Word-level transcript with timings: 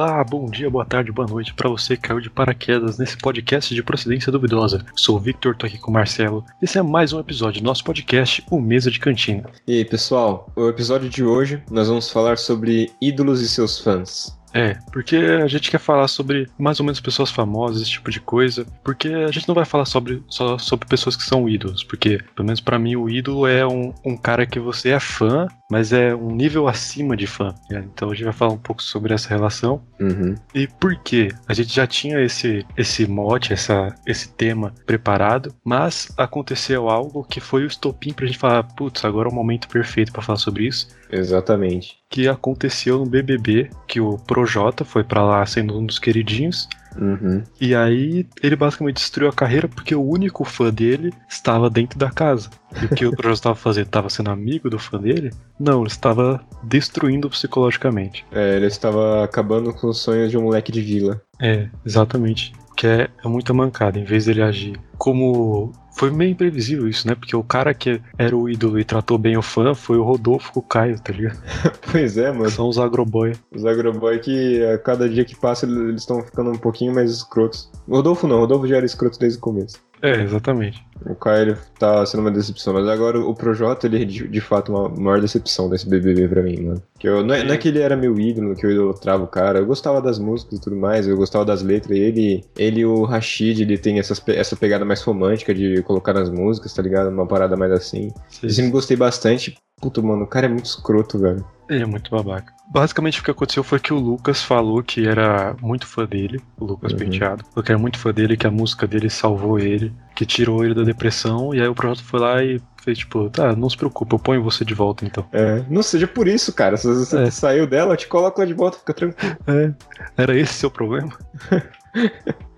Olá, 0.00 0.22
bom 0.22 0.46
dia, 0.46 0.70
boa 0.70 0.84
tarde, 0.84 1.10
boa 1.10 1.26
noite 1.26 1.52
para 1.52 1.68
você 1.68 1.96
que 1.96 2.02
caiu 2.02 2.20
de 2.20 2.30
paraquedas 2.30 2.98
nesse 2.98 3.18
podcast 3.18 3.74
de 3.74 3.82
procedência 3.82 4.30
duvidosa. 4.30 4.86
Sou 4.94 5.16
o 5.16 5.18
Victor, 5.18 5.56
tô 5.56 5.66
aqui 5.66 5.76
com 5.76 5.90
o 5.90 5.94
Marcelo. 5.94 6.44
Esse 6.62 6.78
é 6.78 6.82
mais 6.82 7.12
um 7.12 7.18
episódio 7.18 7.60
do 7.60 7.64
nosso 7.64 7.82
podcast, 7.82 8.44
o 8.48 8.60
Mesa 8.60 8.92
de 8.92 9.00
Cantina. 9.00 9.50
E 9.66 9.78
aí, 9.78 9.84
pessoal, 9.84 10.52
o 10.54 10.68
episódio 10.68 11.08
de 11.08 11.24
hoje 11.24 11.60
nós 11.68 11.88
vamos 11.88 12.12
falar 12.12 12.38
sobre 12.38 12.92
ídolos 13.02 13.40
e 13.40 13.48
seus 13.48 13.80
fãs. 13.80 14.38
É, 14.54 14.78
porque 14.92 15.16
a 15.16 15.46
gente 15.46 15.70
quer 15.70 15.78
falar 15.78 16.08
sobre 16.08 16.48
mais 16.58 16.80
ou 16.80 16.86
menos 16.86 17.00
pessoas 17.00 17.30
famosas, 17.30 17.82
esse 17.82 17.90
tipo 17.90 18.10
de 18.10 18.20
coisa. 18.20 18.66
Porque 18.82 19.08
a 19.08 19.30
gente 19.30 19.46
não 19.46 19.54
vai 19.54 19.64
falar 19.64 19.84
sobre, 19.84 20.22
só 20.28 20.58
sobre 20.58 20.88
pessoas 20.88 21.16
que 21.16 21.22
são 21.22 21.48
ídolos. 21.48 21.84
Porque, 21.84 22.18
pelo 22.34 22.46
menos 22.46 22.60
para 22.60 22.78
mim, 22.78 22.96
o 22.96 23.08
ídolo 23.08 23.46
é 23.46 23.66
um, 23.66 23.92
um 24.04 24.16
cara 24.16 24.46
que 24.46 24.58
você 24.58 24.90
é 24.90 25.00
fã, 25.00 25.46
mas 25.70 25.92
é 25.92 26.14
um 26.14 26.34
nível 26.34 26.66
acima 26.66 27.16
de 27.16 27.26
fã. 27.26 27.54
né? 27.70 27.84
Então 27.92 28.10
a 28.10 28.14
gente 28.14 28.24
vai 28.24 28.32
falar 28.32 28.52
um 28.52 28.58
pouco 28.58 28.82
sobre 28.82 29.12
essa 29.12 29.28
relação. 29.28 29.82
Uhum. 30.00 30.34
E 30.54 30.66
por 30.66 30.96
quê? 30.96 31.28
A 31.46 31.54
gente 31.54 31.74
já 31.74 31.86
tinha 31.86 32.20
esse, 32.20 32.64
esse 32.76 33.06
mote, 33.06 33.52
essa, 33.52 33.94
esse 34.06 34.32
tema 34.32 34.72
preparado, 34.86 35.54
mas 35.64 36.08
aconteceu 36.16 36.88
algo 36.88 37.24
que 37.24 37.40
foi 37.40 37.64
o 37.64 37.66
estopim 37.66 38.12
pra 38.12 38.26
gente 38.26 38.38
falar, 38.38 38.62
putz, 38.62 39.04
agora 39.04 39.28
é 39.28 39.32
o 39.32 39.34
momento 39.34 39.68
perfeito 39.68 40.12
pra 40.12 40.22
falar 40.22 40.38
sobre 40.38 40.66
isso. 40.66 40.88
Exatamente. 41.10 41.98
Que 42.10 42.28
aconteceu 42.28 42.98
no 42.98 43.06
BBB, 43.06 43.70
que 43.86 44.00
o 44.00 44.16
Projota 44.18 44.84
foi 44.84 45.04
pra 45.04 45.22
lá 45.22 45.44
sendo 45.46 45.78
um 45.78 45.84
dos 45.84 45.98
queridinhos. 45.98 46.68
Uhum. 46.98 47.42
E 47.60 47.74
aí 47.74 48.26
ele 48.42 48.56
basicamente 48.56 48.96
destruiu 48.96 49.30
a 49.30 49.32
carreira 49.32 49.68
porque 49.68 49.94
o 49.94 50.02
único 50.02 50.44
fã 50.44 50.72
dele 50.72 51.12
estava 51.28 51.70
dentro 51.70 51.98
da 51.98 52.10
casa. 52.10 52.50
E 52.82 52.86
o 52.86 52.88
que 52.88 53.06
o 53.06 53.12
Projota 53.16 53.34
estava 53.34 53.54
fazendo? 53.54 53.86
Estava 53.86 54.10
sendo 54.10 54.30
amigo 54.30 54.68
do 54.68 54.78
fã 54.78 54.98
dele? 54.98 55.30
Não, 55.58 55.80
ele 55.80 55.88
estava 55.88 56.44
destruindo 56.62 57.30
psicologicamente. 57.30 58.26
É, 58.32 58.56
ele 58.56 58.66
estava 58.66 59.24
acabando 59.24 59.72
com 59.72 59.88
os 59.88 59.98
sonhos 59.98 60.30
de 60.30 60.36
um 60.36 60.42
moleque 60.42 60.72
de 60.72 60.80
vila. 60.80 61.22
É, 61.40 61.68
exatamente. 61.86 62.52
Que 62.76 62.86
é, 62.86 63.10
é 63.24 63.28
muita 63.28 63.54
mancada. 63.54 63.98
Em 63.98 64.04
vez 64.04 64.26
dele 64.26 64.42
agir 64.42 64.78
como. 64.96 65.72
Foi 65.98 66.12
meio 66.12 66.30
imprevisível 66.30 66.86
isso, 66.86 67.08
né? 67.08 67.16
Porque 67.16 67.34
o 67.34 67.42
cara 67.42 67.74
que 67.74 68.00
era 68.16 68.36
o 68.36 68.48
ídolo 68.48 68.78
e 68.78 68.84
tratou 68.84 69.18
bem 69.18 69.36
o 69.36 69.42
fã 69.42 69.74
foi 69.74 69.98
o 69.98 70.04
Rodolfo 70.04 70.52
com 70.52 70.60
o 70.60 70.62
Caio, 70.62 70.96
tá 71.00 71.12
ligado? 71.12 71.36
pois 71.90 72.16
é, 72.16 72.30
mano. 72.30 72.48
São 72.50 72.68
os 72.68 72.78
agroboy. 72.78 73.32
Os 73.52 73.66
agroboy 73.66 74.16
que 74.20 74.64
a 74.64 74.78
cada 74.78 75.08
dia 75.08 75.24
que 75.24 75.34
passa 75.34 75.66
eles 75.66 76.02
estão 76.02 76.22
ficando 76.22 76.50
um 76.50 76.56
pouquinho 76.56 76.94
mais 76.94 77.10
escrotos. 77.10 77.68
O 77.88 77.96
Rodolfo 77.96 78.28
não, 78.28 78.36
o 78.36 78.40
Rodolfo 78.40 78.68
já 78.68 78.76
era 78.76 78.86
escroto 78.86 79.18
desde 79.18 79.38
o 79.38 79.40
começo. 79.40 79.87
É, 80.02 80.22
exatamente. 80.22 80.84
O 81.06 81.14
Caio 81.14 81.56
tá 81.78 82.04
sendo 82.06 82.20
uma 82.20 82.30
decepção, 82.30 82.74
mas 82.74 82.86
agora 82.88 83.18
o 83.18 83.34
Projota, 83.34 83.86
ele 83.86 84.02
é 84.02 84.04
de, 84.04 84.28
de 84.28 84.40
fato 84.40 84.72
uma 84.72 84.88
maior 84.88 85.20
decepção 85.20 85.68
desse 85.68 85.88
BBB 85.88 86.28
pra 86.28 86.42
mim, 86.42 86.60
mano. 86.60 86.82
Que 86.98 87.08
eu, 87.08 87.24
não, 87.24 87.34
é, 87.34 87.44
não 87.44 87.54
é 87.54 87.56
que 87.56 87.68
ele 87.68 87.80
era 87.80 87.96
meu 87.96 88.18
ídolo, 88.18 88.54
que 88.54 88.66
eu 88.66 88.70
idolatrava 88.70 89.24
o 89.24 89.28
cara, 89.28 89.60
eu 89.60 89.66
gostava 89.66 90.02
das 90.02 90.18
músicas 90.18 90.58
e 90.58 90.62
tudo 90.62 90.76
mais, 90.76 91.06
eu 91.06 91.16
gostava 91.16 91.44
das 91.44 91.62
letras, 91.62 91.96
e 91.96 92.00
ele, 92.00 92.44
ele 92.56 92.84
o 92.84 93.04
Rashid, 93.04 93.62
ele 93.62 93.78
tem 93.78 93.98
essas, 93.98 94.22
essa 94.28 94.56
pegada 94.56 94.84
mais 94.84 95.02
romântica 95.02 95.54
de 95.54 95.82
colocar 95.82 96.12
nas 96.12 96.30
músicas, 96.30 96.74
tá 96.74 96.82
ligado? 96.82 97.08
Uma 97.10 97.26
parada 97.26 97.56
mais 97.56 97.72
assim. 97.72 98.12
Eu 98.42 98.50
sempre 98.50 98.70
gostei 98.70 98.96
bastante. 98.96 99.56
Puta, 99.80 100.02
mano, 100.02 100.24
o 100.24 100.26
cara 100.26 100.46
é 100.46 100.48
muito 100.48 100.66
escroto, 100.66 101.18
velho. 101.18 101.44
Ele 101.70 101.82
é 101.82 101.86
muito 101.86 102.10
babaca. 102.10 102.57
Basicamente 102.70 103.20
o 103.20 103.24
que 103.24 103.30
aconteceu 103.30 103.64
foi 103.64 103.80
que 103.80 103.92
o 103.94 103.98
Lucas 103.98 104.42
falou 104.42 104.82
que 104.82 105.06
era 105.06 105.56
muito 105.62 105.86
fã 105.86 106.04
dele, 106.04 106.40
o 106.58 106.64
Lucas 106.66 106.92
Uhum. 106.92 106.98
Penteado. 106.98 107.44
Falou 107.50 107.64
que 107.64 107.72
era 107.72 107.78
muito 107.78 107.98
fã 107.98 108.12
dele, 108.12 108.36
que 108.36 108.46
a 108.46 108.50
música 108.50 108.86
dele 108.86 109.08
salvou 109.08 109.58
ele, 109.58 109.92
que 110.14 110.26
tirou 110.26 110.64
ele 110.64 110.74
da 110.74 110.82
depressão. 110.82 111.54
E 111.54 111.60
aí 111.60 111.66
o 111.68 111.74
Projota 111.74 112.02
foi 112.04 112.20
lá 112.20 112.42
e 112.42 112.60
fez 112.82 112.98
tipo, 112.98 113.30
tá, 113.30 113.56
não 113.56 113.70
se 113.70 113.76
preocupa, 113.76 114.14
eu 114.14 114.18
ponho 114.18 114.42
você 114.42 114.64
de 114.64 114.74
volta 114.74 115.04
então. 115.06 115.26
É, 115.32 115.64
não 115.70 115.82
seja 115.82 116.06
por 116.06 116.28
isso, 116.28 116.52
cara. 116.52 116.76
Se 116.76 116.86
você 116.86 117.22
É. 117.22 117.30
saiu 117.30 117.66
dela, 117.66 117.94
eu 117.94 117.96
te 117.96 118.06
coloco 118.06 118.40
lá 118.40 118.46
de 118.46 118.54
volta, 118.54 118.78
fica 118.78 118.92
tranquilo. 118.94 119.36
É, 119.46 119.72
era 120.16 120.36
esse 120.36 120.52
seu 120.54 120.70
problema? 120.70 121.10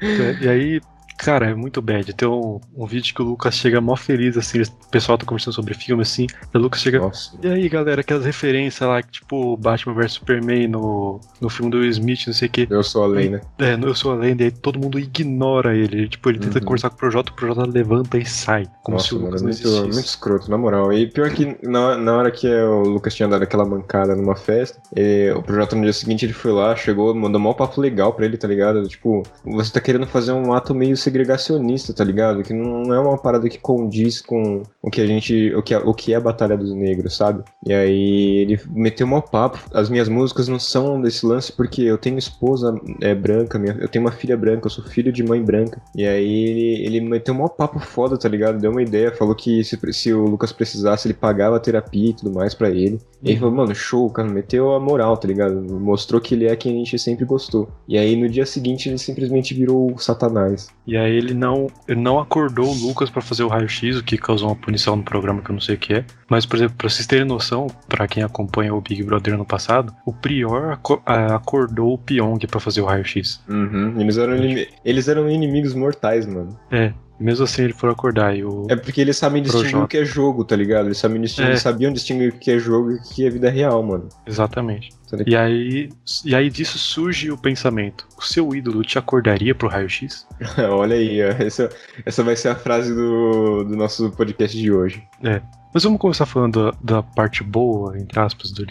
É, 0.02 0.44
e 0.44 0.48
aí, 0.48 0.80
cara, 1.20 1.50
é 1.50 1.54
muito 1.54 1.81
bad. 1.82 2.12
Tem 2.14 2.26
um, 2.28 2.60
um 2.75 2.86
vídeo 2.86 3.14
que 3.14 3.22
o 3.22 3.25
Lucas 3.25 3.54
chega 3.54 3.81
mó 3.81 3.94
feliz, 3.97 4.36
assim, 4.36 4.60
o 4.62 4.91
pessoal 4.91 5.19
tá 5.19 5.26
conversando 5.26 5.54
sobre 5.54 5.75
filme, 5.75 6.03
assim, 6.03 6.26
e 6.53 6.56
o 6.58 6.60
Lucas 6.60 6.81
chega. 6.81 6.98
Nossa. 6.98 7.36
E 7.42 7.47
aí, 7.48 7.69
galera, 7.69 8.00
aquelas 8.00 8.25
referências 8.25 8.88
lá, 8.88 9.03
que, 9.03 9.10
tipo, 9.12 9.56
Batman 9.56 9.94
vs 9.94 10.12
Superman 10.12 10.69
no, 10.69 11.20
no 11.41 11.48
filme 11.48 11.70
do 11.70 11.78
Will 11.78 11.91
Smith, 11.91 12.26
não 12.26 12.34
sei 12.34 12.48
o 12.48 12.50
quê. 12.50 12.66
Eu 12.70 12.82
sou 12.82 13.04
a 13.04 13.06
lei, 13.06 13.28
né? 13.28 13.41
É, 13.59 13.75
eu 13.75 13.94
sou 13.94 14.12
a 14.12 14.14
lenda, 14.16 14.42
e 14.42 14.47
aí 14.47 14.50
todo 14.50 14.78
mundo 14.78 14.98
ignora 14.98 15.76
ele. 15.76 16.09
Tipo, 16.09 16.30
ele 16.30 16.38
tenta 16.38 16.59
Uhum. 16.59 16.64
conversar 16.64 16.91
com 16.91 16.97
o 16.97 16.98
Projota, 16.98 17.32
o 17.32 17.34
Projota 17.36 17.66
levanta 17.66 18.19
e 18.19 18.25
sai. 18.25 18.66
Como 18.82 18.98
se 18.98 19.12
Nossa, 19.12 19.14
o 19.14 19.19
mano, 19.19 19.26
Lucas 19.26 19.42
é 19.42 19.44
não 19.44 19.50
muito, 19.82 19.92
muito 19.92 20.06
escroto, 20.06 20.50
na 20.50 20.59
moral. 20.59 20.92
E 20.92 21.06
pior 21.06 21.30
que 21.30 21.56
na, 21.62 21.97
na 21.97 22.16
hora 22.16 22.30
que 22.30 22.47
o 22.48 22.80
Lucas 22.82 23.14
tinha 23.14 23.28
dado 23.28 23.42
aquela 23.42 23.64
mancada 23.64 24.14
numa 24.16 24.36
festa, 24.36 24.80
e 24.97 25.30
o 25.36 25.42
projeto 25.42 25.76
no 25.76 25.82
dia 25.82 25.92
seguinte 25.92 26.25
ele 26.25 26.32
foi 26.32 26.53
lá, 26.53 26.75
chegou, 26.76 27.14
mandou 27.14 27.41
um 27.41 27.54
papo 27.54 27.80
legal 27.80 28.12
pra 28.12 28.25
ele, 28.25 28.36
tá 28.36 28.48
ligado? 28.48 28.86
Tipo, 28.88 29.22
você 29.44 29.72
tá 29.72 29.80
querendo 29.80 30.06
fazer 30.06 30.32
um 30.32 30.53
ato 30.53 30.75
meio 30.75 30.97
segregacionista, 31.10 31.93
tá 31.93 32.04
ligado? 32.04 32.43
Que 32.43 32.53
não 32.53 32.93
é 32.94 32.98
uma 33.00 33.19
parada 33.19 33.48
que 33.48 33.59
condiz 33.59 34.21
com 34.21 34.62
o 34.82 34.91
que 34.91 35.00
a 35.00 35.06
gente. 35.06 35.54
o 35.54 35.62
que 35.62 35.75
é, 35.75 35.78
o 35.78 35.93
que 35.94 36.12
é 36.12 36.16
a 36.16 36.21
Batalha 36.21 36.56
dos 36.56 36.72
Negros, 36.75 37.16
sabe? 37.16 37.43
E 37.66 37.72
aí 37.72 38.37
ele 38.38 38.60
meteu 38.71 39.06
um 39.06 39.21
papo. 39.21 39.59
As 39.75 39.88
minhas 39.91 40.09
músicas 40.09 40.48
não 40.48 40.59
são 40.59 41.00
desse 41.00 41.26
lance 41.26 41.53
porque 41.53 41.82
eu 41.82 41.98
tenho 41.98 42.19
esposa 42.19 42.75
é, 43.00 43.15
branca, 43.15 43.59
minha- 43.59 43.76
eu 43.81 43.88
tenho 43.88 44.04
uma 44.04 44.12
filha 44.12 44.37
branca, 44.37 44.66
eu 44.66 44.71
sou 44.71 44.84
filho 44.84 45.12
de 45.12 45.22
mãe 45.22 45.43
branca. 45.43 45.81
E 45.94 46.06
aí 46.06 46.44
ele, 46.44 46.87
ele 46.87 47.00
meteu 47.00 47.34
um 47.34 47.48
papo 47.48 47.78
foda, 47.81 48.16
tá 48.19 48.28
ligado? 48.28 48.59
Deu 48.59 48.71
uma 48.71 48.82
ideia, 48.82 49.12
falou 49.12 49.34
que 49.34 49.62
se, 49.65 49.78
se 49.92 50.12
o 50.12 50.25
Lucas 50.25 50.53
precisasse, 50.53 51.06
ele 51.06 51.15
pagava 51.15 51.56
a 51.56 51.60
terapia 51.60 52.10
e 52.10 52.15
tudo 52.15 52.32
mais 52.32 52.54
pra 52.54 52.71
ele. 52.71 52.98
E 53.22 53.31
ele 53.31 53.38
falou, 53.38 53.54
mano, 53.54 53.75
show, 53.75 54.09
cara, 54.10 54.28
meteu 54.28 54.72
a 54.72 54.81
moral, 54.81 55.16
tá 55.16 55.28
ligado? 55.28 55.60
Mostrou 55.60 56.21
que 56.21 56.34
ele 56.34 56.47
é 56.47 56.56
quem 56.56 56.75
a 56.75 56.78
gente 56.78 56.98
sempre 56.98 57.25
gostou. 57.25 57.69
E 57.88 57.98
aí 57.98 58.16
no 58.16 58.28
dia 58.28 58.47
seguinte 58.47 58.88
ele 58.88 58.98
simplesmente 58.98 59.53
virou 59.54 59.92
o 59.92 59.98
Satanás. 59.98 60.69
E 60.87 60.97
aí 61.00 61.14
ele 61.16 61.34
não, 61.34 61.68
ele 61.88 62.00
não 62.00 62.18
acordou 62.18 62.66
o 62.68 62.74
Lucas 62.74 63.10
pra 63.10 63.20
fazer 63.22 63.42
o 63.42 63.48
raio-x, 63.48 63.96
o 63.98 64.04
que 64.04 64.16
causou 64.18 64.48
uma 64.48 64.56
punição 64.56 64.96
no 64.96 65.02
programa 65.02 65.40
que 65.42 65.50
eu 65.50 65.54
não 65.54 65.60
sei 65.60 65.74
o 65.74 65.78
que 65.78 65.94
é. 65.94 66.04
Mas, 66.28 66.46
por 66.46 66.56
exemplo, 66.56 66.76
pra 66.76 66.88
vocês 66.88 67.06
terem 67.06 67.24
noção, 67.26 67.66
pra 67.88 68.06
quem 68.06 68.22
acompanha 68.22 68.74
o 68.74 68.80
Big 68.80 69.02
Brother 69.02 69.34
ano 69.34 69.44
passado, 69.44 69.92
o 70.06 70.12
Prior 70.12 70.72
aco- 70.72 71.02
acordou 71.04 71.94
o 71.94 71.98
Pyong 71.98 72.38
pra 72.46 72.60
fazer 72.60 72.80
o 72.80 72.86
raio-x. 72.86 73.42
Uhum. 73.48 74.00
Eles 74.00 74.16
eram, 74.16 74.34
eles 74.84 75.08
eram 75.08 75.28
inimigos 75.30 75.74
mortais, 75.74 76.26
mano. 76.26 76.58
É, 76.70 76.92
mesmo 77.20 77.44
assim 77.44 77.62
ele 77.62 77.72
foi 77.72 77.91
acordar 77.91 78.36
e 78.36 78.44
o... 78.44 78.66
É 78.70 78.76
porque 78.76 79.00
eles 79.00 79.16
sabem 79.16 79.42
distinguir 79.42 79.70
Projota. 79.70 79.84
o 79.84 79.88
que 79.88 79.98
é 79.98 80.04
jogo, 80.04 80.44
tá 80.44 80.56
ligado? 80.56 80.86
Eles, 80.86 80.98
sabem 80.98 81.20
distinguir, 81.20 81.48
É. 81.48 81.53
eles 81.53 81.62
sabiam 81.62 81.92
distinguir 81.92 82.31
o 82.32 82.38
que 82.38 82.50
é 82.50 82.58
jogo 82.58 82.92
e 82.92 82.94
o 82.94 83.03
que 83.03 83.26
é 83.26 83.31
vida 83.31 83.50
real, 83.50 83.82
mano. 83.82 84.08
Exatamente. 84.26 84.91
Tá? 85.10 85.19
E 85.26 85.36
aí, 85.36 85.91
e 86.25 86.34
aí 86.34 86.48
disso 86.48 86.78
surge 86.78 87.30
o 87.30 87.36
pensamento: 87.36 88.06
o 88.16 88.22
seu 88.22 88.54
ídolo 88.54 88.82
te 88.82 88.98
acordaria 88.98 89.54
pro 89.54 89.69
raio-x? 89.69 90.26
Olha 90.70 90.97
aí. 90.97 91.20
Essa, 91.20 91.69
essa 92.06 92.22
vai 92.22 92.36
ser 92.36 92.48
a 92.48 92.54
frase 92.54 92.94
do, 92.94 93.64
do 93.64 93.76
nosso 93.76 94.10
podcast 94.12 94.56
de 94.56 94.72
hoje. 94.72 95.03
Mas 95.75 95.84
vamos 95.84 96.00
começar 96.00 96.26
falando 96.26 96.72
da, 96.72 96.97
da 96.97 97.03
parte 97.03 97.44
boa, 97.44 97.97
entre 97.98 98.19
aspas, 98.19 98.50
do 98.50 98.64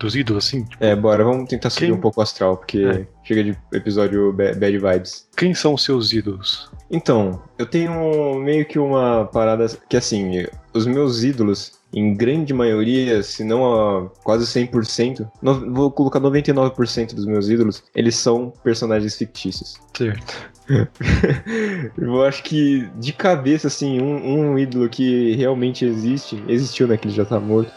dos, 0.00 0.16
ídolos, 0.16 0.46
assim? 0.46 0.64
Tipo, 0.64 0.82
É, 0.84 0.96
bora, 0.96 1.22
vamos 1.22 1.48
tentar 1.48 1.70
subir 1.70 1.86
Quem- 1.86 1.94
um 1.94 2.00
pouco 2.00 2.20
o 2.20 2.22
astral, 2.22 2.56
porque 2.56 2.78
É. 2.84 3.06
chega 3.22 3.44
de 3.44 3.56
episódio 3.72 4.32
ba- 4.32 4.52
bad 4.54 4.78
vibes. 4.78 5.28
Quem 5.36 5.54
são 5.54 5.74
os 5.74 5.84
seus 5.84 6.12
ídolos? 6.12 6.70
Então, 6.90 7.42
eu 7.58 7.66
tenho 7.66 8.34
meio 8.40 8.64
que 8.66 8.78
uma 8.78 9.26
parada 9.32 9.66
que 9.88 9.96
assim, 9.96 10.44
os 10.74 10.86
meus 10.86 11.22
ídolos, 11.22 11.72
em 11.92 12.14
grande 12.14 12.52
maioria, 12.54 13.22
se 13.22 13.44
não 13.44 13.64
a 13.64 14.08
quase 14.24 14.46
100%, 14.46 15.28
no- 15.42 15.72
vou 15.72 15.90
colocar 15.90 16.18
99% 16.18 17.14
dos 17.14 17.26
meus 17.26 17.48
ídolos, 17.48 17.82
eles 17.94 18.16
são 18.16 18.52
personagens 18.64 19.16
fictícios. 19.16 19.76
Certo. 19.96 20.50
eu 21.98 22.22
acho 22.24 22.42
que 22.42 22.88
de 22.96 23.12
cabeça, 23.12 23.66
assim, 23.66 24.00
um, 24.00 24.50
um 24.52 24.58
ídolo 24.58 24.88
que 24.88 25.34
realmente 25.36 25.84
existe, 25.84 26.42
existiu, 26.48 26.86
né, 26.86 26.96
que 26.96 27.08
ele 27.08 27.14
já 27.14 27.24
tá 27.24 27.38
morto, 27.40 27.72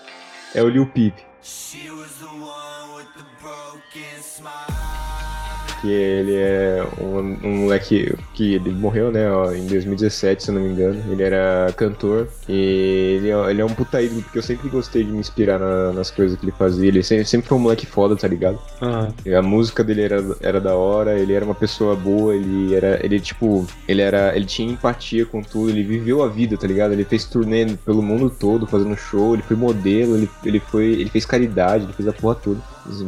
é 0.53 0.61
o 0.63 0.69
Lil 0.69 0.85
Peep. 0.87 1.15
Que 5.83 5.91
ele 5.91 6.33
é 6.35 6.81
um, 6.97 7.37
um 7.43 7.57
moleque 7.63 8.15
que 8.33 8.53
ele 8.55 8.71
morreu, 8.71 9.11
né, 9.11 9.29
ó, 9.29 9.51
em 9.51 9.65
2017, 9.67 10.41
se 10.43 10.49
eu 10.49 10.55
não 10.55 10.61
me 10.61 10.69
engano. 10.69 11.03
Ele 11.11 11.21
era 11.21 11.73
cantor 11.75 12.29
e 12.47 13.17
ele, 13.19 13.29
é- 13.29 13.49
ele 13.51 13.61
é 13.61 13.65
um 13.65 13.69
puta 13.73 14.01
ídolo, 14.01 14.21
porque 14.21 14.37
eu 14.37 14.43
sempre 14.43 14.69
gostei 14.69 15.03
de 15.03 15.11
me 15.11 15.19
inspirar 15.19 15.59
na- 15.59 15.91
nas 15.91 16.09
coisas 16.09 16.39
que 16.39 16.45
ele 16.45 16.53
fazia. 16.53 16.87
Ele 16.87 17.03
sempre, 17.03 17.25
sempre 17.25 17.47
foi 17.49 17.57
um 17.57 17.61
moleque 17.61 17.85
foda, 17.85 18.15
tá 18.15 18.27
ligado? 18.29 18.57
A 19.35 19.41
música 19.41 19.83
dele 19.83 20.01
era, 20.03 20.23
era 20.39 20.61
da 20.61 20.73
hora, 20.75 21.19
ele 21.19 21.33
era 21.33 21.43
uma 21.43 21.55
pessoa 21.55 21.95
boa, 21.97 22.33
ele 22.33 22.73
era, 22.73 22.99
ele 23.05 23.19
tipo, 23.19 23.65
ele 23.87 24.01
era, 24.01 24.33
ele 24.35 24.45
tinha 24.45 24.71
empatia 24.71 25.25
com 25.25 25.41
tudo, 25.41 25.69
ele 25.69 25.83
viveu 25.83 26.23
a 26.23 26.27
vida, 26.29 26.57
tá 26.57 26.65
ligado? 26.65 26.93
Ele 26.93 27.03
fez 27.03 27.25
turnê 27.25 27.65
pelo 27.85 28.01
mundo 28.01 28.29
todo, 28.29 28.65
fazendo 28.65 28.95
show, 28.95 29.33
ele 29.33 29.43
foi 29.43 29.57
modelo, 29.57 30.15
ele, 30.15 30.29
ele 30.45 30.59
foi, 30.61 30.85
ele 30.93 31.09
fez 31.09 31.25
caridade, 31.25 31.83
ele 31.83 31.93
fez 31.93 32.07
a 32.07 32.13
porra 32.13 32.35
toda. 32.35 32.59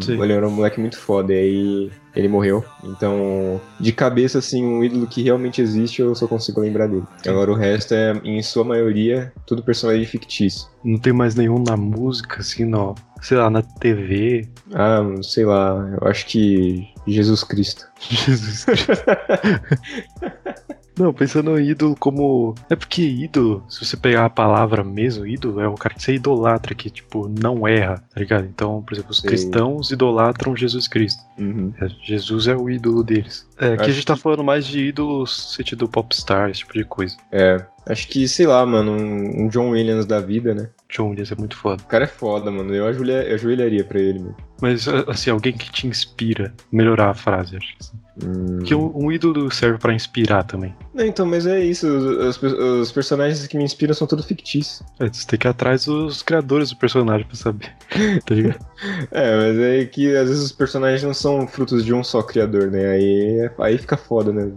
Sim. 0.01 0.21
Ele 0.21 0.33
era 0.33 0.47
um 0.47 0.51
moleque 0.51 0.79
muito 0.79 0.97
foda, 0.97 1.33
e 1.33 1.37
aí 1.37 1.91
ele 2.15 2.27
morreu. 2.27 2.63
Então, 2.83 3.59
de 3.79 3.91
cabeça, 3.91 4.39
assim, 4.39 4.63
um 4.63 4.83
ídolo 4.83 5.07
que 5.07 5.21
realmente 5.21 5.61
existe, 5.61 6.01
eu 6.01 6.15
só 6.15 6.27
consigo 6.27 6.61
lembrar 6.61 6.87
dele. 6.87 7.03
Agora 7.27 7.51
o 7.51 7.55
resto 7.55 7.93
é, 7.93 8.13
em 8.23 8.41
sua 8.41 8.63
maioria, 8.63 9.33
tudo 9.45 9.63
personagem 9.63 10.05
fictício. 10.05 10.67
Não 10.83 10.97
tem 10.97 11.13
mais 11.13 11.35
nenhum 11.35 11.61
na 11.61 11.75
música, 11.75 12.39
assim, 12.39 12.65
não. 12.65 12.95
Sei 13.21 13.37
lá, 13.37 13.49
na 13.49 13.61
TV. 13.61 14.47
Ah, 14.73 15.03
sei 15.21 15.45
lá, 15.45 15.97
eu 15.99 16.07
acho 16.07 16.25
que 16.27 16.87
Jesus 17.07 17.43
Cristo. 17.43 17.85
Jesus 17.99 18.65
Cristo. 18.65 18.93
Não, 20.97 21.13
pensando 21.13 21.59
em 21.59 21.69
ídolo 21.69 21.95
como. 21.99 22.55
É 22.69 22.75
porque 22.75 23.01
ídolo, 23.01 23.63
se 23.67 23.83
você 23.83 23.97
pegar 23.97 24.25
a 24.25 24.29
palavra 24.29 24.83
mesmo, 24.83 25.25
ídolo, 25.25 25.59
é 25.59 25.67
o 25.67 25.75
cara 25.75 25.93
que 25.93 26.01
você 26.01 26.15
idolatra, 26.15 26.73
que, 26.73 26.89
tipo, 26.89 27.27
não 27.27 27.67
erra, 27.67 28.03
tá 28.13 28.19
ligado? 28.19 28.45
Então, 28.45 28.81
por 28.81 28.93
exemplo, 28.93 29.11
os 29.11 29.19
Sei. 29.19 29.29
cristãos 29.29 29.91
idolatram 29.91 30.55
Jesus 30.55 30.87
Cristo. 30.87 31.21
Uhum. 31.37 31.73
É, 31.81 31.87
Jesus 32.03 32.47
é 32.47 32.55
o 32.55 32.69
ídolo 32.69 33.03
deles. 33.03 33.47
É, 33.59 33.73
aqui 33.73 33.81
a 33.81 33.85
Acho 33.85 33.91
gente 33.93 34.05
tá 34.05 34.15
falando 34.15 34.43
mais 34.43 34.65
de 34.65 34.79
ídolos 34.79 35.19
no 35.19 35.55
sentido 35.55 35.87
popstar, 35.87 36.49
esse 36.49 36.59
tipo 36.59 36.73
de 36.73 36.83
coisa. 36.83 37.15
É, 37.31 37.63
acho 37.87 38.07
que, 38.07 38.27
sei 38.27 38.47
lá, 38.47 38.65
mano, 38.65 38.91
um, 38.91 39.45
um 39.45 39.47
John 39.47 39.69
Williams 39.71 40.05
da 40.05 40.19
vida, 40.19 40.53
né? 40.53 40.69
John 40.89 41.09
Williams 41.09 41.31
é 41.31 41.35
muito 41.35 41.57
foda. 41.57 41.81
O 41.83 41.87
cara 41.87 42.05
é 42.05 42.07
foda, 42.07 42.49
mano. 42.51 42.73
Eu, 42.73 42.85
ajoelha, 42.87 43.23
eu 43.23 43.35
ajoelharia 43.35 43.83
pra 43.83 43.99
ele, 43.99 44.19
mano. 44.19 44.35
Mas, 44.61 44.87
assim, 44.87 45.29
alguém 45.29 45.53
que 45.53 45.69
te 45.71 45.87
inspira. 45.87 46.53
Melhorar 46.71 47.09
a 47.09 47.13
frase, 47.13 47.57
acho 47.57 47.77
que 47.77 47.85
sim. 47.85 47.99
Hum. 48.23 48.59
Porque 48.59 48.73
um, 48.73 48.91
um 48.95 49.11
ídolo 49.11 49.51
serve 49.51 49.77
pra 49.77 49.93
inspirar 49.93 50.43
também. 50.43 50.73
Não, 50.93 51.05
então, 51.05 51.25
mas 51.25 51.45
é 51.45 51.59
isso. 51.59 51.85
Os, 51.85 52.41
os 52.41 52.85
os 52.85 52.91
personagens 52.91 53.45
que 53.47 53.57
me 53.57 53.63
inspiram 53.63 53.93
são 53.93 54.07
todos 54.07 54.25
fictícios. 54.25 54.81
É, 54.99 55.07
você 55.07 55.27
tem 55.27 55.39
que 55.39 55.47
ir 55.47 55.49
atrás 55.49 55.85
dos 55.85 56.21
criadores 56.21 56.69
do 56.69 56.77
personagem 56.77 57.25
pra 57.25 57.35
saber. 57.35 57.73
tá 58.25 58.35
ligado? 58.35 58.65
É, 59.11 59.35
mas 59.35 59.57
é 59.57 59.85
que 59.85 60.15
às 60.15 60.27
vezes 60.27 60.43
os 60.43 60.51
personagens 60.51 61.01
não 61.01 61.13
são 61.13 61.24
frutos 61.47 61.83
de 61.85 61.93
um 61.93 62.03
só 62.03 62.21
criador, 62.21 62.69
né? 62.71 62.85
Aí, 62.91 63.49
aí 63.59 63.77
fica 63.77 63.97
foda, 63.97 64.31
né? 64.31 64.51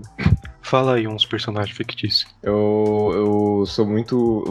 Fala 0.60 0.96
aí 0.96 1.08
uns 1.08 1.24
personagens 1.24 1.74
fictícios. 1.74 2.26
Eu, 2.42 3.10
eu 3.60 3.64
sou 3.66 3.86
muito. 3.86 4.44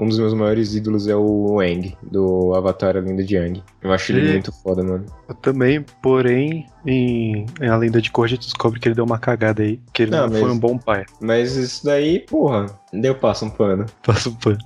Um 0.00 0.08
dos 0.08 0.18
meus 0.18 0.34
maiores 0.34 0.74
ídolos 0.74 1.06
é 1.06 1.14
o 1.14 1.60
Aang, 1.60 1.96
do 2.02 2.52
Avatar 2.56 2.96
A 2.96 3.00
Lenda 3.00 3.22
de 3.22 3.36
Aang. 3.36 3.62
Eu 3.80 3.92
acho 3.92 4.10
ele 4.10 4.26
E- 4.28 4.32
muito 4.32 4.50
foda, 4.50 4.82
mano. 4.82 5.06
Eu 5.28 5.34
também, 5.36 5.80
porém, 6.02 6.66
em, 6.84 7.46
em 7.60 7.68
A 7.68 7.76
Lenda 7.76 8.02
de 8.02 8.10
Korra, 8.10 8.26
a 8.26 8.30
gente 8.30 8.46
descobre 8.46 8.80
que 8.80 8.88
ele 8.88 8.96
deu 8.96 9.04
uma 9.04 9.18
cagada 9.18 9.62
aí, 9.62 9.78
que 9.92 10.02
ele 10.02 10.10
Não, 10.10 10.22
não, 10.22 10.30
mas- 10.30 10.40
foi 10.40 10.50
um 10.50 10.58
bom 10.58 10.76
pai. 10.76 11.04
Mas 11.20 11.54
isso 11.54 11.84
daí, 11.84 12.18
porra, 12.28 12.66
deu 12.92 13.14
passo 13.14 13.44
um 13.44 13.50
pano. 13.50 13.86
Passa 14.04 14.28
o 14.28 14.34
pano. 14.34 14.58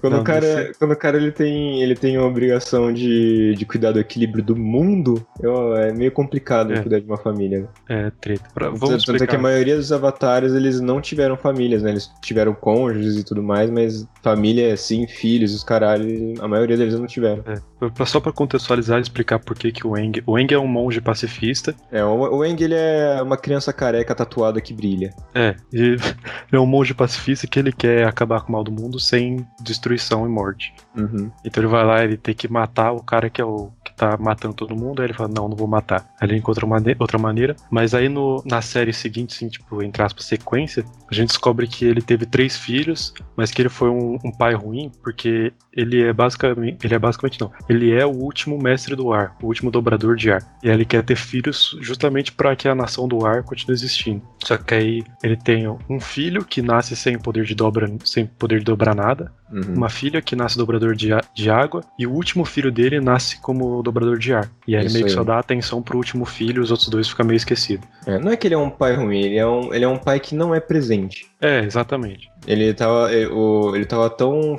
Quando 0.00 0.14
Não, 0.14 0.20
o 0.20 0.24
cara, 0.24 0.72
quando 0.78 0.92
o 0.92 0.96
cara 0.96 1.16
ele 1.16 1.30
tem, 1.32 1.82
ele 1.82 1.94
tem 1.94 2.16
a 2.16 2.24
obrigação 2.24 2.92
de, 2.92 3.54
de 3.54 3.64
cuidar 3.64 3.92
do 3.92 4.00
equilíbrio 4.00 4.42
do 4.42 4.56
mundo, 4.56 5.26
eu- 5.40 5.74
é 5.76 5.92
meio 5.92 6.10
complicado 6.12 6.72
É. 6.72 6.80
cuidar 6.80 7.00
de 7.00 7.06
uma 7.06 7.16
família. 7.18 7.60
né? 7.60 7.68
É, 7.88 8.12
treta. 8.20 8.44
Pra- 8.54 8.70
vamos 8.70 9.04
Tanto 9.04 9.22
é 9.22 9.26
que 9.26 9.36
a 9.36 9.38
maioria 9.38 9.76
dos 9.76 9.92
avatares, 9.92 10.52
eles 10.54 10.80
não 10.80 11.00
tiveram 11.00 11.36
famílias, 11.36 11.82
né? 11.82 11.90
Eles 11.90 12.10
tiveram 12.22 12.54
cônjuges 12.54 13.16
e 13.16 13.24
tudo 13.24 13.42
mais, 13.42 13.70
mas 13.70 14.06
família, 14.26 14.76
sim, 14.76 15.06
filhos, 15.06 15.54
os 15.54 15.62
caralho, 15.62 16.34
a 16.40 16.48
maioria 16.48 16.76
deles 16.76 16.98
não 16.98 17.06
tiveram. 17.06 17.44
É, 17.46 18.04
só 18.04 18.18
pra 18.18 18.32
contextualizar 18.32 18.98
e 18.98 19.02
explicar 19.02 19.38
por 19.38 19.56
que, 19.56 19.70
que 19.70 19.86
o 19.86 19.96
Eng. 19.96 20.20
O 20.26 20.36
Eng 20.36 20.52
é 20.52 20.58
um 20.58 20.66
monge 20.66 21.00
pacifista. 21.00 21.72
É, 21.92 22.04
o, 22.04 22.38
o 22.38 22.42
Aang, 22.42 22.60
ele 22.60 22.74
é 22.74 23.22
uma 23.22 23.36
criança 23.36 23.72
careca 23.72 24.16
tatuada 24.16 24.60
que 24.60 24.74
brilha. 24.74 25.14
É, 25.32 25.54
e 25.72 25.78
ele 25.78 26.00
é 26.50 26.58
um 26.58 26.66
monge 26.66 26.92
pacifista 26.92 27.46
que 27.46 27.56
ele 27.56 27.70
quer 27.70 28.04
acabar 28.04 28.40
com 28.40 28.48
o 28.48 28.52
mal 28.52 28.64
do 28.64 28.72
mundo 28.72 28.98
sem 28.98 29.46
destruição 29.62 30.26
e 30.26 30.28
morte. 30.28 30.74
Uhum. 30.96 31.30
Então 31.44 31.62
ele 31.62 31.70
vai 31.70 31.84
lá, 31.84 32.02
ele 32.04 32.16
tem 32.16 32.34
que 32.34 32.48
matar 32.50 32.92
o 32.92 33.02
cara 33.02 33.28
que 33.28 33.40
é 33.40 33.44
o 33.44 33.70
que 33.84 33.94
tá 33.94 34.16
matando 34.16 34.54
todo 34.54 34.74
mundo, 34.74 35.00
aí 35.00 35.06
ele 35.06 35.14
fala, 35.14 35.30
não, 35.34 35.48
não 35.48 35.56
vou 35.56 35.68
matar. 35.68 36.06
Aí 36.20 36.28
ele 36.28 36.36
encontra 36.36 36.64
uma 36.64 36.82
outra 36.98 37.18
maneira, 37.18 37.54
mas 37.70 37.94
aí 37.94 38.08
no, 38.08 38.42
na 38.46 38.60
série 38.62 38.92
seguinte, 38.92 39.34
assim, 39.34 39.48
tipo, 39.48 39.82
entre 39.82 40.02
aspas, 40.02 40.24
sequência, 40.24 40.84
a 41.10 41.14
gente 41.14 41.28
descobre 41.28 41.66
que 41.66 41.84
ele 41.84 42.02
teve 42.02 42.26
três 42.26 42.56
filhos, 42.56 43.12
mas 43.36 43.50
que 43.50 43.62
ele 43.62 43.68
foi 43.68 43.90
um, 43.90 44.18
um 44.24 44.32
pai 44.32 44.54
ruim, 44.54 44.90
porque 45.02 45.52
ele 45.72 46.02
é 46.02 46.12
basicamente, 46.12 46.84
ele 46.84 46.94
é 46.94 46.98
basicamente 46.98 47.40
não, 47.40 47.52
ele 47.68 47.92
é 47.92 48.04
o 48.04 48.10
último 48.10 48.58
mestre 48.58 48.96
do 48.96 49.12
ar, 49.12 49.36
o 49.42 49.46
último 49.46 49.70
dobrador 49.70 50.16
de 50.16 50.30
ar. 50.32 50.42
E 50.62 50.68
aí 50.68 50.74
ele 50.74 50.84
quer 50.84 51.02
ter 51.02 51.16
filhos 51.16 51.76
justamente 51.80 52.32
para 52.32 52.56
que 52.56 52.68
a 52.68 52.74
nação 52.74 53.06
do 53.06 53.24
ar 53.26 53.42
continue 53.42 53.74
existindo. 53.74 54.22
Só 54.42 54.56
que 54.56 54.74
aí 54.74 55.04
ele 55.22 55.36
tem 55.36 55.68
um 55.68 56.00
filho 56.00 56.44
que 56.44 56.62
nasce 56.62 56.96
sem 56.96 57.18
poder 57.18 57.44
de 57.44 57.54
dobra, 57.54 57.92
sem 58.04 58.26
poder 58.26 58.60
de 58.60 58.64
dobrar 58.64 58.94
nada, 58.94 59.32
Uhum. 59.50 59.74
uma 59.76 59.88
filha 59.88 60.20
que 60.20 60.34
nasce 60.34 60.58
dobrador 60.58 60.85
de, 60.94 61.12
a- 61.12 61.22
de 61.34 61.50
água 61.50 61.82
e 61.98 62.06
o 62.06 62.12
último 62.12 62.44
filho 62.44 62.70
dele 62.70 63.00
nasce 63.00 63.40
como 63.40 63.82
dobrador 63.82 64.18
de 64.18 64.32
ar. 64.34 64.48
E 64.66 64.76
aí 64.76 64.84
ele 64.84 64.92
meio 64.92 65.04
que 65.06 65.10
aí. 65.10 65.16
só 65.16 65.24
dá 65.24 65.38
atenção 65.38 65.82
pro 65.82 65.96
último 65.96 66.24
filho 66.24 66.60
e 66.60 66.64
os 66.64 66.70
outros 66.70 66.88
dois 66.88 67.08
ficam 67.08 67.26
meio 67.26 67.36
esquecidos. 67.36 67.86
É, 68.06 68.18
não 68.18 68.30
é 68.30 68.36
que 68.36 68.46
ele 68.46 68.54
é 68.54 68.58
um 68.58 68.70
pai 68.70 68.94
ruim, 68.94 69.20
ele 69.20 69.36
é 69.36 69.46
um, 69.46 69.72
ele 69.74 69.84
é 69.84 69.88
um 69.88 69.98
pai 69.98 70.20
que 70.20 70.34
não 70.34 70.54
é 70.54 70.60
presente. 70.60 71.26
É, 71.40 71.60
exatamente. 71.60 72.28
Ele 72.46 72.72
tava, 72.74 73.12
ele, 73.12 73.26
o- 73.26 73.74
ele 73.74 73.84
tava 73.84 74.08
tão 74.10 74.56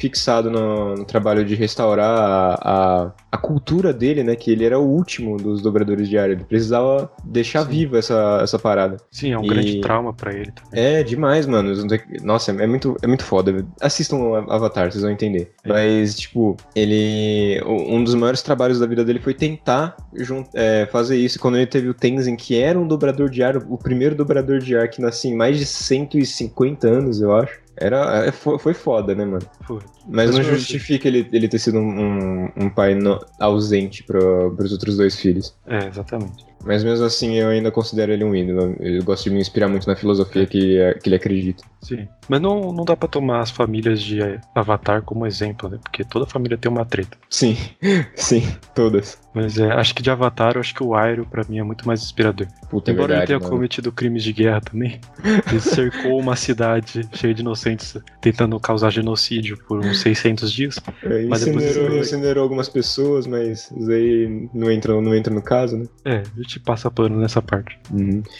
fixado 0.00 0.50
no, 0.50 0.94
no 0.96 1.04
trabalho 1.04 1.44
de 1.44 1.54
restaurar 1.54 2.08
a, 2.18 2.54
a, 2.62 3.12
a 3.32 3.36
cultura 3.36 3.92
dele, 3.92 4.24
né? 4.24 4.34
Que 4.34 4.50
ele 4.50 4.64
era 4.64 4.78
o 4.78 4.82
último 4.88 5.36
dos 5.36 5.60
dobradores 5.60 6.08
de 6.08 6.16
ar. 6.16 6.30
Ele 6.30 6.42
precisava 6.44 7.10
deixar 7.22 7.64
Sim. 7.64 7.68
viva 7.70 7.98
essa, 7.98 8.40
essa 8.42 8.58
parada. 8.58 8.96
Sim, 9.10 9.32
é 9.32 9.38
um 9.38 9.44
E- 9.44 9.48
grande 9.48 9.80
trauma 9.80 10.12
pra 10.14 10.32
ele 10.32 10.50
também. 10.52 10.70
É 10.84 11.02
demais, 11.02 11.46
mano. 11.46 11.70
Nossa, 12.22 12.50
é 12.50 12.66
muito, 12.66 12.96
é 13.02 13.06
muito 13.06 13.24
foda. 13.24 13.64
Assistam 13.80 14.16
o 14.16 14.34
Avatar, 14.36 14.90
vocês 14.90 15.02
vão 15.02 15.12
entender. 15.12 15.52
É. 15.64 15.68
Mas, 15.68 16.18
tipo, 16.18 16.56
ele. 16.74 17.60
Um 17.66 18.02
dos 18.02 18.14
maiores 18.14 18.40
trabalhos 18.42 18.78
da 18.80 18.86
vida 18.86 19.04
dele 19.04 19.20
foi 19.20 19.34
tentar 19.34 19.96
jun- 20.16 20.44
é, 20.54 20.88
fazer 20.90 21.16
isso. 21.18 21.38
Quando 21.38 21.56
ele 21.58 21.66
teve 21.66 21.88
o 21.88 21.94
Tenzin, 21.94 22.36
que 22.36 22.58
era 22.58 22.78
um 22.78 22.86
dobrador 22.88 23.28
de 23.28 23.42
ar, 23.42 23.56
o 23.56 23.76
primeiro 23.76 24.14
dobrador 24.14 24.58
de 24.60 24.74
ar 24.76 24.88
que 24.88 25.00
nascia 25.02 25.30
em 25.30 25.36
mais 25.36 25.58
de 25.58 25.66
150 25.66 26.88
anos, 26.88 27.20
eu 27.20 27.34
acho. 27.36 27.60
Era, 27.76 28.26
é, 28.26 28.32
foi, 28.32 28.58
foi 28.58 28.74
foda, 28.74 29.14
né, 29.14 29.24
mano? 29.24 29.46
Foi. 29.66 29.80
Mas 30.06 30.30
não 30.34 30.42
justifica 30.42 31.08
ele, 31.08 31.28
ele 31.32 31.48
ter 31.48 31.58
sido 31.58 31.78
um, 31.78 32.44
um- 32.56 32.70
pai 32.70 32.94
no- 32.94 33.24
ausente 33.38 34.02
para 34.02 34.18
pros 34.56 34.72
outros 34.72 34.96
dois 34.96 35.16
filhos. 35.18 35.54
É, 35.66 35.86
exatamente. 35.86 36.44
Mas 36.64 36.84
mesmo 36.84 37.04
assim, 37.04 37.34
eu 37.36 37.48
ainda 37.48 37.70
considero 37.70 38.12
ele 38.12 38.24
um 38.24 38.34
ídolo. 38.34 38.76
Eu 38.80 39.02
gosto 39.02 39.24
de 39.24 39.30
me 39.30 39.40
inspirar 39.40 39.68
muito 39.68 39.86
na 39.86 39.96
filosofia 39.96 40.46
que, 40.46 40.78
que 41.02 41.08
ele 41.08 41.16
acredita. 41.16 41.64
Sim. 41.80 42.06
Mas 42.28 42.40
não, 42.40 42.72
não 42.72 42.84
dá 42.84 42.94
pra 42.96 43.08
tomar 43.08 43.40
as 43.40 43.50
famílias 43.50 44.00
de 44.02 44.20
eh, 44.22 44.38
Avatar 44.54 45.02
como 45.02 45.26
exemplo, 45.26 45.68
né? 45.68 45.78
Porque 45.82 46.04
toda 46.04 46.26
família 46.26 46.58
tem 46.58 46.70
uma 46.70 46.84
treta. 46.84 47.16
Sim, 47.28 47.56
sim, 48.14 48.42
todas. 48.74 49.18
Mas 49.32 49.58
é, 49.58 49.70
acho 49.72 49.94
que 49.94 50.02
de 50.02 50.10
Avatar, 50.10 50.54
eu 50.56 50.60
acho 50.60 50.74
que 50.74 50.82
o 50.82 50.94
Airo, 50.94 51.24
pra 51.24 51.44
mim, 51.48 51.58
é 51.58 51.62
muito 51.62 51.86
mais 51.86 52.02
inspirador. 52.02 52.46
Puta, 52.68 52.90
é 52.90 52.92
Embora 52.92 53.08
verdade, 53.14 53.32
ele 53.32 53.40
tenha 53.40 53.50
cometido 53.50 53.90
crimes 53.92 54.22
de 54.24 54.32
guerra 54.32 54.60
também, 54.60 55.00
ele 55.50 55.60
cercou 55.60 56.18
uma 56.20 56.36
cidade 56.36 57.08
cheia 57.14 57.32
de 57.32 57.40
inocentes, 57.40 57.96
tentando 58.20 58.58
causar 58.60 58.90
genocídio 58.90 59.56
por 59.66 59.78
uns 59.78 60.00
600 60.00 60.52
dias. 60.52 60.78
É, 61.04 61.24
mas 61.26 61.44
depois 61.44 61.64
incinerou, 61.64 61.90
ele- 61.92 62.00
incinerou 62.00 62.42
algumas 62.42 62.68
pessoas, 62.68 63.26
mas 63.26 63.70
isso 63.70 63.90
aí 63.90 64.48
não 64.52 64.70
entra, 64.70 65.00
não 65.00 65.14
entra 65.14 65.32
no 65.32 65.42
caso, 65.42 65.76
né? 65.78 65.86
É, 66.04 66.22
gente 66.50 66.60
passa 66.60 66.90
pano 66.90 67.18
nessa 67.18 67.40
parte. 67.40 67.78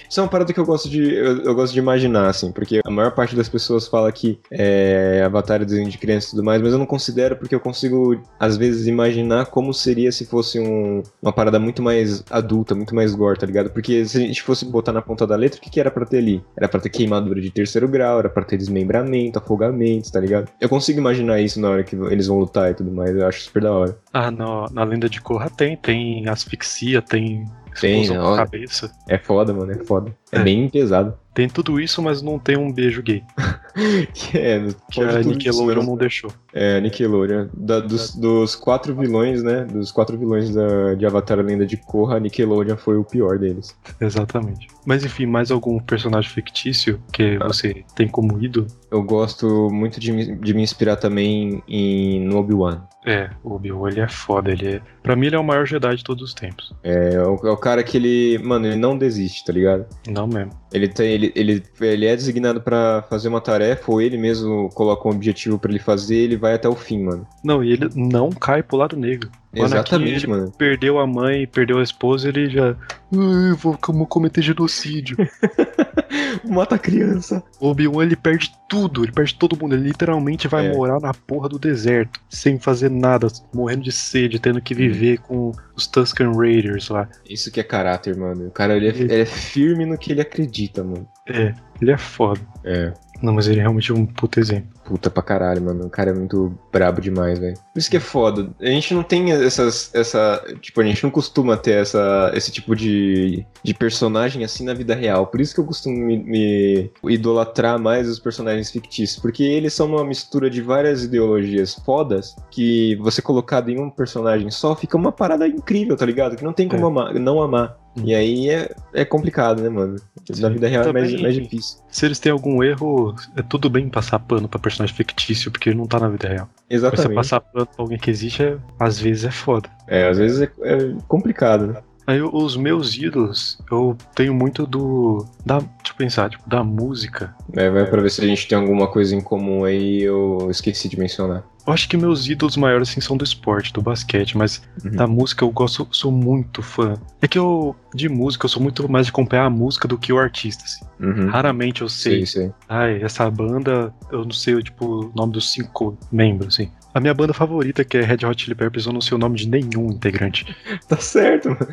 Isso 0.09 0.19
é 0.21 0.23
uma 0.23 0.29
parada 0.29 0.53
que 0.53 0.59
eu 0.61 0.67
gosto 0.67 0.89
de. 0.89 1.15
Eu, 1.15 1.43
eu 1.45 1.55
gosto 1.55 1.73
de 1.73 1.79
imaginar, 1.79 2.29
assim, 2.29 2.51
porque 2.53 2.81
a 2.85 2.91
maior 2.91 3.13
parte 3.13 3.37
das 3.37 3.49
pessoas 3.49 3.87
fala 3.87 4.11
que 4.11 4.39
é, 4.51 5.23
Avatar 5.25 5.63
é 5.63 5.65
desenho 5.65 5.89
de 5.89 5.99
criança 5.99 6.29
e 6.29 6.31
tudo 6.31 6.45
mais, 6.45 6.61
mas 6.61 6.73
eu 6.73 6.79
não 6.79 6.87
considero 6.87 7.37
porque 7.37 7.55
eu 7.55 7.61
consigo, 7.61 8.21
às 8.39 8.57
vezes, 8.57 8.87
imaginar 8.87 9.47
como 9.47 9.73
seria 9.73 10.11
se 10.11 10.27
fosse 10.27 10.59
um- 10.59 11.03
uma 11.23 11.33
parada 11.33 11.59
muito 11.59 11.83
mais 11.83 12.25
adulta, 12.31 12.75
muito 12.75 12.95
mais 12.95 13.15
gore, 13.15 13.39
tá 13.39 13.47
ligado? 13.47 13.71
Porque 13.71 14.05
se 14.05 14.19
a 14.19 14.21
gente 14.21 14.43
fosse 14.43 14.65
botar 14.65 14.93
na 14.93 15.03
ponta 15.03 15.27
da 15.27 15.37
letra, 15.37 15.59
o 15.59 15.63
que, 15.63 15.71
que 15.71 15.81
era 15.81 15.91
pra 15.91 16.05
ter 16.05 16.19
ali? 16.19 16.43
Era 16.57 16.69
pra 16.69 16.81
ter 16.81 16.89
queimadura 16.89 17.41
de 17.41 17.51
terceiro 17.51 17.87
grau, 17.89 18.19
era 18.19 18.29
pra 18.29 18.45
ter 18.45 18.57
desmembramento, 18.57 19.39
afogamento, 19.39 20.11
tá 20.11 20.19
ligado? 20.21 20.49
Eu 20.61 20.69
consigo 20.69 20.99
imaginar 20.99 21.41
isso 21.41 21.61
na 21.61 21.69
hora 21.71 21.85
que 21.85 21.95
eles 21.97 22.27
vão 22.27 22.39
lutar 22.39 22.71
e 22.71 22.75
tudo 22.75 22.91
mais, 22.91 23.15
eu 23.15 23.27
acho 23.27 23.43
super 23.43 23.63
da 23.63 23.73
hora. 23.73 23.99
Ah, 24.13 24.31
na, 24.31 24.67
na 24.73 24.85
lenda 24.85 25.09
de 25.09 25.21
Korra 25.21 25.49
tem, 25.51 25.77
tem 25.77 26.29
asfixia, 26.29 27.01
tem 27.03 27.45
Tem, 27.79 28.11
ó. 28.17 28.31
na 28.33 28.37
cabeça. 28.37 28.91
É 29.09 29.19
foda, 29.19 29.53
mano, 29.53 29.73
é 29.73 29.85
foda. 29.85 30.15
É, 30.33 30.39
É. 30.39 30.43
bem 30.43 30.69
pesado. 30.69 31.15
Tem 31.35 31.49
tudo 31.49 31.79
isso, 31.81 32.03
mas 32.03 32.21
não 32.23 32.39
tem 32.39 32.57
um 32.57 32.73
beijo 32.73 33.03
gay. 33.03 33.23
Que 34.13 34.37
é, 34.39 34.67
Que 34.91 35.01
pode 35.01 35.17
a 35.17 35.23
Nickelodeon 35.23 35.83
não 35.85 35.97
deixou. 35.97 36.33
É, 36.53 36.81
Nickelodeon. 36.81 37.47
Da- 37.55 37.81
dos, 37.81 38.15
dos 38.15 38.57
quatro 38.57 38.95
vilões, 38.95 39.43
né? 39.43 39.65
Dos 39.65 39.93
quatro 39.93 40.19
vilões 40.19 40.51
da, 40.55 40.95
de 40.95 41.07
Avatar 41.07 41.39
A 41.39 41.43
Lenda 41.43 41.65
de 41.67 41.77
Korra, 41.77 42.19
Nickelodeon 42.19 42.77
foi 42.77 42.97
o 42.97 43.05
pior 43.05 43.39
deles. 43.39 43.77
Exatamente. 44.01 44.67
Mas 44.85 45.05
enfim, 45.05 45.27
mais 45.27 45.51
algum 45.51 45.79
personagem 45.79 46.31
fictício 46.31 47.01
que 47.13 47.39
Ah. 47.41 47.47
você 47.47 47.85
tem 47.95 48.09
como 48.09 48.43
ídolo? 48.43 48.67
Eu 48.91 49.03
gosto 49.03 49.69
muito 49.71 50.01
de 50.01 50.13
me, 50.13 50.35
de 50.37 50.55
me 50.55 50.63
inspirar 50.63 50.97
também 50.97 51.63
em 51.69 52.21
no 52.27 52.39
Obi-Wan. 52.39 52.83
É, 53.07 53.31
o 53.43 53.55
Obi-Wan, 53.55 53.89
ele 53.91 54.01
é 54.01 54.09
foda, 54.09 54.51
ele 54.51 54.75
é... 54.77 54.81
Pra 55.03 55.17
mim 55.17 55.27
ele 55.29 55.37
é 55.37 55.39
o 55.39 55.45
maior 55.45 55.65
Jedi 55.67 55.97
de 55.97 56.05
todos 56.05 56.23
os 56.23 56.35
tempos. 56.35 56.75
É 56.83 57.19
o, 57.23 57.47
é 57.47 57.51
o 57.51 57.57
cara 57.57 57.83
que 57.83 57.97
ele. 57.97 58.39
Mano, 58.45 58.67
ele 58.67 58.77
não 58.77 58.99
desiste, 58.99 59.43
tá 59.47 59.51
ligado? 59.53 59.87
Não 60.07 60.27
mesmo. 60.27 60.51
Ele, 60.73 60.87
tem, 60.87 61.11
ele, 61.13 61.33
ele, 61.35 61.63
ele 61.81 62.05
é 62.07 62.15
designado 62.15 62.61
pra 62.61 63.03
fazer 63.09 63.29
uma 63.29 63.41
tarefa, 63.41 63.91
ou 63.91 64.03
ele 64.03 64.19
mesmo 64.19 64.69
coloca 64.75 65.09
um 65.09 65.13
objetivo 65.13 65.59
pra 65.59 65.71
ele 65.71 65.79
fazer, 65.81 66.17
ele 66.17 66.37
vai 66.41 66.55
até 66.55 66.69
o 66.69 66.75
fim, 66.75 67.03
mano. 67.05 67.27
Não, 67.45 67.63
e 67.63 67.73
ele 67.73 67.89
não 67.95 68.31
cai 68.31 68.63
pro 68.63 68.77
lado 68.77 68.97
negro. 68.97 69.31
Exatamente, 69.53 70.25
ele 70.25 70.33
mano. 70.33 70.53
Perdeu 70.57 70.99
a 70.99 71.07
mãe, 71.07 71.47
perdeu 71.47 71.79
a 71.79 71.83
esposa, 71.83 72.29
ele 72.29 72.49
já. 72.51 72.71
"Ai, 73.13 73.53
vou 73.59 73.77
como 73.81 74.07
cometer 74.07 74.43
genocídio. 74.43 75.17
Mata 76.49 76.77
a 76.77 76.79
criança. 76.79 77.43
O 77.61 77.69
Obi-Wan 77.69 78.05
ele 78.05 78.17
perde 78.17 78.53
tudo, 78.69 79.03
ele 79.05 79.13
perde 79.13 79.35
todo 79.35 79.59
mundo. 79.61 79.75
Ele 79.75 79.89
literalmente 79.89 80.47
vai 80.49 80.67
É. 80.67 80.73
morar 80.73 81.01
na 81.01 81.13
porra 81.13 81.49
do 81.49 81.59
deserto, 81.59 82.21
sem 82.29 82.59
fazer 82.59 82.91
nada, 82.91 83.27
morrendo 83.53 83.83
de 83.83 83.93
sede, 83.93 84.39
tendo 84.39 84.61
que 84.61 84.75
viver 84.75 85.19
com 85.19 85.53
os 85.75 85.87
Tusken 85.87 86.33
Raiders 86.37 86.89
lá. 86.89 87.09
Isso 87.29 87.51
que 87.51 87.59
é 87.61 87.65
caráter, 87.65 88.17
mano. 88.17 88.47
O 88.47 88.51
cara, 88.53 88.77
ele 88.77 88.89
é, 88.89 88.91
ele 88.97 89.15
é 89.23 89.25
firme 89.27 89.85
no 89.85 89.99
que 89.99 90.13
ele 90.13 90.21
acredita, 90.21 90.85
mano. 90.85 91.07
É, 91.29 91.53
ele 91.81 91.91
é 91.91 91.99
foda. 91.99 92.41
É. 92.65 92.93
Não, 93.23 93.33
mas 93.35 93.47
ele 93.47 93.59
é 93.59 93.63
realmente 93.63 93.93
um 93.93 94.07
puto 94.07 94.41
exemplo. 94.41 94.69
Puta 94.85 95.11
pra 95.11 95.23
caralho, 95.23 95.63
mano. 95.63 95.87
O 95.87 95.91
cara 95.91 96.11
é 96.11 96.15
muito 96.15 96.53
brabo 96.73 97.01
demais, 97.01 97.39
velho. 97.39 97.55
Por 97.73 97.79
isso 97.79 97.91
que 97.91 97.97
é 97.97 98.01
foda. 98.01 98.51
A 98.61 98.67
gente 98.67 98.95
não 98.95 99.03
tem 99.03 99.31
essas. 99.33 99.91
Essa, 99.95 100.43
tipo, 100.61 100.81
a 100.81 100.85
gente 100.85 101.03
não 101.05 101.11
costuma 101.11 101.57
ter 101.57 101.73
essa, 101.83 102.31
esse 102.35 102.51
tipo 102.51 102.75
de, 102.75 103.45
de 103.63 103.75
personagem 103.75 104.45
assim 104.45 104.65
na 104.65 104.75
vida 104.75 104.95
real. 104.95 105.27
Por 105.27 105.41
isso 105.41 105.55
que 105.55 105.61
eu 105.61 105.65
costumo 105.65 105.97
me, 105.97 106.17
me 106.19 106.91
idolatrar 107.05 107.79
mais 107.79 108.09
os 108.09 108.19
personagens 108.19 108.71
fictícios. 108.71 109.21
Porque 109.21 109.43
eles 109.43 109.75
são 109.75 109.87
uma 109.87 110.05
mistura 110.05 110.51
de 110.51 110.61
várias 110.63 111.05
ideologias 111.05 111.75
fodas 111.75 112.35
que 112.51 112.97
você 112.97 113.23
colocado 113.23 113.69
em 113.71 113.81
um 113.81 113.91
personagem 113.91 114.51
só 114.51 114.75
fica 114.75 114.97
uma 114.97 115.13
parada 115.13 115.47
incrível, 115.47 115.97
tá 115.97 116.07
ligado? 116.07 116.37
Que 116.37 116.45
não 116.45 116.53
tem 116.53 116.69
como 116.69 116.85
É. 116.85 116.89
amar, 116.89 117.15
não 117.15 117.43
amar. 117.43 117.77
Hum. 117.97 118.03
E 118.05 118.15
aí 118.15 118.49
é, 118.51 118.75
é 118.95 119.05
complicado, 119.05 119.63
né, 119.63 119.69
mano? 119.69 119.97
Sim. 120.33 120.43
Na 120.43 120.49
vida 120.49 120.69
real 120.69 120.85
é 120.85 120.93
mais, 120.93 121.21
mais 121.21 121.35
difícil. 121.35 121.79
Se 121.91 122.07
eles 122.07 122.19
têm 122.19 122.31
algum 122.31 122.63
erro, 122.63 123.15
é 123.37 123.43
tudo 123.43 123.69
bem 123.69 123.89
passar 123.89 124.19
pano 124.21 124.49
pra 124.49 124.59
personagem 124.61 124.95
fictício, 124.95 125.51
porque 125.51 125.71
ele 125.71 125.79
não 125.79 125.87
tá 125.87 125.99
na 125.99 126.09
vida 126.09 126.29
real. 126.29 126.49
Você 126.69 126.75
Exatamente. 126.77 127.15
passar 127.15 127.41
pano 127.41 127.67
pra 127.67 127.75
alguém 127.83 127.99
que 127.99 128.11
existe, 128.11 128.43
é- 128.43 128.57
às 128.79 128.99
vezes 128.99 129.25
é 129.25 129.31
foda. 129.31 129.69
É, 129.89 130.09
às 130.09 130.19
vezes 130.19 130.41
é, 130.43 130.51
é 130.63 130.95
complicado, 131.09 131.67
né? 131.69 131.83
Aí 132.07 132.21
os 132.21 132.57
meus 132.57 132.97
ídolos, 132.97 133.59
eu 133.71 133.97
tenho 134.17 134.35
muito 134.35 134.67
do. 134.67 135.25
Da, 135.47 135.59
deixa 135.59 135.93
eu 135.93 135.95
pensar, 135.97 136.31
tipo, 136.31 136.49
da 136.49 136.65
música. 136.65 137.35
É, 137.53 137.71
vai 137.71 137.87
pra 137.89 138.03
ver 138.03 138.11
se 138.11 138.21
a 138.21 138.27
gente 138.27 138.49
tem 138.49 138.59
alguma 138.59 138.89
coisa 138.89 139.15
em 139.15 139.21
comum 139.21 139.65
aí, 139.65 140.03
eu 140.03 140.49
esqueci 140.51 140.89
de 140.89 140.99
mencionar. 140.99 141.45
Eu 141.71 141.75
acho 141.75 141.89
que 141.89 141.97
meus 141.97 142.27
ídolos 142.27 142.57
maiores 142.57 142.91
assim 142.91 143.01
são 143.01 143.17
do 143.17 143.23
esporte, 143.23 143.73
do 143.73 143.81
basquete, 143.81 144.37
mas 144.37 144.61
Uhum. 144.85 144.91
da 144.91 145.07
música 145.07 145.45
eu 145.45 145.51
gosto, 145.53 145.87
sou 145.93 146.11
muito 146.11 146.63
fã. 146.63 146.95
É 147.23 147.29
que 147.29 147.39
eu, 147.39 147.77
de 147.95 148.09
música, 148.09 148.45
eu 148.47 148.49
sou 148.49 148.61
muito 148.61 148.91
mais 148.91 149.07
de 149.07 149.11
acompanhar 149.13 149.45
a 149.45 149.51
música 149.51 149.87
do 149.87 149.97
que 149.97 150.13
o 150.13 150.19
artista, 150.19 150.65
assim. 150.65 150.85
Uhum. 150.99 151.29
Raramente 151.31 151.83
eu 151.83 151.89
sei, 151.89 152.27
Sei, 152.27 152.43
sei. 152.47 152.53
ai, 152.69 153.01
essa 153.03 153.31
banda, 153.31 153.95
eu 154.11 154.25
não 154.25 154.33
sei, 154.33 154.61
tipo, 154.65 154.85
o 154.85 155.13
nome 155.15 155.33
dos 155.33 155.53
cinco 155.53 155.97
membros, 156.11 156.55
assim. 156.55 156.73
A 156.93 156.99
minha 156.99 157.15
banda 157.15 157.33
favorita, 157.33 157.85
que 157.85 157.99
é 157.99 158.03
Red 158.03 158.27
Hot 158.27 158.43
Chili 158.43 158.57
Peppers, 158.57 158.85
eu 158.87 158.93
não 158.93 159.01
sei 159.01 159.15
o 159.15 159.19
nome 159.19 159.37
de 159.37 159.49
nenhum 159.49 159.93
integrante. 159.93 160.45
Tá 160.89 160.97
certo, 160.97 161.51
mano. 161.51 161.69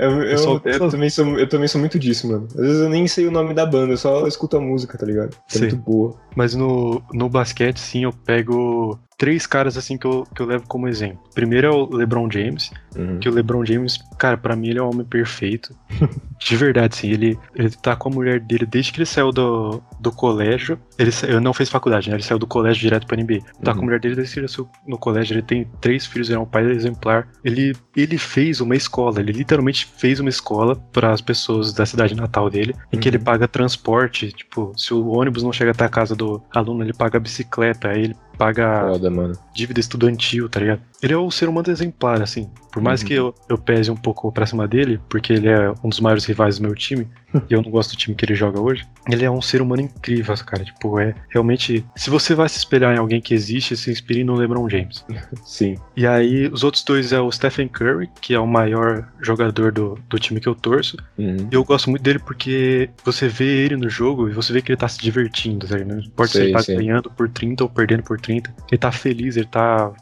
Eu, 0.00 0.22
eu, 0.24 0.38
só- 0.38 0.60
eu 0.64 0.78
só- 0.78 0.88
também 0.88 1.08
sou, 1.10 1.38
eu 1.38 1.48
também 1.48 1.68
sou 1.68 1.80
muito 1.80 1.96
disso, 1.96 2.26
mano. 2.26 2.48
Às 2.50 2.56
vezes 2.60 2.80
eu 2.80 2.88
nem 2.88 3.06
sei 3.06 3.28
o 3.28 3.30
nome 3.30 3.54
da 3.54 3.64
banda, 3.64 3.92
eu 3.92 3.96
só 3.96 4.26
escuto 4.26 4.56
a 4.56 4.60
música, 4.60 4.98
tá 4.98 5.06
ligado? 5.06 5.30
É 5.48 5.52
Sim. 5.54 5.58
muito 5.60 5.76
boa. 5.76 6.16
Mas 6.38 6.54
no, 6.54 7.02
no 7.12 7.28
basquete, 7.28 7.78
sim, 7.80 8.04
eu 8.04 8.12
pego 8.12 8.96
três 9.18 9.44
caras 9.44 9.76
assim 9.76 9.98
que 9.98 10.06
eu, 10.06 10.24
que 10.32 10.40
eu 10.40 10.46
levo 10.46 10.64
como 10.68 10.86
exemplo. 10.86 11.18
Primeiro 11.34 11.66
é 11.66 11.70
o 11.70 11.84
LeBron 11.92 12.30
James, 12.30 12.70
Uhum. 12.96 13.18
que 13.20 13.28
o 13.28 13.32
LeBron 13.32 13.64
James, 13.64 13.98
cara, 14.18 14.36
pra 14.36 14.56
mim 14.56 14.68
ele 14.68 14.78
é 14.78 14.82
um 14.82 14.88
homem 14.90 15.04
perfeito. 15.04 15.74
De 16.38 16.56
verdade, 16.56 16.96
sim. 16.96 17.10
Ele, 17.10 17.36
ele 17.54 17.68
tá 17.70 17.96
com 17.96 18.08
a 18.08 18.12
mulher 18.12 18.38
dele 18.40 18.64
desde 18.64 18.92
que 18.92 18.98
ele 18.98 19.06
saiu 19.06 19.32
do, 19.32 19.82
do 20.00 20.12
colégio. 20.12 20.78
Ele, 20.96 21.10
sa- 21.10 21.40
não 21.40 21.52
fez 21.52 21.68
faculdade, 21.68 22.08
né? 22.08 22.14
Ele 22.16 22.22
saiu 22.22 22.38
do 22.38 22.46
colégio 22.46 22.80
direto 22.80 23.06
pra 23.08 23.16
NBA. 23.16 23.40
Tá 23.62 23.72
com 23.72 23.78
a 23.78 23.80
Uhum. 23.80 23.84
mulher 23.86 23.98
dele 24.00 24.14
desde 24.14 24.34
que 24.34 24.40
ele 24.40 24.48
saiu 24.48 24.68
no 24.86 24.96
colégio. 24.96 25.34
Ele 25.34 25.42
tem 25.42 25.66
três 25.80 26.06
filhos, 26.06 26.28
ele 26.28 26.38
é 26.38 26.40
um 26.40 26.46
pai 26.46 26.64
exemplar. 26.70 27.26
Ele, 27.44 27.74
ele 27.96 28.16
fez 28.18 28.60
uma 28.60 28.76
escola, 28.76 29.18
ele 29.20 29.32
literalmente 29.32 29.84
fez 29.98 30.20
uma 30.20 30.28
escola 30.30 30.76
para 30.92 31.12
as 31.12 31.20
pessoas 31.20 31.72
da 31.72 31.84
cidade 31.84 32.14
natal 32.14 32.48
dele, 32.48 32.72
em 32.92 32.98
que 33.00 33.08
Uhum. 33.08 33.14
ele 33.16 33.24
paga 33.24 33.48
transporte. 33.48 34.30
Tipo, 34.32 34.72
se 34.76 34.94
o 34.94 35.08
ônibus 35.08 35.42
não 35.42 35.52
chega 35.52 35.72
até 35.72 35.84
a 35.84 35.88
casa 35.88 36.14
do 36.14 36.27
aluno, 36.54 36.82
ele 36.82 36.92
paga 36.92 37.18
a 37.18 37.20
bicicleta, 37.20 37.88
aí 37.88 38.04
ele 38.04 38.16
paga 38.38 38.88
Foda, 38.92 39.32
dívida 39.54 39.80
estudantil, 39.80 40.48
tá 40.48 40.60
ligado? 40.60 40.80
Ele 41.02 41.12
é 41.12 41.16
o 41.16 41.30
ser 41.30 41.48
humano 41.48 41.70
exemplar, 41.70 42.20
assim. 42.22 42.50
Por 42.72 42.82
mais 42.82 43.00
Uhum. 43.02 43.06
que 43.06 43.14
eu, 43.14 43.34
eu 43.48 43.56
pese 43.58 43.90
um 43.90 43.96
pouco 43.96 44.30
pra 44.32 44.46
cima 44.46 44.66
dele, 44.66 45.00
porque 45.08 45.32
ele 45.32 45.48
é 45.48 45.72
um 45.82 45.88
dos 45.88 46.00
maiores 46.00 46.24
rivais 46.24 46.58
do 46.58 46.62
meu 46.62 46.74
time, 46.74 47.06
e 47.48 47.52
eu 47.54 47.62
não 47.62 47.70
gosto 47.70 47.90
do 47.92 47.96
time 47.96 48.16
que 48.16 48.24
ele 48.24 48.34
joga 48.34 48.60
hoje, 48.60 48.84
ele 49.08 49.24
é 49.24 49.30
um 49.30 49.40
ser 49.40 49.60
humano 49.62 49.82
incrível, 49.82 50.34
cara. 50.44 50.64
Tipo, 50.64 50.98
é 50.98 51.14
realmente. 51.28 51.84
Se 51.96 52.10
você 52.10 52.34
vai 52.34 52.48
se 52.48 52.58
espelhar 52.58 52.94
em 52.94 52.98
alguém 52.98 53.20
que 53.20 53.32
existe, 53.34 53.76
se 53.76 53.90
inspire 53.90 54.24
no 54.24 54.34
LeBron 54.34 54.68
James. 54.68 55.04
Sim. 55.44 55.76
E 55.96 56.06
aí, 56.06 56.48
os 56.48 56.62
outros 56.64 56.82
dois 56.84 57.12
é 57.12 57.20
o 57.20 57.30
Stephen 57.30 57.68
Curry, 57.68 58.08
que 58.20 58.34
é 58.34 58.40
o 58.40 58.46
maior 58.46 59.08
jogador 59.20 59.70
do, 59.72 59.98
do 60.08 60.18
time 60.18 60.40
que 60.40 60.48
eu 60.48 60.54
torço. 60.54 60.96
Uhum. 61.16 61.48
E 61.50 61.54
eu 61.54 61.64
gosto 61.64 61.90
muito 61.90 62.02
dele 62.02 62.18
porque 62.18 62.90
você 63.04 63.28
vê 63.28 63.64
ele 63.64 63.76
no 63.76 63.88
jogo 63.88 64.28
e 64.28 64.32
você 64.32 64.52
vê 64.52 64.60
que 64.62 64.72
ele 64.72 64.76
tá 64.76 64.88
se 64.88 64.98
divertindo, 65.00 65.66
tá 65.66 65.76
ligado? 65.76 65.94
Não 65.96 66.02
importa 66.02 66.32
se 66.32 66.38
Sei, 66.38 66.46
ele 66.46 66.52
tá 66.52 66.62
sei. 66.62 66.76
ganhando 66.76 67.10
por 67.10 67.28
30 67.28 67.62
ou 67.64 67.70
perdendo 67.70 68.02
por 68.02 68.20
30. 68.20 68.27
Ele 68.70 68.78
tá 68.78 68.92
feliz, 68.92 69.36
ele 69.36 69.46
tá 69.46 69.92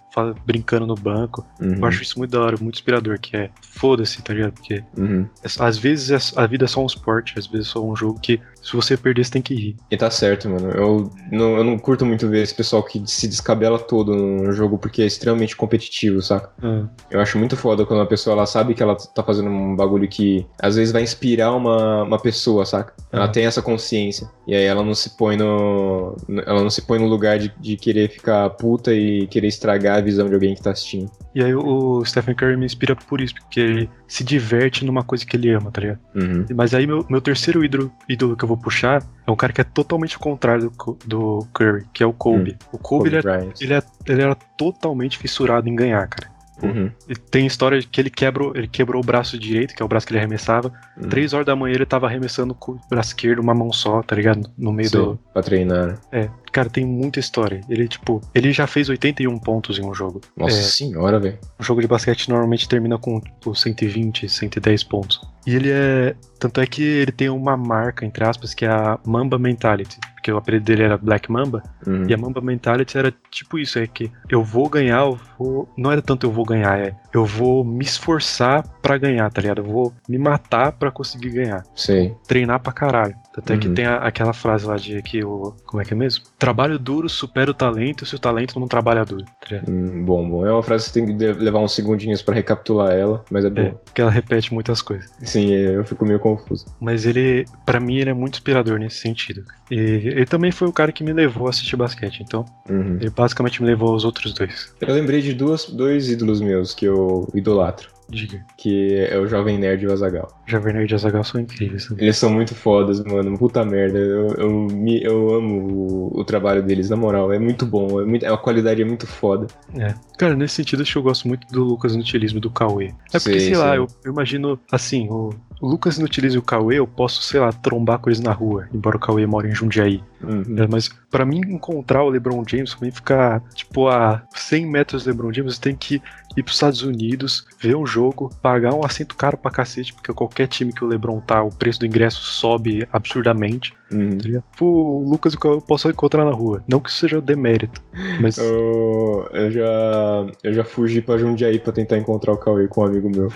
brincando 0.46 0.86
no 0.86 0.94
banco. 0.94 1.44
Uhum. 1.60 1.74
Eu 1.76 1.84
acho 1.86 2.02
isso 2.02 2.18
muito 2.18 2.30
da 2.30 2.40
hora, 2.40 2.56
muito 2.60 2.74
inspirador, 2.76 3.18
que 3.20 3.36
é 3.36 3.50
foda-se, 3.62 4.22
tá 4.22 4.32
ligado? 4.32 4.52
Porque 4.54 4.82
Uhum. 4.96 5.26
é- 5.44 5.48
às 5.64 5.78
vezes 5.78 6.10
é- 6.10 6.40
a 6.40 6.46
vida 6.46 6.64
é 6.64 6.68
só 6.68 6.82
um 6.82 6.86
esporte, 6.86 7.34
às 7.38 7.46
vezes 7.46 7.68
é 7.68 7.70
só 7.72 7.84
um 7.84 7.94
jogo 7.94 8.18
que 8.20 8.40
se 8.62 8.72
você 8.74 8.96
perder, 8.96 9.24
você 9.24 9.30
tem 9.32 9.42
que 9.42 9.54
rir. 9.54 9.76
E 9.90 9.96
tá 9.96 10.10
certo, 10.10 10.48
mano. 10.48 10.70
Eu 10.70 11.10
não, 11.30 11.56
eu 11.56 11.64
não 11.64 11.78
curto 11.78 12.04
muito 12.04 12.28
ver 12.28 12.42
esse 12.42 12.54
pessoal 12.54 12.82
que 12.82 13.00
se 13.06 13.28
descabela 13.28 13.78
todo 13.78 14.14
no 14.16 14.52
jogo 14.52 14.76
porque 14.78 15.02
é 15.02 15.06
extremamente 15.06 15.54
competitivo, 15.56 16.20
saca? 16.22 16.50
Ah, 16.62 16.84
Eu 17.10 17.20
acho 17.20 17.38
muito 17.38 17.56
foda 17.56 17.84
quando 17.86 18.00
a 18.00 18.06
pessoa 18.06 18.34
ela 18.34 18.46
sabe 18.46 18.74
que 18.74 18.82
ela 18.82 18.96
tá 18.96 19.22
fazendo 19.22 19.48
um 19.48 19.76
bagulho 19.76 20.08
que 20.08 20.44
às 20.60 20.76
vezes 20.76 20.92
vai 20.92 21.02
inspirar 21.02 21.52
uma, 21.54 22.02
uma 22.02 22.18
pessoa, 22.18 22.64
saca? 22.66 22.92
Ela 23.12 23.26
Uhum. 23.26 23.32
tem 23.32 23.44
essa 23.46 23.62
consciência. 23.62 24.28
E 24.46 24.54
aí 24.54 24.64
ela 24.64 24.82
não 24.82 24.94
se 24.94 25.16
põe 25.16 25.36
no. 25.36 26.16
Ela 26.46 26.62
não 26.62 26.70
se 26.70 26.82
põe 26.82 26.98
no 26.98 27.06
lugar 27.06 27.38
de, 27.38 27.52
de 27.60 27.76
querer 27.76 28.08
ficar 28.10 28.48
puta 28.50 28.92
e 28.94 29.26
querer 29.28 29.48
estragar 29.48 29.98
a 29.98 30.00
visão 30.06 30.28
de 30.28 30.34
alguém 30.34 30.54
que 30.54 30.62
tá 30.62 30.70
assistindo. 30.70 31.10
E 31.34 31.42
aí 31.42 31.54
o 31.54 32.02
Stephen 32.04 32.34
Curry 32.34 32.56
me 32.56 32.64
inspira 32.64 32.96
por 32.96 33.20
isso, 33.20 33.34
porque 33.34 33.60
ele 33.60 33.90
se 34.08 34.24
diverte 34.24 34.84
numa 34.84 35.02
coisa 35.02 35.26
que 35.26 35.36
ele 35.36 35.50
ama, 35.50 35.70
tá 35.70 35.80
ligado? 35.82 35.98
Uhum. 36.14 36.46
Mas 36.54 36.72
aí 36.72 36.86
meu, 36.86 37.04
meu 37.10 37.20
terceiro 37.20 37.64
ídolo, 37.64 37.92
ídolo 38.08 38.36
que 38.36 38.44
eu 38.44 38.48
vou 38.48 38.56
puxar 38.56 39.02
é 39.26 39.30
um 39.30 39.36
cara 39.36 39.52
que 39.52 39.60
é 39.60 39.64
totalmente 39.64 40.16
o 40.16 40.20
contrário 40.20 40.70
do, 40.70 40.98
do 41.04 41.46
Curry, 41.52 41.84
que 41.92 42.02
é 42.02 42.06
o 42.06 42.12
Kobe. 42.12 42.56
O 42.72 42.78
Kobe, 42.78 43.08
ele, 43.08 43.16
é, 43.16 43.48
ele, 43.60 43.74
é, 43.74 43.82
ele 44.06 44.22
era 44.22 44.34
totalmente 44.34 45.18
fissurado 45.18 45.68
em 45.68 45.74
ganhar, 45.76 46.06
cara. 46.08 46.35
Uhum. 46.62 46.90
E 47.08 47.14
tem 47.14 47.46
história 47.46 47.78
de 47.80 47.86
que 47.86 48.00
ele 48.00 48.10
quebrou, 48.10 48.52
ele 48.54 48.66
quebrou 48.68 49.02
o 49.02 49.04
braço 49.04 49.38
direito, 49.38 49.74
que 49.74 49.82
é 49.82 49.84
o 49.84 49.88
braço 49.88 50.06
que 50.06 50.12
ele 50.12 50.18
arremessava. 50.20 50.72
Uhum. 50.96 51.08
Três 51.08 51.32
horas 51.32 51.46
da 51.46 51.54
manhã 51.54 51.74
ele 51.74 51.86
tava 51.86 52.06
arremessando 52.06 52.54
com 52.54 52.72
o 52.72 52.80
braço 52.88 53.10
esquerdo, 53.10 53.40
uma 53.40 53.54
mão 53.54 53.72
só, 53.72 54.02
tá 54.02 54.16
ligado? 54.16 54.50
No 54.56 54.72
meio 54.72 54.88
Sei, 54.88 55.00
do. 55.00 55.18
Pra 55.32 55.42
treinar. 55.42 55.98
É. 56.10 56.28
Cara, 56.52 56.70
tem 56.70 56.86
muita 56.86 57.20
história. 57.20 57.60
Ele, 57.68 57.86
tipo, 57.86 58.20
ele 58.34 58.50
já 58.52 58.66
fez 58.66 58.88
81 58.88 59.38
pontos 59.38 59.78
em 59.78 59.84
um 59.84 59.92
jogo. 59.94 60.22
Nossa 60.34 60.56
É. 60.58 60.62
senhora, 60.62 61.20
velho. 61.20 61.38
Um 61.60 61.62
jogo 61.62 61.82
de 61.82 61.86
basquete 61.86 62.28
normalmente 62.30 62.66
termina 62.66 62.96
com 62.96 63.20
tipo, 63.20 63.54
120, 63.54 64.26
110 64.28 64.82
pontos. 64.84 65.20
E 65.46 65.54
ele 65.54 65.70
é. 65.70 66.14
Tanto 66.38 66.60
é 66.60 66.66
que 66.66 66.82
ele 66.82 67.12
tem 67.12 67.28
uma 67.28 67.56
marca, 67.56 68.04
entre 68.06 68.24
aspas, 68.24 68.54
que 68.54 68.64
é 68.64 68.68
a 68.68 68.98
Mamba 69.06 69.38
Mentality. 69.38 69.98
Porque 70.26 70.32
o 70.32 70.38
apelido 70.38 70.64
dele 70.64 70.82
era 70.82 70.98
Black 70.98 71.30
Mamba. 71.30 71.62
Uhum. 71.86 72.04
E 72.08 72.12
a 72.12 72.18
Mamba 72.18 72.40
Mentality 72.40 72.98
era 72.98 73.14
tipo 73.30 73.60
isso: 73.60 73.78
é 73.78 73.86
que 73.86 74.10
eu 74.28 74.42
vou 74.42 74.68
ganhar, 74.68 75.02
eu 75.02 75.16
vou. 75.38 75.72
Não 75.78 75.92
era 75.92 76.02
tanto 76.02 76.26
eu 76.26 76.32
vou 76.32 76.44
ganhar, 76.44 76.76
é 76.80 76.96
eu 77.16 77.24
vou 77.24 77.64
me 77.64 77.84
esforçar 77.84 78.62
pra 78.82 78.96
ganhar, 78.98 79.30
tá 79.30 79.40
ligado? 79.40 79.58
Eu 79.58 79.64
vou 79.64 79.92
me 80.08 80.18
matar 80.18 80.72
pra 80.72 80.90
conseguir 80.90 81.30
ganhar. 81.30 81.62
Sei. 81.74 82.14
Treinar 82.26 82.60
pra 82.60 82.72
caralho. 82.72 83.14
Tanto 83.34 83.52
é 83.52 83.56
que 83.58 83.68
Uhum. 83.68 83.74
tem 83.74 83.84
a- 83.84 83.96
aquela 83.98 84.32
frase 84.32 84.66
lá 84.66 84.76
de 84.76 85.02
que 85.02 85.22
o. 85.24 85.54
Como 85.66 85.82
é 85.82 85.84
que 85.84 85.92
é 85.92 85.96
mesmo? 85.96 86.24
Trabalho 86.38 86.78
duro 86.78 87.08
supera 87.08 87.50
o 87.50 87.54
talento 87.54 88.06
se 88.06 88.14
o 88.14 88.18
talento 88.18 88.58
não 88.58 88.66
trabalha 88.66 89.04
duro. 89.04 89.24
Tá? 89.48 89.60
Hum, 89.68 90.04
bom, 90.04 90.28
bom. 90.28 90.46
É 90.46 90.50
uma 90.52 90.62
frase 90.62 90.84
que 90.86 90.92
você 90.92 91.00
tem 91.06 91.16
que 91.18 91.32
levar 91.32 91.58
uns 91.60 91.74
segundinhos 91.74 92.22
pra 92.22 92.34
recapitular 92.34 92.92
ela, 92.92 93.22
mas 93.30 93.44
é 93.44 93.48
É, 93.48 93.50
boa. 93.50 93.80
porque 93.84 94.00
ela 94.00 94.10
repete 94.10 94.54
muitas 94.54 94.80
coisas. 94.80 95.10
Sim, 95.22 95.50
eu 95.52 95.84
fico 95.84 96.04
meio 96.06 96.18
confuso. 96.18 96.64
Mas 96.80 97.04
ele, 97.04 97.44
pra 97.66 97.78
mim, 97.78 97.96
ele 97.96 98.10
é 98.10 98.14
muito 98.14 98.34
inspirador 98.34 98.78
nesse 98.78 98.96
sentido. 99.00 99.44
E 99.70 99.74
ele 99.74 100.26
também 100.26 100.50
foi 100.52 100.68
o 100.68 100.72
cara 100.72 100.90
que 100.92 101.02
me 101.04 101.12
levou 101.12 101.46
a 101.48 101.50
assistir 101.50 101.76
basquete, 101.76 102.22
então 102.22 102.44
Uhum. 102.70 102.96
ele 103.00 103.10
basicamente 103.10 103.60
me 103.60 103.68
levou 103.68 103.90
aos 103.92 104.04
outros 104.04 104.32
dois. 104.32 104.72
Eu 104.80 104.94
lembrei 104.94 105.20
de 105.20 105.34
duas, 105.34 105.66
dois 105.66 106.08
ídolos 106.08 106.40
meus 106.40 106.72
que 106.72 106.84
eu 106.86 107.05
idolatro, 107.34 107.88
Diga. 108.08 108.44
que 108.56 108.94
é 108.94 109.18
o 109.18 109.26
Jovem 109.26 109.58
Nerd 109.58 109.84
e 109.84 109.88
o 109.88 109.92
Azagal. 109.92 110.28
Jovem 110.46 110.74
Nerd 110.74 110.90
e 110.92 110.94
Azaghal 110.94 111.24
são 111.24 111.40
incríveis. 111.40 111.90
né? 111.90 111.96
Eles 112.00 112.16
são 112.16 112.30
muito 112.30 112.54
fodas, 112.54 113.02
mano. 113.04 113.36
Puta 113.38 113.64
merda. 113.64 113.98
Eu, 113.98 114.28
eu, 114.36 114.50
me- 114.50 115.02
eu 115.02 115.34
amo 115.34 116.10
o, 116.14 116.20
o 116.20 116.24
trabalho 116.24 116.62
deles, 116.62 116.88
na 116.90 116.96
moral. 116.96 117.32
É 117.32 117.38
muito 117.38 117.66
bom. 117.66 118.00
É 118.00 118.04
muito, 118.04 118.24
a 118.26 118.38
qualidade 118.38 118.80
é 118.80 118.84
muito 118.84 119.06
foda. 119.06 119.46
É. 119.76 119.92
Cara, 120.18 120.34
nesse 120.36 120.54
sentido, 120.54 120.82
acho 120.82 120.92
que 120.92 120.98
eu 120.98 121.02
gosto 121.02 121.26
muito 121.28 121.46
do 121.48 121.64
Lucas 121.64 121.94
Inutilismo 121.94 122.38
e 122.38 122.40
do 122.40 122.50
Cauê. 122.50 122.86
É 123.12 123.18
porque, 123.18 123.40
Sei, 123.40 123.40
sei, 123.40 123.56
lá, 123.56 123.74
eu, 123.76 123.86
eu 124.04 124.12
imagino, 124.12 124.58
assim, 124.70 125.08
o, 125.10 125.30
o 125.60 125.68
Lucas 125.68 125.98
Inutilismo 125.98 126.38
e 126.38 126.40
o 126.40 126.42
Cauê, 126.42 126.78
eu 126.78 126.86
posso, 126.86 127.22
sei 127.22 127.40
lá, 127.40 127.50
trombar 127.52 127.98
com 127.98 128.08
eles 128.08 128.20
na 128.20 128.32
rua, 128.32 128.68
embora 128.72 128.96
o 128.96 129.00
Cauê 129.00 129.26
mora 129.26 129.48
em 129.48 129.54
Jundiaí. 129.54 130.00
Uhum. 130.26 130.56
É, 130.58 130.66
mas 130.66 130.88
pra 131.10 131.24
mim 131.24 131.40
encontrar 131.40 132.02
o 132.02 132.08
LeBron 132.08 132.42
James, 132.46 132.74
pra 132.74 132.86
mim 132.86 132.92
ficar 132.92 133.40
tipo 133.54 133.88
a 133.88 134.22
100 134.34 134.66
metros 134.66 135.04
do 135.04 135.10
LeBron 135.10 135.32
James, 135.32 135.54
você 135.54 135.60
tem 135.60 135.76
que 135.76 136.02
ir 136.36 136.42
pros 136.42 136.56
Estados 136.56 136.82
Unidos, 136.82 137.46
ver 137.58 137.76
um 137.76 137.86
jogo, 137.86 138.30
pagar 138.42 138.74
um 138.74 138.84
assento 138.84 139.16
caro 139.16 139.38
pra 139.38 139.50
cacete, 139.50 139.94
porque 139.94 140.12
qualquer 140.12 140.46
time 140.46 140.72
que 140.72 140.84
o 140.84 140.86
LeBron 140.86 141.20
tá, 141.20 141.42
o 141.42 141.50
preço 141.50 141.80
do 141.80 141.86
ingresso 141.86 142.20
sobe 142.20 142.86
absurdamente. 142.92 143.72
Uhum. 143.90 144.18
Tá 144.18 144.42
o 144.60 145.08
Lucas 145.08 145.34
eu 145.42 145.60
posso 145.60 145.88
encontrar 145.88 146.24
na 146.24 146.32
rua. 146.32 146.62
Não 146.68 146.80
que 146.80 146.90
isso 146.90 146.98
seja 146.98 147.20
demérito, 147.20 147.80
mas 148.20 148.36
Eu, 148.36 149.28
eu 149.32 149.50
já 149.50 150.26
eu 150.42 150.52
já 150.52 150.64
fugi 150.64 151.00
pra 151.00 151.18
Jundiaí 151.18 151.58
pra 151.58 151.72
tentar 151.72 151.96
encontrar 151.96 152.32
o 152.32 152.38
Cauê 152.38 152.68
com 152.68 152.82
um 152.82 152.84
amigo 152.84 153.08
meu. 153.08 153.32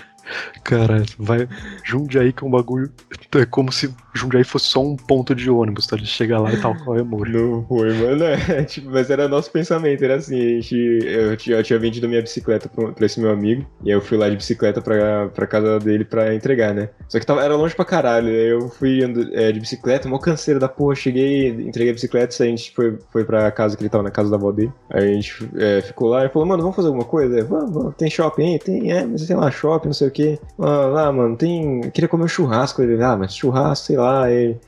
Cara, 0.63 1.03
vai. 1.17 1.47
Jundiaí 1.83 2.31
que 2.31 2.43
é 2.43 2.47
um 2.47 2.51
bagulho. 2.51 2.91
É 3.35 3.45
como 3.45 3.71
se 3.71 3.93
Jundiaí 4.13 4.43
fosse 4.43 4.67
só 4.67 4.81
um 4.81 4.95
ponto 4.95 5.33
de 5.33 5.49
ônibus, 5.49 5.87
tá? 5.87 5.95
Ele 5.95 6.05
chega 6.05 6.39
lá 6.39 6.53
e 6.53 6.61
tal, 6.61 6.75
qual 6.83 6.97
é 6.97 7.01
amor. 7.01 7.27
Não 7.27 7.65
foi, 7.67 7.93
mano. 7.93 8.23
É, 8.23 8.63
tipo, 8.65 8.89
mas 8.89 9.09
era 9.09 9.27
nosso 9.27 9.51
pensamento, 9.51 10.03
era 10.03 10.15
assim, 10.15 10.35
a 10.35 10.61
gente, 10.61 10.75
eu, 10.75 11.37
tinha, 11.37 11.57
eu 11.57 11.63
tinha 11.63 11.79
vendido 11.79 12.07
minha 12.07 12.21
bicicleta 12.21 12.69
pra, 12.69 12.91
pra 12.91 13.05
esse 13.05 13.19
meu 13.19 13.31
amigo, 13.31 13.65
e 13.83 13.89
aí 13.89 13.95
eu 13.95 14.01
fui 14.01 14.17
lá 14.17 14.29
de 14.29 14.35
bicicleta 14.35 14.81
pra, 14.81 15.27
pra 15.29 15.47
casa 15.47 15.79
dele 15.79 16.05
pra 16.05 16.33
entregar, 16.33 16.73
né? 16.73 16.89
Só 17.07 17.19
que 17.19 17.25
tava, 17.25 17.43
era 17.43 17.55
longe 17.55 17.75
pra 17.75 17.85
caralho, 17.85 18.27
aí 18.27 18.51
eu 18.51 18.69
fui 18.69 19.03
ando, 19.03 19.29
é, 19.33 19.51
de 19.51 19.59
bicicleta, 19.59 20.07
mó 20.07 20.17
canseira 20.17 20.59
da 20.59 20.67
porra, 20.69 20.95
cheguei, 20.95 21.49
entreguei 21.49 21.91
a 21.91 21.93
bicicleta, 21.93 22.43
a 22.43 22.45
gente 22.45 22.73
foi, 22.73 22.97
foi 23.11 23.23
pra 23.23 23.51
casa 23.51 23.75
que 23.75 23.83
ele 23.83 23.89
tava, 23.89 24.03
na 24.03 24.11
casa 24.11 24.29
da 24.29 24.37
avó 24.37 24.51
dele, 24.51 24.71
aí 24.89 25.09
a 25.09 25.13
gente 25.13 25.49
é, 25.57 25.81
ficou 25.81 26.09
lá 26.09 26.25
e 26.25 26.29
falou, 26.29 26.47
mano, 26.47 26.61
vamos 26.61 26.75
fazer 26.75 26.87
alguma 26.87 27.05
coisa? 27.05 27.39
É, 27.39 27.43
vamos, 27.43 27.71
vamos, 27.71 27.95
tem 27.95 28.09
shopping 28.09 28.53
aí? 28.53 28.59
Tem, 28.59 28.91
é, 28.91 29.05
mas 29.05 29.25
tem 29.25 29.35
lá 29.35 29.49
shopping, 29.51 29.87
não 29.87 29.93
sei 29.93 30.07
o 30.07 30.11
que. 30.11 30.39
Ah, 30.59 30.85
lá, 30.87 31.11
mano, 31.11 31.35
tem, 31.35 31.85
eu 31.85 31.91
queria 31.91 32.07
comer 32.07 32.25
um 32.25 32.27
churrasco, 32.27 32.81
ele, 32.81 33.01
ah, 33.01 33.15
mas 33.15 33.35
churrasco, 33.35 33.85
sei 33.87 33.97
lá, 33.97 34.25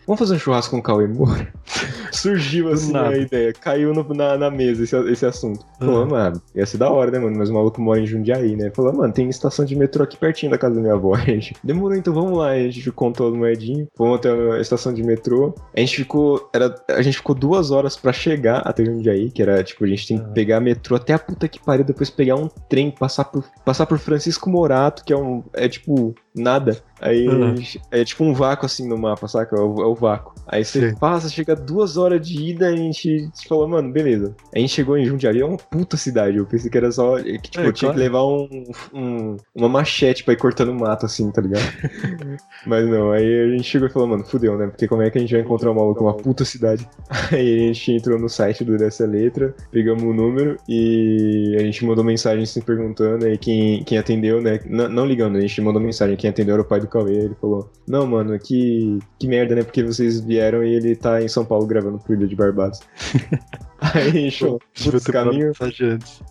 vamos 0.07 0.19
fazer 0.19 0.35
um 0.35 0.39
churrasco 0.39 0.71
com 0.71 0.79
o 0.79 0.83
Cauê, 0.83 1.07
bora. 1.07 1.47
Surgiu 2.11 2.69
assim 2.69 2.91
nada. 2.91 3.09
a 3.09 3.17
ideia, 3.17 3.53
caiu 3.53 3.93
no- 3.93 4.03
na, 4.13 4.37
na 4.37 4.49
mesa 4.51 4.83
esse, 4.83 4.95
esse 5.11 5.25
assunto. 5.25 5.65
Falou, 5.79 6.03
Uhum. 6.03 6.09
mano, 6.09 6.41
ia 6.55 6.65
ser 6.65 6.77
da 6.77 6.89
hora, 6.89 7.11
né, 7.11 7.19
mano? 7.19 7.37
Mas 7.37 7.49
o 7.49 7.53
maluco 7.53 7.81
mora 7.81 7.99
em 7.99 8.05
Jundiaí, 8.05 8.55
né? 8.55 8.71
Falou, 8.75 8.93
mano, 8.93 9.13
tem 9.13 9.27
estação 9.29 9.65
de 9.65 9.75
metrô 9.75 10.03
aqui 10.03 10.17
pertinho 10.17 10.51
da 10.51 10.57
casa 10.57 10.75
da 10.75 10.81
minha 10.81 10.93
avó. 10.93 11.13
A 11.23 11.25
gente, 11.25 11.55
demorou, 11.63 11.97
então 11.97 12.13
vamos 12.13 12.37
lá. 12.37 12.49
A 12.49 12.69
gente 12.69 12.91
contou 12.91 13.27
as 13.29 13.33
moedinhas, 13.33 13.87
fomos 13.95 14.17
até 14.19 14.29
a 14.31 14.59
estação 14.59 14.93
de 14.93 15.03
metrô. 15.03 15.53
A 15.75 15.79
gente 15.79 15.95
ficou, 15.97 16.49
era, 16.53 16.73
a 16.89 17.01
gente 17.01 17.17
ficou 17.17 17.35
duas 17.35 17.71
horas 17.71 17.95
pra 17.97 18.11
chegar 18.13 18.59
até 18.59 18.83
Jundiaí, 18.85 19.31
que 19.31 19.41
era, 19.41 19.63
tipo, 19.63 19.83
a 19.83 19.87
gente 19.87 20.07
tem 20.07 20.17
que 20.17 20.23
Uhum. 20.25 20.33
pegar 20.33 20.59
metrô 20.59 20.95
até 20.95 21.13
a 21.13 21.19
puta 21.19 21.47
que 21.47 21.59
pariu, 21.63 21.83
depois 21.85 22.09
pegar 22.09 22.35
um 22.35 22.47
trem, 22.69 22.91
passar 22.91 23.25
por, 23.25 23.43
passar 23.65 23.85
por 23.85 23.97
Francisco 23.97 24.49
Morato, 24.49 25.03
que 25.03 25.11
é 25.13 25.17
um, 25.17 25.43
é 25.53 25.67
tipo, 25.67 26.13
nada. 26.35 26.77
Aí 27.01 27.27
Uhum. 27.27 27.55
é 27.91 28.03
tipo 28.05 28.23
um 28.23 28.33
vácuo 28.33 28.65
assim 28.65 28.87
no 28.87 28.97
mapa, 28.97 29.27
saca? 29.27 29.55
É 29.57 29.59
o, 29.59 29.81
é 29.81 29.85
o 29.85 29.93
vácuo. 29.93 30.33
Aí 30.47 30.63
você 30.63 30.89
Sim. 30.89 30.95
passa, 30.95 31.27
chega 31.29 31.55
duas 31.55 31.97
horas 31.97 32.25
de 32.25 32.41
ida 32.51 32.69
e 32.71 32.73
a 32.73 32.77
gente 32.77 33.29
falou, 33.47 33.67
mano, 33.67 33.91
beleza. 33.91 34.33
A 34.55 34.59
gente 34.59 34.71
chegou 34.73 34.97
em 34.97 35.05
Jundiaí, 35.05 35.41
é 35.41 35.45
uma 35.45 35.57
puta 35.57 35.97
cidade. 35.97 36.37
Eu 36.37 36.45
pensei 36.45 36.69
que 36.71 36.77
era 36.77 36.91
só. 36.91 37.17
Que, 37.17 37.37
tipo, 37.39 37.59
É, 37.59 37.67
eu 37.67 37.73
tinha 37.73 37.91
claro. 37.91 37.93
que 37.93 37.99
levar 37.99 38.25
um, 38.25 38.63
um- 38.93 39.37
uma 39.53 39.67
machete 39.67 40.23
pra 40.23 40.33
ir 40.33 40.37
cortando 40.37 40.73
mato, 40.73 41.05
assim, 41.05 41.29
tá 41.31 41.41
ligado? 41.41 41.61
Mas 42.65 42.87
não, 42.87 43.11
aí 43.11 43.41
a 43.41 43.47
gente 43.49 43.63
chegou 43.63 43.87
e 43.87 43.91
falou, 43.91 44.07
mano, 44.07 44.23
fudeu, 44.25 44.57
né? 44.57 44.67
Porque 44.67 44.87
como 44.87 45.01
é 45.01 45.09
que 45.09 45.17
a 45.17 45.21
gente 45.21 45.31
vai 45.33 45.41
encontrar 45.41 45.71
um 45.71 45.75
maluco 45.75 46.01
numa 46.03 46.13
puta 46.15 46.45
cidade? 46.45 46.87
Aí 47.31 47.55
a 47.55 47.73
gente 47.73 47.91
entrou 47.91 48.17
no 48.19 48.29
site 48.29 48.63
do 48.63 48.77
Dessa 48.77 49.05
Letra, 49.05 49.53
pegamos 49.71 50.03
o 50.03 50.13
número 50.13 50.57
e 50.69 51.55
a 51.59 51.63
gente 51.63 51.85
mandou 51.85 52.03
mensagem 52.03 52.45
se 52.45 52.61
perguntando. 52.61 53.25
Aí 53.25 53.37
quem, 53.37 53.83
quem 53.83 53.97
atendeu, 53.97 54.41
né? 54.41 54.59
N- 54.65 54.87
não 54.87 55.05
ligando, 55.05 55.37
a 55.37 55.41
gente 55.41 55.59
mandou 55.61 55.81
mensagem. 55.81 56.15
Quem 56.23 56.29
atendeu 56.29 56.53
era 56.53 56.61
o 56.61 56.65
pai 56.65 56.79
do 56.79 56.87
Cauê. 56.87 57.17
Ele 57.17 57.35
falou: 57.35 57.69
Não, 57.85 58.07
mano, 58.07 58.39
que, 58.39 58.97
que 59.19 59.27
merda, 59.27 59.55
né? 59.55 59.61
Porque 59.61 59.83
vocês 59.83 60.21
vieram 60.21 60.63
e 60.63 60.73
ele 60.73 60.95
tá 60.95 61.21
em 61.21 61.27
São 61.27 61.43
Paulo 61.43 61.67
gravando 61.67 61.99
pro 61.99 62.13
Ilha 62.13 62.25
de 62.25 62.33
Barbados. 62.33 62.79
Aí 63.93 64.07
a 64.07 64.11
gente 64.11 64.39
falou: 64.39 64.61
Devia 64.73 64.91
Putz, 64.93 65.07
caminho. 65.07 65.51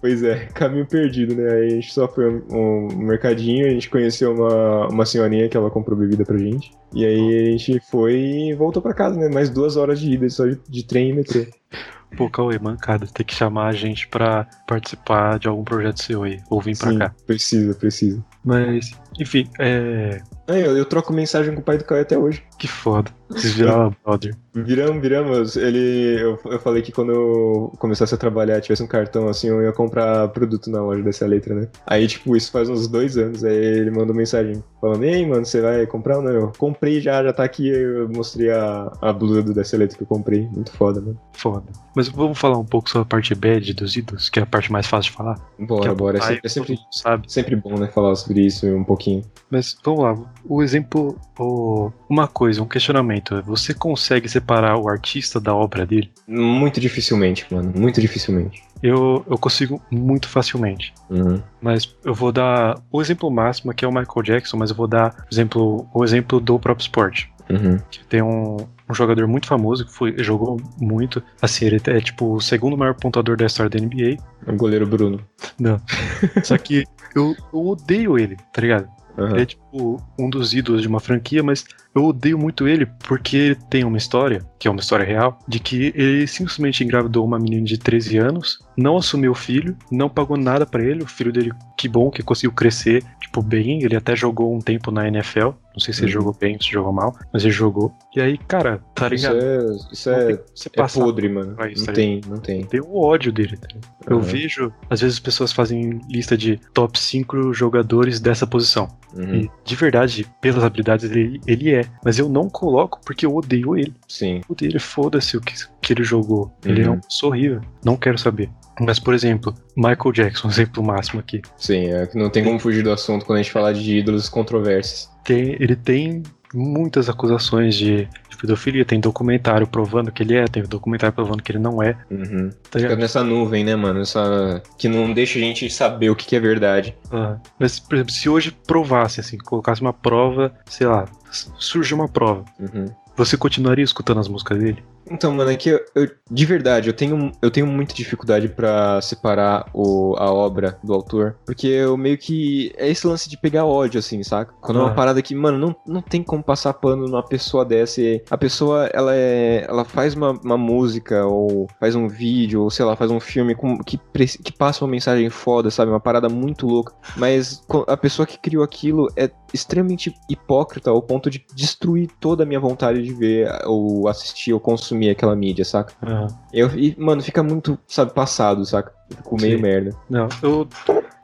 Pois 0.00 0.22
é, 0.22 0.46
caminho 0.54 0.86
perdido, 0.86 1.34
né? 1.34 1.46
Aí 1.46 1.66
a 1.66 1.68
gente 1.68 1.92
só 1.92 2.08
foi 2.08 2.26
um, 2.26 2.42
um 2.50 2.96
mercadinho, 3.04 3.66
a 3.66 3.68
gente 3.68 3.90
conheceu 3.90 4.32
uma, 4.32 4.88
uma 4.88 5.04
senhorinha 5.04 5.46
que 5.46 5.58
ela 5.58 5.70
comprou 5.70 5.98
bebida 5.98 6.24
pra 6.24 6.38
gente. 6.38 6.72
E 6.94 7.04
aí 7.04 7.48
a 7.48 7.50
gente 7.50 7.78
foi 7.90 8.14
e 8.14 8.54
voltou 8.54 8.80
pra 8.80 8.94
casa, 8.94 9.20
né? 9.20 9.28
Mais 9.28 9.50
duas 9.50 9.76
horas 9.76 10.00
de 10.00 10.10
ida 10.10 10.26
só 10.30 10.46
de, 10.46 10.58
de 10.70 10.86
trem 10.86 11.10
e 11.10 11.12
metrô. 11.12 11.44
Pô, 12.16 12.30
Cauê, 12.30 12.58
mancada. 12.58 13.06
Tem 13.06 13.26
que 13.26 13.34
chamar 13.34 13.68
a 13.68 13.72
gente 13.72 14.08
pra 14.08 14.46
participar 14.66 15.38
de 15.38 15.48
algum 15.48 15.64
projeto 15.64 16.02
seu 16.02 16.22
aí. 16.22 16.40
Ou 16.50 16.60
vir 16.62 16.76
pra 16.78 16.90
Sim, 16.90 16.98
cá. 16.98 17.14
precisa, 17.26 17.74
precisa. 17.74 18.24
Mas, 18.44 18.90
enfim, 19.18 19.48
é. 19.58 20.20
Aí 20.48 20.60
eu, 20.60 20.76
eu 20.76 20.84
troco 20.84 21.12
mensagem 21.12 21.54
com 21.54 21.60
o 21.60 21.64
pai 21.64 21.78
do 21.78 21.84
Caio 21.84 22.02
até 22.02 22.18
hoje. 22.18 22.42
Que 22.58 22.66
foda. 22.66 23.10
Vocês 23.28 23.54
viraram 23.54 23.94
brother. 24.04 24.36
Viramos, 24.54 25.00
viramos. 25.00 25.56
Ele. 25.56 26.20
Eu, 26.20 26.38
eu 26.44 26.58
falei 26.60 26.82
que 26.82 26.92
quando 26.92 27.12
eu 27.12 27.72
começasse 27.78 28.14
a 28.14 28.18
trabalhar, 28.18 28.60
tivesse 28.60 28.82
um 28.82 28.86
cartão 28.86 29.28
assim, 29.28 29.48
eu 29.48 29.62
ia 29.62 29.72
comprar 29.72 30.28
produto 30.28 30.70
na 30.70 30.82
loja 30.82 31.02
dessa 31.02 31.26
letra, 31.26 31.54
né? 31.54 31.68
Aí, 31.86 32.06
tipo, 32.06 32.36
isso 32.36 32.50
faz 32.52 32.68
uns 32.68 32.86
dois 32.86 33.16
anos. 33.16 33.44
Aí 33.44 33.54
ele 33.54 33.90
mandou 33.90 34.14
mensagem 34.14 34.62
falando: 34.80 35.04
Ei, 35.04 35.26
mano, 35.26 35.46
você 35.46 35.60
vai 35.60 35.86
comprar 35.86 36.18
ou 36.18 36.22
não? 36.22 36.32
Eu 36.32 36.52
comprei 36.58 37.00
já, 37.00 37.22
já 37.22 37.32
tá 37.32 37.44
aqui. 37.44 37.68
Eu 37.68 38.08
mostrei 38.08 38.50
a, 38.50 38.92
a 39.00 39.12
blusa 39.12 39.42
do 39.42 39.54
dessa 39.54 39.76
letra 39.76 39.96
que 39.96 40.02
eu 40.02 40.08
comprei. 40.08 40.46
Muito 40.48 40.72
foda, 40.72 41.00
mano. 41.00 41.18
Foda. 41.32 41.66
Mas 41.94 42.08
vamos 42.08 42.38
falar 42.38 42.58
um 42.58 42.64
pouco 42.64 42.90
sobre 42.90 43.02
a 43.02 43.08
parte 43.08 43.34
bad 43.34 43.72
dos 43.74 43.96
ídolos, 43.96 44.28
que 44.28 44.38
é 44.38 44.42
a 44.42 44.46
parte 44.46 44.70
mais 44.70 44.86
fácil 44.86 45.10
de 45.10 45.16
falar. 45.16 45.38
Bora, 45.58 45.90
é 45.90 45.94
bora. 45.94 46.18
É 46.18 46.20
sempre, 46.20 46.40
é 46.44 46.48
sempre, 46.48 46.78
sabe. 46.90 47.32
sempre 47.32 47.56
bom, 47.56 47.78
né? 47.78 47.86
Falar 47.88 48.14
sobre 48.16 48.31
isso 48.40 48.66
um 48.66 48.84
pouquinho. 48.84 49.24
Mas 49.50 49.76
vamos 49.84 50.02
lá. 50.02 50.18
O 50.44 50.62
exemplo. 50.62 51.18
O... 51.38 51.90
Uma 52.08 52.26
coisa, 52.26 52.62
um 52.62 52.66
questionamento. 52.66 53.42
Você 53.42 53.74
consegue 53.74 54.28
separar 54.28 54.78
o 54.78 54.88
artista 54.88 55.38
da 55.38 55.54
obra 55.54 55.84
dele? 55.84 56.10
Muito 56.26 56.80
dificilmente, 56.80 57.46
mano. 57.50 57.72
Muito 57.76 58.00
dificilmente. 58.00 58.62
Eu, 58.82 59.24
eu 59.30 59.38
consigo 59.38 59.80
muito 59.90 60.28
facilmente. 60.28 60.92
Uhum. 61.08 61.40
Mas 61.60 61.94
eu 62.04 62.12
vou 62.12 62.32
dar 62.32 62.80
o 62.90 63.00
exemplo 63.00 63.30
máximo, 63.30 63.72
que 63.72 63.84
é 63.84 63.88
o 63.88 63.92
Michael 63.92 64.22
Jackson, 64.24 64.56
mas 64.56 64.70
eu 64.70 64.76
vou 64.76 64.88
dar 64.88 65.24
exemplo, 65.30 65.88
o 65.94 66.02
exemplo 66.02 66.40
do 66.40 66.58
próprio 66.58 66.82
esporte. 66.82 67.31
Uhum. 67.50 67.78
Que 67.90 68.04
tem 68.04 68.22
um, 68.22 68.56
um 68.88 68.94
jogador 68.94 69.26
muito 69.26 69.46
famoso 69.46 69.84
que 69.84 69.92
foi, 69.92 70.14
jogou 70.22 70.60
muito. 70.80 71.22
Assim, 71.40 71.66
ele 71.66 71.80
é 71.86 72.00
tipo 72.00 72.34
o 72.34 72.40
segundo 72.40 72.76
maior 72.76 72.94
pontuador 72.94 73.36
da 73.36 73.46
história 73.46 73.70
da 73.70 73.78
NBA. 73.78 74.16
O 74.46 74.56
goleiro 74.56 74.86
Bruno. 74.86 75.20
Só 76.44 76.56
que 76.56 76.84
eu, 77.14 77.34
eu 77.52 77.66
odeio 77.66 78.18
ele, 78.18 78.36
tá 78.52 78.60
ligado? 78.60 78.88
Uhum. 79.16 79.30
Ele 79.30 79.42
é 79.42 79.46
tipo 79.46 80.02
um 80.18 80.30
dos 80.30 80.54
ídolos 80.54 80.82
de 80.82 80.88
uma 80.88 81.00
franquia, 81.00 81.42
mas 81.42 81.64
eu 81.94 82.04
odeio 82.04 82.38
muito 82.38 82.66
ele 82.66 82.86
porque 82.86 83.36
ele 83.36 83.54
tem 83.54 83.84
uma 83.84 83.98
história, 83.98 84.42
que 84.62 84.68
é 84.68 84.70
uma 84.70 84.78
história 84.78 85.04
real, 85.04 85.36
de 85.48 85.58
que 85.58 85.92
ele 85.96 86.24
simplesmente 86.28 86.84
engravidou 86.84 87.24
uma 87.24 87.36
menina 87.36 87.64
de 87.66 87.76
13 87.76 88.16
anos, 88.18 88.60
não 88.76 88.96
assumiu 88.96 89.32
o 89.32 89.34
filho, 89.34 89.76
não 89.90 90.08
pagou 90.08 90.36
nada 90.36 90.64
pra 90.64 90.84
ele, 90.84 91.02
o 91.02 91.06
filho 91.06 91.32
dele, 91.32 91.50
que 91.76 91.88
bom 91.88 92.08
que 92.12 92.22
conseguiu 92.22 92.52
crescer, 92.52 93.02
tipo, 93.20 93.42
bem, 93.42 93.82
ele 93.82 93.96
até 93.96 94.14
jogou 94.14 94.54
um 94.54 94.60
tempo 94.60 94.92
na 94.92 95.08
NFL, 95.08 95.48
não 95.74 95.80
sei 95.80 95.92
se 95.92 96.00
ele 96.04 96.06
Uhum. 96.14 96.20
jogou 96.20 96.36
bem 96.38 96.54
ou 96.54 96.62
se 96.62 96.70
jogou 96.70 96.92
mal, 96.92 97.12
mas 97.32 97.42
ele 97.42 97.50
jogou. 97.52 97.92
E 98.14 98.20
aí, 98.20 98.38
cara, 98.38 98.80
tá 98.94 99.06
Isso 99.12 99.14
ligado? 99.32 99.44
é, 99.44 99.92
isso 99.92 100.10
é, 100.10 100.42
você 100.54 100.68
é 100.68 100.76
passar 100.76 101.00
podre, 101.00 101.28
mano. 101.28 101.56
isso, 101.68 101.80
Não 101.80 101.86
tá 101.86 101.92
tem, 101.92 102.20
não 102.28 102.36
tem. 102.38 102.62
tem 102.64 102.80
o 102.80 102.96
ódio 103.00 103.32
dele. 103.32 103.56
tá? 103.56 103.66
Eu 104.06 104.18
Uhum. 104.18 104.22
vejo, 104.22 104.72
às 104.88 105.00
vezes 105.00 105.16
as 105.16 105.20
pessoas 105.20 105.50
fazem 105.52 106.00
lista 106.08 106.36
de 106.36 106.60
top 106.72 106.96
5 106.98 107.52
jogadores 107.52 108.20
dessa 108.20 108.46
posição. 108.46 108.86
Uhum. 109.14 109.34
E 109.34 109.50
de 109.64 109.76
verdade, 109.76 110.26
pelas 110.40 110.62
habilidades 110.64 111.10
ele, 111.10 111.40
ele 111.46 111.70
é. 111.70 111.84
Mas 112.04 112.18
eu 112.18 112.28
não 112.28 112.48
coloco 112.48 113.00
porque 113.04 113.26
eu 113.26 113.34
odeio 113.34 113.76
ele. 113.76 113.92
Sim. 114.08 114.40
O 114.52 114.54
dele, 114.54 114.78
foda-se 114.78 115.36
o 115.36 115.40
que, 115.40 115.54
que 115.80 115.92
ele 115.92 116.04
jogou. 116.04 116.52
Ele 116.64 116.82
é 116.82 116.88
Uhum. 116.88 116.94
um 116.94 117.00
pessoa 117.00 117.30
horrível. 117.32 117.60
Não 117.84 117.96
quero 117.96 118.18
saber. 118.18 118.50
Mas, 118.80 118.98
por 118.98 119.14
exemplo, 119.14 119.54
Michael 119.76 120.12
Jackson, 120.12 120.48
exemplo 120.50 120.82
máximo 120.82 121.20
aqui. 121.20 121.42
Sim, 121.56 121.86
é 121.92 122.06
que 122.06 122.16
não 122.18 122.30
tem 122.30 122.44
como 122.44 122.58
fugir 122.58 122.82
do 122.82 122.90
assunto 122.92 123.24
quando 123.24 123.38
a 123.38 123.42
gente 123.42 123.52
falar 123.52 123.72
de 123.72 123.98
ídolos 123.98 124.28
controversos. 124.28 125.10
Tem, 125.24 125.56
ele 125.60 125.76
tem 125.76 126.22
muitas 126.54 127.08
acusações 127.08 127.74
de, 127.74 128.04
de 128.28 128.36
pedofilia. 128.38 128.84
Tem 128.84 129.00
documentário 129.00 129.66
provando 129.66 130.10
que 130.12 130.22
ele 130.22 130.36
é, 130.36 130.44
tem 130.46 130.62
documentário 130.64 131.14
provando 131.14 131.42
que 131.42 131.50
ele 131.52 131.58
não 131.58 131.82
é. 131.82 131.96
Uhum. 132.10 132.50
Tá 132.70 132.78
Fica 132.78 132.96
nessa 132.96 133.22
nuvem, 133.22 133.64
né, 133.64 133.74
mano? 133.76 134.00
Essa... 134.00 134.62
Que 134.76 134.88
não 134.88 135.12
deixa 135.12 135.38
a 135.38 135.42
gente 135.42 135.68
saber 135.70 136.10
o 136.10 136.16
que, 136.16 136.26
que 136.26 136.36
é 136.36 136.40
verdade. 136.40 136.94
Ah, 137.10 137.36
Mas, 137.58 137.78
por 137.78 137.94
exemplo, 137.94 138.12
se 138.12 138.28
hoje 138.28 138.50
provasse, 138.66 139.20
assim, 139.20 139.38
colocasse 139.38 139.80
uma 139.80 139.92
prova, 139.92 140.52
sei 140.66 140.86
lá, 140.86 141.06
surgiu 141.30 141.96
uma 141.96 142.08
prova, 142.08 142.44
Uhum. 142.58 142.86
Você 143.16 143.36
continuaria 143.36 143.84
escutando 143.84 144.20
as 144.20 144.28
músicas 144.28 144.58
dele? 144.58 144.82
Então, 145.12 145.32
mano, 145.32 145.50
é 145.50 145.56
que 145.56 145.68
eu, 145.68 145.80
eu- 145.94 146.10
de 146.30 146.46
verdade, 146.46 146.88
eu 146.88 146.94
tenho, 146.94 147.30
eu 147.42 147.50
tenho 147.50 147.66
muita 147.66 147.92
dificuldade 147.94 148.48
pra 148.48 149.00
separar 149.02 149.66
o, 149.74 150.14
a 150.18 150.32
obra 150.32 150.78
do 150.82 150.94
autor, 150.94 151.36
porque 151.44 151.66
eu 151.66 151.96
meio 151.96 152.16
que. 152.16 152.72
É 152.76 152.88
esse 152.88 153.06
lance 153.06 153.28
de 153.28 153.36
pegar 153.36 153.64
ódio, 153.66 153.98
assim, 153.98 154.22
saca? 154.22 154.54
Quando 154.60 154.80
é 154.80 154.82
uma 154.82 154.90
Ah. 154.92 154.94
parada 154.94 155.20
que, 155.22 155.34
mano, 155.34 155.58
não, 155.58 155.76
não 155.86 156.00
tem 156.02 156.22
como 156.22 156.42
passar 156.42 156.72
pano 156.74 157.06
numa 157.06 157.22
pessoa 157.22 157.64
dessa. 157.64 158.00
A 158.30 158.38
pessoa, 158.38 158.86
ela 158.92 159.14
é. 159.14 159.66
Ela 159.68 159.84
faz 159.84 160.14
uma, 160.14 160.30
uma 160.30 160.56
música, 160.56 161.26
ou 161.26 161.66
faz 161.78 161.94
um 161.94 162.08
vídeo, 162.08 162.62
ou 162.62 162.70
sei 162.70 162.84
lá, 162.84 162.96
faz 162.96 163.10
um 163.10 163.20
filme 163.20 163.54
com, 163.54 163.78
que, 163.78 163.98
que 164.42 164.52
passa 164.52 164.84
uma 164.84 164.90
mensagem 164.90 165.28
foda, 165.28 165.70
sabe? 165.70 165.90
Uma 165.90 166.00
parada 166.00 166.28
muito 166.28 166.66
louca. 166.66 166.94
Mas 167.16 167.62
a 167.86 167.96
pessoa 167.96 168.26
que 168.26 168.38
criou 168.38 168.64
aquilo 168.64 169.08
é 169.16 169.30
extremamente 169.52 170.14
hipócrita 170.30 170.88
ao 170.90 171.02
ponto 171.02 171.28
de 171.28 171.44
destruir 171.54 172.08
toda 172.18 172.42
a 172.42 172.46
minha 172.46 172.58
vontade 172.60 173.02
de 173.02 173.12
ver, 173.12 173.50
ou 173.66 174.08
assistir, 174.08 174.52
ou 174.54 174.58
consumir 174.60 175.01
consumir 175.02 175.10
aquela 175.10 175.34
mídia, 175.34 175.64
saca? 175.64 175.92
Aham. 176.02 176.28
Eu, 176.52 176.70
e, 176.78 176.94
mano, 176.98 177.22
fica 177.22 177.42
muito, 177.42 177.78
sabe, 177.86 178.12
passado, 178.14 178.64
saca? 178.64 178.92
Fico 179.08 179.40
meio 179.40 179.56
Sim. 179.56 179.62
merda. 179.62 179.96
Não, 180.08 180.28
eu, 180.42 180.68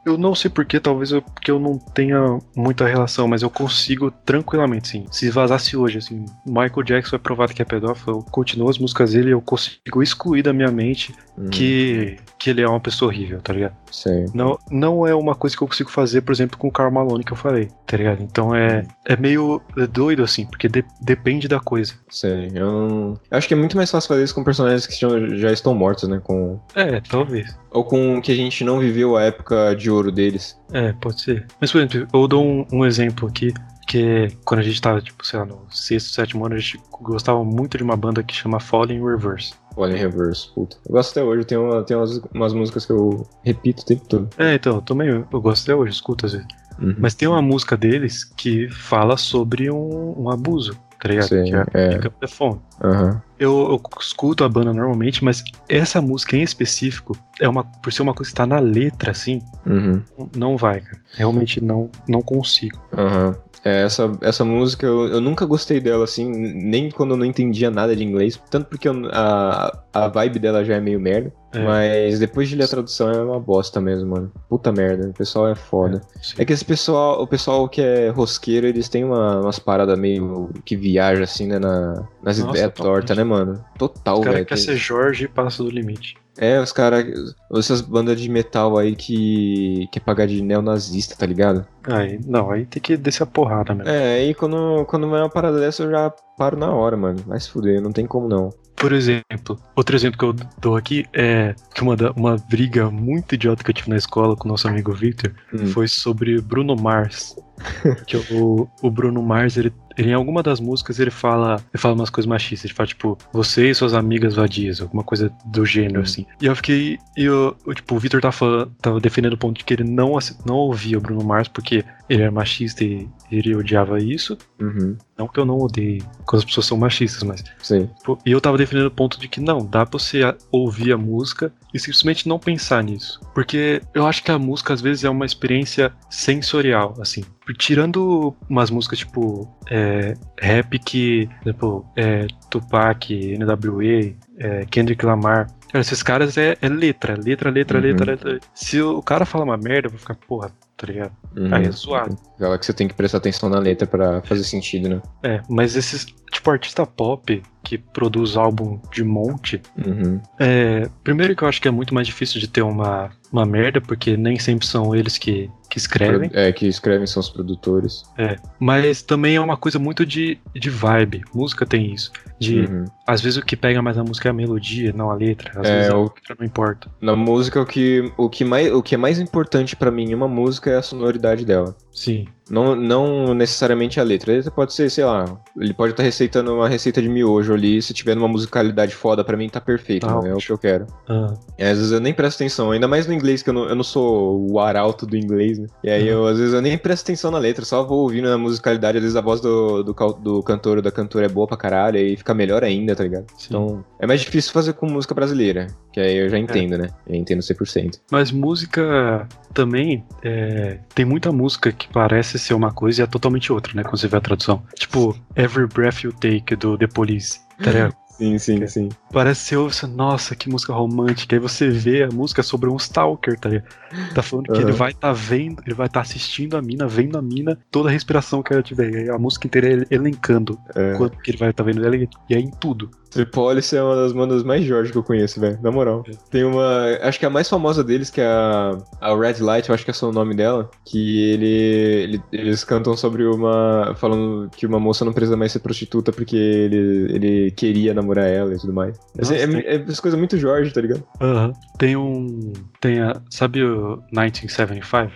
eu 0.05 0.19
não 0.19 0.35
sei 0.35 0.51
porquê, 0.51 0.81
talvez 0.81 1.13
eu, 1.13 1.23
porque 1.23 1.51
eu 1.51 1.59
não 1.59 1.79
tenha 1.79 2.39
muita 2.57 2.87
relação, 2.87 3.29
mas 3.29 3.43
eu 3.43 3.51
consigo 3.51 4.11
tranquilamente, 4.11 4.89
sim. 4.89 5.07
Se 5.11 5.31
vazasse 5.31 5.77
hoje, 5.77 5.99
assim, 5.99 6.25
Michael 6.47 6.83
Jackson 6.85 7.17
é 7.17 7.19
provado 7.19 7.55
que 7.55 7.63
é 7.63 7.65
pedófilo, 7.65 8.19
eu 8.19 8.23
continuo 8.31 8.69
as 8.69 8.79
músicas 8.79 9.13
dele 9.13 9.29
e 9.29 9.33
eu 9.33 9.41
consigo 9.41 10.03
excluir 10.03 10.43
da 10.43 10.53
minha 10.53 10.71
mente 10.71 11.15
Hum, 11.39 11.51
que, 11.51 12.17
que 12.39 12.51
ele 12.51 12.63
é 12.63 12.69
uma 12.69 12.81
pessoa 12.81 13.11
horrível, 13.11 13.41
tá 13.41 13.53
ligado? 13.53 13.75
Sei. 13.91 14.27
Não, 14.33 14.59
não 14.71 15.07
é 15.07 15.15
uma 15.15 15.35
coisa 15.35 15.57
que 15.57 15.63
eu 15.63 15.67
consigo 15.69 15.91
fazer, 15.91 16.21
por 16.21 16.33
exemplo, 16.33 16.57
com 16.59 16.69
o 16.69 16.73
Karl 16.73 16.91
Malone 16.93 17.25
que 17.25 17.33
eu 17.33 17.37
falei, 17.37 17.69
tá 17.87 17.97
ligado? 17.97 18.23
Então 18.23 18.55
é, 18.55 18.87
é 19.05 19.17
meio 19.17 19.61
doido, 19.91 20.23
assim, 20.23 20.47
porque 20.47 20.69
de- 20.69 20.85
depende 21.01 21.49
da 21.49 21.59
coisa. 21.59 21.95
Sei. 22.09 22.51
Eu, 22.55 22.67
não- 22.73 23.21
eu 23.31 23.39
acho 23.39 23.49
que 23.49 23.55
é 23.55 23.57
muito 23.57 23.77
mais 23.77 23.91
fácil 23.91 24.09
fazer 24.09 24.23
isso 24.25 24.35
com 24.35 24.45
personagens 24.45 24.87
que 24.87 24.95
já, 24.95 25.09
já 25.37 25.53
estão 25.53 25.75
mortos, 25.75 26.09
né? 26.09 26.21
Com... 26.23 26.61
É, 26.75 27.01
talvez. 27.01 27.57
Ou 27.71 27.85
com 27.85 28.21
que 28.21 28.33
a 28.33 28.37
gente 28.37 28.63
não 28.65 28.79
viveu 28.79 29.17
a 29.17 29.23
época 29.25 29.75
de 29.75 29.91
ouro 29.91 30.13
deles. 30.13 30.59
É, 30.73 30.93
pode 30.93 31.21
ser. 31.21 31.47
Mas, 31.61 31.73
por 31.73 31.79
exemplo, 31.83 32.07
eu 32.13 32.29
dou 32.29 32.45
um, 32.45 32.65
um 32.73 32.85
exemplo 32.87 33.29
aqui, 33.29 33.53
que 33.87 34.03
é 34.07 34.29
quando 34.45 34.61
a 34.61 34.63
gente 34.63 34.81
tava, 34.81 35.01
tipo, 35.01 35.27
sei 35.27 35.39
lá, 35.39 35.45
no 35.47 35.63
sexto, 35.71 36.11
sétimo 36.11 36.45
ano, 36.47 36.55
a 36.55 36.59
gente 36.59 36.79
gostava 37.01 37.43
muito 37.45 37.77
de 37.79 37.83
uma 37.83 37.97
banda 37.97 38.23
que 38.23 38.35
chama 38.35 38.61
Falling 38.61 39.03
Reverse. 39.05 39.55
Olha 39.79 39.95
em 39.95 39.97
reverse, 39.99 40.53
puta. 40.55 40.77
Eu 40.87 40.93
gosto 40.93 41.11
até 41.13 41.23
hoje, 41.23 41.45
tem, 41.45 41.57
uma, 41.57 41.83
tem 41.85 41.97
umas, 41.97 42.21
umas 42.35 42.53
músicas 42.53 42.85
que 42.85 42.93
eu 42.93 43.27
repito 43.45 43.83
o 43.83 43.87
tempo 43.87 44.05
todo. 44.09 44.29
É, 44.37 44.55
então, 44.55 44.75
eu 44.77 44.83
também, 44.83 45.09
eu, 45.09 45.25
eu 45.33 45.41
gosto 45.41 45.63
até 45.63 45.75
hoje, 45.75 45.93
escuto 45.93 46.27
às 46.27 46.33
vezes. 46.33 46.47
Uhum. 46.81 46.95
Mas 46.99 47.15
tem 47.15 47.27
uma 47.29 47.41
música 47.43 47.77
deles 47.77 48.25
que 48.25 48.69
fala 48.71 49.17
sobre 49.17 49.71
um, 49.71 50.15
um 50.17 50.31
abuso, 50.31 50.77
tá 51.01 51.09
ligado? 51.09 51.29
Sim, 51.29 51.45
que 51.45 51.55
é, 51.55 51.65
é. 51.75 51.89
Pick 51.97 52.07
Up 52.07 52.17
the 52.21 52.27
Phone. 52.27 52.61
Aham. 52.83 53.23
Eu, 53.39 53.53
eu 53.71 53.83
escuto 54.01 54.43
a 54.45 54.49
banda 54.49 54.73
normalmente, 54.73 55.25
mas 55.25 55.45
essa 55.69 56.01
música 56.03 56.37
em 56.37 56.43
específico, 56.43 57.17
é 57.41 57.49
uma, 57.49 57.63
por 57.63 57.93
ser 57.93 58.03
uma 58.03 58.15
coisa 58.15 58.31
que 58.31 58.37
tá 58.37 58.47
na 58.47 58.59
letra, 58.59 59.13
assim, 59.13 59.41
Uhum. 59.65 60.03
não 60.37 60.57
vai, 60.57 60.81
cara. 60.81 60.99
Realmente 61.15 61.63
não, 61.63 61.89
não 62.09 62.21
consigo. 62.21 62.81
Aham. 62.97 63.37
É, 63.65 63.83
essa, 63.83 64.11
essa 64.21 64.45
música 64.45 64.87
eu, 64.87 65.09
eu 65.09 65.21
nunca 65.21 65.45
gostei 65.45 65.81
dela, 65.81 66.05
assim, 66.05 66.29
nem 66.31 66.91
quando 66.91 67.11
eu 67.13 67.17
não 67.17 67.25
entendia 67.25 67.71
nada 67.71 67.95
de 67.95 68.05
inglês. 68.05 68.41
Tanto 68.51 68.67
porque 68.67 68.89
eu- 68.89 69.09
a, 69.13 69.77
a 69.93 70.09
vibe 70.09 70.39
dela 70.39 70.65
já 70.65 70.77
é 70.77 70.81
meio 70.81 71.01
merda. 71.01 71.33
É. 71.53 71.65
Mas 71.65 72.19
depois 72.19 72.49
de 72.49 72.57
ler 72.57 72.65
a 72.65 72.69
tradução 72.69 73.11
é 73.11 73.23
uma 73.23 73.41
bosta 73.41 73.81
mesmo, 73.81 74.11
mano. 74.11 74.33
Puta 74.49 74.71
merda, 74.71 75.09
o 75.09 75.15
pessoal 75.15 75.49
é 75.49 75.55
foda. 75.55 76.01
Sim. 76.21 76.35
É 76.39 76.45
que 76.45 76.53
esse 76.53 76.65
pessoal, 76.65 77.23
o 77.23 77.27
pessoal 77.27 77.67
que 77.69 77.81
é 77.81 78.11
rosqueiro, 78.11 78.67
eles 78.67 78.89
têm 78.89 79.03
uma, 79.05 79.41
umas 79.41 79.59
paradas 79.59 79.99
meio 79.99 80.51
que 80.65 80.77
viaja 80.77 81.25
assim, 81.25 81.47
né, 81.47 81.59
na, 81.59 82.07
nas 82.23 82.39
ideias 82.39 82.73
tortas, 82.75 83.17
né, 83.17 83.25
mano? 83.25 83.65
Total, 83.79 84.19
o 84.19 84.23
cara 84.23 84.35
velho. 84.35 84.47
quer 84.47 84.59
ser 84.59 84.77
Jorge 84.77 85.25
e 85.25 85.29
passa 85.29 85.63
do 85.65 85.71
limite. 85.71 86.17
É, 86.39 86.61
os 86.61 86.73
caras, 86.73 87.35
essas 87.53 87.81
bandas 87.81 88.21
de 88.21 88.29
metal 88.29 88.79
aí 88.79 88.95
que 88.95 89.89
quer 89.91 90.01
pagar 90.01 90.27
de 90.27 90.41
neonazista, 90.41 91.17
tá 91.17 91.27
ligado? 91.27 91.67
Aí, 91.85 92.21
não, 92.27 92.51
aí 92.51 92.65
tem 92.65 92.81
que 92.81 92.97
descer 92.97 93.25
a 93.25 93.27
porrada 93.27 93.75
mesmo. 93.75 93.91
É, 93.91 94.19
aí 94.21 94.35
quando, 94.35 94.85
quando 94.87 95.09
vai 95.09 95.21
uma 95.21 95.29
parada 95.29 95.59
dessa 95.59 95.83
eu 95.83 95.91
já 95.91 96.11
paro 96.37 96.57
na 96.57 96.71
hora, 96.71 96.97
mano. 96.97 97.19
Vai 97.27 97.41
se 97.41 97.51
fuder, 97.51 97.83
não 97.83 97.93
tem 97.93 98.07
como 98.07 98.29
não. 98.29 98.51
Por 98.77 98.93
exemplo, 98.93 99.59
outro 99.75 99.97
exemplo 99.97 100.19
que 100.19 100.25
eu 100.25 100.49
dou 100.61 100.77
aqui 100.77 101.05
é 101.13 101.55
que 101.75 101.83
uma, 101.83 101.97
uma 102.15 102.37
briga 102.49 102.89
muito 102.89 103.35
idiota 103.35 103.65
que 103.65 103.71
eu 103.71 103.75
tive 103.75 103.91
na 103.91 103.97
escola 103.97 104.37
com 104.37 104.47
o 104.47 104.53
nosso 104.53 104.69
amigo 104.69 104.93
Victor 104.93 105.33
Hum. 105.53 105.67
foi 105.67 105.89
sobre 105.89 106.41
Bruno 106.41 106.77
Mars. 106.77 107.37
que 108.07 108.17
o, 108.33 108.69
o 108.81 108.91
Bruno 108.91 109.21
Mars, 109.21 109.57
ele, 109.57 109.73
ele, 109.99 110.11
em 110.11 110.15
alguma 110.15 110.43
das 110.43 110.61
músicas, 110.61 110.99
ele 111.01 111.11
fala, 111.11 111.57
ele 111.75 111.81
fala 111.81 111.95
umas 111.95 112.09
coisas 112.11 112.29
machistas. 112.29 112.71
Ele 112.71 112.75
fala, 112.75 112.87
tipo, 112.87 113.19
você 113.33 113.69
e 113.71 113.75
suas 113.75 113.93
amigas 113.95 114.35
vadias, 114.37 114.81
alguma 114.81 115.03
coisa 115.03 115.31
do 115.47 115.67
gênero, 115.67 116.01
Hum. 116.01 116.03
assim. 116.05 116.27
E 116.41 116.47
eu 116.47 116.55
fiquei. 116.57 116.99
Eu, 117.17 117.57
eu, 117.67 117.75
tipo, 117.75 117.95
o 117.95 117.99
Victor 117.99 118.21
tava, 118.21 118.33
falando- 118.33 118.73
tava 118.81 119.01
defendendo 119.01 119.33
o 119.35 119.39
ponto 119.39 119.59
de 119.59 119.65
que 119.65 119.75
ele 119.75 119.85
não, 119.85 120.17
não 120.47 120.55
ouvia 120.57 120.97
o 120.97 121.01
Bruno 121.01 121.25
Mars 121.25 121.49
porque 121.49 121.85
ele 122.09 122.23
era 122.23 122.31
machista 122.31 122.85
e 122.85 123.09
ele 123.31 123.55
odiava 123.55 124.01
isso. 124.01 124.39
Uhum, 124.61 124.97
Não 125.19 125.27
que 125.29 125.39
eu 125.41 125.45
não 125.45 125.59
odeie 125.59 126.03
quando 126.25 126.39
as 126.41 126.45
pessoas 126.45 126.67
são 126.67 126.77
machistas, 126.79 127.23
mas 127.25 127.43
sei. 127.61 127.91
Pô, 128.05 128.17
E 128.25 128.31
eu 128.31 128.41
tava 128.41 128.57
defendendo 128.57 128.87
o 128.87 128.91
ponto 128.91 129.19
de 129.21 129.27
que 129.29 129.41
não, 129.41 129.67
dá 129.67 129.85
pra 129.85 129.99
você 129.99 130.21
ouvir 130.51 130.93
a 130.93 130.97
música 130.97 131.53
e 131.75 131.79
simplesmente 131.79 132.29
não 132.29 132.39
pensar 132.39 132.83
nisso. 132.85 133.21
Porque 133.35 133.83
eu 133.93 134.07
acho 134.07 134.23
que 134.23 134.31
a 134.31 134.39
música 134.39 134.73
às 134.73 134.81
vezes 134.81 135.03
é 135.05 135.11
uma 135.11 135.27
experiência 135.27 135.93
sensorial, 136.09 136.95
assim. 137.01 137.25
Tirando 137.57 138.35
umas 138.49 138.71
músicas 138.71 138.99
tipo 138.99 139.49
é, 139.71 140.15
rap 140.41 140.79
que, 140.79 141.29
exemplo, 141.43 141.87
é, 141.97 142.27
Tupac, 142.51 143.37
NWA, 143.39 144.15
é, 144.39 144.67
Kendrick 144.71 145.05
Lamar. 145.05 145.47
Cara, 145.71 145.81
esses 145.83 146.03
caras 146.03 146.37
é, 146.39 146.57
é 146.63 146.69
letra, 146.69 147.15
letra, 147.17 147.51
letra, 147.51 147.79
Uhum. 147.79 147.85
letra, 147.85 148.13
letra. 148.13 148.41
Se 148.55 148.81
o 148.81 149.03
cara 149.03 149.25
fala 149.27 149.45
uma 149.45 149.57
merda, 149.57 149.87
eu 149.89 149.91
vou 149.91 149.99
ficar, 150.01 150.15
porra, 150.15 150.51
tá 150.77 150.87
ligado? 150.87 151.13
Uhum. 151.37 151.55
Aí 151.55 151.65
é 151.67 151.71
zoado. 151.71 152.17
Aquela 152.37 152.59
que 152.59 152.65
você 152.65 152.73
tem 152.73 152.89
que 152.89 152.95
prestar 152.95 153.19
atenção 153.19 153.49
na 153.51 153.59
letra 153.59 153.87
pra 153.87 154.23
fazer 154.23 154.45
sentido, 154.45 154.89
né? 154.89 155.03
É, 155.23 155.43
mas 155.49 155.77
esses, 155.77 156.07
tipo, 156.33 156.51
artista 156.51 156.87
pop 156.87 157.43
que 157.69 157.77
produz 157.79 158.37
álbum 158.37 158.81
de 158.93 159.05
monte, 159.05 159.61
Uhum. 159.87 160.21
É, 160.39 160.89
primeiro 161.05 161.37
que 161.37 161.43
eu 161.45 161.49
acho 161.49 161.61
que 161.61 161.69
é 161.69 161.71
muito 161.71 161.95
mais 161.95 162.07
difícil 162.07 162.41
de 162.41 162.49
ter 162.49 162.63
uma, 162.63 163.11
uma 163.33 163.45
merda, 163.45 163.81
porque 163.81 164.17
nem 164.17 164.39
sempre 164.39 164.67
são 164.67 164.95
eles 164.95 165.19
que, 165.19 165.51
que 165.71 165.77
escrevem. 165.79 166.31
É, 166.33 166.51
que 166.53 166.67
escrevem 166.67 167.07
são 167.07 167.21
os 167.21 167.29
produtores. 167.29 168.03
É, 168.17 168.37
mas 168.59 169.03
também 169.03 169.37
é 169.37 169.41
uma 169.41 169.57
coisa 169.57 169.79
muito 169.79 170.07
de, 170.07 170.39
de 170.55 170.71
vibe. 170.71 171.23
Música 171.35 171.67
tem 171.67 171.93
isso. 171.93 172.11
De, 172.41 172.61
Uhum. 172.61 172.85
às 173.07 173.21
vezes 173.21 173.37
o 173.39 173.45
que 173.45 173.57
pega 173.57 173.83
mais 173.83 173.99
a 173.99 174.05
música 174.05 174.29
é 174.29 174.31
a 174.31 174.35
melodia, 174.35 174.93
não 174.95 175.11
a 175.11 175.15
letra. 175.15 175.61
Às 175.61 175.69
É, 175.69 175.77
vezes 175.77 175.91
a 175.91 175.97
o- 175.99 176.05
letra 176.05 176.37
não 176.39 176.47
importa. 176.47 176.91
Na 177.01 177.15
música, 177.15 177.61
o 177.61 177.67
que, 177.67 178.11
o, 178.17 178.29
que 178.31 178.45
mais, 178.45 178.73
o 178.73 178.83
que 178.83 178.95
é 178.95 178.99
mais 178.99 179.19
importante 179.19 179.77
pra 179.77 179.91
mim 179.91 180.11
em 180.11 180.15
uma 180.15 180.29
música 180.29 180.71
é 180.71 180.77
a 180.77 180.83
sonoridade 180.83 181.45
dela. 181.45 181.77
Sim. 181.93 182.27
Não, 182.51 182.75
não 182.75 183.35
necessariamente 183.35 184.01
a 184.01 184.03
letra. 184.03 184.33
A 184.33 184.37
letra 184.37 184.51
pode 184.51 184.73
ser, 184.73 184.91
sei 184.91 185.05
lá, 185.05 185.25
ele 185.59 185.75
pode 185.75 185.93
estar 185.93 186.03
receitando 186.03 186.55
uma 186.55 186.69
receita 186.69 187.01
de 187.03 187.09
miojo 187.09 187.53
ali. 187.55 187.81
Se 187.83 187.93
tiver 187.93 188.15
numa 188.15 188.29
musicalidade 188.29 188.95
foda, 188.95 189.23
pra 189.25 189.37
mim 189.37 189.49
tá 189.49 189.61
perfeito, 189.61 190.07
Tá 190.07 190.15
mano, 190.15 190.29
é 190.29 190.35
o 190.35 190.39
que 190.39 190.51
eu 190.51 190.59
quero. 190.59 190.87
Ah, 191.09 191.35
E 191.59 191.63
às 191.65 191.77
vezes 191.79 191.93
eu 191.93 192.01
nem 192.01 192.13
presto 192.15 192.37
atenção, 192.39 192.71
ainda 192.71 192.89
mais 192.89 193.07
no 193.07 193.13
inglês, 193.13 193.43
que 193.43 193.51
eu 193.51 193.55
não, 193.55 193.69
eu 193.69 193.75
não 193.75 193.85
sou 193.85 194.51
o 194.51 194.59
arauto 194.61 195.07
do 195.07 195.17
inglês, 195.17 195.59
né? 195.59 195.67
E 195.85 195.91
aí 195.91 196.09
eu, 196.09 196.27
às 196.27 196.39
vezes 196.39 196.55
eu 196.55 196.63
nem 196.63 196.77
presto 196.79 197.05
atenção 197.05 197.31
na 197.31 197.39
letra, 197.39 197.65
só 197.65 197.83
vou 197.85 198.01
ouvindo 198.03 198.29
a 198.29 198.39
musicalidade, 198.39 198.99
às 198.99 199.03
vezes 199.03 199.17
a 199.17 199.21
voz 199.21 199.41
do, 199.41 199.83
do, 199.83 199.93
do 199.93 200.43
cantor 200.43 200.77
ou 200.77 200.83
da 200.83 200.91
cantora 200.91 201.27
é 201.27 201.29
boa 201.29 201.47
pra 201.47 201.57
caralho, 201.57 201.99
aí 201.99 202.17
fica 202.17 202.33
melhor 202.35 202.65
ainda, 202.65 202.95
tá 202.95 203.03
ligado? 203.03 203.27
sim. 203.37 203.49
Então, 203.49 203.85
é 203.99 204.07
mais 204.07 204.21
difícil 204.21 204.53
fazer 204.53 204.73
com 204.75 204.87
música 204.87 205.15
brasileira, 205.15 205.67
que 205.93 206.01
aí 206.01 206.17
eu 206.17 206.29
já 206.29 206.39
entendo, 206.39 206.79
né? 206.79 206.89
Eu 207.07 207.15
entendo 207.17 207.41
100%. 207.41 208.01
Mas 208.11 208.31
música 208.31 209.27
também 209.53 210.05
é, 210.23 210.79
tem 210.95 211.05
muita 211.05 211.33
música 211.33 211.73
que 211.73 211.89
parece 211.89 212.38
ser 212.39 212.55
uma 212.55 212.73
coisa 212.73 213.03
e 213.03 213.05
é 213.05 213.07
totalmente 213.07 213.53
outra, 213.53 213.73
né? 213.75 213.83
Quando 213.83 213.99
você 213.99 214.09
vê 214.09 214.17
a 214.17 214.21
tradução. 214.21 214.63
Tipo, 214.75 215.17
Every 215.37 215.67
Breath 215.67 216.03
You 216.05 216.13
Take 216.13 216.57
do 216.57 216.77
The 216.79 216.87
Police. 216.87 217.41
Tá 217.63 217.71
ligado? 217.73 217.95
Sim, 218.19 218.37
sim, 218.37 218.67
sim. 218.67 218.89
Parece 219.13 219.43
ser, 219.43 219.57
você, 219.59 219.87
nossa, 219.87 220.35
que 220.35 220.49
música 220.51 220.73
romântica. 220.73 221.37
Aí 221.37 221.41
você 221.41 221.71
vê 221.71 222.03
a 222.03 222.09
música 222.09 222.43
sobre 222.43 222.69
um 222.69 222.75
stalker, 222.77 223.39
tá 223.39 223.49
ligado? 223.49 223.69
Tá 224.13 224.23
falando 224.23 224.47
que 224.47 224.53
Aham. 224.53 224.63
ele 224.63 224.73
vai 224.73 224.93
tá 224.93 225.13
vendo, 225.13 225.63
ele 225.65 225.75
vai 225.75 225.87
estar 225.87 226.01
assistindo 226.01 226.57
a 226.57 226.63
mina, 226.63 226.89
vendo 226.89 227.17
a 227.17 227.23
mina, 227.23 227.57
toda 227.71 227.89
a 227.89 227.93
respiração 227.93 228.43
que 228.43 228.53
ela 228.53 228.63
tiver. 228.63 229.07
E 229.07 229.09
a 229.11 229.17
música 229.19 229.47
inteira 229.47 229.69
é 229.69 229.73
ele 229.73 229.87
elencando 229.89 230.59
É. 230.75 230.95
quanto 230.97 231.17
que 231.19 231.31
ele 231.31 231.39
vai 231.39 231.51
estar 231.51 231.63
vendo 231.63 231.85
ela 231.87 231.97
e 231.97 232.09
e 232.29 232.35
é 232.35 232.41
em 232.41 232.51
tudo. 232.51 232.91
Tripolice 233.11 233.77
é 233.77 233.83
uma 233.83 233.97
das 233.97 234.13
bandas 234.13 234.43
mais 234.43 234.65
Jorge 234.65 234.93
que 234.93 234.99
eu 234.99 235.03
conheço, 235.03 235.41
velho. 235.41 235.59
Na 235.63 235.71
moral. 235.71 236.05
É. 236.09 236.13
Tem 236.31 236.45
uma. 236.45 236.67
Acho 237.03 237.19
que 237.19 237.27
a 237.27 237.31
mais 237.31 237.49
famosa 237.49 237.83
deles, 237.83 238.11
que 238.11 238.21
é 238.21 238.27
a, 238.27 238.77
a 239.01 239.17
Red 239.17 239.41
Light, 239.43 239.69
eu 239.69 239.75
acho 239.75 239.85
que 239.85 239.91
é 239.91 239.95
só 239.95 240.09
o 240.09 240.13
nome 240.13 240.35
dela. 240.35 240.71
Que 240.85 241.31
ele, 241.33 241.47
ele- 241.47 242.23
Eles 242.33 242.65
cantam 242.65 242.97
sobre 242.97 243.25
uma. 243.25 243.95
Falando 243.97 244.51
que 244.57 244.67
uma 244.67 244.79
moça 244.79 245.05
não 245.05 245.13
precisa 245.13 245.37
mais 245.37 245.53
ser 245.53 245.61
prostituta 245.61 246.13
porque 246.13 246.37
ele, 246.37 247.13
ele 247.15 247.51
queria 247.53 247.95
namorar 247.95 248.27
ela 248.29 248.55
e 248.55 248.59
tudo 248.59 248.73
mais. 248.73 248.99
Assim, 249.19 249.33
Nossa, 249.33 249.45
é, 249.45 249.47
tem- 249.47 249.61
é, 249.61 249.75
essas 249.77 250.01
coisas 250.01 250.19
muito 250.19 250.37
Jorge, 250.37 250.73
tá 250.73 250.81
ligado? 250.81 251.03
Aham. 251.21 251.53
Tem 251.79 251.97
um. 251.97 252.53
Tem 252.81 253.01
a. 253.01 253.21
Sabe 253.31 253.63
o 253.65 254.03
1975? 254.13 255.13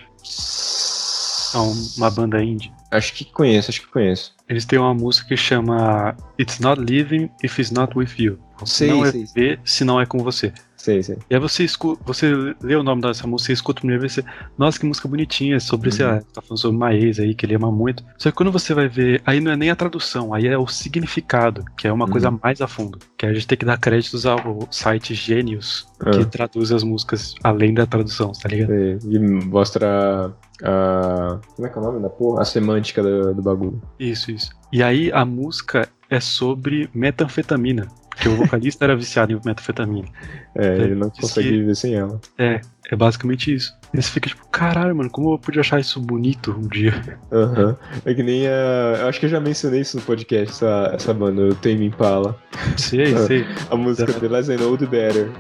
É 1.55 1.59
um- 1.59 1.87
uma 1.99 2.11
banda 2.11 2.43
indie. 2.43 2.73
Acho 2.93 3.15
que 3.15 3.25
conheço, 3.25 3.71
acho 3.71 3.81
que 3.81 3.87
conheço. 3.89 4.35
Eles 4.49 4.67
têm 4.67 4.79
uma 4.79 4.93
música 4.93 5.29
que 5.29 5.37
chama 5.37 6.15
It's 6.39 6.61
Not 6.61 6.81
Living 6.81 7.31
If 7.43 7.59
It's 7.59 7.71
Not 7.71 7.97
With 7.97 8.11
You. 8.19 8.39
Sei, 8.67 8.89
não 8.89 9.05
é 9.05 9.11
sei. 9.11 9.25
viver 9.25 9.61
se 9.65 9.83
não 9.83 10.01
é 10.01 10.07
com 10.07 10.19
você. 10.19 10.53
Sei, 10.83 11.01
sei. 11.01 11.17
E 11.31 11.35
aí 11.35 11.41
você 11.41 11.63
escuta, 11.63 12.03
você 12.05 12.33
lê 12.61 12.75
o 12.75 12.83
nome 12.83 13.03
dessa 13.03 13.25
música, 13.25 13.47
você 13.47 13.53
escuta 13.53 13.79
a 13.79 13.83
primeira 13.83 14.01
vez, 14.01 14.15
você, 14.15 14.25
nossa, 14.59 14.81
que 14.81 14.85
música 14.85 15.07
bonitinha, 15.07 15.61
sobre, 15.61 15.93
sei 15.93 16.05
Uhum. 16.05 16.13
lá, 16.15 16.21
tá 16.35 16.43
falando 16.43 16.59
sobre 16.59 16.77
uma 16.77 16.93
ex 16.93 17.21
aí 17.21 17.37
que 17.37 17.47
ele 17.47 17.55
ama 17.55 17.71
muito. 17.71 18.03
Só 18.19 18.33
que 18.33 18.37
quando 18.37 18.51
você 18.51 18.75
vai 18.75 18.89
ver, 18.89 19.23
aí 19.25 19.39
não 19.41 19.53
é 19.53 19.57
nem 19.57 19.71
a 19.71 19.77
tradução, 19.77 20.35
aí 20.35 20.49
é 20.49 20.59
o 20.59 20.67
significado, 20.67 21.65
que 21.79 21.87
é 21.87 21.93
uma 21.93 22.09
coisa 22.09 22.31
Uhum. 22.31 22.41
mais 22.43 22.61
a 22.61 22.67
fundo. 22.67 22.99
Que 23.17 23.27
a 23.27 23.33
gente 23.33 23.47
tem 23.47 23.57
que 23.57 23.65
dar 23.65 23.79
créditos 23.79 24.27
ao 24.27 24.67
site 24.73 25.15
Gênios, 25.15 25.87
Ah. 26.05 26.11
que 26.11 26.25
traduz 26.25 26.73
as 26.73 26.83
músicas 26.83 27.37
além 27.45 27.73
da 27.75 27.87
tradução, 27.87 28.33
tá 28.33 28.49
ligado? 28.49 28.71
Sei. 28.71 28.99
E 29.09 29.19
mostra 29.21 30.35
a. 30.65 31.39
Como 31.55 31.67
é 31.69 31.71
que 31.71 31.79
é 31.79 31.81
o 31.81 31.85
nome 31.85 32.01
da 32.03 32.11
porra? 32.11 32.43
A 32.43 32.45
semântica 32.45 33.01
do, 33.05 33.33
do 33.35 33.41
bagulho. 33.43 33.81
Isso, 34.01 34.33
isso. 34.33 34.51
E 34.73 34.83
aí 34.83 35.13
a 35.13 35.25
música 35.25 35.89
é 36.11 36.19
sobre 36.19 36.91
metanfetamina. 36.95 37.87
Porque 38.15 38.29
o 38.29 38.37
vocalista 38.37 38.85
era 38.85 38.95
viciado 38.95 39.33
em 39.33 39.41
metafetamina. 39.45 40.07
É, 40.55 40.77
ele 40.77 40.95
não 40.95 41.09
consegue 41.11 41.49
que- 41.49 41.59
viver 41.59 41.75
sem 41.75 41.95
ela. 41.95 42.21
É, 42.39 42.61
é 42.91 42.97
basicamente 42.97 43.53
isso. 43.55 43.75
E 43.93 44.01
você 44.01 44.11
fica 44.11 44.29
tipo, 44.29 44.47
caralho, 44.49 44.95
mano, 44.95 45.11
como 45.11 45.33
eu 45.35 45.39
pude 45.39 45.59
achar 45.59 45.81
isso 45.81 46.01
bonito 46.01 46.55
um 46.59 46.69
dia? 46.69 47.19
Aham. 47.33 47.77
É 48.05 48.15
que 48.15 48.23
nem 48.23 48.47
a. 48.47 48.99
Eu 49.01 49.09
acho 49.09 49.19
que 49.21 49.27
eu 49.27 49.31
já 49.31 49.41
mencionei 49.41 49.81
isso 49.81 49.97
no 49.97 50.03
podcast, 50.03 50.53
essa, 50.65 50.91
essa 50.95 51.15
banda, 51.15 51.43
o 51.43 51.55
Tame 51.55 51.87
Impala. 51.87 52.39
Sei, 52.77 53.17
sei. 53.27 53.47
A 53.71 53.77
música 53.77 54.13
The 54.13 54.29
Less 54.29 54.51
I 54.53 54.57
Know, 54.57 54.77
The 54.77 54.87
Better. 54.87 55.31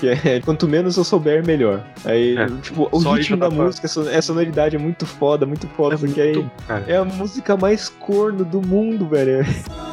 Que 0.00 0.08
é 0.08 0.40
quanto 0.40 0.68
menos 0.68 0.96
eu 0.96 1.02
souber, 1.04 1.44
melhor. 1.44 1.84
Aí, 2.04 2.36
É, 2.36 2.46
tipo, 2.62 2.88
o 2.92 2.98
ritmo 3.12 3.36
da 3.36 3.48
pra- 3.50 3.64
música, 3.64 3.86
a 3.86 3.90
son- 3.90 4.08
a 4.08 4.22
sonoridade 4.22 4.76
é 4.76 4.78
muito 4.78 5.04
foda, 5.06 5.44
muito 5.44 5.66
foda. 5.68 5.94
É 5.96 5.98
só 5.98 6.06
que 6.06 6.20
aí 6.20 6.34
muito, 6.36 6.50
cara. 6.66 6.84
é 6.86 6.96
a 6.96 7.04
música 7.04 7.56
mais 7.56 7.88
corno 7.88 8.44
do 8.44 8.60
mundo, 8.64 9.08
velho. 9.08 9.44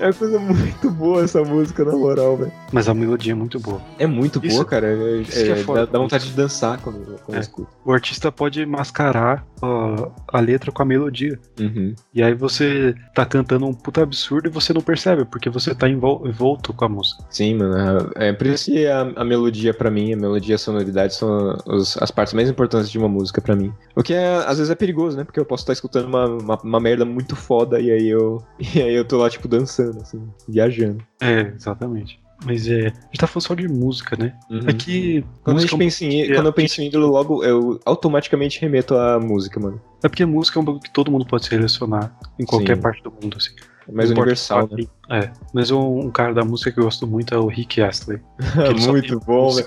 É 0.00 0.06
uma 0.06 0.12
coisa 0.14 0.38
muito 0.40 0.90
boa 0.90 1.22
essa 1.22 1.44
música, 1.44 1.84
na 1.84 1.92
moral, 1.92 2.36
velho. 2.36 2.52
Mas 2.72 2.88
a 2.88 2.94
melodia 2.94 3.32
é 3.32 3.34
muito 3.34 3.60
boa. 3.60 3.80
É 3.98 4.06
muito 4.06 4.40
Isso- 4.44 4.56
boa, 4.56 4.64
cara. 4.64 4.86
É, 4.88 5.22
é 5.32 5.48
é- 5.50 5.56
foda. 5.56 5.86
dá, 5.86 5.92
dá 5.92 5.98
vontade 5.98 6.26
de 6.26 6.32
dançar 6.32 6.78
quando, 6.80 7.18
quando 7.24 7.34
É. 7.34 7.38
eu 7.38 7.40
escuto. 7.42 7.68
O 7.84 7.92
artista 7.92 8.32
pode 8.32 8.64
mascarar 8.66 9.44
ó, 9.62 10.10
a 10.28 10.40
letra 10.40 10.70
com 10.72 10.82
a 10.82 10.84
melodia. 10.84 11.38
Uhum. 11.58 11.94
E 12.12 12.22
aí 12.22 12.34
você 12.34 12.94
tá 13.14 13.24
cantando 13.24 13.66
um 13.66 13.72
puta 13.72 14.02
absurdo 14.02 14.48
e 14.48 14.50
você 14.50 14.72
não 14.72 14.82
percebe, 14.82 15.24
porque 15.24 15.48
você 15.48 15.74
tá 15.74 15.88
envol- 15.88 16.26
envolto 16.26 16.72
com 16.72 16.84
a 16.84 16.88
música. 16.88 17.24
Sim, 17.30 17.54
mano. 17.54 18.10
É 18.16 18.32
por 18.32 18.46
isso 18.46 18.70
que 18.70 18.86
a, 18.86 19.00
a 19.16 19.24
melodia, 19.24 19.72
pra 19.72 19.90
mim, 19.90 20.12
a 20.12 20.16
melodia 20.16 20.54
e 20.54 20.56
a 20.56 20.58
sonoridade 20.58 21.14
são 21.14 21.56
os- 21.66 21.96
as 22.02 22.10
partes 22.10 22.34
mais 22.34 22.50
importantes 22.50 22.90
de 22.90 22.98
uma 22.98 23.08
música 23.08 23.40
pra 23.40 23.54
mim. 23.56 23.72
O 23.96 24.02
que 24.02 24.12
é, 24.14 24.36
às 24.46 24.58
vezes 24.58 24.70
é 24.70 24.74
perigoso, 24.74 25.16
né? 25.16 25.24
Porque 25.24 25.38
eu 25.40 25.44
posso 25.44 25.62
estar 25.62 25.72
escutando 25.72 26.06
uma, 26.06 26.26
uma, 26.26 26.58
uma 26.62 26.80
merda 26.80 27.04
muito 27.04 27.36
foda 27.36 27.80
e 27.80 27.90
aí 27.90 28.08
eu. 28.08 28.42
E 28.74 28.80
aí 28.80 28.94
eu 28.94 29.04
tô 29.04 29.18
lá, 29.18 29.28
tipo, 29.28 29.46
dançando, 29.46 29.98
assim, 30.00 30.26
viajando. 30.48 31.04
É, 31.20 31.52
exatamente. 31.54 32.18
Mas 32.44 32.68
é. 32.68 32.78
A 32.78 32.84
gente 32.84 33.18
tá 33.18 33.26
falando 33.26 33.46
só 33.46 33.54
de 33.54 33.68
música, 33.68 34.16
né? 34.16 34.34
Uhum. 34.50 34.60
É 34.66 34.72
que. 34.72 35.24
Quando, 35.42 35.56
a 35.56 35.60
música 35.60 35.78
pensa 35.78 36.04
em, 36.04 36.22
é- 36.22 36.34
quando 36.34 36.46
eu 36.46 36.52
penso 36.52 36.80
em 36.80 36.86
ídolo, 36.86 37.08
logo 37.08 37.44
eu 37.44 37.80
automaticamente 37.84 38.60
remeto 38.60 38.94
à 38.94 39.18
música, 39.18 39.58
mano. 39.60 39.80
É 40.02 40.08
porque 40.08 40.24
música 40.24 40.58
é 40.58 40.62
um 40.62 40.64
bagulho 40.64 40.82
que 40.82 40.90
todo 40.90 41.10
mundo 41.10 41.26
pode 41.26 41.44
se 41.44 41.50
relacionar 41.50 42.16
em 42.38 42.44
qualquer 42.44 42.76
Sim. 42.76 42.82
parte 42.82 43.02
do 43.02 43.10
mundo, 43.10 43.36
assim. 43.36 43.50
É 43.88 43.92
mais 43.92 44.10
universal, 44.10 44.68
né? 44.70 44.84
É. 45.10 45.30
Mas 45.52 45.70
um, 45.70 46.00
um 46.00 46.10
cara 46.10 46.32
da 46.32 46.44
música 46.44 46.70
que 46.70 46.78
eu 46.78 46.84
gosto 46.84 47.06
muito 47.06 47.34
é 47.34 47.38
o 47.38 47.46
Rick 47.46 47.82
Astley. 47.82 48.20
Muito 48.86 49.18
bom, 49.20 49.50
velho. 49.50 49.66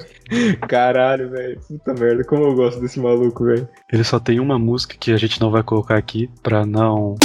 Caralho, 0.68 1.30
velho. 1.30 1.60
Puta 1.68 1.94
merda, 1.94 2.24
como 2.24 2.44
eu 2.44 2.56
gosto 2.56 2.80
desse 2.80 3.00
maluco, 3.00 3.44
velho. 3.44 3.68
Ele 3.92 4.04
só 4.04 4.20
tem 4.20 4.40
uma 4.40 4.58
música 4.58 4.96
que 4.98 5.12
a 5.12 5.18
gente 5.18 5.40
não 5.42 5.52
vai 5.52 5.64
colocar 5.64 5.98
aqui 5.98 6.30
pra 6.42 6.66
não. 6.66 7.16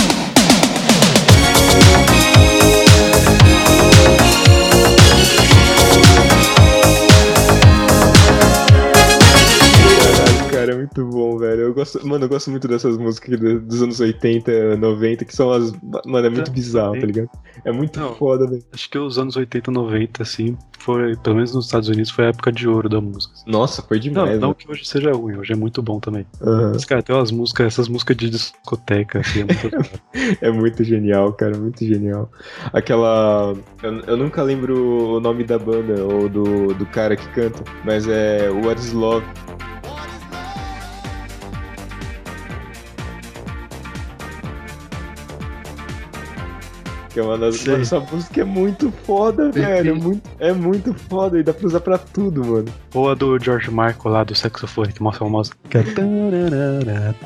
Muito 10.80 11.06
bom, 11.06 11.38
velho. 11.38 11.62
Eu 11.62 11.74
gosto, 11.74 12.06
mano, 12.06 12.24
eu 12.24 12.28
gosto 12.28 12.50
muito 12.50 12.66
dessas 12.68 12.96
músicas 12.96 13.38
do- 13.40 13.60
dos 13.60 13.82
anos 13.82 14.00
80, 14.00 14.76
90, 14.76 15.24
que 15.24 15.34
são 15.34 15.50
as. 15.50 15.72
Mano, 16.06 16.26
é 16.26 16.30
muito 16.30 16.46
Tá, 16.46 16.52
bizarro, 16.52 16.98
tá 16.98 17.06
ligado? 17.06 17.30
É 17.64 17.72
muito 17.72 17.98
Não. 18.00 18.14
foda, 18.14 18.46
velho. 18.48 18.62
Acho 18.72 18.88
que 18.90 18.98
os 18.98 19.18
anos 19.18 19.36
80, 19.36 19.70
90, 19.70 20.22
assim, 20.22 20.56
foi, 20.78 21.14
pelo 21.16 21.36
menos 21.36 21.54
nos 21.54 21.66
Estados 21.66 21.88
Unidos, 21.88 22.10
foi 22.10 22.26
a 22.26 22.28
época 22.28 22.50
de 22.50 22.66
ouro 22.68 22.88
da 22.88 23.00
música. 23.00 23.34
Nossa, 23.46 23.82
foi 23.82 23.98
Não, 23.98 24.02
demais, 24.02 24.40
não 24.40 24.48
velho. 24.48 24.54
que 24.54 24.70
hoje 24.70 24.84
seja 24.86 25.12
ruim, 25.12 25.36
hoje 25.36 25.52
é 25.52 25.56
muito 25.56 25.82
bom 25.82 26.00
também. 26.00 26.24
Aham. 26.40 26.70
Mas, 26.72 26.84
cara, 26.84 27.02
tem 27.02 27.14
umas 27.14 27.30
músicas, 27.30 27.66
essas 27.66 27.88
músicas 27.88 28.16
de 28.16 28.30
discoteca, 28.30 29.20
assim, 29.20 29.40
é 29.40 29.44
muito. 29.44 30.00
É 30.40 30.50
muito 30.50 30.82
genial, 30.84 31.32
cara, 31.32 31.56
muito 31.56 31.84
genial. 31.84 32.30
Aquela. 32.72 33.54
Eu, 33.82 34.00
eu 34.06 34.16
nunca 34.16 34.42
lembro 34.42 35.16
o 35.16 35.20
nome 35.20 35.44
da 35.44 35.58
banda 35.58 36.02
ou 36.04 36.28
do, 36.28 36.74
do 36.74 36.86
cara 36.86 37.16
que 37.16 37.26
canta, 37.28 37.62
mas 37.84 38.06
é 38.08 38.48
What 38.50 38.80
is 38.80 38.92
Love. 38.92 39.24
Que 47.10 47.20
é 47.20 47.22
uma 47.22 47.36
das. 47.36 47.64
Mano, 47.66 47.82
essa 47.82 48.00
música 48.00 48.40
é 48.40 48.44
muito 48.44 48.92
foda, 49.04 49.50
velho. 49.50 49.90
É 49.90 49.94
muito, 49.94 50.30
é 50.38 50.52
muito 50.52 50.94
foda 50.94 51.38
e 51.38 51.42
dá 51.42 51.52
pra 51.52 51.66
usar 51.66 51.80
pra 51.80 51.98
tudo, 51.98 52.44
mano. 52.44 52.68
Ou 52.94 53.10
a 53.10 53.14
do 53.14 53.38
George 53.38 53.68
Michael 53.70 53.96
lá 54.04 54.24
do 54.24 54.34
saxofone, 54.34 54.92
que 54.92 55.02
mostra 55.02 55.24
a 55.24 55.26
famosa. 55.26 55.52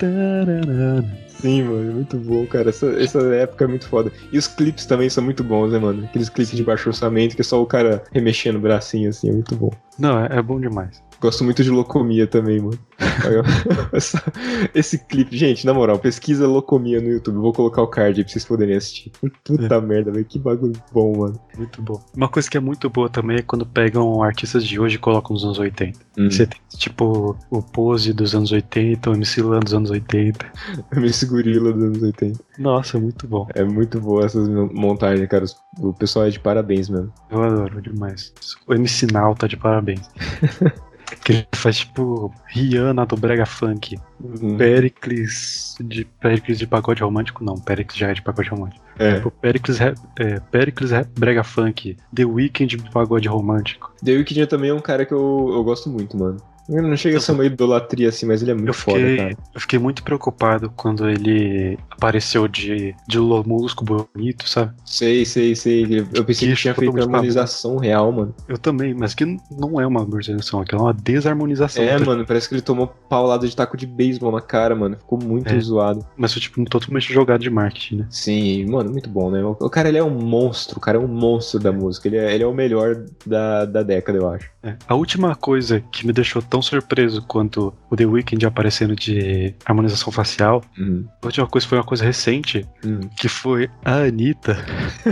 É... 0.01 1.25
Sim, 1.44 1.64
mano, 1.64 1.90
é 1.90 1.94
muito 1.94 2.16
bom, 2.16 2.47
cara. 2.47 2.70
Essa, 2.70 2.87
essa 2.99 3.18
época 3.35 3.64
é 3.64 3.68
muito 3.68 3.87
foda. 3.87 4.11
E 4.33 4.38
os 4.38 4.47
clipes 4.47 4.87
também 4.87 5.11
são 5.11 5.23
muito 5.23 5.44
bons, 5.44 5.73
né, 5.73 5.79
mano? 5.79 6.05
Aqueles 6.05 6.31
clipes 6.31 6.57
de 6.57 6.64
baixo 6.64 6.88
orçamento 6.88 7.35
que 7.35 7.42
é 7.42 7.44
só 7.44 7.61
o 7.61 7.66
cara 7.66 8.03
remexendo 8.12 8.57
o 8.57 8.62
bracinho 8.62 9.11
assim, 9.11 9.29
é 9.29 9.33
muito 9.33 9.55
bom. 9.55 9.70
Não, 9.99 10.25
é, 10.25 10.38
é 10.38 10.42
bom 10.42 10.59
demais. 10.59 11.03
Gosto 11.24 11.42
muito 11.42 11.64
de 11.64 11.70
Locomia 11.70 12.26
também, 12.26 12.60
mano. 12.60 12.78
Esse 14.74 14.98
clipe, 15.06 15.34
gente, 15.38 15.64
na 15.64 15.72
moral, 15.72 15.98
pesquisa 15.98 16.46
Locomia 16.46 17.00
no 17.00 17.08
YouTube. 17.08 17.37
Vou 17.38 17.50
colocar 17.50 17.80
o 17.80 17.87
card 17.87 18.20
aí 18.20 18.24
pra 18.24 18.30
vocês 18.30 18.44
poderem 18.44 18.76
assistir. 18.76 19.10
Puta 19.42 19.80
merda, 19.80 20.12
velho. 20.12 20.26
Que 20.26 20.38
bagulho 20.38 20.74
bom, 20.92 21.20
mano. 21.20 21.40
Muito 21.56 21.80
bom. 21.80 21.98
Uma 22.14 22.28
coisa 22.28 22.50
que 22.50 22.58
é 22.58 22.60
muito 22.60 22.90
boa 22.90 23.08
também 23.08 23.38
é 23.38 23.42
quando 23.42 23.64
pegam 23.64 24.22
artistas 24.22 24.66
de 24.66 24.78
hoje 24.78 24.96
e 24.96 24.98
colocam 24.98 25.32
nos 25.32 25.44
anos 25.44 25.58
80. 25.58 25.98
Hum. 26.18 26.30
Você 26.30 26.46
tem, 26.46 26.60
tipo, 26.76 27.34
o 27.50 27.62
Pose 27.62 28.12
dos 28.12 28.34
anos 28.34 28.52
80, 28.52 29.08
o 29.08 29.14
MC 29.14 29.40
Lan 29.40 29.60
dos 29.60 29.72
anos 29.72 29.90
80. 29.90 30.52
Miss 30.94 31.24
Gorila 31.24 31.72
dos 31.72 31.84
anos 31.84 32.02
80. 32.02 32.38
Nossa, 32.58 33.00
muito 33.00 33.26
bom. 33.26 33.48
É 33.54 33.64
muito 33.64 33.98
boa 33.98 34.26
essas 34.26 34.46
montagens, 34.46 35.26
cara. 35.26 35.46
O 35.78 35.94
pessoal 35.94 36.26
é 36.26 36.28
de 36.28 36.38
parabéns, 36.38 36.90
mano. 36.90 37.10
Eu 37.30 37.42
adoro 37.42 37.80
demais. 37.80 38.34
O 38.66 38.74
MC 38.74 39.06
Nau 39.10 39.34
tá 39.34 39.46
de 39.46 39.56
parabéns. 39.56 40.06
que 41.24 41.32
ele 41.32 41.46
faz, 41.54 41.78
tipo, 41.78 42.32
Rihanna 42.46 43.06
do 43.06 43.16
Brega 43.16 43.46
Funk. 43.46 43.98
Uhum. 44.20 44.56
Pericles 44.56 45.76
de 45.80 46.04
Pericles 46.04 46.58
de 46.58 46.66
pagode 46.66 47.02
romântico, 47.02 47.44
não. 47.44 47.56
Pericles 47.58 47.98
já 47.98 48.10
é 48.10 48.14
de 48.14 48.22
pagode 48.22 48.48
romântico. 48.48 48.84
É. 48.98 49.16
Tipo, 49.16 49.30
Pericles, 49.30 49.80
é, 49.80 50.40
Pericles 50.50 50.90
Brega 51.18 51.44
Funk. 51.44 51.96
The 52.14 52.24
Weeknd 52.24 52.76
de 52.76 52.90
pagode 52.90 53.28
romântico. 53.28 53.92
The 54.04 54.12
Weeknd 54.12 54.46
também 54.46 54.70
é 54.70 54.74
um 54.74 54.80
cara 54.80 55.04
que 55.04 55.12
eu, 55.12 55.50
eu 55.52 55.64
gosto 55.64 55.88
muito, 55.88 56.16
mano. 56.16 56.38
Não 56.68 56.96
chega 56.96 57.18
a 57.18 57.20
ser 57.20 57.33
uma 57.33 57.44
idolatria 57.44 58.09
assim, 58.09 58.27
mas 58.27 58.40
ele 58.42 58.50
é 58.53 58.55
muito 58.55 58.68
Eu 58.68 58.74
foda, 58.74 58.98
fiquei, 58.98 59.16
cara. 59.16 59.37
eu 59.55 59.61
fiquei 59.61 59.79
muito 59.79 60.03
preocupado 60.03 60.72
quando 60.77 61.09
ele 61.09 61.79
apareceu 61.90 62.48
de, 62.48 62.94
de 63.09 63.18
Lomusco 63.18 63.85
bonito, 63.85 64.48
sabe? 64.48 64.72
Sei, 64.85 65.24
sei, 65.24 65.55
sei. 65.55 65.85
Eu 66.14 66.24
pensei 66.24 66.48
que 66.48 66.55
Queixo 66.55 66.62
tinha 66.62 66.74
feito 66.74 66.98
harmonização 67.00 67.77
real, 67.77 68.11
mano. 68.12 68.35
Eu 68.48 68.59
também, 68.59 68.94
mas 68.94 69.14
que 69.14 69.24
não 69.50 69.81
é 69.81 69.87
uma 69.87 70.00
harmonização, 70.00 70.61
aquilo 70.61 70.81
é 70.81 70.85
uma 70.85 70.94
desarmonização. 70.94 71.83
É, 71.83 71.98
tá? 71.98 72.05
mano, 72.05 72.24
parece 72.27 72.48
que 72.48 72.55
ele 72.55 72.62
tomou 72.62 72.87
paulada 73.09 73.46
de 73.46 73.55
taco 73.55 73.77
de 73.77 73.87
beisebol 73.87 74.33
na 74.33 74.40
cara, 74.40 74.74
mano. 74.74 74.96
Ficou 74.96 75.18
muito 75.22 75.53
É. 75.53 75.61
zoado. 75.61 76.05
Mas 76.16 76.33
foi 76.33 76.42
tipo 76.42 76.64
totalmente 76.64 77.12
jogado 77.12 77.40
de 77.40 77.50
marketing, 77.50 77.96
né? 77.96 78.07
Sim, 78.11 78.66
mano, 78.70 78.90
muito 78.90 79.09
bom, 79.09 79.31
né? 79.31 79.42
O, 79.44 79.57
o 79.61 79.70
cara, 79.70 79.88
ele 79.88 79.98
é 79.98 80.05
um 80.05 80.11
monstro. 80.11 80.79
O 80.79 80.81
cara 80.81 80.98
é 80.98 81.00
um 81.00 81.09
monstro 81.09 81.61
da 81.61 81.72
música. 81.72 82.09
Ele 82.09 82.16
é, 82.16 82.35
ele 82.35 82.44
é 82.44 82.46
o 82.46 82.55
melhor 82.55 83.05
da, 83.27 83.64
da 83.64 83.83
década, 83.83 84.18
eu 84.18 84.29
acho. 84.31 84.50
É. 84.62 84.77
A 84.88 84.94
última 84.94 85.35
coisa 85.37 85.81
que 85.92 86.07
me 86.07 86.12
deixou 86.12 86.40
tão 86.54 86.62
surpreso 86.62 87.20
quanto 87.26 87.74
o 87.90 87.96
The 87.96 88.06
Weeknd 88.06 88.46
aparecendo 88.46 88.94
de 88.94 89.52
harmonização 89.64 90.12
facial, 90.12 90.62
Uhum. 90.78 91.04
a 91.20 91.26
última 91.26 91.48
coisa 91.48 91.66
foi 91.66 91.78
uma 91.78 91.84
coisa 91.84 92.04
recente, 92.04 92.64
Uhum. 92.84 93.00
que 93.18 93.28
foi 93.28 93.68
a 93.84 93.96
Anitta. 94.04 94.56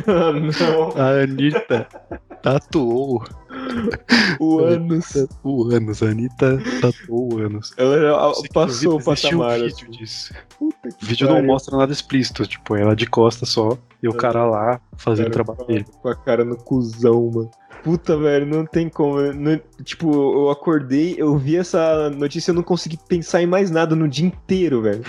Não, 0.07 0.92
A 0.96 1.22
Anitta 1.24 1.88
tatuou 2.42 3.24
o 4.38 4.59
ânus. 4.62 5.14
o 5.42 5.64
ânus. 5.74 6.00
A 6.02 6.07
Anitta 6.11 6.62
tatuou 6.81 7.35
o 7.35 7.38
ânus. 7.38 7.72
Ela 7.76 8.00
já 8.00 8.48
passou 8.55 8.94
o 8.94 8.98
existe 9.00 9.35
um 9.35 9.38
patamar. 9.40 9.59
vídeo 9.59 9.66
assim. 9.74 9.90
disso. 9.90 10.35
Puta 10.59 10.88
que 10.96 11.05
O 11.05 11.07
vídeo 11.09 11.26
não 11.26 11.35
pariu. 11.35 11.46
mostra 11.48 11.76
nada 11.76 11.92
explícito, 11.92 12.46
tipo, 12.46 12.76
ela 12.76 12.94
de 12.94 13.07
costa 13.07 13.44
só 13.44 13.76
e 14.00 14.09
o 14.09 14.12
É. 14.12 14.16
cara 14.16 14.44
lá 14.44 14.81
fazendo 14.96 15.26
o 15.26 15.31
Cara, 15.33 15.44
trabalho 15.44 15.66
dele. 15.66 15.87
Com 16.00 16.09
a 16.09 16.14
cara 16.14 16.44
no 16.44 16.57
cuzão, 16.57 17.28
mano. 17.35 17.50
Puta, 17.83 18.16
velho, 18.16 18.46
não 18.46 18.64
tem 18.64 18.88
como. 18.88 19.18
eu 19.18 19.35
não- 19.35 19.61
tipo, 19.83 20.12
eu 20.12 20.51
acordei, 20.51 21.14
eu 21.18 21.37
vi 21.37 21.57
essa 21.57 22.11
notícia, 22.11 22.51
eu 22.51 22.55
não 22.55 22.62
consegui 22.62 22.99
pensar 23.09 23.42
em 23.42 23.47
mais 23.47 23.71
nada 23.71 23.95
no 23.95 24.09
dia 24.09 24.27
inteiro, 24.27 24.83
velho. 24.83 25.03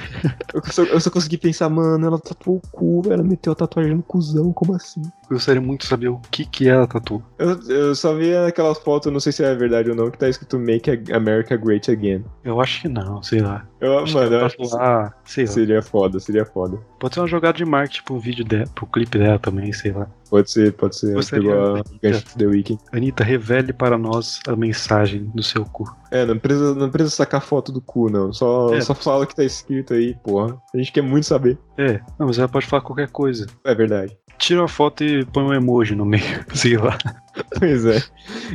Eu 0.53 0.61
só, 0.65 0.83
eu 0.83 0.99
só 0.99 1.09
consegui 1.09 1.37
pensar, 1.37 1.69
mano, 1.69 2.05
ela 2.05 2.19
tatuou 2.19 2.57
o 2.57 2.67
cu, 2.71 3.01
velho, 3.01 3.15
ela 3.15 3.23
meteu 3.23 3.51
a 3.53 3.55
tatuagem 3.55 3.95
no 3.95 4.03
cuzão, 4.03 4.53
como 4.53 4.75
assim? 4.75 5.01
gostaria 5.33 5.61
muito 5.61 5.81
de 5.81 5.87
saber 5.87 6.07
o 6.09 6.19
que 6.31 6.45
que 6.45 6.69
é 6.69 6.73
a 6.73 6.87
tatu. 6.87 7.21
Eu, 7.37 7.59
eu 7.69 7.95
só 7.95 8.13
vi 8.13 8.35
aquelas 8.35 8.77
fotos, 8.79 9.11
não 9.11 9.19
sei 9.19 9.31
se 9.31 9.43
é 9.43 9.53
verdade 9.55 9.89
ou 9.89 9.95
não, 9.95 10.09
que 10.09 10.17
tá 10.17 10.29
escrito 10.29 10.59
Make 10.59 11.11
America 11.11 11.57
Great 11.57 11.89
Again. 11.91 12.23
Eu 12.43 12.61
acho 12.61 12.81
que 12.81 12.87
não, 12.87 13.21
sei 13.21 13.41
lá. 13.41 13.65
Eu, 13.81 13.99
Acho 13.99 14.13
mano, 14.13 14.29
que 14.29 14.33
eu 14.33 14.37
ela 14.37 14.45
acho 14.47 14.57
que 14.57 14.63
tatuar, 14.63 15.17
sei 15.25 15.45
lá. 15.45 15.51
seria 15.51 15.81
foda, 15.81 16.19
seria 16.19 16.45
foda. 16.45 16.77
Pode 16.99 17.15
ser 17.15 17.19
uma 17.19 17.27
jogada 17.27 17.57
de 17.57 17.65
marketing 17.65 18.03
pro 18.03 18.17
vídeo 18.19 18.45
dela, 18.45 18.65
pro 18.73 18.85
clipe 18.85 19.17
dela 19.17 19.37
também, 19.37 19.73
sei 19.73 19.91
lá. 19.91 20.07
Pode 20.29 20.49
ser, 20.49 20.71
pode 20.73 20.95
ser. 20.95 21.13
Gostaria 21.13 21.51
Pegou 21.51 22.17
a 22.17 22.37
The 22.37 22.45
Weeknd. 22.45 22.79
Anitta, 22.93 23.23
revele 23.23 23.73
para 23.73 23.97
nós 23.97 24.39
a 24.47 24.55
mensagem 24.63 25.25
do 25.33 25.43
seu 25.43 25.63
cu. 25.65 25.85
É, 26.11 26.25
não 26.25 26.37
precisa, 26.39 26.73
não 26.75 26.89
precisa 26.89 27.15
sacar 27.15 27.41
foto 27.41 27.71
do 27.71 27.81
cu, 27.81 28.09
não. 28.09 28.31
Só, 28.33 28.73
É. 28.73 28.81
só 28.81 28.93
fala 28.95 29.23
o 29.23 29.27
que 29.27 29.35
tá 29.35 29.43
escrito 29.43 29.93
aí, 29.93 30.15
porra. 30.23 30.57
A 30.73 30.77
gente 30.77 30.91
quer 30.91 31.01
muito 31.01 31.25
saber. 31.25 31.57
É, 31.77 31.99
não, 32.19 32.27
mas 32.27 32.39
ela 32.39 32.47
pode 32.47 32.65
falar 32.65 32.81
qualquer 32.81 33.09
coisa. 33.09 33.45
É 33.63 33.75
verdade. 33.75 34.17
Tira 34.37 34.61
uma 34.61 34.67
foto 34.67 35.03
e 35.03 35.23
põe 35.25 35.43
um 35.43 35.53
emoji 35.53 35.95
no 35.95 36.05
meio, 36.05 36.23
sei 36.53 36.77
lá. 36.77 36.97
Pois 37.59 37.85
é. 37.85 38.01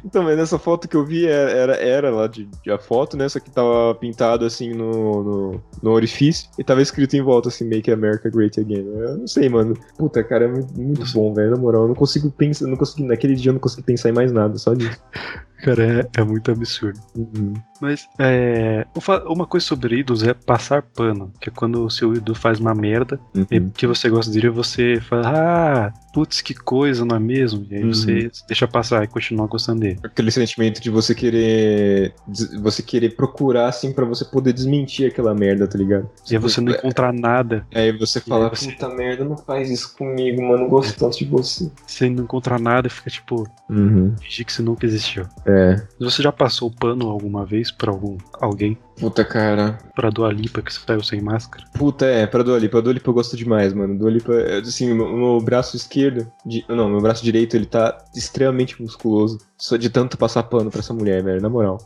Então, 0.05 0.23
mas 0.23 0.37
nessa 0.37 0.59
foto 0.59 0.87
que 0.89 0.97
eu 0.97 1.05
vi 1.05 1.27
era, 1.27 1.51
era, 1.51 1.77
era 1.77 2.11
lá 2.11 2.27
de, 2.27 2.49
de 2.63 2.71
a 2.71 2.79
foto, 2.79 3.17
né? 3.17 3.29
Só 3.29 3.41
que 3.41 3.51
tava 3.51 3.95
pintado 3.95 4.45
assim 4.45 4.71
no, 4.73 5.23
no, 5.25 5.61
no 5.83 5.91
orifício 5.91 6.49
e 6.59 6.65
tava 6.65 6.83
escrito 6.83 7.17
em 7.17 7.23
volta 7.23 7.49
assim, 7.49 7.65
Make 7.69 7.91
America 7.91 8.31
Great 8.31 8.59
Again. 8.61 8.87
Eu 8.87 9.19
não 9.19 9.27
sei, 9.27 9.49
mano. 9.49 9.75
Puta, 9.97 10.23
cara, 10.23 10.45
é 10.45 10.49
muito, 10.49 11.05
bom, 11.13 11.35
velho. 11.35 11.51
Na 11.51 11.57
moral, 11.57 11.83
eu 11.83 11.89
não 11.89 11.95
consigo 11.95 12.31
pensar, 12.31 12.67
não 12.67 12.77
consegui, 12.77 13.05
naquele 13.05 13.35
dia 13.35 13.51
eu 13.51 13.55
não 13.55 13.61
consegui 13.61 13.83
pensar 13.83 14.11
em 14.11 14.13
mais 14.13 14.33
nada, 14.33 14.57
só 14.59 14.73
nisso. 14.73 14.99
Cara, 15.61 16.03
é, 16.15 16.21
é 16.21 16.23
muito 16.23 16.53
absurdo. 16.53 17.01
Uhum. 17.17 17.53
Mas 17.81 18.07
é, 18.21 18.87
uma 19.27 19.45
coisa 19.45 19.67
sobre 19.67 19.99
ídolos 19.99 20.23
é 20.23 20.33
passar 20.33 20.83
pano, 20.83 21.33
que 21.41 21.49
é 21.49 21.53
quando 21.53 21.85
o 21.85 21.91
seu 21.91 22.15
ídolo 22.15 22.37
faz 22.39 22.61
uma 22.61 22.73
merda 22.77 23.19
e 23.51 23.59
Uhum. 23.59 23.71
que 23.71 23.85
você 23.85 24.09
gosta 24.09 24.31
dele, 24.31 24.51
você 24.51 25.01
fala, 25.01 25.23
ah, 25.27 25.93
putz, 26.15 26.41
que 26.41 26.55
coisa, 26.55 27.05
não 27.05 27.17
é 27.17 27.19
mesmo? 27.19 27.67
E 27.69 27.75
aí 27.75 27.83
Uhum. 27.83 27.93
você 27.93 28.31
deixa 28.47 28.68
passar 28.69 29.03
e 29.05 29.07
continua 29.09 29.47
gostando 29.47 29.81
dele. 29.81 29.99
Aquele 30.03 30.31
sentimento 30.31 30.81
de 30.81 30.91
você 30.91 31.15
querer. 31.15 32.15
Você 32.63 32.83
querer 32.83 33.17
procurar, 33.17 33.69
assim, 33.69 33.93
pra 33.93 34.05
você 34.05 34.25
poder 34.25 34.53
desmentir 34.53 35.09
aquela 35.11 35.35
merda, 35.35 35.67
tá 35.67 35.79
ligado? 35.79 36.09
E 36.31 36.35
aí 36.35 36.39
você 36.41 36.61
não 36.61 36.73
encontrar 36.73 37.13
nada, 37.13 37.67
Aí 37.75 37.93
você 37.97 38.21
fala, 38.21 38.45
aí 38.45 38.51
você- 38.51 38.71
puta 38.73 38.89
merda, 38.89 39.25
não 39.25 39.37
faz 39.37 39.71
isso 39.71 39.97
comigo, 39.97 40.43
mano, 40.43 40.69
gosto 40.69 40.97
tanto 40.99 41.19
de 41.19 41.25
você. 41.25 41.71
você 41.87 42.09
não 42.09 42.25
encontrar 42.25 42.59
nada, 42.61 42.89
fica 42.89 43.11
tipo, 43.11 43.47
Uhum. 43.71 44.15
fingir 44.21 44.45
que 44.47 44.53
você 44.53 44.63
nunca 44.63 44.87
existiu. 44.87 45.25
É. 45.47 45.77
Você 46.01 46.23
já 46.23 46.31
passou 46.33 46.71
pano 46.71 47.09
alguma 47.09 47.45
vez 47.45 47.71
pra 47.71 47.91
algum 47.91 48.17
alguém? 48.41 48.77
Puta, 48.99 49.25
cara. 49.25 49.79
Pra 49.95 50.11
Dua 50.11 50.33
Lipa 50.33 50.61
que 50.61 50.73
saiu 50.73 51.03
sem 51.03 51.21
máscara? 51.21 51.65
Puta, 51.75 52.05
é, 52.07 52.27
pra 52.27 52.43
Dua 52.43 52.59
Lipa. 52.59 52.79
A 52.79 52.81
Dua 52.81 52.93
Lipa 52.93 53.11
eu 53.11 53.15
gosto 53.15 53.37
demais, 53.37 53.73
mano. 53.73 53.97
Dua 53.97 54.11
Lipa, 54.11 54.33
é, 54.35 54.59
assim, 54.59 54.93
meu, 54.93 55.09
meu 55.17 55.41
braço 55.41 55.77
esquerdo, 55.77 56.31
de- 56.45 56.65
não, 56.69 56.89
meu 56.89 57.01
braço 57.01 57.23
direito, 57.25 57.55
ele 57.55 57.67
tá 57.67 57.97
extremamente 58.15 58.81
musculoso. 58.83 59.39
Só 59.57 59.77
de 59.77 59.89
tanto 59.91 60.17
passar 60.19 60.43
pano 60.45 60.71
pra 60.71 60.81
essa 60.81 60.93
mulher, 60.95 61.23
velho, 61.23 61.41
na 61.41 61.49
moral. 61.49 61.79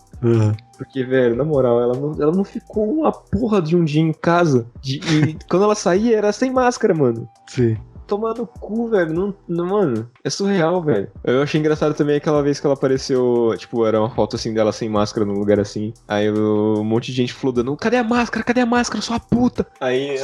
Porque, 0.78 1.04
velho, 1.04 1.36
na 1.36 1.44
moral, 1.44 1.80
ela 1.80 1.94
não, 1.94 2.12
ela 2.22 2.32
não 2.32 2.44
ficou 2.44 2.90
uma 2.90 3.12
porra 3.12 3.60
de 3.60 3.76
um 3.76 3.84
dia 3.84 4.00
em 4.02 4.12
casa. 4.12 4.66
De, 4.80 4.96
e 4.98 5.36
quando 5.48 5.64
ela 5.64 5.74
saía, 5.74 6.16
era 6.16 6.32
sem 6.32 6.50
máscara, 6.50 6.94
mano. 6.94 7.28
Sim. 7.46 7.76
Tomar 8.12 8.34
no 8.34 8.46
cu, 8.46 8.88
velho. 8.88 9.10
Não, 9.14 9.34
não- 9.48 9.64
mano, 9.66 10.10
é 10.22 10.28
surreal, 10.28 10.82
velho. 10.82 11.10
Eu 11.24 11.40
achei 11.42 11.58
engraçado 11.58 11.94
também 11.94 12.16
aquela 12.16 12.42
vez 12.42 12.60
que 12.60 12.66
ela 12.66 12.74
apareceu, 12.74 13.54
tipo, 13.56 13.86
era 13.86 13.98
uma 13.98 14.10
foto 14.10 14.36
assim 14.36 14.52
dela 14.52 14.70
sem 14.70 14.86
máscara 14.86 15.24
num 15.24 15.32
lugar 15.38 15.58
assim. 15.58 15.94
Aí 16.06 16.30
um 16.30 16.84
monte 16.84 17.06
de 17.06 17.12
gente 17.16 17.32
flodando, 17.32 17.74
cadê 17.76 17.96
a 17.96 18.04
máscara? 18.04 18.44
Cadê 18.44 18.60
a 18.60 18.66
máscara, 18.66 19.00
sua 19.02 19.18
puta? 19.18 19.66
Aí, 19.80 20.16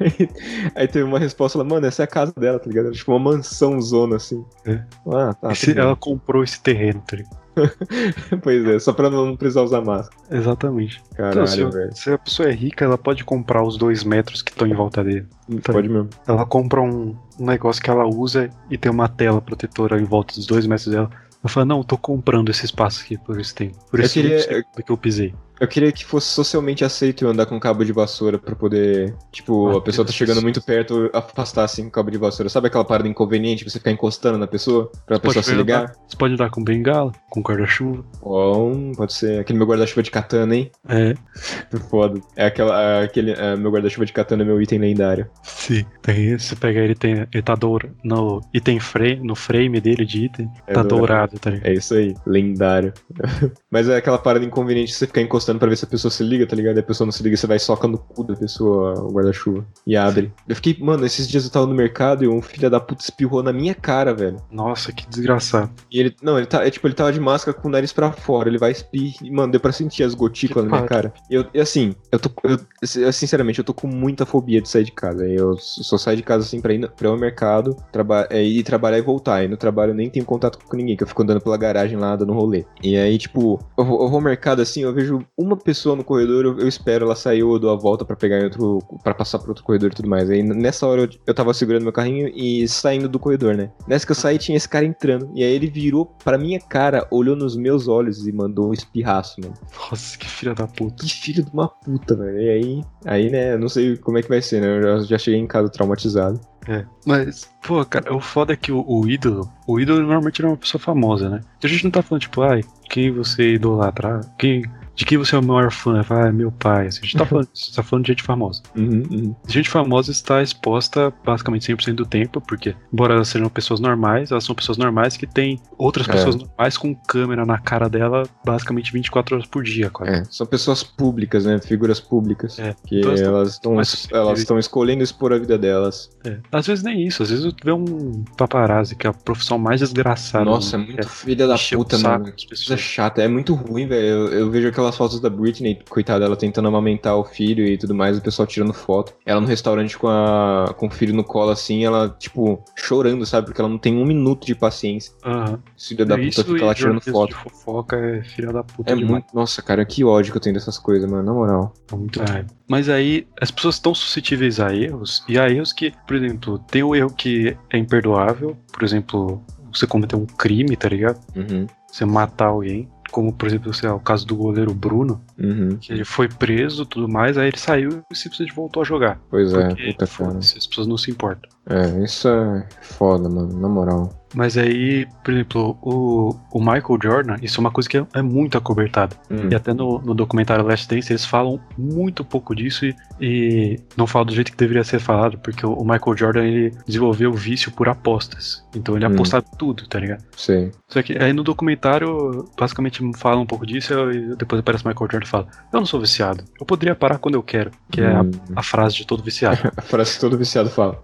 aí, 0.00 0.28
aí 0.74 0.88
teve 0.88 1.04
uma 1.04 1.20
resposta 1.20 1.56
lá, 1.58 1.62
mano, 1.64 1.86
essa 1.86 2.02
é 2.02 2.04
a 2.04 2.08
casa 2.08 2.32
dela, 2.36 2.58
tá 2.58 2.66
ligado? 2.68 2.86
Era 2.86 2.94
tipo 2.94 3.12
uma 3.12 3.20
mansão 3.20 3.80
zona 3.80 4.16
assim. 4.16 4.44
É. 4.66 4.82
Ah, 5.06 5.32
tá. 5.32 5.52
Esse- 5.52 5.78
ela 5.78 5.94
comprou 5.94 6.42
esse 6.42 6.60
terreno, 6.60 7.00
tá 7.06 7.16
ligado? 7.18 7.45
pois 8.42 8.64
é, 8.66 8.78
só 8.78 8.92
pra 8.92 9.08
não 9.10 9.36
precisar 9.36 9.62
usar 9.62 9.80
máscara. 9.80 10.16
Exatamente. 10.30 11.02
Então, 11.12 11.30
Caralho, 11.30 11.46
se, 11.46 11.64
velho. 11.64 11.96
se 11.96 12.10
a 12.12 12.18
pessoa 12.18 12.48
é 12.48 12.52
rica, 12.52 12.84
ela 12.84 12.98
pode 12.98 13.24
comprar 13.24 13.62
os 13.62 13.76
dois 13.76 14.04
metros 14.04 14.42
que 14.42 14.50
estão 14.50 14.66
em 14.66 14.74
volta 14.74 15.02
dele. 15.02 15.26
Tá. 15.62 15.72
Pode 15.72 15.88
mesmo. 15.88 16.10
Ela 16.26 16.44
compra 16.46 16.80
um, 16.80 17.16
um 17.38 17.46
negócio 17.46 17.82
que 17.82 17.90
ela 17.90 18.04
usa 18.06 18.50
e 18.70 18.76
tem 18.76 18.90
uma 18.90 19.08
tela 19.08 19.40
protetora 19.40 20.00
em 20.00 20.04
volta 20.04 20.34
dos 20.34 20.46
dois 20.46 20.66
metros 20.66 20.88
dela. 20.88 21.10
Ela 21.42 21.48
fala, 21.52 21.66
não, 21.66 21.78
eu 21.78 21.84
tô 21.84 21.96
comprando 21.96 22.48
esse 22.50 22.64
espaço 22.64 23.02
aqui 23.02 23.16
por 23.18 23.38
esse 23.40 23.54
tempo. 23.54 23.76
Por 23.90 24.00
Eu 24.00 24.06
esse 24.06 24.20
queria- 24.20 24.64
que 24.84 24.90
eu 24.92 24.96
pisei. 24.96 25.34
Eu 25.60 25.66
queria 25.68 25.90
que 25.90 26.04
fosse 26.04 26.28
socialmente 26.28 26.84
aceito 26.84 27.24
eu 27.24 27.30
andar 27.30 27.46
com 27.46 27.58
cabo 27.58 27.84
de 27.84 27.92
vassoura 27.92 28.38
pra 28.38 28.54
poder. 28.54 29.14
Tipo, 29.32 29.68
Ah, 29.70 29.78
a 29.78 29.80
pessoa 29.80 30.06
tá 30.06 30.12
chegando 30.12 30.42
muito 30.42 30.62
perto, 30.62 31.08
afastar 31.12 31.64
assim 31.64 31.86
o 31.86 31.90
cabo 31.90 32.10
de 32.10 32.18
vassoura. 32.18 32.48
Sabe 32.48 32.66
aquela 32.68 32.84
parada 32.84 33.08
inconveniente, 33.08 33.64
você 33.64 33.78
ficar 33.78 33.90
encostando 33.90 34.36
na 34.38 34.46
pessoa 34.46 34.90
pra 35.06 35.18
pessoa 35.18 35.42
se 35.42 35.54
ligar? 35.54 35.82
andar- 35.84 35.94
você 36.06 36.16
pode 36.16 36.34
andar 36.34 36.50
com 36.50 36.62
bengala, 36.62 37.10
com 37.30 37.40
guarda-chuva. 37.40 38.04
Ou 38.20 38.92
pode 38.96 39.12
ser 39.14 39.40
aquele 39.40 39.58
meu 39.58 39.66
guarda-chuva 39.66 40.02
de 40.02 40.10
katana, 40.10 40.54
hein? 40.56 40.70
É, 40.88 41.14
Foda. 41.90 42.20
É 42.36 42.46
aquela, 42.46 42.80
é 42.82 43.04
aquele, 43.04 43.32
é, 43.32 43.56
meu 43.56 43.70
guarda-chuva 43.70 44.04
de 44.06 44.12
katana 44.12 44.42
é 44.42 44.46
meu 44.46 44.60
item 44.60 44.78
lendário. 44.78 45.26
sim. 45.42 45.84
Tem, 46.02 46.38
você 46.38 46.54
pega 46.54 46.80
ele, 46.80 46.94
tem, 46.94 47.26
ele 47.32 47.42
tá 47.42 47.54
dourado. 47.54 47.94
No 48.04 48.40
item 48.54 48.78
frame, 48.78 49.20
no 49.26 49.34
frame 49.34 49.80
dele 49.80 50.04
de 50.04 50.26
item, 50.26 50.48
É 50.66 50.72
tá 50.74 50.82
dourado. 50.82 50.88
dourado, 51.32 51.38
tá 51.40 51.50
ligado? 51.50 51.66
É 51.66 51.72
isso 51.74 51.94
aí, 51.94 52.14
lendário. 52.26 52.92
Mas 53.70 53.88
é 53.88 53.96
aquela 53.96 54.18
parada 54.18 54.44
inconveniente 54.44 54.92
você 54.92 55.06
ficar 55.06 55.20
encostando 55.22 55.45
pra 55.54 55.68
ver 55.68 55.76
se 55.76 55.84
a 55.84 55.88
pessoa 55.88 56.10
se 56.10 56.22
liga, 56.22 56.46
tá 56.46 56.56
ligado? 56.56 56.76
E 56.76 56.80
a 56.80 56.82
pessoa 56.82 57.06
não 57.06 57.12
se 57.12 57.22
liga, 57.22 57.36
você 57.36 57.46
vai 57.46 57.56
e 57.56 57.60
soca 57.60 57.86
no 57.86 57.98
cu 57.98 58.24
da 58.24 58.34
pessoa 58.34 59.00
o 59.00 59.12
guarda-chuva 59.12 59.66
e 59.86 59.96
abre. 59.96 60.32
Eu 60.48 60.56
fiquei, 60.56 60.76
mano, 60.80 61.04
esses 61.04 61.28
dias 61.28 61.44
eu 61.44 61.50
tava 61.50 61.66
no 61.66 61.74
mercado 61.74 62.24
e 62.24 62.28
um 62.28 62.42
filho 62.42 62.70
da 62.70 62.80
puta 62.80 63.02
espirrou 63.02 63.42
na 63.42 63.52
minha 63.52 63.74
cara, 63.74 64.14
velho. 64.14 64.36
Nossa, 64.50 64.92
que 64.92 65.08
desgraçado. 65.08 65.70
E 65.90 66.00
ele, 66.00 66.16
não, 66.22 66.38
ele 66.38 66.46
tá, 66.46 66.64
é 66.66 66.70
tipo, 66.70 66.86
ele 66.86 66.94
tava 66.94 67.12
de 67.12 67.20
máscara 67.20 67.56
com 67.56 67.68
o 67.68 67.70
nariz 67.70 67.92
pra 67.92 68.12
fora, 68.12 68.48
ele 68.48 68.58
vai 68.58 68.70
espir, 68.70 69.14
e, 69.22 69.30
mano, 69.30 69.52
deu 69.52 69.60
pra 69.60 69.72
sentir 69.72 70.02
as 70.02 70.14
gotículas 70.14 70.64
Que 70.64 70.70
na 70.70 70.76
minha 70.78 70.88
cara. 70.88 71.12
E, 71.30 71.34
eu, 71.34 71.46
e 71.52 71.60
assim, 71.60 71.94
eu 72.10 72.18
tô, 72.18 72.30
eu, 72.44 72.58
eu, 73.02 73.12
sinceramente, 73.12 73.58
eu 73.58 73.64
tô 73.64 73.74
com 73.74 73.86
muita 73.86 74.26
fobia 74.26 74.60
de 74.60 74.68
sair 74.68 74.84
de 74.84 74.92
casa. 74.92 75.26
Eu 75.26 75.56
só 75.58 75.98
saio 75.98 76.16
de 76.16 76.22
casa, 76.22 76.44
assim, 76.44 76.60
pra 76.60 76.72
ir, 76.72 76.88
pra 76.90 77.08
ir 77.08 77.10
ao 77.10 77.16
mercado, 77.16 77.76
traba 77.92 78.26
é, 78.30 78.42
ir 78.42 78.62
trabalhar 78.62 78.98
e 78.98 79.02
voltar. 79.02 79.44
E 79.44 79.48
no 79.48 79.56
trabalho 79.56 79.90
eu 79.90 79.94
nem 79.94 80.10
tenho 80.10 80.24
contato 80.24 80.58
com 80.58 80.76
ninguém, 80.76 80.96
que 80.96 81.02
eu 81.02 81.08
fico 81.08 81.22
andando 81.22 81.40
pela 81.40 81.56
garagem 81.56 81.98
lá, 81.98 82.16
dando 82.16 82.32
rolê. 82.32 82.64
E 82.82 82.96
aí, 82.96 83.18
tipo, 83.18 83.60
eu 83.76 83.84
vou, 83.84 84.02
eu 84.02 84.08
vou 84.08 84.16
ao 84.16 84.20
mercado, 84.20 84.62
assim, 84.62 84.82
eu 84.82 84.92
vejo 84.92 85.20
uma 85.38 85.56
pessoa 85.56 85.94
no 85.94 86.02
corredor, 86.02 86.44
eu, 86.44 86.58
eu 86.60 86.68
espero 86.68 87.04
ela 87.04 87.14
sair, 87.14 87.42
ou 87.42 87.54
eu 87.54 87.58
dou 87.58 87.70
a 87.70 87.76
volta 87.76 88.04
pra 88.04 88.16
pegar 88.16 88.40
em 88.40 88.44
outro, 88.44 88.78
pra 89.02 89.12
passar 89.12 89.38
pro 89.38 89.50
outro 89.50 89.62
corredor 89.62 89.90
e 89.90 89.94
tudo 89.94 90.08
mais. 90.08 90.30
Aí, 90.30 90.42
nessa 90.42 90.86
hora, 90.86 91.02
eu, 91.02 91.08
eu 91.26 91.34
tava 91.34 91.52
segurando 91.52 91.82
meu 91.82 91.92
carrinho 91.92 92.28
e 92.34 92.66
saindo 92.66 93.08
do 93.08 93.18
corredor, 93.18 93.54
né? 93.54 93.70
Nessa 93.86 94.06
que 94.06 94.12
eu 94.12 94.16
saí, 94.16 94.38
tinha 94.38 94.56
esse 94.56 94.68
cara 94.68 94.86
entrando. 94.86 95.30
E 95.34 95.44
aí 95.44 95.52
ele 95.52 95.66
virou 95.66 96.06
pra 96.06 96.38
minha 96.38 96.58
cara, 96.58 97.06
olhou 97.10 97.36
nos 97.36 97.54
meus 97.56 97.86
olhos 97.86 98.26
e 98.26 98.32
mandou 98.32 98.70
um 98.70 98.72
espirraço, 98.72 99.40
mano. 99.40 99.54
Nossa, 99.90 100.16
que 100.16 100.28
filha 100.28 100.54
da 100.54 100.66
puta. 100.66 101.04
Que 101.04 101.12
filho 101.12 101.44
de 101.44 101.50
uma 101.52 101.68
puta, 101.68 102.16
velho. 102.16 102.40
E 102.40 102.48
aí, 102.48 102.84
aí, 103.04 103.30
né, 103.30 103.54
eu 103.54 103.58
não 103.58 103.68
sei 103.68 103.96
como 103.96 104.16
é 104.18 104.22
que 104.22 104.28
vai 104.28 104.40
ser, 104.40 104.62
né? 104.62 104.78
Eu 104.78 105.04
já, 105.04 105.18
cheguei 105.18 105.38
em 105.38 105.46
casa 105.46 105.68
traumatizado. 105.68 106.40
É. 106.68 106.84
Mas, 107.04 107.48
pô, 107.64 107.84
cara, 107.84 108.12
o 108.14 108.20
foda 108.20 108.52
é 108.52 108.56
que 108.56 108.72
o, 108.72 108.84
o 108.88 109.08
ídolo, 109.08 109.48
o 109.68 109.78
ídolo 109.78 110.00
normalmente 110.00 110.42
não 110.42 110.48
é 110.48 110.52
uma 110.52 110.58
pessoa 110.58 110.80
famosa, 110.80 111.28
né? 111.28 111.40
A 111.62 111.68
gente 111.68 111.84
não 111.84 111.90
tá 111.90 112.02
falando, 112.02 112.22
tipo, 112.22 112.42
ai, 112.42 112.62
quem 112.88 113.12
você 113.12 113.54
idolatra? 113.54 114.20
Quem, 114.36 114.64
de 114.96 115.04
quem 115.04 115.18
você 115.18 115.36
é 115.36 115.38
o 115.38 115.42
maior 115.44 115.70
fã? 115.70 116.02
Ah, 116.08 116.32
meu 116.32 116.50
pai. 116.50 116.86
Assim, 116.88 117.00
a 117.02 117.02
gente 117.04 117.16
tá 117.16 117.24
falando, 117.26 117.48
tá 117.74 117.82
falando 117.82 118.04
de 118.04 118.12
gente 118.12 118.22
famosa. 118.22 118.62
Uhum, 118.74 119.02
uhum. 119.10 119.36
Gente 119.46 119.68
famosa 119.68 120.10
está 120.10 120.42
exposta 120.42 121.12
basicamente 121.24 121.70
100% 121.72 121.94
do 121.94 122.06
tempo, 122.06 122.40
porque, 122.40 122.74
embora 122.92 123.14
elas 123.14 123.28
sejam 123.28 123.48
pessoas 123.48 123.78
normais, 123.78 124.30
elas 124.30 124.44
são 124.44 124.54
pessoas 124.54 124.78
normais 124.78 125.16
que 125.16 125.26
têm 125.26 125.60
outras 125.78 126.08
É. 126.08 126.12
pessoas 126.12 126.36
normais 126.36 126.76
com 126.78 126.94
câmera 126.94 127.44
na 127.44 127.58
cara 127.58 127.88
dela 127.88 128.24
basicamente 128.44 128.92
24 128.92 129.36
horas 129.36 129.46
por 129.46 129.62
dia, 129.62 129.90
quase. 129.90 130.12
É, 130.12 130.24
são 130.30 130.46
pessoas 130.46 130.82
públicas, 130.82 131.44
né? 131.44 131.58
Figuras 131.60 132.00
públicas. 132.00 132.58
É. 132.58 132.74
Que 132.86 133.00
Então 133.00 133.12
elas 133.12 133.58
tão 133.58 133.74
elas 133.74 133.92
estão 133.94 134.18
elas 134.18 134.38
estão 134.38 134.58
escolhendo 134.58 135.02
expor 135.02 135.32
a 135.32 135.38
vida 135.38 135.58
delas. 135.58 136.10
É. 136.24 136.38
Às 136.50 136.66
vezes 136.66 136.82
nem 136.82 137.06
isso, 137.06 137.22
às 137.22 137.30
vezes 137.30 137.52
tu 137.52 137.64
vê 137.64 137.72
um 137.72 138.24
paparazzi, 138.36 138.96
que 138.96 139.06
é 139.06 139.10
a 139.10 139.12
profissão 139.12 139.58
mais 139.58 139.80
desgraçada. 139.80 140.44
Nossa, 140.44 140.76
é 140.76 140.78
mundo, 140.78 140.92
muito 140.92 141.08
filha 141.08 141.46
da 141.46 141.56
puta, 141.58 141.98
mano. 141.98 142.32
Que 142.32 142.46
coisa 142.48 142.76
chata. 142.76 143.20
É 143.22 143.28
muito 143.28 143.54
ruim, 143.54 143.86
velho. 143.86 144.06
Eu, 144.06 144.28
eu 144.28 144.50
vejo 144.50 144.68
aquelas 144.86 144.96
fotos 144.96 145.20
da 145.20 145.28
Britney, 145.28 145.78
coitada, 145.88 146.24
ela 146.24 146.36
tentando 146.36 146.68
amamentar 146.68 147.16
o 147.16 147.24
filho 147.24 147.66
e 147.66 147.76
tudo 147.76 147.94
mais, 147.94 148.16
o 148.16 148.22
pessoal 148.22 148.46
tirando 148.46 148.72
foto. 148.72 149.14
Ela 149.24 149.40
no 149.40 149.46
restaurante 149.46 149.98
com, 149.98 150.08
a, 150.08 150.72
com 150.76 150.86
o 150.86 150.90
filho 150.90 151.14
no 151.14 151.24
colo, 151.24 151.50
assim, 151.50 151.84
ela, 151.84 152.14
tipo, 152.18 152.62
chorando, 152.76 153.26
sabe? 153.26 153.46
Porque 153.46 153.60
ela 153.60 153.68
não 153.68 153.78
tem 153.78 153.96
um 153.96 154.04
minuto 154.04 154.46
de 154.46 154.54
paciência. 154.54 155.12
Aham. 155.24 155.58
Esse 155.76 155.88
filho 155.88 156.06
da 156.06 156.18
Isso 156.18 156.42
puta 156.42 156.54
fica 156.54 156.66
lá 156.66 156.74
tirando 156.74 157.00
foto. 157.00 157.28
De 157.30 157.34
fofoca 157.34 157.96
é 157.96 158.22
filha 158.22 158.52
da 158.52 158.62
puta 158.62 158.92
É 158.92 158.94
demais. 158.94 159.10
muito. 159.10 159.26
Nossa, 159.34 159.62
cara, 159.62 159.84
que 159.84 160.04
ódio 160.04 160.32
que 160.32 160.38
eu 160.38 160.42
tenho 160.42 160.54
dessas 160.54 160.78
coisas, 160.78 161.10
mano. 161.10 161.22
Na 161.22 161.32
moral. 161.32 161.74
É 161.92 161.96
muito 161.96 162.22
raiva. 162.22 162.48
Mas 162.68 162.88
aí, 162.88 163.26
as 163.40 163.50
pessoas 163.50 163.76
estão 163.76 163.94
suscetíveis 163.94 164.60
a 164.60 164.74
erros, 164.74 165.24
e 165.28 165.38
há 165.38 165.48
erros 165.48 165.72
que, 165.72 165.92
por 166.06 166.16
exemplo, 166.16 166.58
tem 166.58 166.82
o 166.82 166.94
erro 166.94 167.10
que 167.10 167.56
é 167.70 167.78
imperdoável, 167.78 168.56
por 168.72 168.82
exemplo, 168.82 169.42
você 169.72 169.86
cometer 169.86 170.16
um 170.16 170.26
crime, 170.26 170.76
tá 170.76 170.88
ligado? 170.88 171.20
Uhum. 171.36 171.66
Você 171.90 172.04
matar 172.04 172.46
alguém. 172.46 172.88
Como 173.10 173.32
por 173.32 173.46
exemplo, 173.48 173.72
sei 173.74 173.88
lá, 173.88 173.94
o 173.94 174.00
caso 174.00 174.26
do 174.26 174.36
goleiro 174.36 174.72
Bruno, 174.74 175.20
Uhum. 175.38 175.76
que 175.80 175.92
ele 175.92 176.04
foi 176.04 176.28
preso 176.28 176.82
e 176.82 176.86
tudo 176.86 177.08
mais, 177.08 177.36
aí 177.38 177.48
ele 177.48 177.58
saiu 177.58 178.02
e 178.10 178.14
simplesmente 178.14 178.54
voltou 178.54 178.82
a 178.82 178.84
jogar. 178.84 179.20
Pois 179.30 179.52
é, 179.52 179.74
puta 179.92 180.06
foda-se, 180.06 180.56
as 180.58 180.66
pessoas 180.66 180.86
não 180.86 180.96
se 180.98 181.10
importam. 181.10 181.48
É, 181.68 182.04
isso 182.04 182.28
é 182.28 182.66
foda, 182.80 183.28
mano, 183.28 183.58
na 183.60 183.68
moral. 183.68 184.25
Mas 184.34 184.58
aí, 184.58 185.06
por 185.24 185.32
exemplo, 185.32 185.78
o, 185.82 186.34
o 186.52 186.58
Michael 186.60 186.98
Jordan, 187.02 187.36
isso 187.42 187.58
é 187.58 187.60
uma 187.60 187.70
coisa 187.70 187.88
que 187.88 187.96
é, 187.96 188.06
é 188.14 188.22
muito 188.22 188.58
acobertada. 188.58 189.16
Hum. 189.30 189.48
E 189.50 189.54
até 189.54 189.72
no, 189.72 190.00
no 190.00 190.14
documentário 190.14 190.64
Last 190.66 190.88
Dance 190.88 191.12
eles 191.12 191.24
falam 191.24 191.60
muito 191.78 192.24
pouco 192.24 192.54
disso 192.54 192.84
e, 192.84 192.94
e 193.20 193.80
não 193.96 194.06
falam 194.06 194.26
do 194.26 194.34
jeito 194.34 194.50
que 194.50 194.56
deveria 194.58 194.82
ser 194.84 194.98
falado, 194.98 195.38
porque 195.38 195.64
o, 195.64 195.72
o 195.72 195.82
Michael 195.84 196.16
Jordan 196.16 196.44
ele 196.44 196.72
desenvolveu 196.86 197.30
o 197.30 197.34
vício 197.34 197.70
por 197.70 197.88
apostas. 197.88 198.64
Então 198.74 198.96
ele 198.96 199.06
Hum. 199.06 199.12
apostava 199.14 199.44
tudo, 199.56 199.86
tá 199.88 199.98
ligado? 200.00 200.24
Sei. 200.36 200.70
Só 200.88 201.02
que 201.02 201.16
aí 201.16 201.32
no 201.32 201.42
documentário 201.44 202.44
basicamente 202.58 203.00
fala 203.16 203.40
um 203.40 203.46
pouco 203.46 203.64
disso 203.64 203.92
e 204.12 204.34
depois 204.36 204.60
aparece 204.60 204.84
o 204.84 204.88
Michael 204.88 205.08
Jordan 205.10 205.26
e 205.26 205.30
fala: 205.30 205.46
Eu 205.72 205.78
não 205.78 205.86
sou 205.86 206.00
viciado, 206.00 206.44
eu 206.60 206.66
poderia 206.66 206.94
parar 206.94 207.18
quando 207.18 207.36
eu 207.36 207.42
quero, 207.42 207.70
que 207.90 208.00
é 208.00 208.12
a, 208.12 208.22
Hum. 208.22 208.30
a 208.56 208.62
frase 208.62 208.96
de 208.96 209.06
todo 209.06 209.22
viciado. 209.22 209.58
A 209.76 209.82
frase 209.82 210.14
que 210.14 210.20
todo 210.20 210.36
viciado 210.36 210.68
fala. 210.68 211.02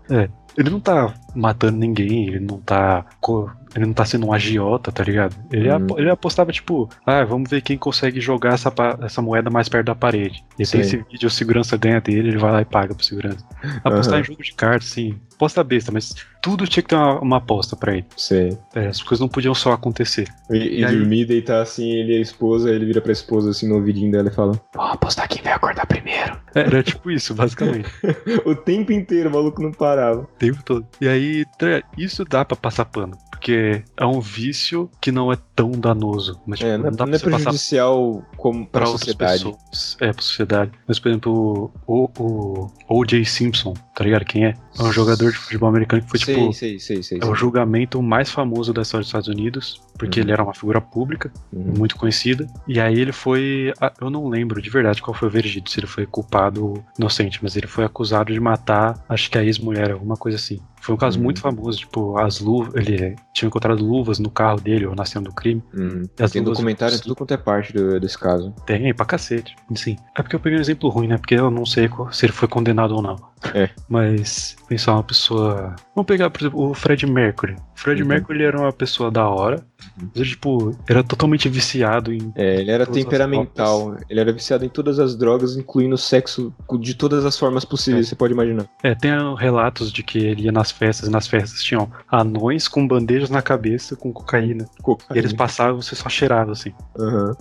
Ele 0.57 0.69
não 0.71 0.81
tá 0.81 1.15
matando 1.35 1.79
ninguém, 1.79 2.27
ele 2.29 2.41
não 2.41 2.59
tá. 2.61 3.05
Ele 3.75 3.87
não 3.87 3.93
tá 3.95 4.05
sendo 4.05 4.27
um 4.27 4.33
agiota, 4.35 4.93
tá 4.93 5.03
ligado? 5.03 5.35
Ele, 5.51 5.71
Hum. 5.71 5.77
apo- 5.77 5.99
ele 5.99 6.11
apostava, 6.11 6.53
tipo, 6.53 6.91
ah, 7.07 7.25
vamos 7.25 7.49
ver 7.49 7.63
quem 7.63 7.79
consegue 7.79 8.21
jogar 8.21 8.53
essa, 8.53 8.71
essa 9.01 9.23
moeda 9.23 9.49
mais 9.49 9.67
perto 9.69 9.87
da 9.87 9.95
parede. 9.95 10.45
E 10.59 10.67
Sei. 10.67 10.81
tem 10.81 10.87
esse 10.87 10.97
vídeo, 11.11 11.27
o 11.27 11.31
segurança 11.31 11.75
ganha 11.79 12.01
dele, 12.03 12.29
ele 12.29 12.39
vai 12.39 12.53
lá 12.53 12.61
e 12.61 12.67
paga 12.67 12.95
pro 12.95 13.03
segurança. 13.05 13.43
Apostar 13.83 14.15
Aham. 14.17 14.21
em 14.21 14.25
jogo 14.25 14.43
de 14.43 14.53
cartas, 14.53 14.89
sim. 14.91 15.19
Aposta 15.43 15.65
besta, 15.65 15.91
mas 15.91 16.15
tudo 16.41 16.69
tinha 16.69 16.83
que 16.85 16.89
ter 16.91 16.95
uma, 16.95 17.19
uma 17.21 17.37
aposta 17.39 17.75
pra 17.75 17.95
ele. 17.95 18.07
Sei. 18.17 18.57
É, 18.77 18.87
as 18.87 19.03
coisas 19.03 19.19
não 19.21 19.29
podiam 19.29 19.53
só 19.55 19.73
acontecer. 19.73 20.29
E, 20.49 20.57
e 20.57 20.81
E 20.81 20.85
aí- 20.85 20.97
dormir, 20.97 21.25
deitar 21.27 21.61
assim, 21.61 21.91
ele 21.91 22.13
e 22.15 22.19
a 22.19 22.21
esposa, 22.21 22.71
ele 22.71 22.87
vira 22.87 23.01
pra 23.01 23.11
esposa 23.11 23.51
assim 23.51 23.69
no 23.69 23.75
ouvidinho 23.75 24.13
dela 24.13 24.29
e 24.29 24.33
fala: 24.33 24.53
Vamos 24.73 24.93
apostar 24.93 25.29
quem 25.29 25.43
vai 25.43 25.53
acordar 25.53 25.85
primeiro. 25.87 26.41
É, 26.55 26.61
Era 26.61 26.83
tipo 26.83 27.11
isso, 27.11 27.35
basicamente. 27.35 27.89
o 28.47 28.55
tempo 28.55 28.93
inteiro 28.93 29.31
o 29.31 29.33
maluco 29.33 29.61
não 29.61 29.73
parava. 29.73 30.21
O 30.21 30.27
tempo 30.39 30.63
todo. 30.63 30.87
E 31.01 31.09
aí, 31.09 31.45
isso 31.99 32.25
dá 32.25 32.45
pra 32.45 32.57
passar 32.57 32.85
pano. 32.85 33.17
Porque 33.33 33.83
é 33.99 34.07
um 34.07 34.21
vício 34.21 34.89
que 35.01 35.11
não 35.11 35.33
é 35.33 35.37
tão 35.57 35.73
danoso. 35.73 36.41
Mas, 36.47 36.61
tipo, 36.61 36.71
É, 36.71 36.77
não, 36.77 36.85
não 36.85 36.91
é- 36.91 36.93
dá 36.93 37.05
não 37.07 37.19
pra 37.19 37.31
é 37.31 37.33
prejudicial 37.35 38.25
como 38.37 38.65
pra 38.65 38.83
pra 38.83 38.91
sociedade. 38.93 39.43
pessoas. 39.45 39.97
É, 40.01 40.13
pra 40.13 40.23
sociedade. 40.23 40.71
Mas, 40.87 41.01
por 41.01 41.09
exemplo, 41.09 41.73
o, 41.85 42.09
o 42.21 42.67
O.J. 42.89 43.25
Simpson, 43.25 43.75
tá 43.97 44.05
ligado? 44.05 44.25
Quem 44.25 44.45
é? 44.47 44.55
É 44.79 44.83
um 44.83 44.93
jogador 44.93 45.31
de 45.33 45.39
futebol 45.39 45.69
americano 45.69 46.03
que 46.03 46.09
foi, 46.09 46.19
sei, 46.19 46.35
tipo, 46.35 46.53
sei, 46.55 46.79
sei, 46.79 47.03
sei. 47.03 47.19
é 47.21 47.25
o 47.27 47.35
julgamento 47.35 48.03
mais 48.03 48.31
famoso 48.31 48.73
da 48.73 48.83
história 48.83 49.03
dos 49.03 49.09
Estados 49.09 49.29
Unidos, 49.29 49.81
porque 49.99 50.19
Uhum. 50.21 50.25
ele 50.25 50.33
era 50.33 50.43
uma 50.43 50.55
figura 50.55 50.81
pública, 50.81 51.31
Uhum. 51.53 51.75
muito 51.77 51.95
conhecida. 51.97 52.47
E 52.67 52.81
aí 52.81 52.99
ele 52.99 53.13
foi. 53.13 53.73
Eu 54.01 54.09
não 54.09 54.29
lembro 54.29 54.63
de 54.63 54.71
verdade 54.71 55.03
qual 55.03 55.15
foi 55.15 55.29
o 55.29 55.31
veredito, 55.31 55.71
se 55.71 55.79
ele 55.79 55.87
foi 55.87 56.07
culpado 56.07 56.65
ou 56.67 56.85
inocente, 56.99 57.39
mas 57.43 57.55
ele 57.57 57.67
foi 57.67 57.85
acusado 57.85 58.33
de 58.33 58.41
matar, 58.41 58.99
acho 59.09 59.31
que 59.31 59.37
a 59.37 59.45
ex-mulher, 59.45 59.93
alguma 59.93 60.17
coisa 60.17 60.37
assim. 60.37 60.59
Foi 60.83 60.95
um 60.95 60.99
caso 60.99 61.17
Uhum. 61.19 61.25
muito 61.25 61.41
famoso, 61.41 61.79
tipo, 61.79 62.19
as 62.19 62.41
luvas. 62.41 62.75
Ele 62.75 63.15
tinha 63.33 63.47
encontrado 63.47 63.85
luvas 63.85 64.19
no 64.19 64.29
carro 64.31 64.61
dele, 64.61 64.85
ou 64.87 64.95
na 64.97 65.05
cena 65.05 65.25
do 65.25 65.33
crime. 65.33 65.63
Uhum. 65.73 66.03
Tem 66.31 66.43
documentário 66.43 66.97
em 66.97 66.99
tudo 66.99 67.15
quanto 67.15 67.33
é 67.33 67.37
parte 67.37 67.73
do- 67.73 68.01
desse 68.01 68.19
caso. 68.19 68.53
Tem, 68.67 68.93
pra 68.93 69.07
cacete. 69.07 69.55
Sim. 69.75 69.97
É 70.17 70.23
porque 70.23 70.35
eu 70.37 70.41
peguei 70.41 70.59
um 70.59 70.61
exemplo 70.61 70.89
ruim, 70.91 71.07
né? 71.07 71.17
Porque 71.19 71.35
eu 71.37 71.51
não 71.51 71.65
sei 71.65 71.89
se 72.11 72.27
ele 72.27 72.33
foi 72.33 72.49
condenado 72.49 72.95
ou 72.97 73.01
não. 73.03 73.17
É. 73.55 73.71
Mas 73.89 74.57
pensar 74.69 74.95
uma 74.95 75.03
pessoa. 75.05 75.75
Vamos 75.95 76.07
pegar, 76.07 76.31
por 76.31 76.41
exemplo, 76.43 76.71
o 76.71 76.75
Fred 76.75 77.07
Mercury. 77.07 77.57
Fred 77.83 78.01
Uhum. 78.03 78.09
Mercury 78.09 78.45
era 78.45 78.59
uma 78.59 78.73
pessoa 78.73 79.11
da 79.11 79.29
hora. 79.29 79.57
Uhum. 79.57 80.09
Mas 80.15 80.17
ele, 80.17 80.29
tipo, 80.31 80.77
era 80.89 81.03
totalmente 81.03 81.49
viciado 81.49 82.13
em. 82.13 82.33
É, 82.37 82.61
ele 82.61 82.71
era 82.71 82.87
temperamental. 82.87 83.97
Ele 84.09 84.21
era 84.21 84.33
viciado 84.33 84.65
em 84.65 84.69
todas 84.69 85.01
as 85.01 85.17
drogas, 85.17 85.57
incluindo 85.57 85.97
o 85.97 85.99
sexo 85.99 86.55
de 86.81 86.95
todas 86.95 87.25
as 87.27 87.37
formas 87.37 87.65
possíveis, 87.65 88.07
É. 88.07 88.09
você 88.11 88.15
pode 88.15 88.33
imaginar. 88.33 88.67
É, 88.85 88.95
tem 88.95 89.11
relatos 89.37 89.93
de 89.93 90.03
que 90.05 90.19
ele 90.19 90.43
ia 90.45 90.53
nas 90.53 90.71
festas, 90.71 91.09
e 91.09 91.13
nas 91.13 91.27
festas 91.27 91.61
tinham 91.63 91.91
anões 92.11 92.69
com 92.69 92.87
bandejas 92.87 93.29
na 93.31 93.43
cabeça 93.43 93.97
com 93.97 94.13
cocaína. 94.13 94.67
E 95.15 95.19
eles 95.19 95.33
passavam 95.33 95.81
e 95.81 95.83
você 95.83 95.97
só 95.97 96.09
cheirava, 96.09 96.53
assim. 96.53 96.73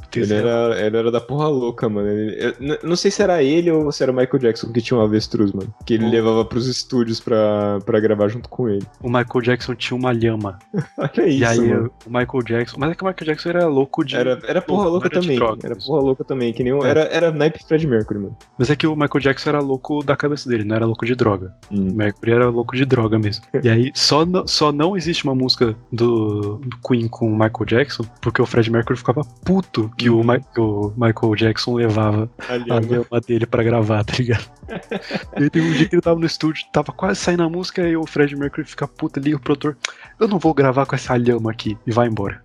Tem 0.09 0.23
Ele, 0.23 0.33
era, 0.33 0.81
ele 0.85 0.97
era 0.97 1.11
da 1.11 1.21
porra 1.21 1.47
louca, 1.47 1.87
mano. 1.87 2.07
Ele- 2.07 2.55
eu 2.59 2.79
não 2.89 2.95
sei 2.95 3.11
se 3.11 3.21
era 3.21 3.43
ele 3.43 3.69
ou 3.71 3.91
se 3.91 4.01
era 4.01 4.11
o 4.11 4.15
Michael 4.15 4.39
Jackson 4.39 4.71
que 4.71 4.81
tinha 4.81 4.97
um 4.97 5.03
avestruz, 5.03 5.51
mano. 5.51 5.71
Que 5.85 5.93
ele 5.93 6.05
Oh. 6.05 6.09
levava 6.09 6.43
pros 6.45 6.65
estúdios 6.67 7.19
pra, 7.19 7.79
pra 7.85 7.99
gravar 7.99 8.27
junto 8.29 8.49
com 8.49 8.67
ele. 8.67 8.85
O 9.01 9.07
Michael 9.07 9.41
Jackson 9.43 9.75
tinha 9.75 9.95
uma 9.97 10.11
lhama. 10.11 10.30
Olha 10.97 11.27
isso, 11.27 11.39
e 11.41 11.45
aí 11.45 11.59
mano. 11.69 11.91
o 12.05 12.09
Michael 12.09 12.43
Jackson. 12.43 12.77
Mas 12.79 12.91
é 12.91 12.95
que 12.95 13.03
o 13.03 13.07
Michael 13.07 13.25
Jackson 13.25 13.49
era 13.49 13.67
louco 13.67 14.03
de. 14.03 14.15
Era, 14.15 14.39
era 14.47 14.61
porra 14.61 14.87
louca 14.89 15.07
era 15.07 15.21
também. 15.21 15.37
Era 15.63 15.75
porra 15.75 16.01
louca 16.01 16.23
também. 16.23 16.53
Que 16.53 16.63
nem 16.63 16.73
um, 16.73 16.83
É. 16.85 16.89
era, 16.89 17.01
era 17.03 17.31
naipe 17.31 17.63
Fred 17.65 17.85
Mercury, 17.87 18.19
mano. 18.19 18.37
Mas 18.57 18.69
é 18.69 18.75
que 18.75 18.85
o 18.87 18.95
Michael 18.95 19.19
Jackson 19.21 19.49
era 19.49 19.59
louco 19.59 20.03
da 20.03 20.15
cabeça 20.15 20.49
dele, 20.49 20.63
não 20.63 20.75
era 20.75 20.85
louco 20.85 21.05
de 21.05 21.15
droga. 21.15 21.53
O 21.71 21.75
Hum. 21.75 21.91
Mercury 21.93 22.31
era 22.31 22.49
louco 22.49 22.75
de 22.75 22.85
droga 22.85 23.17
mesmo. 23.19 23.45
E 23.63 23.69
aí 23.69 23.91
só, 23.93 24.25
não- 24.25 24.47
só 24.47 24.71
não 24.71 24.97
existe 24.97 25.23
uma 25.23 25.35
música 25.35 25.75
do, 25.91 26.55
do 26.57 26.77
Queen 26.87 27.07
com 27.07 27.27
o 27.27 27.31
Michael 27.31 27.65
Jackson, 27.65 28.03
porque 28.21 28.41
o 28.41 28.45
Fred 28.45 28.71
Mercury 28.71 28.97
ficava 28.97 29.21
puto 29.45 29.89
que, 29.97 30.09
o, 30.09 30.23
Mi- 30.23 30.41
que 30.53 30.59
o 30.59 30.91
Michael 30.97 31.35
Jackson 31.35 31.75
levava 31.75 32.29
Ali, 32.49 32.65
a 32.71 32.75
mano. 32.75 32.87
lhama 32.87 33.21
dele 33.25 33.45
pra 33.45 33.61
gravar, 33.63 34.03
tá 34.03 34.13
ligado? 34.17 34.45
e 35.37 35.43
aí 35.43 35.49
teve 35.49 35.67
um 35.69 35.73
dia 35.73 35.87
que 35.87 35.95
ele 35.95 36.01
tava 36.01 36.19
no 36.19 36.25
estúdio, 36.25 36.65
tava 36.71 36.91
quase 36.91 37.19
saindo 37.19 37.43
a 37.43 37.49
música, 37.49 37.87
e 37.87 37.95
o 37.95 38.05
Fred 38.07 38.35
Mercury 38.35 38.65
fica 38.65 38.87
puto, 38.87 39.19
liga 39.19 39.37
o 39.37 39.39
produtor, 39.39 39.77
eu 40.21 40.27
não 40.27 40.37
vou 40.37 40.53
gravar 40.53 40.85
com 40.85 40.95
essa 40.95 41.17
lhama 41.17 41.51
aqui, 41.51 41.75
e 41.85 41.91
vai 41.91 42.07
embora. 42.07 42.39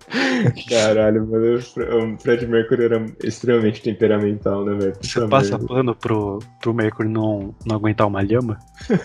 Caralho, 0.69 1.27
mano. 1.27 1.55
O 1.55 1.61
Fre- 1.61 1.83
O 1.85 2.17
Fred 2.19 2.47
Mercury 2.47 2.85
era 2.85 3.05
extremamente 3.23 3.81
temperamental, 3.81 4.63
né, 4.65 4.73
velho? 4.75 4.93
Você 5.01 5.27
passa 5.27 5.51
merda. 5.57 5.65
pano 5.67 5.95
pro, 5.95 6.39
pro 6.61 6.73
Mercury 6.73 7.09
não, 7.09 7.53
não 7.65 7.75
aguentar 7.75 8.07
uma 8.07 8.21
lhama? 8.21 8.57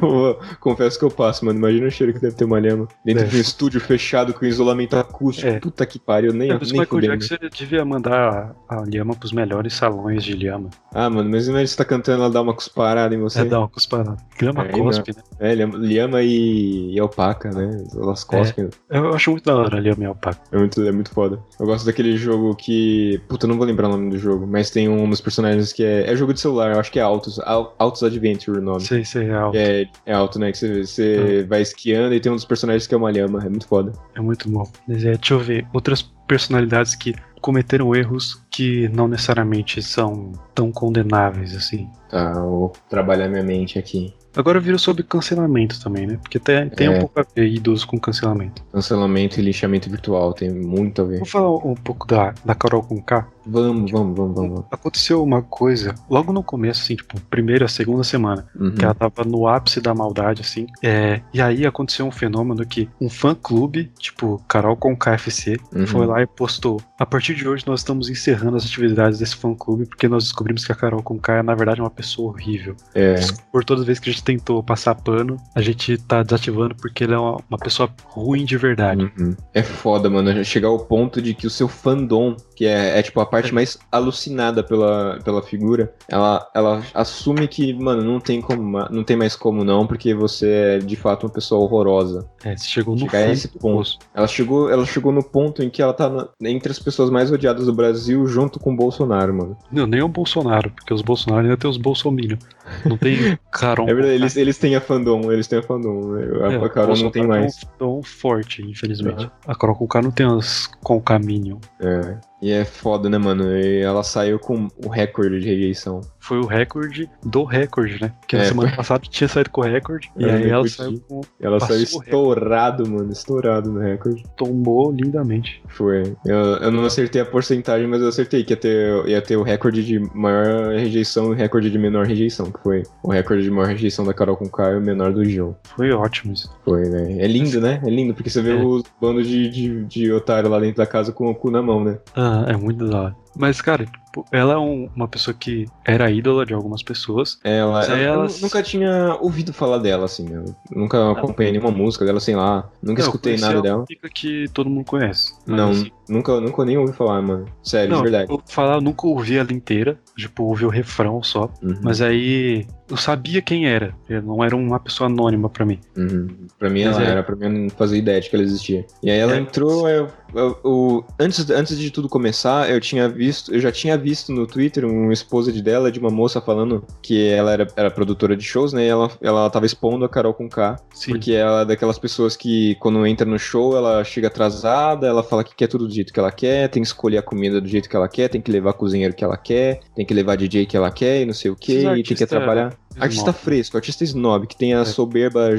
eu 0.00 0.38
confesso 0.60 0.98
que 0.98 1.04
eu 1.04 1.10
passo, 1.10 1.44
mano. 1.44 1.58
Imagina 1.58 1.86
o 1.86 1.90
cheiro 1.90 2.12
que 2.12 2.20
deve 2.20 2.34
ter 2.34 2.44
uma 2.44 2.58
lhama. 2.58 2.88
Dentro 3.04 3.24
É. 3.24 3.26
de 3.26 3.36
um 3.36 3.40
estúdio 3.40 3.80
fechado 3.80 4.32
com 4.34 4.44
isolamento 4.44 4.96
acústico. 4.96 5.48
É. 5.48 5.58
Puta 5.60 5.84
que 5.86 5.98
pariu, 5.98 6.32
nem, 6.32 6.50
É, 6.50 6.54
o 6.54 6.58
nem 6.58 6.68
Michael 6.72 6.86
fudendo. 6.88 7.16
Jackson 7.18 7.36
devia 7.56 7.84
mandar 7.84 8.54
a, 8.68 8.76
a 8.76 8.84
lhama 8.86 9.14
pros 9.14 9.32
melhores 9.32 9.74
salões 9.74 10.24
de 10.24 10.34
lhama. 10.34 10.70
Ah, 10.94 11.10
mano, 11.10 11.28
mas 11.30 11.46
imagina 11.48 11.66
você 11.66 11.76
tá 11.76 11.84
cantando, 11.84 12.22
ela 12.22 12.30
dá 12.30 12.40
uma 12.40 12.54
cusparada 12.54 13.14
em 13.14 13.18
você. 13.18 13.40
É 13.40 13.44
dar 13.44 13.60
uma 13.60 13.68
cusparada. 13.68 14.16
Lhama 14.40 14.64
É, 14.64 14.68
cospe, 14.68 15.12
né? 15.14 15.22
É, 15.40 15.54
lhama, 15.54 15.76
lhama 15.78 16.22
e, 16.22 16.94
e 16.94 17.00
alpaca, 17.00 17.50
né? 17.50 17.84
Elas 17.94 18.24
cospem. 18.24 18.68
Eu 18.90 19.14
acho 19.14 19.30
muito 19.30 19.44
da 19.44 19.56
hora 19.56 19.76
a 19.76 19.80
lhama 19.80 20.02
e 20.02 20.06
alpaca. 20.06 20.15
É. 20.52 20.58
muito, 20.58 20.82
é 20.82 20.92
muito 20.92 21.10
foda. 21.10 21.38
Eu 21.58 21.66
gosto 21.66 21.84
daquele 21.86 22.16
jogo 22.16 22.54
que. 22.54 23.20
Puta, 23.28 23.46
eu 23.46 23.48
não 23.48 23.56
vou 23.56 23.66
lembrar 23.66 23.88
o 23.88 23.92
nome 23.92 24.10
do 24.10 24.18
jogo, 24.18 24.46
mas 24.46 24.70
tem 24.70 24.88
um 24.88 25.08
dos 25.08 25.20
personagens 25.20 25.72
que 25.72 25.84
é. 25.84 26.10
É 26.10 26.16
jogo 26.16 26.32
de 26.34 26.40
celular, 26.40 26.72
eu 26.74 26.80
acho 26.80 26.90
que 26.92 26.98
é 26.98 27.02
Autos. 27.02 27.38
Au- 27.40 27.74
Autos 27.78 28.02
Adventure 28.02 28.58
o 28.58 28.62
nome. 28.62 28.80
Sei, 28.82 29.04
sei, 29.04 29.28
é 29.28 29.34
alto. 29.34 29.56
É, 29.56 29.86
é 30.04 30.12
alto, 30.12 30.38
né? 30.38 30.52
Que 30.52 30.58
você, 30.58 30.84
você 30.86 31.46
vai 31.48 31.62
esquiando 31.62 32.14
e 32.14 32.20
tem 32.20 32.30
um 32.30 32.36
dos 32.36 32.44
personagens 32.44 32.86
que 32.86 32.94
é 32.94 32.98
uma 32.98 33.10
lhama. 33.10 33.42
É 33.44 33.48
muito 33.48 33.66
foda. 33.66 33.92
É 34.14 34.20
muito 34.20 34.48
bom. 34.48 34.64
É, 34.88 34.94
deixa 34.94 35.34
eu 35.34 35.38
ver. 35.40 35.66
Outras 35.72 36.02
personalidades 36.26 36.94
que 36.94 37.14
cometeram 37.40 37.94
erros 37.94 38.42
que 38.50 38.88
não 38.88 39.06
necessariamente 39.06 39.80
são 39.82 40.32
tão 40.54 40.72
condenáveis 40.72 41.54
assim. 41.54 41.88
Tá, 42.10 42.32
vou 42.32 42.72
trabalhar 42.88 43.28
minha 43.28 43.42
mente 43.44 43.78
aqui. 43.78 44.12
Agora 44.36 44.60
vira 44.60 44.76
sobre 44.78 45.02
cancelamento 45.02 45.80
também, 45.82 46.06
né? 46.06 46.18
Porque 46.22 46.38
tem, 46.38 46.68
tem 46.68 46.86
É. 46.88 46.90
um 46.90 47.00
pouco 47.00 47.18
a 47.20 47.26
ver 47.34 47.46
idoso 47.48 47.86
com 47.86 47.98
cancelamento. 47.98 48.62
Cancelamento 48.72 49.40
e 49.40 49.42
lixamento 49.42 49.88
virtual 49.88 50.32
tem 50.34 50.50
muito 50.50 51.00
a 51.02 51.04
ver. 51.06 51.18
Vou 51.18 51.26
falar 51.26 51.50
um 51.56 51.74
pouco 51.74 52.06
da, 52.06 52.34
da 52.44 52.54
Carol 52.54 52.82
com 52.82 53.00
K. 53.00 53.26
Vamos, 53.46 53.90
vamos, 53.90 54.16
vamos, 54.16 54.34
vamos. 54.34 54.64
Aconteceu 54.70 55.22
uma 55.22 55.42
coisa 55.42 55.94
logo 56.10 56.32
no 56.32 56.42
começo, 56.42 56.82
assim, 56.82 56.96
tipo, 56.96 57.20
primeira, 57.22 57.68
segunda 57.68 58.02
semana. 58.04 58.46
Uhum. 58.58 58.72
que 58.74 58.84
ela 58.84 58.94
tava 58.94 59.24
no 59.24 59.46
ápice 59.46 59.80
da 59.80 59.94
maldade, 59.94 60.40
assim. 60.42 60.66
É, 60.82 61.20
e 61.32 61.40
aí 61.40 61.64
aconteceu 61.66 62.06
um 62.06 62.10
fenômeno 62.10 62.64
que 62.66 62.88
um 63.00 63.08
fã-clube, 63.08 63.90
tipo 63.98 64.42
Carol 64.48 64.76
com 64.76 64.96
KFC, 64.96 65.56
Uhum. 65.74 65.86
foi 65.86 66.06
lá 66.06 66.22
e 66.22 66.26
postou: 66.26 66.80
A 66.98 67.06
partir 67.06 67.34
de 67.34 67.46
hoje 67.48 67.64
nós 67.66 67.80
estamos 67.80 68.08
encerrando 68.08 68.56
as 68.56 68.64
atividades 68.64 69.18
desse 69.18 69.36
fã-clube 69.36 69.86
porque 69.86 70.08
nós 70.08 70.24
descobrimos 70.24 70.64
que 70.64 70.72
a 70.72 70.74
Carol 70.74 71.02
com 71.02 71.18
K 71.18 71.36
é, 71.38 71.42
na 71.42 71.54
verdade, 71.54 71.80
uma 71.80 71.90
pessoa 71.90 72.30
horrível. 72.32 72.74
É, 72.94 73.14
Por 73.52 73.64
todas 73.64 73.82
as 73.82 73.86
vezes 73.86 74.00
que 74.00 74.10
a 74.10 74.12
gente 74.12 74.24
tentou 74.24 74.62
passar 74.62 74.94
pano, 74.94 75.36
a 75.54 75.60
gente 75.60 75.96
tá 75.98 76.22
desativando 76.22 76.74
porque 76.74 77.04
ele 77.04 77.14
é 77.14 77.18
uma, 77.18 77.36
uma 77.48 77.58
pessoa 77.58 77.88
ruim 78.06 78.44
de 78.44 78.56
verdade. 78.56 79.10
uhum. 79.18 79.36
é 79.54 79.62
foda, 79.62 80.08
mano. 80.10 80.44
Chegar 80.44 80.68
ao 80.68 80.78
ponto 80.78 81.20
de 81.20 81.34
que 81.34 81.46
o 81.46 81.50
seu 81.50 81.68
fandom, 81.68 82.36
que 82.54 82.64
é, 82.66 82.98
é 82.98 83.02
tipo 83.02 83.20
a 83.20 83.26
parte 83.42 83.54
mais 83.54 83.78
alucinada 83.90 84.62
pela, 84.62 85.18
pela 85.24 85.42
figura. 85.42 85.92
Ela, 86.08 86.48
ela 86.54 86.82
assume 86.94 87.46
que, 87.48 87.72
mano, 87.74 88.02
não 88.02 88.20
tem 88.20 88.40
como, 88.40 88.78
não 88.90 89.04
tem 89.04 89.16
mais 89.16 89.34
como 89.36 89.64
não, 89.64 89.86
porque 89.86 90.14
você 90.14 90.48
é 90.50 90.78
de 90.78 90.96
fato 90.96 91.24
uma 91.26 91.32
pessoa 91.32 91.62
horrorosa. 91.62 92.28
É, 92.44 92.56
você 92.56 92.66
chegou 92.66 92.94
no 92.94 93.00
Chegar 93.00 93.18
a 93.28 93.32
esse 93.32 93.48
ponto. 93.48 93.98
Ela 94.14 94.26
chegou, 94.26 94.70
ela 94.70 94.84
chegou 94.84 95.12
no 95.12 95.22
ponto 95.22 95.62
em 95.62 95.70
que 95.70 95.82
ela 95.82 95.92
tá 95.92 96.08
na- 96.08 96.28
entre 96.42 96.70
as 96.72 96.78
pessoas 96.78 97.10
mais 97.10 97.30
odiadas 97.30 97.66
do 97.66 97.72
Brasil, 97.74 98.26
junto 98.26 98.58
com 98.60 98.72
o 98.72 98.76
Bolsonaro, 98.76 99.34
mano. 99.34 99.56
Não, 99.70 99.86
nem 99.86 100.02
o 100.02 100.08
Bolsonaro, 100.08 100.70
porque 100.70 100.92
os 100.94 101.02
Bolsonaro 101.02 101.42
ainda 101.44 101.56
tem 101.56 101.68
os 101.70 101.76
Bolsominion. 101.76 102.36
Não 102.84 102.96
tem 102.96 103.38
Carol. 103.52 103.86
É 103.90 103.94
verdade, 103.94 104.14
eles, 104.14 104.36
eles 104.36 104.58
têm 104.58 104.74
a 104.76 104.80
fandom, 104.80 105.30
eles 105.32 105.46
têm 105.46 105.58
a 105.58 105.62
fandom. 105.62 106.12
né? 106.12 106.26
A, 106.46 106.52
É, 106.52 106.64
a 106.64 106.68
Carol 106.68 106.96
não 106.96 107.10
tem 107.10 107.26
mais. 107.26 107.62
É 107.62 107.66
um 107.66 107.78
tão 107.78 108.02
forte, 108.02 108.62
infelizmente. 108.62 109.24
Aham. 109.24 109.30
A 109.46 109.54
Carol 109.54 109.76
Conká 109.76 110.02
não 110.02 110.10
tem 110.10 110.26
as 110.26 110.66
Conkaminion. 110.82 111.58
É. 111.80 112.16
E 112.40 112.50
é 112.50 112.64
foda, 112.64 113.08
né, 113.08 113.18
mano? 113.18 113.50
E 113.56 113.80
ela 113.80 114.02
saiu 114.02 114.38
com 114.38 114.68
o 114.84 114.88
recorde 114.88 115.40
de 115.40 115.46
rejeição. 115.46 116.00
Foi 116.26 116.38
o 116.38 116.46
recorde 116.46 117.08
do 117.24 117.44
recorde, 117.44 118.00
né? 118.00 118.12
Que 118.26 118.36
na 118.36 118.42
É, 118.42 118.46
semana 118.46 118.68
foi. 118.68 118.76
passada 118.76 119.04
tinha 119.08 119.28
saído 119.28 119.50
com 119.50 119.60
o 119.60 119.64
recorde. 119.64 120.10
E 120.16 120.24
É, 120.24 120.32
aí 120.34 120.50
ela 120.50 120.66
saiu 120.68 121.00
com. 121.08 121.20
Ela 121.40 121.60
saiu 121.60 121.80
o 121.80 121.82
estourado, 121.82 122.88
mano. 122.88 123.12
Estourado 123.12 123.70
no 123.72 123.80
recorde. 123.80 124.24
tombou 124.36 124.90
lindamente. 124.92 125.62
Foi. 125.68 126.14
Eu, 126.24 126.36
eu 126.36 126.70
não 126.70 126.84
acertei 126.84 127.20
a 127.22 127.24
porcentagem, 127.26 127.86
mas 127.86 128.00
eu 128.02 128.08
acertei 128.08 128.42
que 128.44 128.52
ia 128.52 128.56
ter, 128.56 129.06
ia 129.08 129.22
ter 129.22 129.36
o 129.36 129.42
recorde 129.42 129.84
de 129.84 129.98
maior 130.14 130.74
rejeição 130.74 131.26
e 131.26 131.30
o 131.30 131.32
recorde 131.34 131.70
de 131.70 131.78
menor 131.78 132.06
rejeição. 132.06 132.50
Que 132.50 132.60
foi 132.62 132.82
o 133.02 133.10
recorde 133.10 133.42
de 133.44 133.50
maior 133.50 133.68
rejeição 133.68 134.04
da 134.04 134.12
Carol 134.12 134.36
com 134.36 134.48
K 134.48 134.72
e 134.72 134.76
o 134.78 134.80
menor 134.80 135.12
do 135.12 135.24
Gil. 135.24 135.54
Foi 135.76 135.90
ótimo 135.92 136.32
isso. 136.32 136.50
Foi, 136.64 136.82
né? 136.88 137.18
É 137.20 137.26
lindo, 137.26 137.60
né? 137.60 137.80
É 137.84 137.90
lindo, 137.90 138.14
porque 138.14 138.30
você 138.30 138.42
vê 138.42 138.50
É. 138.50 138.62
os 138.64 138.82
bandos 139.00 139.26
de, 139.28 139.48
de, 139.48 139.84
de 139.84 140.12
otário 140.12 140.50
lá 140.50 140.58
dentro 140.58 140.76
da 140.78 140.86
casa 140.86 141.12
com 141.12 141.30
o 141.30 141.34
cu 141.34 141.50
na 141.50 141.62
mão, 141.62 141.84
né? 141.84 141.98
Ah, 142.14 142.44
é 142.48 142.56
muito 142.56 142.86
da 142.88 143.00
hora. 143.02 143.16
Mas, 143.38 143.60
cara, 143.60 143.84
tipo, 144.16 144.26
ela 144.32 144.54
é 144.54 144.58
um- 144.58 144.88
uma 144.94 145.06
pessoa 145.08 145.34
que 145.38 145.66
era 145.84 146.10
ídola 146.10 146.46
de 146.46 146.54
algumas 146.54 146.82
pessoas. 146.82 147.38
Ela, 147.44 147.92
aí 147.92 148.04
eu, 148.04 148.26
nunca 148.40 148.62
tinha 148.62 149.16
ouvido 149.20 149.52
falar 149.52 149.78
dela, 149.78 150.04
assim. 150.06 150.26
Eu 150.32 150.54
nunca 150.70 151.12
acompanhei 151.12 151.52
nenhuma 151.52 151.70
música 151.70 152.04
dela, 152.04 152.20
sei 152.20 152.34
lá. 152.34 152.68
Nunca 152.82 153.02
Não, 153.02 153.08
escutei 153.08 153.36
nada 153.36 153.54
ela 153.54 153.62
dela. 153.62 153.84
Fica 153.86 154.08
que 154.08 154.48
todo 154.52 154.70
mundo 154.70 154.86
conhece. 154.86 155.34
Não, 155.46 155.70
assim, 155.70 155.90
nunca, 156.08 156.40
nunca 156.40 156.64
nem 156.64 156.76
ouvi 156.78 156.92
falar, 156.92 157.20
mano. 157.22 157.46
Sério, 157.62 157.90
não, 157.90 157.98
de 157.98 158.10
verdade. 158.10 158.30
eu 158.32 158.40
falar, 158.46 158.76
eu 158.76 158.80
nunca 158.80 159.06
ouvi 159.06 159.36
ela 159.36 159.52
inteira. 159.52 159.98
Tipo, 160.16 160.44
ouvi 160.44 160.64
o 160.64 160.68
refrão 160.70 161.22
só. 161.22 161.50
Uhum, 161.62 161.78
Mas 161.82 162.00
aí 162.00 162.66
eu 162.88 162.96
sabia 162.96 163.42
quem 163.42 163.66
era. 163.68 163.94
Eu 164.08 164.22
não 164.22 164.42
era 164.42 164.56
uma 164.56 164.80
pessoa 164.80 165.08
anônima 165.10 165.48
pra 165.50 165.66
mim. 165.66 165.78
uhum. 165.96 166.28
Pra 166.58 166.70
mim 166.70 166.80
ela 166.82 167.02
é- 167.02 167.10
era, 167.10 167.22
pra 167.22 167.36
mim 167.36 167.44
eu 167.44 167.50
não 167.50 167.70
fazia 167.70 167.98
ideia 167.98 168.20
de 168.20 168.30
que 168.30 168.36
ela 168.36 168.42
existia. 168.44 168.86
E 169.02 169.10
aí 169.10 169.18
ela 169.18 169.34
É. 169.34 169.38
entrou, 169.38 169.86
eu, 169.88 170.08
eu- 170.34 170.58
eu- 170.64 171.04
antes, 171.20 171.50
antes 171.50 171.78
de 171.78 171.90
tudo 171.90 172.08
começar, 172.08 172.70
eu 172.70 172.80
tinha 172.80 173.08
visto, 173.08 173.52
eu 173.54 173.60
já 173.60 173.70
tinha 173.70 173.98
visto 173.98 174.32
no 174.32 174.46
Twitter 174.46 174.86
um 174.86 175.12
exposed 175.12 175.60
dela 175.62 175.92
de 175.92 175.98
uma 175.98 176.08
moça 176.10 176.40
falando 176.40 176.82
que 177.02 177.28
ela 177.28 177.52
era, 177.52 177.66
era 177.76 177.90
produtora 177.90 178.34
de 178.34 178.42
shows, 178.44 178.72
né? 178.72 178.84
E 178.86 178.88
ela, 178.88 179.10
ela 179.20 179.50
tava 179.50 179.66
expondo 179.66 180.04
a 180.04 180.08
Carol 180.08 180.32
com 180.32 180.48
K. 180.48 180.76
Porque 181.08 181.32
ela 181.32 181.60
é 181.60 181.64
daquelas 181.66 181.98
pessoas 181.98 182.36
que, 182.36 182.74
quando 182.76 183.06
entra 183.06 183.26
no 183.26 183.38
show, 183.38 183.76
ela 183.76 184.02
chega 184.02 184.28
atrasada, 184.28 185.06
ela 185.06 185.22
fala 185.22 185.44
que 185.44 185.54
quer 185.54 185.66
tudo 185.66 185.86
do 185.86 185.92
jeito 185.96 186.12
que 186.12 186.20
ela 186.20 186.32
quer, 186.32 186.68
tem 186.68 186.82
que 186.82 186.86
escolher 186.86 187.18
a 187.18 187.22
comida 187.22 187.60
do 187.60 187.68
jeito 187.68 187.88
que 187.88 187.96
ela 187.96 188.08
quer, 188.08 188.28
tem 188.28 188.40
que 188.40 188.50
levar 188.50 188.72
cozinheiro 188.72 189.14
que 189.14 189.24
ela 189.24 189.36
quer, 189.36 189.80
tem 189.94 190.06
que 190.06 190.14
levar 190.14 190.36
DJ 190.36 190.66
que 190.66 190.76
ela 190.76 190.90
quer 190.90 191.22
e 191.22 191.26
não 191.26 191.34
sei 191.34 191.50
o 191.50 191.56
que, 191.56 191.86
e 191.86 192.02
tem 192.02 192.16
que 192.16 192.26
trabalhar. 192.26 192.76
Artista 192.98 193.32
fresco, 193.32 193.76
artista 193.76 194.04
snob, 194.04 194.46
que 194.46 194.56
tem 194.56 194.74
a 194.74 194.80
É. 194.80 194.84
soberba 194.84 195.50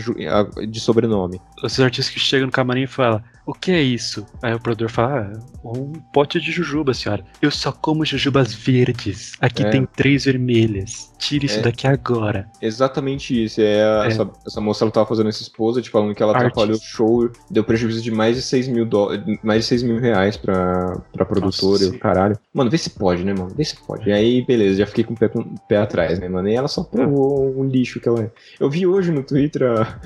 de 0.67 0.79
sobrenome. 0.79 1.39
Esses 1.63 1.79
artistas 1.79 2.13
que 2.13 2.19
chegam 2.19 2.45
no 2.47 2.51
camarim 2.51 2.83
e 2.83 2.87
falam: 2.87 3.21
O 3.45 3.53
que 3.53 3.71
é 3.71 3.81
isso? 3.81 4.25
Aí 4.43 4.53
o 4.53 4.59
produtor 4.59 4.89
fala: 4.89 5.31
ah, 5.33 5.39
Um 5.65 5.93
pote 6.13 6.39
de 6.39 6.51
jujuba, 6.51 6.93
senhora. 6.93 7.23
Eu 7.41 7.49
só 7.49 7.71
como 7.71 8.03
jujubas 8.05 8.53
verdes. 8.53 9.31
Aqui 9.39 9.63
É. 9.63 9.69
tem 9.69 9.85
três 9.95 10.25
vermelhas. 10.25 11.11
Tire 11.17 11.45
isso 11.45 11.59
É. 11.59 11.61
daqui 11.61 11.87
agora. 11.87 12.47
Exatamente 12.61 13.43
isso. 13.43 13.59
É, 13.61 13.83
a- 13.83 14.03
É. 14.05 14.07
Essa, 14.07 14.29
essa 14.45 14.61
moça 14.61 14.83
ela 14.83 14.91
tava 14.91 15.05
fazendo 15.07 15.29
essa 15.29 15.41
esposa, 15.41 15.81
de 15.81 15.89
falando 15.89 16.13
que 16.13 16.21
ela 16.21 16.33
Artista. 16.33 16.47
atrapalhou 16.49 16.77
o 16.77 16.81
show, 16.81 17.29
deu 17.49 17.63
prejuízo 17.63 18.01
de 18.01 18.11
mais 18.11 18.35
de 18.35 18.41
6 18.41 18.67
mil, 18.67 18.85
dó- 18.85 19.09
mais 19.43 19.61
de 19.63 19.67
6 19.67 19.81
mil 19.83 19.99
reais 19.99 20.37
pra, 20.37 21.01
pra 21.13 21.25
produtora 21.25 21.83
e 21.83 21.87
o 21.87 21.99
caralho. 21.99 22.37
Mano, 22.53 22.69
vê 22.69 22.77
se 22.77 22.89
pode, 22.91 23.23
né, 23.23 23.33
mano? 23.33 23.51
Vê 23.55 23.63
se 23.63 23.75
pode. 23.77 24.07
E 24.09 24.11
aí, 24.13 24.45
beleza, 24.45 24.77
já 24.79 24.85
fiquei 24.85 25.03
com 25.03 25.13
o 25.13 25.17
pé, 25.17 25.27
com 25.29 25.39
o 25.39 25.55
pé 25.67 25.77
atrás, 25.77 26.19
né, 26.19 26.27
mano? 26.29 26.47
E 26.49 26.53
ela 26.53 26.67
só 26.67 26.83
provou 26.83 27.26
o 27.27 27.63
lixo 27.63 27.99
que 27.99 28.07
ela 28.09 28.21
é. 28.23 28.31
Eu 28.59 28.69
vi 28.69 28.85
hoje 28.87 29.11
no 29.11 29.23
Twitter 29.23 29.63
a- 29.69 29.99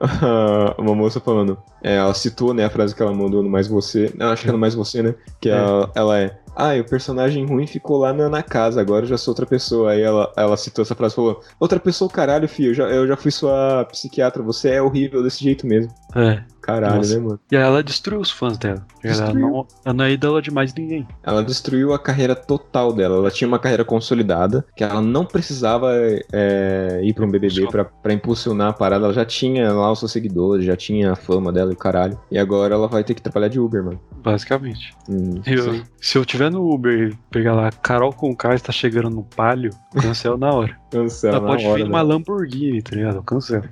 a- 0.00 0.74
uma 0.78 0.94
moça 0.94 1.20
falando, 1.20 1.58
é, 1.82 1.96
ela 1.96 2.14
citou, 2.14 2.52
né, 2.54 2.64
a 2.64 2.70
frase 2.70 2.94
que 2.94 3.02
ela 3.02 3.12
mandou 3.14 3.42
no 3.42 3.50
Mais 3.50 3.66
Você, 3.68 4.12
não, 4.16 4.28
acho 4.30 4.42
que 4.42 4.48
é 4.48 4.52
no 4.52 4.58
Mais 4.58 4.74
Você, 4.74 5.02
né? 5.02 5.14
Que 5.40 5.48
É. 5.50 5.52
ela, 5.52 5.90
ela 5.94 6.18
é. 6.18 6.38
Ah, 6.56 6.76
e 6.76 6.80
o 6.80 6.84
personagem 6.84 7.44
ruim 7.46 7.66
ficou 7.68 7.98
lá 7.98 8.12
na, 8.12 8.28
na 8.28 8.42
casa, 8.42 8.80
agora 8.80 9.04
eu 9.04 9.08
já 9.08 9.16
sou 9.16 9.30
outra 9.30 9.46
pessoa. 9.46 9.92
Aí 9.92 10.02
ela, 10.02 10.32
ela 10.36 10.56
citou 10.56 10.82
essa 10.82 10.94
frase 10.94 11.14
e 11.14 11.16
falou: 11.16 11.40
Outra 11.60 11.78
pessoa, 11.78 12.10
caralho, 12.10 12.48
filho, 12.48 12.70
eu 12.70 12.74
já, 12.74 12.84
eu 12.88 13.06
já 13.06 13.16
fui 13.16 13.30
sua 13.30 13.84
psiquiatra, 13.84 14.42
você 14.42 14.70
é 14.70 14.82
horrível 14.82 15.22
desse 15.22 15.44
jeito 15.44 15.64
mesmo. 15.66 15.92
É. 16.16 16.42
Caralho, 16.68 16.96
Nossa. 16.96 17.14
né, 17.18 17.24
mano? 17.24 17.40
E 17.50 17.56
aí 17.56 17.62
ela 17.62 17.82
destruiu 17.82 18.20
os 18.20 18.30
fãs 18.30 18.58
dela. 18.58 18.86
Ela 19.02 19.32
não, 19.32 19.66
ela 19.86 19.94
não 19.94 20.04
é 20.04 20.12
ídola 20.12 20.42
de 20.42 20.50
mais 20.50 20.74
ninguém. 20.74 21.08
Ela 21.22 21.42
destruiu 21.42 21.94
a 21.94 21.98
carreira 21.98 22.34
total 22.36 22.92
dela. 22.92 23.16
Ela 23.16 23.30
tinha 23.30 23.48
uma 23.48 23.58
carreira 23.58 23.86
consolidada, 23.86 24.66
que 24.76 24.84
ela 24.84 25.00
não 25.00 25.24
precisava 25.24 25.90
é, 26.30 27.00
ir 27.02 27.14
pra 27.14 27.24
um 27.24 27.30
BBB 27.30 27.68
pra, 27.70 27.86
pra 27.86 28.12
impulsionar 28.12 28.68
a 28.68 28.72
parada. 28.74 29.06
Ela 29.06 29.14
já 29.14 29.24
tinha 29.24 29.72
lá 29.72 29.90
os 29.90 29.98
seus 30.00 30.12
seguidores, 30.12 30.62
já 30.66 30.76
tinha 30.76 31.12
a 31.12 31.16
fama 31.16 31.50
dela 31.50 31.70
e 31.70 31.74
o 31.74 31.78
caralho. 31.78 32.20
E 32.30 32.36
agora 32.38 32.74
ela 32.74 32.86
vai 32.86 33.02
ter 33.02 33.14
que 33.14 33.22
trabalhar 33.22 33.48
de 33.48 33.58
Uber, 33.58 33.82
mano. 33.82 34.00
Basicamente. 34.22 34.94
Hum, 35.08 35.40
Eu- 35.46 35.82
se 36.02 36.18
eu 36.18 36.24
tiver 36.26 36.50
no 36.50 36.70
Uber 36.70 37.08
e 37.12 37.16
pegar 37.30 37.54
lá, 37.54 37.70
Carol 37.70 38.12
com 38.12 38.36
K 38.36 38.54
está 38.54 38.72
chegando 38.72 39.08
no 39.08 39.22
palio, 39.24 39.70
cancelo 40.02 40.36
na 40.36 40.50
hora. 40.52 40.76
Cancela 40.90 41.36
Ela 41.36 41.46
pode 41.46 41.66
hora, 41.66 41.74
vir 41.76 41.82
né? 41.82 41.88
numa 41.88 42.02
Lamborghini, 42.02 42.82
tá 42.82 42.96
ligado? 42.96 43.16
Eu 43.16 43.22
cancelo. 43.22 43.64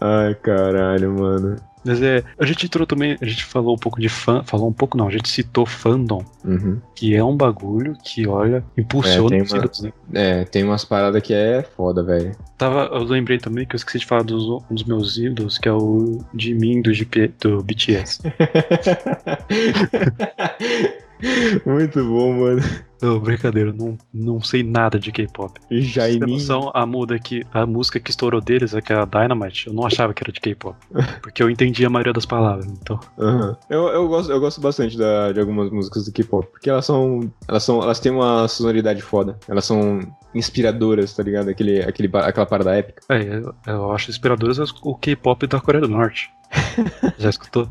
Ai, 0.00 0.34
caralho, 0.36 1.12
mano. 1.12 1.56
Mas 1.86 2.00
é, 2.00 2.24
a 2.38 2.46
gente 2.46 2.64
entrou 2.64 2.86
também, 2.86 3.18
a 3.20 3.26
gente 3.26 3.44
falou 3.44 3.74
um 3.74 3.78
pouco 3.78 4.00
de 4.00 4.08
fã, 4.08 4.42
falou 4.42 4.66
um 4.68 4.72
pouco 4.72 4.96
não, 4.96 5.06
a 5.06 5.10
gente 5.10 5.28
citou 5.28 5.66
fandom, 5.66 6.24
Uhum. 6.42 6.80
que 6.94 7.14
é 7.14 7.22
um 7.22 7.36
bagulho 7.36 7.94
que, 8.02 8.26
olha, 8.26 8.64
impulsiona 8.74 9.36
É, 9.36 9.44
tem 9.44 9.58
uma- 9.58 9.70
né? 9.82 9.92
É, 10.14 10.44
tem 10.46 10.64
umas 10.64 10.82
paradas 10.82 11.20
que 11.20 11.34
é 11.34 11.62
foda, 11.62 12.02
velho. 12.02 12.34
Tava, 12.56 12.88
eu 12.90 13.02
lembrei 13.04 13.36
também 13.36 13.66
que 13.66 13.74
eu 13.74 13.76
esqueci 13.76 13.98
de 13.98 14.06
falar 14.06 14.22
dos, 14.22 14.44
um 14.48 14.62
dos 14.74 14.84
meus 14.84 15.18
ídolos, 15.18 15.58
que 15.58 15.68
é 15.68 15.72
o 15.74 16.24
Jimin 16.34 16.80
do, 16.80 16.90
GP, 16.94 17.32
do 17.38 17.62
BTS. 17.62 18.20
Muito 21.64 22.04
bom, 22.04 22.32
mano. 22.40 22.60
Não, 23.02 23.18
brincadeira, 23.20 23.70
não, 23.72 23.98
não 24.12 24.40
sei 24.40 24.62
nada 24.62 24.98
de 24.98 25.12
K-pop. 25.12 25.60
Você 25.60 25.68
ter 25.68 25.82
Jaimin. 25.82 26.32
noção, 26.34 26.70
a, 26.72 26.86
muda 26.86 27.18
que, 27.18 27.44
a 27.52 27.66
música 27.66 28.00
que 28.00 28.10
estourou 28.10 28.40
deles, 28.40 28.72
é 28.74 28.80
que 28.80 28.92
é 28.92 28.96
a 28.96 29.04
Dynamite, 29.04 29.66
eu 29.66 29.74
não 29.74 29.84
achava 29.86 30.14
que 30.14 30.22
era 30.24 30.32
de 30.32 30.40
K-pop. 30.40 30.74
Porque 31.22 31.42
eu 31.42 31.50
entendi 31.50 31.84
a 31.84 31.90
maioria 31.90 32.12
das 32.14 32.24
palavras, 32.24 32.66
então. 32.66 32.98
Aham. 33.18 33.56
Eu, 33.68 33.88
eu, 33.88 34.08
gosto, 34.08 34.32
eu 34.32 34.40
gosto 34.40 34.60
bastante 34.60 34.96
da- 34.96 35.32
de 35.32 35.40
algumas 35.40 35.70
músicas 35.70 36.06
do 36.06 36.12
K-pop, 36.12 36.46
porque 36.50 36.70
elas 36.70 36.86
são, 36.86 37.30
elas 37.46 37.62
são. 37.62 37.82
Elas 37.82 38.00
têm 38.00 38.10
uma 38.12 38.48
sonoridade 38.48 39.02
foda. 39.02 39.38
Elas 39.48 39.66
são 39.66 40.00
inspiradoras, 40.34 41.14
tá 41.14 41.22
ligado? 41.22 41.48
Aquele, 41.50 41.80
aquele, 41.82 42.10
aquela 42.16 42.46
parada 42.46 42.74
épica. 42.74 43.02
É, 43.10 43.22
eu, 43.22 43.54
eu 43.66 43.92
acho 43.92 44.10
inspiradoras 44.10 44.58
as- 44.58 44.72
o 44.82 44.94
K-pop 44.94 45.46
da 45.46 45.60
Coreia 45.60 45.82
do 45.82 45.88
Norte. 45.88 46.30
Já 47.18 47.30
escutou? 47.30 47.68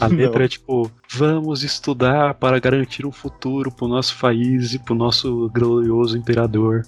A 0.00 0.06
letra 0.08 0.38
Não. 0.40 0.44
é 0.44 0.48
tipo: 0.48 0.90
vamos 1.14 1.62
estudar 1.62 2.34
para 2.34 2.58
garantir 2.58 3.06
um 3.06 3.12
futuro 3.12 3.70
pro 3.70 3.88
nosso 3.88 4.18
país 4.18 4.74
e 4.74 4.78
pro 4.78 4.94
nosso 4.94 5.50
glorioso 5.54 6.16
imperador. 6.16 6.82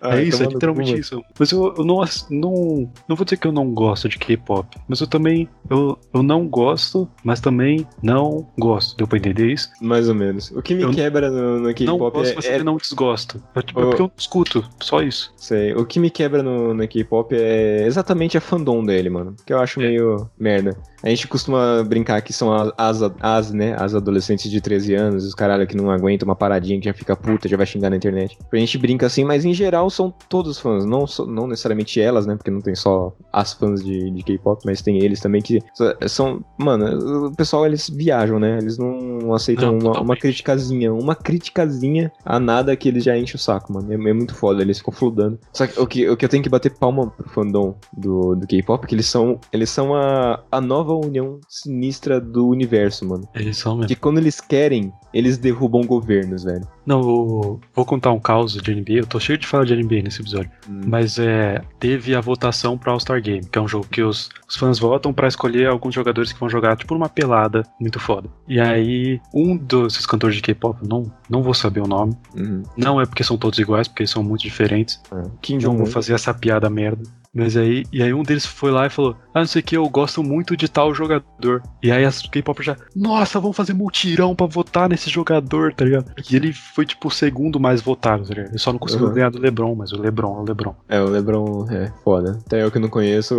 Ai, 0.00 0.20
é 0.20 0.24
isso, 0.24 0.42
é 0.42 0.46
literalmente 0.46 0.98
isso. 0.98 1.22
Mas 1.38 1.50
eu, 1.50 1.74
eu 1.76 1.84
não, 1.84 2.04
não. 2.30 2.90
Não 3.08 3.16
vou 3.16 3.24
dizer 3.24 3.36
que 3.36 3.46
eu 3.46 3.52
não 3.52 3.72
gosto 3.72 4.08
de 4.08 4.18
K-pop, 4.18 4.78
mas 4.88 5.00
eu 5.00 5.06
também. 5.06 5.48
Eu, 5.68 5.98
eu 6.14 6.22
não 6.22 6.46
gosto, 6.46 7.08
mas 7.24 7.40
também 7.40 7.86
não 8.02 8.46
gosto. 8.58 8.96
Deu 8.96 9.06
pra 9.06 9.18
entender 9.18 9.50
isso? 9.52 9.70
Mais 9.80 10.08
ou 10.08 10.14
menos. 10.14 10.50
O 10.52 10.62
que 10.62 10.74
me 10.74 10.82
Eu 10.82 10.90
quebra 10.90 11.30
no, 11.30 11.58
no 11.58 11.62
não 11.66 11.74
K-pop 11.74 12.18
gosto, 12.18 12.32
é, 12.32 12.34
mas 12.34 12.44
é- 12.46 12.62
não 12.62 12.76
desgosto. 12.76 13.42
É, 13.54 13.62
tipo, 13.62 13.80
é 13.80 13.84
porque 13.84 14.02
eu 14.02 14.06
não 14.06 14.12
escuto, 14.16 14.64
só 14.80 15.02
isso. 15.02 15.32
sei, 15.36 15.74
o 15.74 15.84
que 15.84 15.98
me 15.98 16.10
quebra 16.10 16.42
no, 16.42 16.74
no 16.74 16.88
K-pop 16.88 17.34
é 17.34 17.86
exatamente 17.86 18.36
a 18.36 18.40
fandom 18.40 18.84
dele, 18.84 19.10
mano. 19.10 19.34
Que 19.44 19.52
eu 19.52 19.58
acho 19.58 19.80
meio 19.80 20.28
merda. 20.38 20.76
A 21.02 21.08
gente 21.08 21.28
costuma 21.28 21.84
brincar 21.84 22.20
que 22.22 22.32
são 22.32 22.52
as, 22.52 22.72
as, 22.76 23.12
as, 23.20 23.52
né, 23.56 23.74
as 23.78 23.94
adolescentes 23.94 24.50
de 24.50 24.60
13 24.60 24.94
anos, 24.94 25.24
os 25.24 25.34
caralho 25.34 25.66
que 25.66 25.76
não 25.76 25.90
aguentam 25.90 26.26
uma 26.26 26.36
paradinha, 26.36 26.78
que 26.78 26.86
já 26.86 26.94
fica 26.94 27.16
puta, 27.16 27.48
já 27.48 27.56
vai 27.56 27.66
xingar 27.66 27.90
na 27.90 27.96
internet. 27.96 28.38
A 28.52 28.56
gente 28.56 28.78
brinca 28.78 29.06
assim, 29.06 29.24
mas 29.24 29.44
em 29.44 29.54
geral 29.54 29.90
são 29.90 30.12
todos 30.28 30.58
fãs, 30.58 30.84
não, 30.84 31.04
não 31.26 31.46
necessariamente 31.46 32.00
elas, 32.00 32.26
né, 32.26 32.36
porque 32.36 32.50
não 32.50 32.60
tem 32.60 32.74
só 32.74 33.12
as 33.32 33.52
fãs 33.52 33.82
de, 33.82 34.10
de 34.10 34.22
K-pop, 34.22 34.62
mas 34.64 34.82
tem 34.82 34.98
eles 35.02 35.20
também 35.20 35.42
que 35.42 35.60
são, 36.06 36.44
mano, 36.58 37.26
o 37.28 37.36
pessoal 37.36 37.66
eles 37.66 37.88
viajam, 37.88 38.38
né, 38.38 38.58
eles 38.58 38.78
não 38.78 39.34
aceitam 39.34 39.72
Não, 39.72 39.90
uma, 39.90 40.00
uma 40.00 40.16
criticazinha, 40.16 40.92
uma 40.92 41.14
criticazinha 41.14 42.12
a 42.24 42.38
nada 42.38 42.76
que 42.76 42.88
eles 42.88 43.04
já 43.04 43.16
enchem 43.16 43.36
o 43.36 43.38
saco, 43.38 43.72
mano, 43.72 43.90
é, 43.92 43.94
é 43.94 44.12
muito 44.12 44.34
foda, 44.34 44.62
eles 44.62 44.78
ficam 44.78 44.92
fludando. 44.92 45.38
Só 45.52 45.66
que 45.66 45.80
o 45.80 45.86
que, 45.86 46.08
o 46.08 46.16
que 46.16 46.24
eu 46.24 46.28
tenho 46.28 46.42
que 46.42 46.48
bater 46.48 46.74
palma 46.76 47.10
pro 47.10 47.28
fandom 47.30 47.76
do, 47.96 48.34
do 48.34 48.46
K-pop 48.46 48.84
é 48.84 48.86
que 48.86 48.94
eles 48.94 49.06
são, 49.06 49.40
eles 49.52 49.70
são 49.70 49.94
a, 49.94 50.42
a 50.50 50.60
nova 50.60 50.92
união 50.92 51.40
sinistra 51.48 52.20
do 52.20 52.48
universo, 52.48 53.06
mano. 53.06 53.28
É 53.34 53.42
Eles 53.46 53.58
são 53.58 53.76
mesmo. 53.76 53.86
Que 53.86 53.94
quando 53.94 54.18
eles 54.18 54.40
querem, 54.40 54.92
eles 55.14 55.38
derrubam 55.38 55.82
governos, 55.82 56.42
velho. 56.42 56.66
Não, 56.84 56.98
eu 57.00 57.60
vou 57.72 57.84
contar 57.84 58.10
um 58.10 58.18
caos 58.18 58.54
de 58.54 58.74
NBA. 58.74 58.94
Eu 58.94 59.06
tô 59.06 59.20
cheio 59.20 59.38
de 59.38 59.46
falar 59.46 59.64
de 59.64 59.76
NBA 59.76 60.02
nesse 60.02 60.20
episódio. 60.20 60.50
Hum. 60.68 60.80
Mas 60.86 61.16
é. 61.18 61.62
Teve 61.78 62.14
a 62.16 62.20
votação 62.20 62.76
pro 62.76 62.90
All-Star 62.90 63.22
Game, 63.22 63.44
que 63.46 63.56
é 63.56 63.62
um 63.62 63.68
jogo 63.68 63.86
que 63.88 64.02
os, 64.02 64.28
os 64.48 64.56
fãs 64.56 64.80
votam 64.80 65.12
pra 65.12 65.28
escolher 65.28 65.68
alguns 65.68 65.94
jogadores 65.94 66.32
que 66.32 66.40
vão 66.40 66.48
jogar, 66.48 66.76
tipo, 66.76 66.92
numa 66.92 67.08
pelada 67.08 67.62
muito 67.80 68.00
foda. 68.00 68.28
E 68.48 68.58
aí, 68.58 69.20
um 69.32 69.56
desses 69.56 70.06
cantores 70.06 70.34
de 70.34 70.42
K-pop, 70.42 70.78
não, 70.86 71.04
não 71.30 71.42
vou 71.42 71.54
saber 71.54 71.80
o 71.80 71.86
nome. 71.86 72.16
Uhum. 72.36 72.64
Não 72.76 73.00
é 73.00 73.06
porque 73.06 73.22
são 73.22 73.38
todos 73.38 73.60
iguais, 73.60 73.86
porque 73.86 74.02
eles 74.02 74.10
são 74.10 74.24
muito 74.24 74.42
diferentes. 74.42 75.00
Kim 75.40 75.54
Não 75.54 75.60
Jong-un. 75.60 75.76
vou 75.78 75.86
fazer 75.86 76.14
essa 76.14 76.34
piada 76.34 76.68
merda. 76.68 77.02
Mas 77.36 77.56
aí, 77.56 77.84
e 77.92 78.02
aí 78.02 78.14
um 78.14 78.22
deles 78.22 78.46
foi 78.46 78.70
lá 78.70 78.86
e 78.86 78.90
falou: 78.90 79.14
Ah, 79.34 79.40
não 79.40 79.46
sei 79.46 79.60
o 79.60 79.64
que, 79.64 79.76
eu 79.76 79.86
gosto 79.88 80.22
muito 80.22 80.56
de 80.56 80.68
tal 80.68 80.94
jogador. 80.94 81.62
E 81.82 81.92
aí 81.92 82.04
as 82.04 82.22
K-pop 82.22 82.62
já, 82.62 82.76
nossa, 82.94 83.38
vamos 83.38 83.56
fazer 83.56 83.74
multirão 83.74 84.34
pra 84.34 84.46
votar 84.46 84.88
nesse 84.88 85.10
jogador, 85.10 85.74
tá 85.74 85.84
ligado? 85.84 86.10
E 86.30 86.34
ele 86.34 86.52
foi 86.52 86.86
tipo 86.86 87.08
o 87.08 87.10
segundo 87.10 87.60
mais 87.60 87.82
votado, 87.82 88.24
tá 88.26 88.34
ligado? 88.34 88.48
Ele 88.50 88.58
só 88.58 88.72
não 88.72 88.78
conseguiu 88.78 89.08
Uhum. 89.08 89.12
ganhar 89.14 89.30
do 89.30 89.38
Lebron, 89.38 89.74
mas 89.74 89.92
o 89.92 90.00
Lebron 90.00 90.38
é 90.38 90.40
o 90.40 90.44
Lebron. 90.44 90.74
É, 90.88 91.00
o 91.00 91.08
Lebron 91.08 91.66
é 91.70 91.92
foda. 92.02 92.38
Até 92.46 92.62
eu 92.62 92.70
que 92.70 92.78
não 92.78 92.88
conheço, 92.88 93.34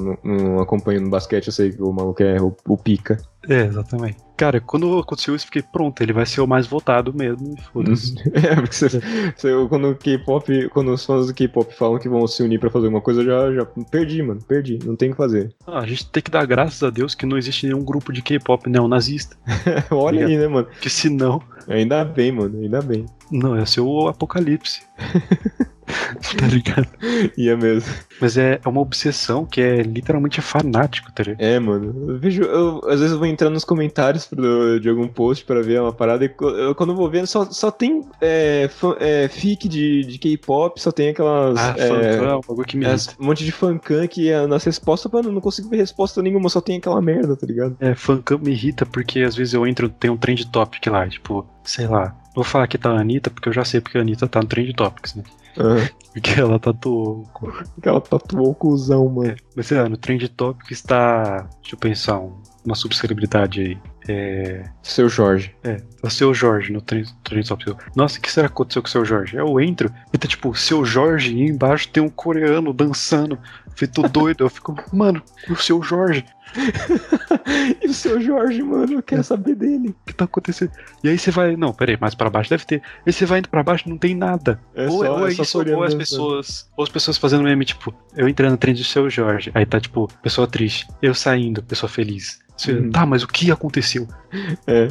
não, 0.00 0.18
não 0.22 0.60
acompanho 0.60 1.00
no 1.00 1.08
basquete, 1.10 1.46
eu 1.46 1.52
sei 1.52 1.72
que 1.72 1.82
o 1.82 1.92
maluco 1.92 2.22
é 2.22 2.40
o, 2.40 2.54
o 2.68 2.76
pica. 2.76 3.16
É, 3.48 3.64
exatamente. 3.64 4.16
Cara, 4.36 4.60
quando 4.60 4.98
aconteceu 4.98 5.34
isso, 5.34 5.46
fiquei 5.46 5.62
pronto, 5.62 6.00
ele 6.00 6.12
vai 6.12 6.24
ser 6.26 6.40
o 6.40 6.46
mais 6.46 6.66
votado 6.66 7.12
mesmo, 7.12 7.54
e 7.58 7.60
foda-se. 7.72 8.14
É, 8.34 8.54
porque 8.54 8.74
você, 8.74 8.88
você- 9.36 9.66
quando 9.68 9.88
o 9.90 9.96
K-pop, 9.96 10.68
quando 10.68 10.92
os 10.92 11.04
fãs 11.04 11.26
do 11.26 11.34
K-pop 11.34 11.74
falam 11.74 11.98
que 11.98 12.08
vão 12.08 12.24
se 12.28 12.42
unir 12.42 12.60
pra 12.60 12.70
fazer 12.70 12.86
alguma 12.86 13.00
coisa, 13.02 13.22
eu 13.22 13.26
já, 13.26 13.52
já 13.54 13.66
perdi, 13.90 14.22
mano, 14.22 14.40
perdi, 14.46 14.78
não 14.84 14.94
tem 14.94 15.08
o 15.08 15.12
que 15.12 15.16
fazer. 15.16 15.52
Ah, 15.66 15.80
a 15.80 15.86
gente 15.86 16.08
tem 16.10 16.22
que 16.22 16.30
dar 16.30 16.46
graças 16.46 16.82
a 16.82 16.90
Deus 16.90 17.14
que 17.14 17.26
não 17.26 17.36
existe 17.38 17.66
nenhum 17.66 17.82
grupo 17.84 18.12
de 18.12 18.22
K-pop 18.22 18.68
neonazista. 18.70 19.36
Olha 19.90 20.26
aí, 20.26 20.36
né, 20.36 20.46
mano? 20.46 20.66
Porque 20.66 20.90
senão, 20.90 21.42
Ainda 21.66 22.04
bem, 22.04 22.30
mano, 22.30 22.60
ainda 22.60 22.80
bem. 22.80 23.06
não, 23.32 23.56
ia 23.58 23.66
ser 23.66 23.80
o 23.80 24.08
apocalipse. 24.08 24.82
tá 26.38 26.46
ligado? 26.46 26.88
Ia 27.36 27.56
mesmo. 27.56 27.92
Mas 28.20 28.36
é, 28.36 28.60
é 28.64 28.68
uma 28.68 28.80
obsessão 28.80 29.44
que 29.46 29.60
é 29.60 29.82
literalmente 29.82 30.40
fanático, 30.40 31.10
tá 31.12 31.22
ligado? 31.22 31.40
É, 31.40 31.58
mano. 31.58 32.10
Eu 32.12 32.18
vejo, 32.18 32.42
eu, 32.42 32.80
às 32.84 33.00
vezes 33.00 33.12
eu 33.12 33.18
vou 33.18 33.26
entrar 33.26 33.50
nos 33.50 33.64
comentários 33.64 34.26
pro- 34.26 34.78
de 34.80 34.88
algum 34.88 35.08
post 35.08 35.44
pra 35.44 35.60
ver 35.62 35.80
uma 35.80 35.92
parada 35.92 36.24
e 36.24 36.34
eu, 36.40 36.74
quando 36.74 36.90
eu 36.90 36.96
vou 36.96 37.08
vendo 37.10 37.26
só, 37.26 37.44
só 37.46 37.70
tem 37.70 38.04
é, 38.20 38.68
fã- 38.70 38.96
é, 39.00 39.28
fic 39.28 39.68
de, 39.68 40.04
de 40.04 40.18
K-pop, 40.18 40.80
só 40.80 40.90
tem 40.92 41.10
aquelas. 41.10 41.58
Ah, 41.58 41.74
é, 41.78 41.88
fã, 41.88 42.24
é 42.24 42.36
um 42.36 42.62
que 42.64 42.76
me 42.76 42.84
é, 42.86 42.94
um 43.18 43.26
monte 43.26 43.44
de 43.44 43.52
fancam 43.52 44.06
que 44.06 44.30
é, 44.30 44.46
nas 44.46 44.64
respostas, 44.64 45.10
mano, 45.10 45.28
eu 45.28 45.32
não 45.32 45.40
consigo 45.40 45.68
ver 45.68 45.76
resposta 45.76 46.22
nenhuma, 46.22 46.48
só 46.48 46.60
tem 46.60 46.76
aquela 46.78 47.00
merda, 47.00 47.36
tá 47.36 47.46
ligado? 47.46 47.76
É, 47.80 47.94
fancam 47.94 48.38
me 48.38 48.50
irrita 48.50 48.84
porque 48.84 49.20
às 49.20 49.34
vezes 49.34 49.54
eu 49.54 49.66
entro, 49.66 49.88
tem 49.88 50.10
um 50.10 50.16
trend 50.16 50.46
topic 50.46 50.86
lá, 50.86 51.08
tipo, 51.08 51.46
sei 51.64 51.86
lá. 51.86 52.14
Vou 52.34 52.44
falar 52.44 52.66
que 52.68 52.78
tá 52.78 52.90
a 52.90 53.00
Anitta, 53.00 53.30
porque 53.30 53.48
eu 53.48 53.52
já 53.52 53.64
sei 53.64 53.80
porque 53.80 53.98
a 53.98 54.00
Anitta 54.00 54.28
tá 54.28 54.40
no 54.40 54.46
trend 54.46 54.72
topics, 54.74 55.14
né? 55.14 55.24
Porque 56.12 56.40
ela 56.40 56.58
tatuou. 56.58 57.24
Que 57.82 57.88
ela 57.88 58.00
tatuou 58.00 58.50
o 58.50 58.54
cuzão, 58.54 59.08
mano. 59.08 59.36
Mas 59.56 59.66
sei 59.66 59.78
lá, 59.78 59.88
no 59.88 59.96
trend 59.96 60.28
topics 60.30 60.70
está. 60.78 61.48
Deixa 61.62 61.74
eu 61.74 61.78
pensar, 61.78 62.18
um- 62.20 62.40
uma 62.64 62.74
subcelebridade 62.74 63.60
aí. 63.60 63.78
É. 64.08 64.64
Seu 64.82 65.08
Jorge. 65.08 65.54
É, 65.62 65.82
o 66.02 66.08
seu 66.08 66.32
Jorge 66.32 66.72
no 66.72 66.80
trend, 66.80 67.14
trend 67.22 67.46
topics. 67.46 67.74
Nossa, 67.94 68.18
o 68.18 68.22
que 68.22 68.32
será 68.32 68.48
que 68.48 68.54
aconteceu 68.54 68.80
com 68.80 68.88
o 68.88 68.90
seu 68.90 69.04
Jorge? 69.04 69.36
Eu 69.36 69.60
entro 69.60 69.92
e 70.12 70.18
tá 70.18 70.26
tipo, 70.26 70.54
seu 70.54 70.84
Jorge 70.84 71.34
e 71.34 71.42
embaixo 71.42 71.88
tem 71.88 72.02
um 72.02 72.08
coreano 72.08 72.72
dançando. 72.72 73.38
Feito 73.76 74.02
doido. 74.02 74.44
Eu 74.44 74.48
fico, 74.48 74.74
mano, 74.92 75.22
e 75.48 75.52
o 75.52 75.56
seu 75.56 75.82
Jorge? 75.82 76.24
e 77.82 77.86
o 77.86 77.94
seu 77.94 78.20
Jorge, 78.20 78.62
mano, 78.62 78.94
eu 78.94 79.02
quero 79.02 79.22
saber 79.22 79.54
dele. 79.54 79.90
O 79.90 80.06
que 80.06 80.14
tá 80.14 80.24
acontecendo? 80.24 80.72
E 81.04 81.08
aí 81.08 81.18
você 81.18 81.30
vai. 81.30 81.54
Não, 81.56 81.72
peraí, 81.72 81.96
mais 82.00 82.14
pra 82.14 82.30
baixo 82.30 82.50
deve 82.50 82.64
ter. 82.64 82.82
Aí 83.06 83.12
você 83.12 83.26
vai 83.26 83.38
indo 83.38 83.48
pra 83.48 83.62
baixo 83.62 83.88
não 83.88 83.98
tem 83.98 84.14
nada. 84.14 84.60
É 84.74 84.86
ou, 84.86 85.04
só, 85.04 85.18
ou 85.18 85.26
é, 85.26 85.30
é 85.30 85.32
isso, 85.34 85.58
ou 85.58 85.84
as 85.84 85.94
pessoas. 85.94 86.70
Ou 86.76 86.82
as 86.82 86.90
pessoas 86.90 87.18
fazendo 87.18 87.44
meme, 87.44 87.64
tipo, 87.64 87.94
eu 88.16 88.28
entrando 88.28 88.52
no 88.52 88.56
trend 88.56 88.78
do 88.78 88.84
seu 88.84 89.08
Jorge. 89.10 89.50
Aí 89.54 89.66
tá, 89.66 89.78
tipo, 89.78 90.08
pessoa 90.22 90.46
triste. 90.46 90.88
Eu 91.02 91.14
saindo, 91.14 91.62
pessoa 91.62 91.88
feliz. 91.88 92.40
Você, 92.58 92.72
Uhum. 92.72 92.90
Tá, 92.90 93.06
mas 93.06 93.22
o 93.22 93.28
que 93.28 93.50
aconteceu? 93.50 94.06
É, 94.66 94.88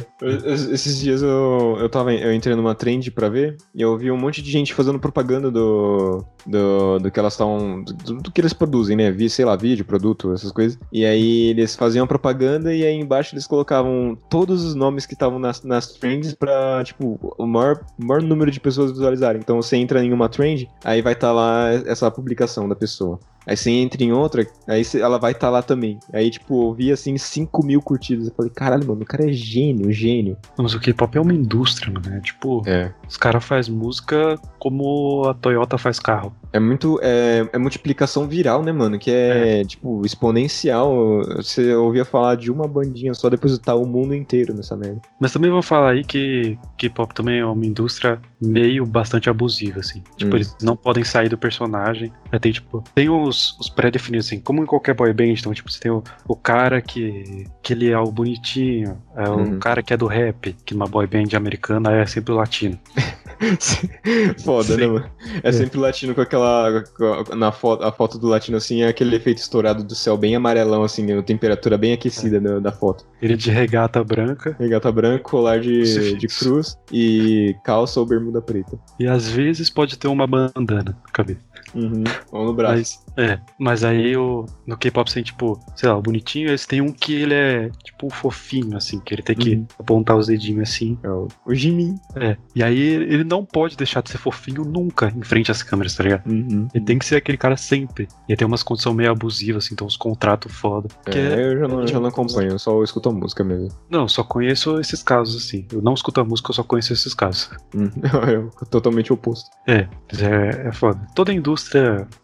esses 0.72 0.98
dias 0.98 1.22
eu, 1.22 1.76
eu 1.78 1.88
tava, 1.88 2.12
eu 2.12 2.32
entrei 2.32 2.54
numa 2.54 2.74
trend 2.74 3.10
pra 3.10 3.28
ver 3.28 3.56
e 3.74 3.80
eu 3.82 3.96
vi 3.96 4.10
um 4.10 4.16
monte 4.16 4.42
de 4.42 4.50
gente 4.50 4.74
fazendo 4.74 4.98
propaganda 4.98 5.50
do, 5.50 6.24
do, 6.46 6.98
do 6.98 7.10
que 7.10 7.18
elas 7.18 7.34
estão, 7.34 7.82
do, 7.82 8.14
do 8.14 8.32
que 8.32 8.40
eles 8.40 8.52
produzem, 8.52 8.96
né? 8.96 9.10
Vi, 9.10 9.30
sei 9.30 9.44
lá, 9.44 9.56
vídeo, 9.56 9.84
produto, 9.84 10.32
essas 10.32 10.50
coisas. 10.50 10.78
E 10.92 11.04
aí 11.04 11.48
eles 11.48 11.76
faziam 11.76 12.06
propaganda 12.06 12.74
e 12.74 12.84
aí 12.84 12.94
embaixo 12.94 13.34
eles 13.34 13.46
colocavam 13.46 14.18
todos 14.28 14.64
os 14.64 14.74
nomes 14.74 15.06
que 15.06 15.14
estavam 15.14 15.38
nas, 15.38 15.62
nas 15.62 15.92
trends 15.92 16.34
pra, 16.34 16.82
tipo, 16.84 17.18
o 17.38 17.46
maior, 17.46 17.84
maior 17.98 18.22
número 18.22 18.50
de 18.50 18.60
pessoas 18.60 18.90
visualizarem. 18.90 19.40
Então 19.40 19.56
você 19.56 19.76
entra 19.76 20.02
em 20.02 20.12
uma 20.12 20.28
trend, 20.28 20.68
aí 20.84 21.00
vai 21.02 21.12
estar 21.12 21.32
lá 21.32 21.70
essa 21.86 22.10
publicação 22.10 22.68
da 22.68 22.74
pessoa. 22.74 23.18
Aí 23.48 23.56
você 23.56 23.70
entra 23.70 24.04
em 24.04 24.12
outra, 24.12 24.46
aí 24.66 24.82
ela 25.00 25.18
vai 25.18 25.32
estar 25.32 25.48
lá 25.48 25.62
também. 25.62 25.98
Aí, 26.12 26.30
tipo, 26.30 26.68
eu 26.68 26.74
vi 26.74 26.92
assim 26.92 27.16
5 27.16 27.64
mil 27.64 27.80
curtidas. 27.80 28.28
Eu 28.28 28.34
falei, 28.34 28.52
caralho, 28.54 28.86
mano, 28.86 29.00
o 29.00 29.06
cara 29.06 29.24
é 29.24 29.27
gênio, 29.32 29.92
gênio. 29.92 30.36
Não, 30.56 30.62
Mas 30.64 30.74
o 30.74 30.80
K-pop 30.80 31.16
é 31.16 31.20
uma 31.20 31.34
indústria, 31.34 31.92
mano. 31.92 32.16
É 32.16 32.20
tipo, 32.20 32.62
É. 32.66 32.92
os 33.08 33.16
caras 33.16 33.44
fazem 33.44 33.74
música 33.74 34.36
como 34.58 35.24
a 35.28 35.34
Toyota 35.34 35.78
faz 35.78 35.98
carro. 35.98 36.34
É 36.52 36.58
muito. 36.58 36.98
É, 37.02 37.48
é 37.52 37.58
multiplicação 37.58 38.26
viral, 38.26 38.62
né, 38.62 38.72
mano? 38.72 38.98
Que 38.98 39.10
é, 39.10 39.64
tipo, 39.64 40.04
exponencial. 40.04 41.22
Você 41.36 41.74
ouvia 41.74 42.04
falar 42.04 42.36
de 42.36 42.50
uma 42.50 42.66
bandinha 42.66 43.12
só, 43.14 43.28
depois 43.28 43.56
tá 43.58 43.74
o 43.74 43.86
mundo 43.86 44.14
inteiro 44.14 44.54
nessa 44.54 44.76
merda. 44.76 45.00
Mas 45.20 45.32
também 45.32 45.50
vou 45.50 45.62
falar 45.62 45.90
aí 45.92 46.04
que 46.04 46.58
K-pop 46.78 47.14
também 47.14 47.40
é 47.40 47.44
uma 47.46 47.66
indústria 47.66 48.20
meio 48.40 48.86
bastante 48.86 49.28
abusiva, 49.28 49.80
assim. 49.80 50.02
Tipo, 50.16 50.32
Hum. 50.32 50.36
eles 50.36 50.56
não 50.62 50.76
podem 50.76 51.02
sair 51.04 51.28
do 51.28 51.36
personagem. 51.38 52.12
Aí 52.30 52.38
tem, 52.38 52.52
tipo, 52.52 52.82
tem 52.94 53.08
os, 53.08 53.58
os 53.58 53.68
pré-definidos, 53.68 54.26
assim, 54.26 54.38
como 54.40 54.62
em 54.62 54.66
qualquer 54.66 54.94
boy 54.94 55.12
band. 55.12 55.34
Então, 55.38 55.52
tipo, 55.52 55.70
você 55.70 55.80
tem 55.80 55.90
o, 55.90 56.02
o 56.26 56.36
cara 56.36 56.80
que, 56.80 57.44
que 57.62 57.72
ele 57.72 57.90
é 57.90 57.98
o 57.98 58.10
bonitinho, 58.12 58.96
é 59.16 59.28
o 59.28 59.38
Uhum. 59.38 59.58
cara 59.58 59.82
que 59.82 59.92
é 59.92 59.96
do 59.96 60.06
rap, 60.06 60.54
que 60.64 60.74
numa 60.74 60.86
boy 60.86 61.06
band 61.06 61.36
americana 61.36 61.92
é 61.92 62.06
sempre 62.06 62.32
o 62.32 62.36
latino. 62.36 62.78
Foda, 64.44 64.76
né, 64.76 64.84
Sim. 64.84 64.90
mano? 64.92 65.10
É, 65.42 65.48
É. 65.48 65.52
sempre 65.52 65.78
o 65.78 65.80
latino 65.80 66.14
com 66.14 66.20
aquela. 66.20 66.82
com 66.96 67.04
a- 67.32 67.36
Na 67.36 67.52
foto, 67.52 67.84
a 67.84 67.92
foto 67.92 68.18
do 68.18 68.26
latino, 68.26 68.56
assim, 68.56 68.82
é 68.82 68.88
aquele 68.88 69.14
efeito 69.16 69.38
estourado 69.38 69.84
do 69.84 69.94
céu 69.94 70.16
bem 70.16 70.34
amarelão, 70.34 70.82
assim, 70.82 71.10
a 71.12 71.22
temperatura 71.22 71.78
bem 71.78 71.92
aquecida 71.92 72.40
da, 72.40 72.58
da 72.58 72.72
foto. 72.72 73.04
Ele 73.22 73.36
de 73.36 73.50
regata 73.50 74.02
branca 74.02 74.56
Regata 74.58 74.90
branca, 74.92 75.22
colar 75.24 75.60
de, 75.60 76.14
de 76.16 76.26
cruz 76.28 76.76
e 76.92 77.54
calça 77.64 78.00
ou 78.00 78.06
bermuda 78.06 78.27
preta. 78.42 78.78
e 78.98 79.06
às 79.06 79.28
vezes 79.28 79.70
pode 79.70 79.98
ter 79.98 80.08
uma 80.08 80.26
bandana 80.26 80.96
na 81.04 81.12
cabeça. 81.12 81.40
Uhum. 81.74 82.04
Ou 82.32 82.44
no 82.46 82.54
braço. 82.54 82.76
Mas, 82.76 83.04
é, 83.16 83.38
mas 83.58 83.84
aí 83.84 84.16
o, 84.16 84.46
no 84.66 84.76
K-pop 84.76 85.12
tem, 85.12 85.22
tipo, 85.22 85.58
sei 85.76 85.88
lá, 85.88 85.96
o 85.96 86.02
bonitinho, 86.02 86.48
eles 86.48 86.66
têm 86.66 86.80
um 86.80 86.92
que 86.92 87.14
ele 87.14 87.34
é, 87.34 87.70
tipo, 87.84 88.08
fofinho, 88.10 88.76
assim, 88.76 89.00
que 89.00 89.14
ele 89.14 89.22
tem 89.22 89.36
que 89.36 89.54
Uhum. 89.56 89.66
apontar 89.78 90.16
os 90.16 90.26
dedinhos 90.28 90.68
assim. 90.70 90.98
É 91.02 91.08
o, 91.08 91.28
o 91.46 91.54
Jimin. 91.54 91.94
É. 92.16 92.36
E 92.54 92.62
aí 92.62 92.78
ele 92.78 93.24
não 93.24 93.44
pode 93.44 93.76
deixar 93.76 94.02
de 94.02 94.10
ser 94.10 94.18
fofinho 94.18 94.62
nunca 94.64 95.12
em 95.16 95.22
frente 95.22 95.50
às 95.50 95.62
câmeras, 95.62 95.94
tá 95.96 96.02
ligado? 96.04 96.26
Uhum. 96.28 96.68
Ele 96.74 96.84
tem 96.84 96.98
que 96.98 97.04
ser 97.04 97.16
aquele 97.16 97.38
cara 97.38 97.56
sempre. 97.56 98.08
E 98.28 98.32
aí 98.32 98.36
tem 98.36 98.46
umas 98.46 98.62
condições 98.62 98.94
meio 98.96 99.10
abusivas, 99.10 99.64
assim, 99.64 99.74
então 99.74 99.86
uns 99.86 99.96
contratos 99.96 100.52
foda. 100.52 100.88
Porque 101.04 101.18
É, 101.18 101.52
eu 101.52 101.58
já 101.60 101.68
não, 101.68 101.86
já 101.86 102.00
não 102.00 102.08
acompanho, 102.08 102.50
eu 102.52 102.58
só 102.58 102.82
escuto 102.82 103.08
a 103.08 103.12
música 103.12 103.42
mesmo. 103.44 103.68
Não, 103.90 104.02
eu 104.02 104.08
só 104.08 104.22
conheço 104.22 104.78
esses 104.80 105.02
casos, 105.02 105.36
assim. 105.44 105.66
Eu 105.72 105.80
não 105.82 105.94
escuto 105.94 106.20
a 106.20 106.24
música, 106.24 106.50
eu 106.50 106.54
só 106.54 106.62
conheço 106.62 106.92
esses 106.92 107.14
casos. 107.14 107.50
Hum, 107.74 107.90
eu, 108.32 108.50
totalmente 108.70 109.12
oposto. 109.12 109.50
É, 109.66 109.86
é, 110.20 110.68
é 110.68 110.72
foda. 110.72 110.98
Toda 111.14 111.32
indústria 111.32 111.57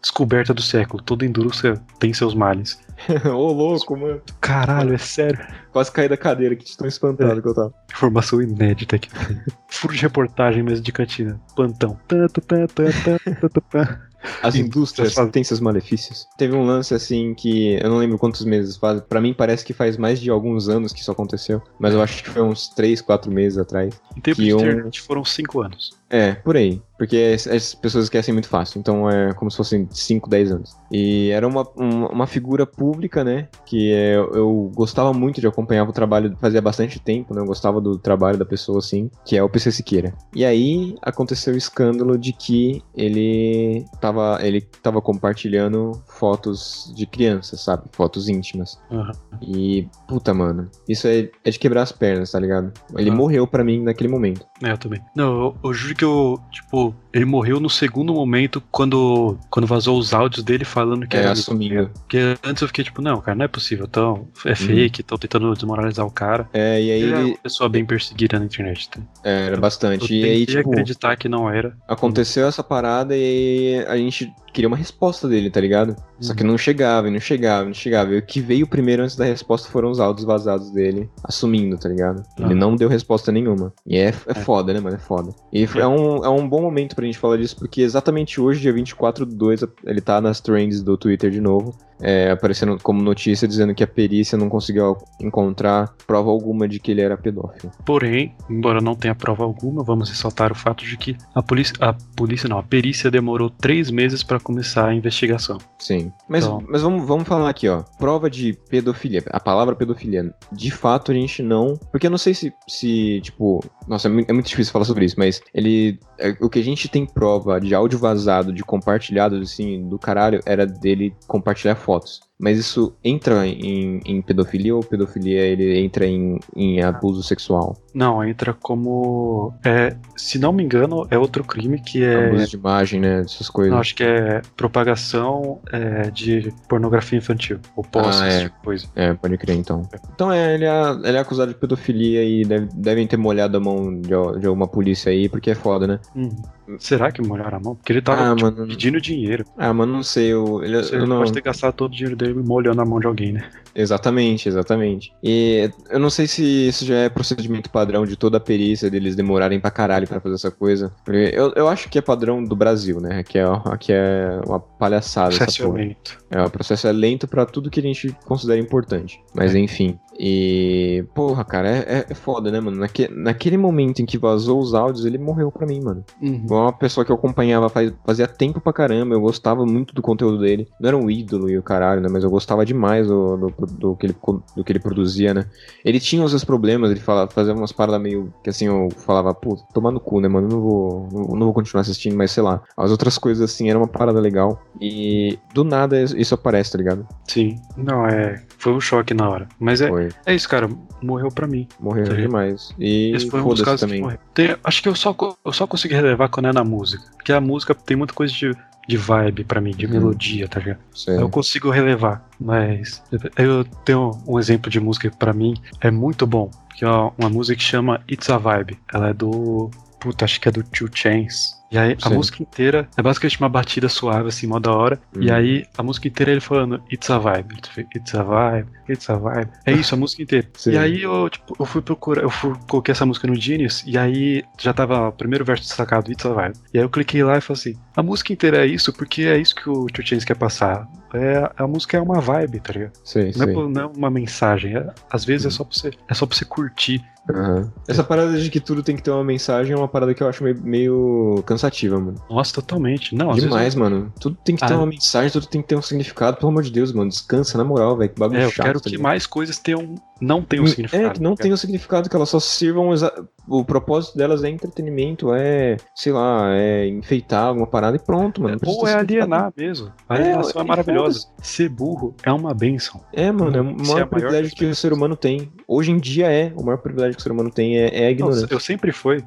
descoberta 0.01 0.53
do 0.53 0.61
século, 0.61 1.01
toda 1.03 1.25
indústria 1.25 1.75
tem 1.99 2.13
seus 2.13 2.33
males. 2.33 2.79
Ô, 3.25 3.51
louco, 3.51 3.97
mano. 3.97 4.21
Caralho, 4.39 4.93
é 4.93 4.97
sério. 4.97 5.39
Quase 5.71 5.91
caí 5.91 6.07
da 6.07 6.15
cadeira, 6.15 6.55
que 6.55 6.63
de 6.63 6.77
tão 6.77 6.87
espantado 6.87 7.39
É. 7.39 7.41
que 7.41 7.47
eu 7.47 7.53
tava. 7.53 7.73
Informação 7.91 8.41
inédita 8.41 8.95
aqui. 8.95 9.09
Furo 9.69 9.93
de 9.93 10.01
reportagem 10.01 10.63
mesmo 10.63 10.83
de 10.83 10.91
cantina. 10.91 11.39
Plantão. 11.55 11.99
Tã, 12.07 12.25
tã, 12.27 12.41
tã, 12.41 12.65
tã, 12.67 12.85
tã, 13.03 13.17
tã, 13.41 13.49
tã, 13.49 13.61
tã. 13.69 13.99
As 14.41 14.55
indústrias 14.55 15.13
têm 15.31 15.43
seus 15.43 15.59
malefícios. 15.59 16.25
Teve 16.35 16.55
um 16.55 16.65
lance 16.65 16.95
assim 16.95 17.35
que 17.35 17.75
eu 17.79 17.89
não 17.91 17.97
lembro 17.97 18.17
quantos 18.17 18.43
meses 18.43 18.75
faz. 18.75 18.99
Pra 19.01 19.21
mim 19.21 19.35
parece 19.35 19.63
que 19.63 19.71
faz 19.71 19.97
mais 19.97 20.19
de 20.19 20.31
alguns 20.31 20.67
anos 20.67 20.91
que 20.91 20.99
isso 21.01 21.11
aconteceu. 21.11 21.61
Mas 21.77 21.93
eu 21.93 22.01
acho 22.01 22.23
que 22.23 22.31
foi 22.31 22.41
uns 22.41 22.69
3, 22.69 23.01
4 23.01 23.31
meses 23.31 23.55
atrás. 23.59 23.93
Em 24.17 24.21
tempo 24.21 24.41
de 24.41 24.51
um- 24.51 24.57
internet 24.59 24.99
foram 25.01 25.23
cinco 25.23 25.61
anos. 25.61 25.91
É, 26.09 26.33
por 26.33 26.57
aí. 26.57 26.81
Porque 26.97 27.33
as, 27.35 27.47
as 27.47 27.75
pessoas 27.75 28.05
esquecem 28.05 28.33
muito 28.33 28.47
fácil. 28.47 28.79
Então 28.79 29.09
é 29.09 29.33
como 29.33 29.51
se 29.51 29.57
fossem 29.57 29.87
5, 29.91 30.29
10 30.29 30.51
anos. 30.51 30.75
E 30.91 31.29
era 31.29 31.47
uma, 31.47 31.67
uma, 31.75 32.09
uma 32.09 32.27
figura 32.27 32.65
pública, 32.65 33.23
né? 33.23 33.47
Que 33.65 33.91
é, 33.91 34.15
eu 34.15 34.71
gostava 34.73 35.11
muito 35.13 35.41
de 35.41 35.47
acompanhar 35.47 35.87
o 35.87 35.93
trabalho, 35.93 36.35
fazia 36.39 36.61
bastante 36.61 36.99
tempo, 36.99 37.33
né? 37.33 37.41
Eu 37.41 37.45
gostava 37.45 37.81
do 37.81 37.97
trabalho 37.97 38.37
da 38.37 38.45
pessoa, 38.45 38.79
assim, 38.79 39.09
que 39.25 39.35
é 39.35 39.43
o 39.43 39.49
PC 39.49 39.71
Siqueira. 39.71 40.13
E 40.33 40.45
aí 40.45 40.95
aconteceu 41.01 41.53
o 41.53 41.57
escândalo 41.57 42.17
de 42.17 42.31
que 42.31 42.81
ele 42.95 43.85
tava, 43.99 44.39
ele 44.41 44.61
tava 44.61 45.01
compartilhando 45.01 45.91
fotos 46.07 46.91
de 46.95 47.05
crianças, 47.05 47.61
sabe? 47.61 47.83
Fotos 47.91 48.29
íntimas. 48.29 48.79
Aham. 48.91 49.11
E, 49.41 49.87
puta, 50.07 50.33
mano, 50.33 50.69
isso 50.87 51.07
é, 51.07 51.29
é 51.43 51.49
de 51.49 51.59
quebrar 51.59 51.81
as 51.81 51.91
pernas, 51.91 52.31
tá 52.31 52.39
ligado? 52.39 52.71
Ele 52.97 53.09
Aham. 53.09 53.17
morreu 53.17 53.45
pra 53.47 53.63
mim 53.63 53.81
naquele 53.83 54.09
momento. 54.09 54.45
É, 54.63 54.71
eu 54.71 54.77
também. 54.77 55.01
Não, 55.15 55.39
eu, 55.45 55.55
eu 55.63 55.73
juro 55.73 55.95
que 55.95 56.05
eu, 56.05 56.39
tipo, 56.51 56.84
novo 56.85 57.04
ele 57.15 57.23
morreu 57.23 57.61
no 57.61 57.69
segundo 57.69 58.13
momento 58.13 58.61
quando, 58.69 59.37
quando 59.49 59.65
vazou 59.65 59.97
os 59.97 60.13
áudios 60.13 60.43
dele 60.43 60.65
falando 60.65 61.07
que 61.07 61.15
É, 61.15 61.21
era 61.21 61.31
assumindo. 61.31 61.89
Porque 61.93 62.37
antes 62.43 62.61
eu 62.61 62.67
fiquei 62.67 62.83
tipo, 62.83 63.01
não, 63.01 63.21
cara, 63.21 63.37
não 63.37 63.45
é 63.45 63.47
possível. 63.47 63.85
Então, 63.89 64.27
é 64.45 64.53
fake, 64.53 64.99
estão 64.99 65.17
tentando 65.17 65.53
desmoralizar 65.53 66.05
o 66.05 66.11
cara. 66.11 66.49
É, 66.51 66.81
e 66.81 66.91
aí 66.91 67.01
Ele 67.01 67.13
é 67.13 67.19
ele 67.21 67.29
uma 67.31 67.37
pessoa 67.37 67.69
bem 67.69 67.85
perseguida 67.85 68.37
na 68.37 68.43
internet. 68.43 68.89
Tá? 68.89 68.99
é, 69.23 69.45
era 69.45 69.55
Eu 69.55 69.61
bastante. 69.61 70.13
E 70.13 70.25
aí, 70.25 70.45
tipo, 70.45 70.69
acreditar 70.71 71.15
que 71.15 71.29
não 71.29 71.49
era. 71.49 71.77
aconteceu 71.87 72.47
essa 72.47 72.61
parada 72.61 73.15
e 73.15 73.85
a 73.87 73.95
gente 73.95 74.29
queria 74.55 74.67
uma 74.69 74.77
resposta 74.77 75.27
dele, 75.27 75.49
tá 75.49 75.59
ligado? 75.59 75.95
Só 76.19 76.33
que 76.33 76.43
não 76.43 76.57
chegava, 76.57 77.11
não 77.11 77.19
chegava, 77.19 77.65
não 77.65 77.73
chegava. 77.73 78.13
E 78.13 78.17
o 78.17 78.21
que 78.21 78.39
veio 78.39 78.65
primeiro 78.65 79.03
antes 79.03 79.17
da 79.17 79.25
resposta 79.25 79.69
foram 79.69 79.91
os 79.91 79.99
áudios 79.99 80.25
vazados 80.25 80.71
dele, 80.71 81.09
assumindo, 81.25 81.77
tá 81.77 81.89
ligado? 81.89 82.23
Ele 82.39 82.55
não 82.55 82.73
deu 82.73 82.87
resposta 82.87 83.33
nenhuma. 83.33 83.73
E 83.85 83.97
é, 83.97 84.13
é 84.25 84.33
foda, 84.33 84.73
né, 84.73 84.79
mano? 84.79 84.95
É 84.95 84.99
foda. 84.99 85.35
E 85.51 85.65
é. 85.65 85.85
um, 85.85 86.23
é 86.23 86.29
um 86.29 86.47
bom 86.47 86.61
momento 86.61 86.95
pra 86.95 87.04
gente 87.05 87.19
falar 87.19 87.37
disso, 87.37 87.55
porque 87.57 87.81
exatamente 87.81 88.39
hoje, 88.39 88.61
dia 88.61 88.73
24 88.73 89.25
do 89.25 89.35
2, 89.35 89.63
ele 89.85 90.01
tá 90.01 90.19
nas 90.21 90.39
trends 90.39 90.81
do 90.81 90.97
Twitter 90.97 91.29
de 91.31 91.41
novo. 91.41 91.75
É, 92.01 92.31
aparecendo 92.31 92.77
como 92.81 93.01
notícia 93.01 93.47
dizendo 93.47 93.73
que 93.73 93.83
a 93.83 93.87
perícia 93.87 94.37
não 94.37 94.49
conseguiu 94.49 94.97
encontrar 95.19 95.93
prova 96.05 96.29
alguma 96.29 96.67
de 96.67 96.79
que 96.79 96.91
ele 96.91 97.01
era 97.01 97.17
pedófilo. 97.17 97.71
Porém, 97.85 98.35
embora 98.49 98.81
não 98.81 98.95
tenha 98.95 99.15
prova 99.15 99.43
alguma, 99.43 99.83
vamos 99.83 100.09
ressaltar 100.09 100.51
o 100.51 100.55
fato 100.55 100.83
de 100.85 100.97
que 100.97 101.15
a 101.33 101.41
polícia, 101.41 101.73
a 101.79 101.93
polícia 102.15 102.47
não, 102.49 102.57
a 102.59 102.63
perícia 102.63 103.09
demorou 103.09 103.49
três 103.49 103.89
meses 103.89 104.23
para 104.23 104.39
começar 104.39 104.87
a 104.87 104.93
investigação. 104.93 105.57
Sim. 105.79 106.11
Mas, 106.27 106.43
Então- 106.45 106.63
mas 106.67 106.81
vamos, 106.81 107.07
vamos 107.07 107.27
falar 107.27 107.49
aqui, 107.49 107.67
ó. 107.69 107.83
Prova 107.97 108.29
de 108.29 108.53
pedofilia. 108.69 109.23
A 109.31 109.39
palavra 109.39 109.75
pedofilia. 109.75 110.33
De 110.51 110.71
fato, 110.71 111.11
a 111.11 111.15
gente 111.15 111.41
não. 111.41 111.77
Porque 111.91 112.07
eu 112.07 112.11
não 112.11 112.17
sei 112.17 112.33
se, 112.33 112.53
se 112.67 113.19
tipo. 113.21 113.63
Nossa, 113.87 114.07
é 114.07 114.11
muito, 114.11 114.29
é 114.29 114.33
muito 114.33 114.47
difícil 114.47 114.71
falar 114.73 114.85
sobre 114.85 115.05
isso, 115.05 115.15
mas 115.17 115.41
ele. 115.53 115.99
é, 116.19 116.35
o 116.41 116.49
que 116.49 116.59
a 116.59 116.63
gente 116.63 116.87
tem 116.89 117.05
prova 117.05 117.59
de 117.59 117.73
áudio 117.75 117.99
vazado, 117.99 118.51
de 118.53 118.63
compartilhado, 118.63 119.35
assim, 119.37 119.87
do 119.87 119.97
caralho, 119.99 120.39
era 120.45 120.65
dele 120.65 121.13
compartilhar 121.27 121.75
fotos. 121.85 122.21
Mas 122.37 122.57
isso 122.57 122.93
entra 123.01 123.47
em, 123.47 124.01
em 124.05 124.21
pedofilia 124.21 124.75
ou 124.75 124.83
pedofilia 124.83 125.39
ele 125.41 125.79
entra 125.79 126.05
em, 126.05 126.37
em 126.55 126.81
abuso 126.81 127.23
sexual? 127.23 127.77
Não, 127.93 128.21
entra 128.23 128.53
como. 128.53 129.53
É, 129.63 129.95
se 130.17 130.37
não 130.37 130.51
me 130.51 130.61
engano, 130.61 131.07
é 131.09 131.17
outro 131.17 131.45
crime 131.45 131.79
que 131.81 132.03
é. 132.03 132.27
Abuso 132.27 132.47
de 132.49 132.55
imagem, 132.57 132.99
né? 132.99 133.21
Essas 133.21 133.49
coisas. 133.49 133.71
Não, 133.71 133.79
acho 133.79 133.95
que 133.95 134.03
é 134.03 134.41
propagação 134.57 135.59
é, 135.71 136.11
de 136.11 136.53
pornografia 136.67 137.17
infantil. 137.17 137.57
Ou 137.75 137.83
posse, 137.83 138.21
Ah, 138.23 138.27
é. 138.27 138.39
tipo 138.43 138.55
coisa. 138.63 138.87
É, 138.95 139.13
pode 139.13 139.37
crer 139.37 139.55
então. 139.55 139.83
Então 140.13 140.31
é, 140.31 140.55
ele 140.55 140.65
é, 140.65 140.91
ele 141.05 141.17
é 141.17 141.19
acusado 141.19 141.53
de 141.53 141.57
pedofilia 141.59 142.23
e 142.23 142.43
deve- 142.43 142.67
devem 142.75 143.07
ter 143.07 143.15
molhado 143.17 143.55
a 143.55 143.59
mão 143.61 143.93
de, 144.01 144.09
de 144.09 144.45
alguma 144.47 144.67
polícia 144.67 145.09
aí, 145.11 145.29
porque 145.29 145.51
é 145.51 145.55
foda, 145.55 145.87
né? 145.87 145.99
Uhum. 146.13 146.35
Será 146.79 147.11
que 147.11 147.21
molharam 147.21 147.57
a 147.57 147.61
mão? 147.61 147.75
Porque 147.75 147.93
ele 147.93 148.01
tava 148.01 148.31
Ah, 148.31 148.35
tipo, 148.35 148.51
mano. 148.51 148.67
pedindo 148.67 148.99
dinheiro. 148.99 149.45
Ah, 149.57 149.71
mas 149.73 149.87
não 149.87 150.03
sei, 150.03 150.33
eu, 150.33 150.63
ele, 150.63 150.77
Você 150.83 150.95
eu 150.95 151.05
não... 151.07 151.19
pode 151.19 151.31
ter 151.31 151.41
gastado 151.41 151.73
todo 151.73 151.91
o 151.91 151.95
dinheiro 151.95 152.15
dele 152.15 152.24
molhando 152.33 152.81
a 152.81 152.85
mão 152.85 152.99
de 152.99 153.07
alguém, 153.07 153.31
né? 153.33 153.49
Exatamente, 153.73 154.47
exatamente. 154.47 155.11
E 155.21 155.69
eu 155.89 155.99
não 155.99 156.09
sei 156.09 156.27
se 156.27 156.41
isso 156.69 156.85
já 156.85 156.95
é 156.95 157.09
procedimento 157.09 157.69
padrão 157.69 158.05
de 158.05 158.15
toda 158.15 158.37
a 158.37 158.39
perícia, 158.39 158.89
deles 158.89 159.15
demorarem 159.15 159.59
pra 159.59 159.69
caralho 159.69 160.07
pra 160.07 160.19
fazer 160.21 160.35
essa 160.35 160.49
coisa. 160.49 160.93
Eu, 161.07 161.51
eu 161.55 161.67
acho 161.67 161.89
que 161.89 161.97
é 161.97 162.01
padrão 162.01 162.41
do 162.43 162.55
Brasil, 162.55 163.01
né? 163.01 163.19
Aqui 163.19 163.37
é, 163.37 163.43
aqui 163.65 163.91
é 163.91 164.39
uma 164.47 164.59
palhaçada 164.59 165.29
essa 165.35 165.43
Processo 165.45 165.63
porra. 165.65 165.77
lento. 165.77 166.17
É, 166.31 166.41
o 166.41 166.49
processo 166.49 166.87
é 166.87 166.91
lento 166.91 167.27
pra 167.27 167.45
tudo 167.45 167.69
que 167.69 167.79
a 167.79 167.83
gente 167.83 168.15
considera 168.25 168.59
importante. 168.59 169.19
Mas 169.33 169.53
É. 169.53 169.59
enfim. 169.59 169.99
E. 170.17 171.03
Porra, 171.13 171.43
cara, 171.43 171.69
é, 171.69 171.79
é- 171.99 172.05
é 172.09 172.15
foda, 172.15 172.51
né, 172.51 172.59
mano? 172.59 172.77
Naque, 172.77 173.07
naquele 173.09 173.57
momento 173.57 174.01
em 174.01 174.05
que 174.05 174.17
vazou 174.17 174.59
os 174.59 174.73
áudios, 174.73 175.05
ele 175.05 175.17
morreu 175.17 175.51
pra 175.51 175.67
mim, 175.67 175.81
mano. 175.81 176.03
Uhum. 176.21 176.45
Uma 176.49 176.71
pessoa 176.73 177.03
que 177.05 177.11
eu 177.11 177.15
acompanhava 177.15 177.69
faz, 177.69 177.91
fazia 178.05 178.27
tempo 178.27 178.61
pra 178.61 178.73
caramba, 178.73 179.13
eu 179.13 179.21
gostava 179.21 179.65
muito 179.65 179.93
do 179.93 180.01
conteúdo 180.01 180.39
dele. 180.39 180.67
Não 180.79 180.87
era 180.87 180.97
um 180.97 181.09
ídolo 181.09 181.49
e 181.49 181.57
o 181.57 181.63
caralho, 181.63 182.01
né? 182.01 182.07
Mas 182.09 182.23
eu 182.23 182.29
gostava 182.29 182.65
demais 182.65 183.07
do, 183.07 183.37
do, 183.37 183.65
do 183.67 183.95
que, 183.95 184.05
ele, 184.07 184.15
do 184.55 184.63
que 184.63 184.71
ele 184.71 184.79
produzia, 184.79 185.33
né? 185.33 185.45
Ele 185.83 185.99
tinha 185.99 186.23
os 186.23 186.31
seus 186.31 186.43
problemas, 186.43 186.91
ele 186.91 186.99
falava, 186.99 187.29
fazia 187.31 187.53
umas 187.53 187.71
paradas 187.71 188.01
meio 188.01 188.33
que 188.43 188.49
assim, 188.49 188.65
eu 188.67 188.89
falava, 188.97 189.33
pô, 189.33 189.57
tomar 189.73 189.91
no 189.91 189.99
cu, 189.99 190.19
né, 190.21 190.27
mano? 190.27 190.47
Não 190.47 190.61
vou, 190.61 191.09
não, 191.11 191.21
não 191.37 191.45
vou 191.47 191.53
continuar 191.53 191.81
assistindo, 191.81 192.15
mas 192.15 192.31
sei 192.31 192.43
lá. 192.43 192.61
As 192.77 192.91
outras 192.91 193.17
coisas, 193.17 193.43
assim, 193.49 193.69
era 193.69 193.77
uma 193.77 193.87
parada 193.87 194.19
legal. 194.19 194.61
E 194.81 195.39
do 195.53 195.63
nada 195.63 196.01
isso 196.01 196.33
aparece, 196.35 196.71
tá 196.71 196.77
ligado? 196.77 197.07
Sim. 197.27 197.59
Não, 197.77 198.05
é. 198.07 198.43
Foi 198.57 198.73
um 198.73 198.81
choque 198.81 199.13
na 199.13 199.29
hora. 199.29 199.47
Mas 199.59 199.81
é, 199.81 199.87
Foi. 199.87 200.09
é 200.25 200.35
isso, 200.35 200.49
cara. 200.49 200.69
Morreu 201.01 201.29
pra 201.29 201.47
mim. 201.47 201.67
Morreu 201.79 202.05
Sim. 202.07 202.15
demais. 202.15 202.73
E 202.79 203.11
Esse 203.15 203.29
foi 203.29 203.41
um 203.41 203.47
dos 203.49 203.61
casos 203.61 203.81
também. 203.81 204.05
que. 204.05 204.17
Tem- 204.33 204.55
acho 204.63 204.81
que 204.83 204.89
eu 204.89 204.95
só, 204.95 205.15
eu 205.45 205.53
só 205.53 205.65
consegui 205.67 205.93
relevar 205.95 206.29
quando 206.29 206.47
é 206.47 206.53
na 206.53 206.63
música. 206.63 207.03
Porque 207.15 207.31
a 207.31 207.39
música 207.41 207.73
tem 207.75 207.95
muita 207.95 208.13
coisa 208.13 208.33
de, 208.33 208.51
de 208.87 208.97
vibe 208.97 209.43
pra 209.43 209.61
mim, 209.61 209.71
de 209.71 209.85
Uhum. 209.85 209.91
melodia, 209.93 210.47
tá 210.47 210.59
ligado? 210.59 210.79
Eu 211.07 211.29
consigo 211.29 211.69
relevar. 211.69 212.27
Mas 212.39 213.01
eu 213.37 213.63
tenho 213.85 214.11
um 214.27 214.39
exemplo 214.39 214.69
de 214.69 214.79
música 214.79 215.09
que 215.09 215.17
pra 215.17 215.31
mim 215.33 215.53
é 215.81 215.89
muito 215.91 216.25
bom. 216.27 216.49
Que 216.75 216.83
é 216.83 216.89
uma 217.17 217.29
música 217.29 217.57
que 217.57 217.63
chama 217.63 218.01
It's 218.11 218.29
a 218.29 218.37
Vibe. 218.37 218.77
Ela 218.93 219.09
é 219.09 219.13
do. 219.13 219.69
Puta, 219.99 220.25
acho 220.25 220.39
que 220.41 220.49
é 220.49 220.51
do 220.51 220.61
Two 220.63 220.89
Chains. 220.93 221.55
E 221.75 221.77
aí 221.77 221.97
a 222.01 222.07
Sim. 222.07 222.15
música 222.15 222.41
inteira 222.41 222.87
é 222.95 223.01
basicamente 223.01 223.37
uma 223.41 223.49
batida 223.49 223.89
suave, 223.89 224.29
assim, 224.29 224.47
mó 224.47 224.59
da 224.59 224.71
hora. 224.71 224.97
E 225.19 225.27
Uhum. 225.29 225.35
aí 225.35 225.65
a 225.77 225.83
música 225.83 226.07
inteira 226.07 226.31
ele 226.31 226.39
falando 226.39 226.81
It's 226.89 227.09
a 227.09 227.17
Vibe, 227.17 227.55
It's 227.93 228.15
a 228.15 228.23
Vibe, 228.23 228.67
It's 228.89 229.09
a 229.09 229.15
Vibe. 229.17 229.49
É 229.65 229.73
isso, 229.73 229.93
a 229.93 229.97
música 229.97 230.23
inteira. 230.23 230.47
Sim. 230.55 230.71
E 230.71 230.77
aí 230.77 231.01
eu, 231.03 231.29
tipo, 231.29 231.53
eu 231.59 231.65
fui 231.65 231.81
procurar, 231.81 232.21
eu 232.23 232.29
fui, 232.29 232.53
coloquei 232.69 232.93
essa 232.93 233.05
música 233.05 233.27
no 233.27 233.35
Genius 233.35 233.83
e 233.85 233.97
aí 233.97 234.41
já 234.57 234.73
tava 234.73 235.09
o 235.09 235.11
primeiro 235.11 235.43
verso 235.43 235.63
destacado, 235.67 236.09
It's 236.09 236.25
a 236.25 236.29
Vibe. 236.29 236.55
E 236.73 236.77
aí 236.77 236.83
eu 236.85 236.89
cliquei 236.89 237.21
lá 237.25 237.37
e 237.37 237.41
falei 237.41 237.59
assim, 237.59 237.73
a 237.93 238.01
música 238.01 238.31
inteira 238.31 238.65
é 238.65 238.67
isso 238.67 238.93
porque 238.93 239.23
é 239.23 239.37
isso 239.37 239.53
que 239.53 239.69
o 239.69 239.87
Two 239.87 240.05
Chainz 240.05 240.23
quer 240.23 240.35
passar. 240.37 240.87
É, 241.13 241.49
a 241.57 241.65
música 241.67 241.97
é 241.97 242.01
uma 242.01 242.19
vibe, 242.19 242.59
tá 242.59 242.73
ligado? 242.73 242.91
Sei, 243.03 243.31
Não 243.35 243.43
é, 243.43 243.45
sei. 243.45 243.53
por- 243.53 243.69
não 243.69 243.81
é 243.81 243.85
uma 243.85 244.09
mensagem. 244.09 244.75
é- 244.77 244.87
às 245.09 245.23
vezes 245.25 245.47
é 245.47 245.49
só 245.49 245.63
pra 245.65 245.73
você, 245.77 245.91
é 246.09 246.13
só 246.13 246.25
pra 246.25 246.35
você 246.37 246.45
curtir. 246.45 247.01
Aham. 247.29 247.71
Essa 247.87 248.03
parada 248.03 248.37
de 248.37 248.49
que 248.51 248.59
tudo 248.59 248.83
tem 248.83 248.95
que 248.95 249.01
ter 249.01 249.09
uma 249.11 249.23
mensagem 249.23 249.73
é 249.73 249.75
uma 249.77 249.87
parada 249.87 250.13
que 250.13 250.21
eu 250.21 250.27
acho 250.27 250.43
meio, 250.43 250.61
meio 250.61 251.41
cansativa, 251.65 251.99
mano. 251.99 252.15
Nossa, 252.29 252.53
totalmente. 252.53 253.15
Não, 253.15 253.33
Demais, 253.33 253.53
vezes 253.63 253.75
mano. 253.75 254.11
Tudo 254.19 254.37
tem 254.43 254.55
que 254.55 254.65
ter 254.65 254.73
Ah. 254.73 254.77
uma 254.77 254.85
mensagem, 254.85 255.31
tudo 255.31 255.47
tem 255.47 255.61
que 255.61 255.67
ter 255.67 255.75
um 255.75 255.81
significado. 255.81 256.37
Pelo 256.37 256.49
amor 256.51 256.63
de 256.63 256.71
Deus, 256.71 256.91
mano. 256.93 257.09
Descansa, 257.09 257.57
na 257.57 257.63
moral, 257.63 257.97
velho. 257.97 258.09
Que 258.11 258.19
bagulho 258.19 258.39
é, 258.39 258.45
eu 258.45 258.51
chato. 258.51 258.65
quero 258.65 258.79
tá 258.81 258.89
que 258.89 258.97
mais 258.97 259.25
coisas 259.25 259.57
tenham, 259.59 259.95
não 260.21 260.41
tenham 260.41 260.65
significado. 260.67 261.05
É, 261.05 261.09
que 261.11 261.21
não 261.21 261.35
tá 261.35 261.43
tenham 261.43 261.57
significado, 261.57 262.09
que 262.09 262.15
elas 262.15 262.29
só 262.29 262.39
sirvam. 262.39 262.93
exa- 262.93 263.13
O 263.47 263.63
propósito 263.63 264.17
delas 264.17 264.43
é 264.43 264.49
entretenimento, 264.49 265.31
é, 265.31 265.77
sei 265.93 266.11
lá, 266.11 266.47
é 266.55 266.87
enfeitar 266.87 267.43
alguma 267.45 267.67
parada 267.67 267.95
e 267.95 267.99
pronto, 267.99 268.41
mano. 268.41 268.57
Não 268.63 268.73
Ou 268.73 268.83
ter 268.85 268.89
é 268.89 268.93
alienar 268.95 269.53
mesmo. 269.55 269.91
A 270.09 270.15
É, 270.17 270.21
alienação 270.23 270.61
é, 270.61 270.65
e 270.65 270.67
maravilhosa. 270.67 271.27
Ser 271.43 271.69
burro 271.69 272.15
é 272.23 272.31
uma 272.31 272.55
benção. 272.55 273.01
É, 273.13 273.31
mano, 273.31 273.55
é 273.55 273.61
o 273.61 273.63
é 273.63 273.63
maior 273.71 273.87
maior 273.93 274.07
privilégio 274.07 274.55
que 274.55 274.65
o 274.65 274.75
ser 274.75 274.91
humano 274.93 275.15
tem. 275.15 275.51
Hoje 275.67 275.91
em 275.91 275.99
dia 275.99 276.25
é. 276.31 276.51
O 276.55 276.63
maior 276.63 276.77
privilégio 276.77 277.13
que 277.15 277.19
o 277.19 277.23
ser 277.23 277.31
humano 277.31 277.51
tem 277.51 277.77
é, 277.77 277.85
é 277.93 277.99
a 277.99 278.01
Não, 278.05 278.09
ignorância. 278.09 278.47
eu 278.49 278.59
sempre 278.59 278.91
fui. 278.91 279.23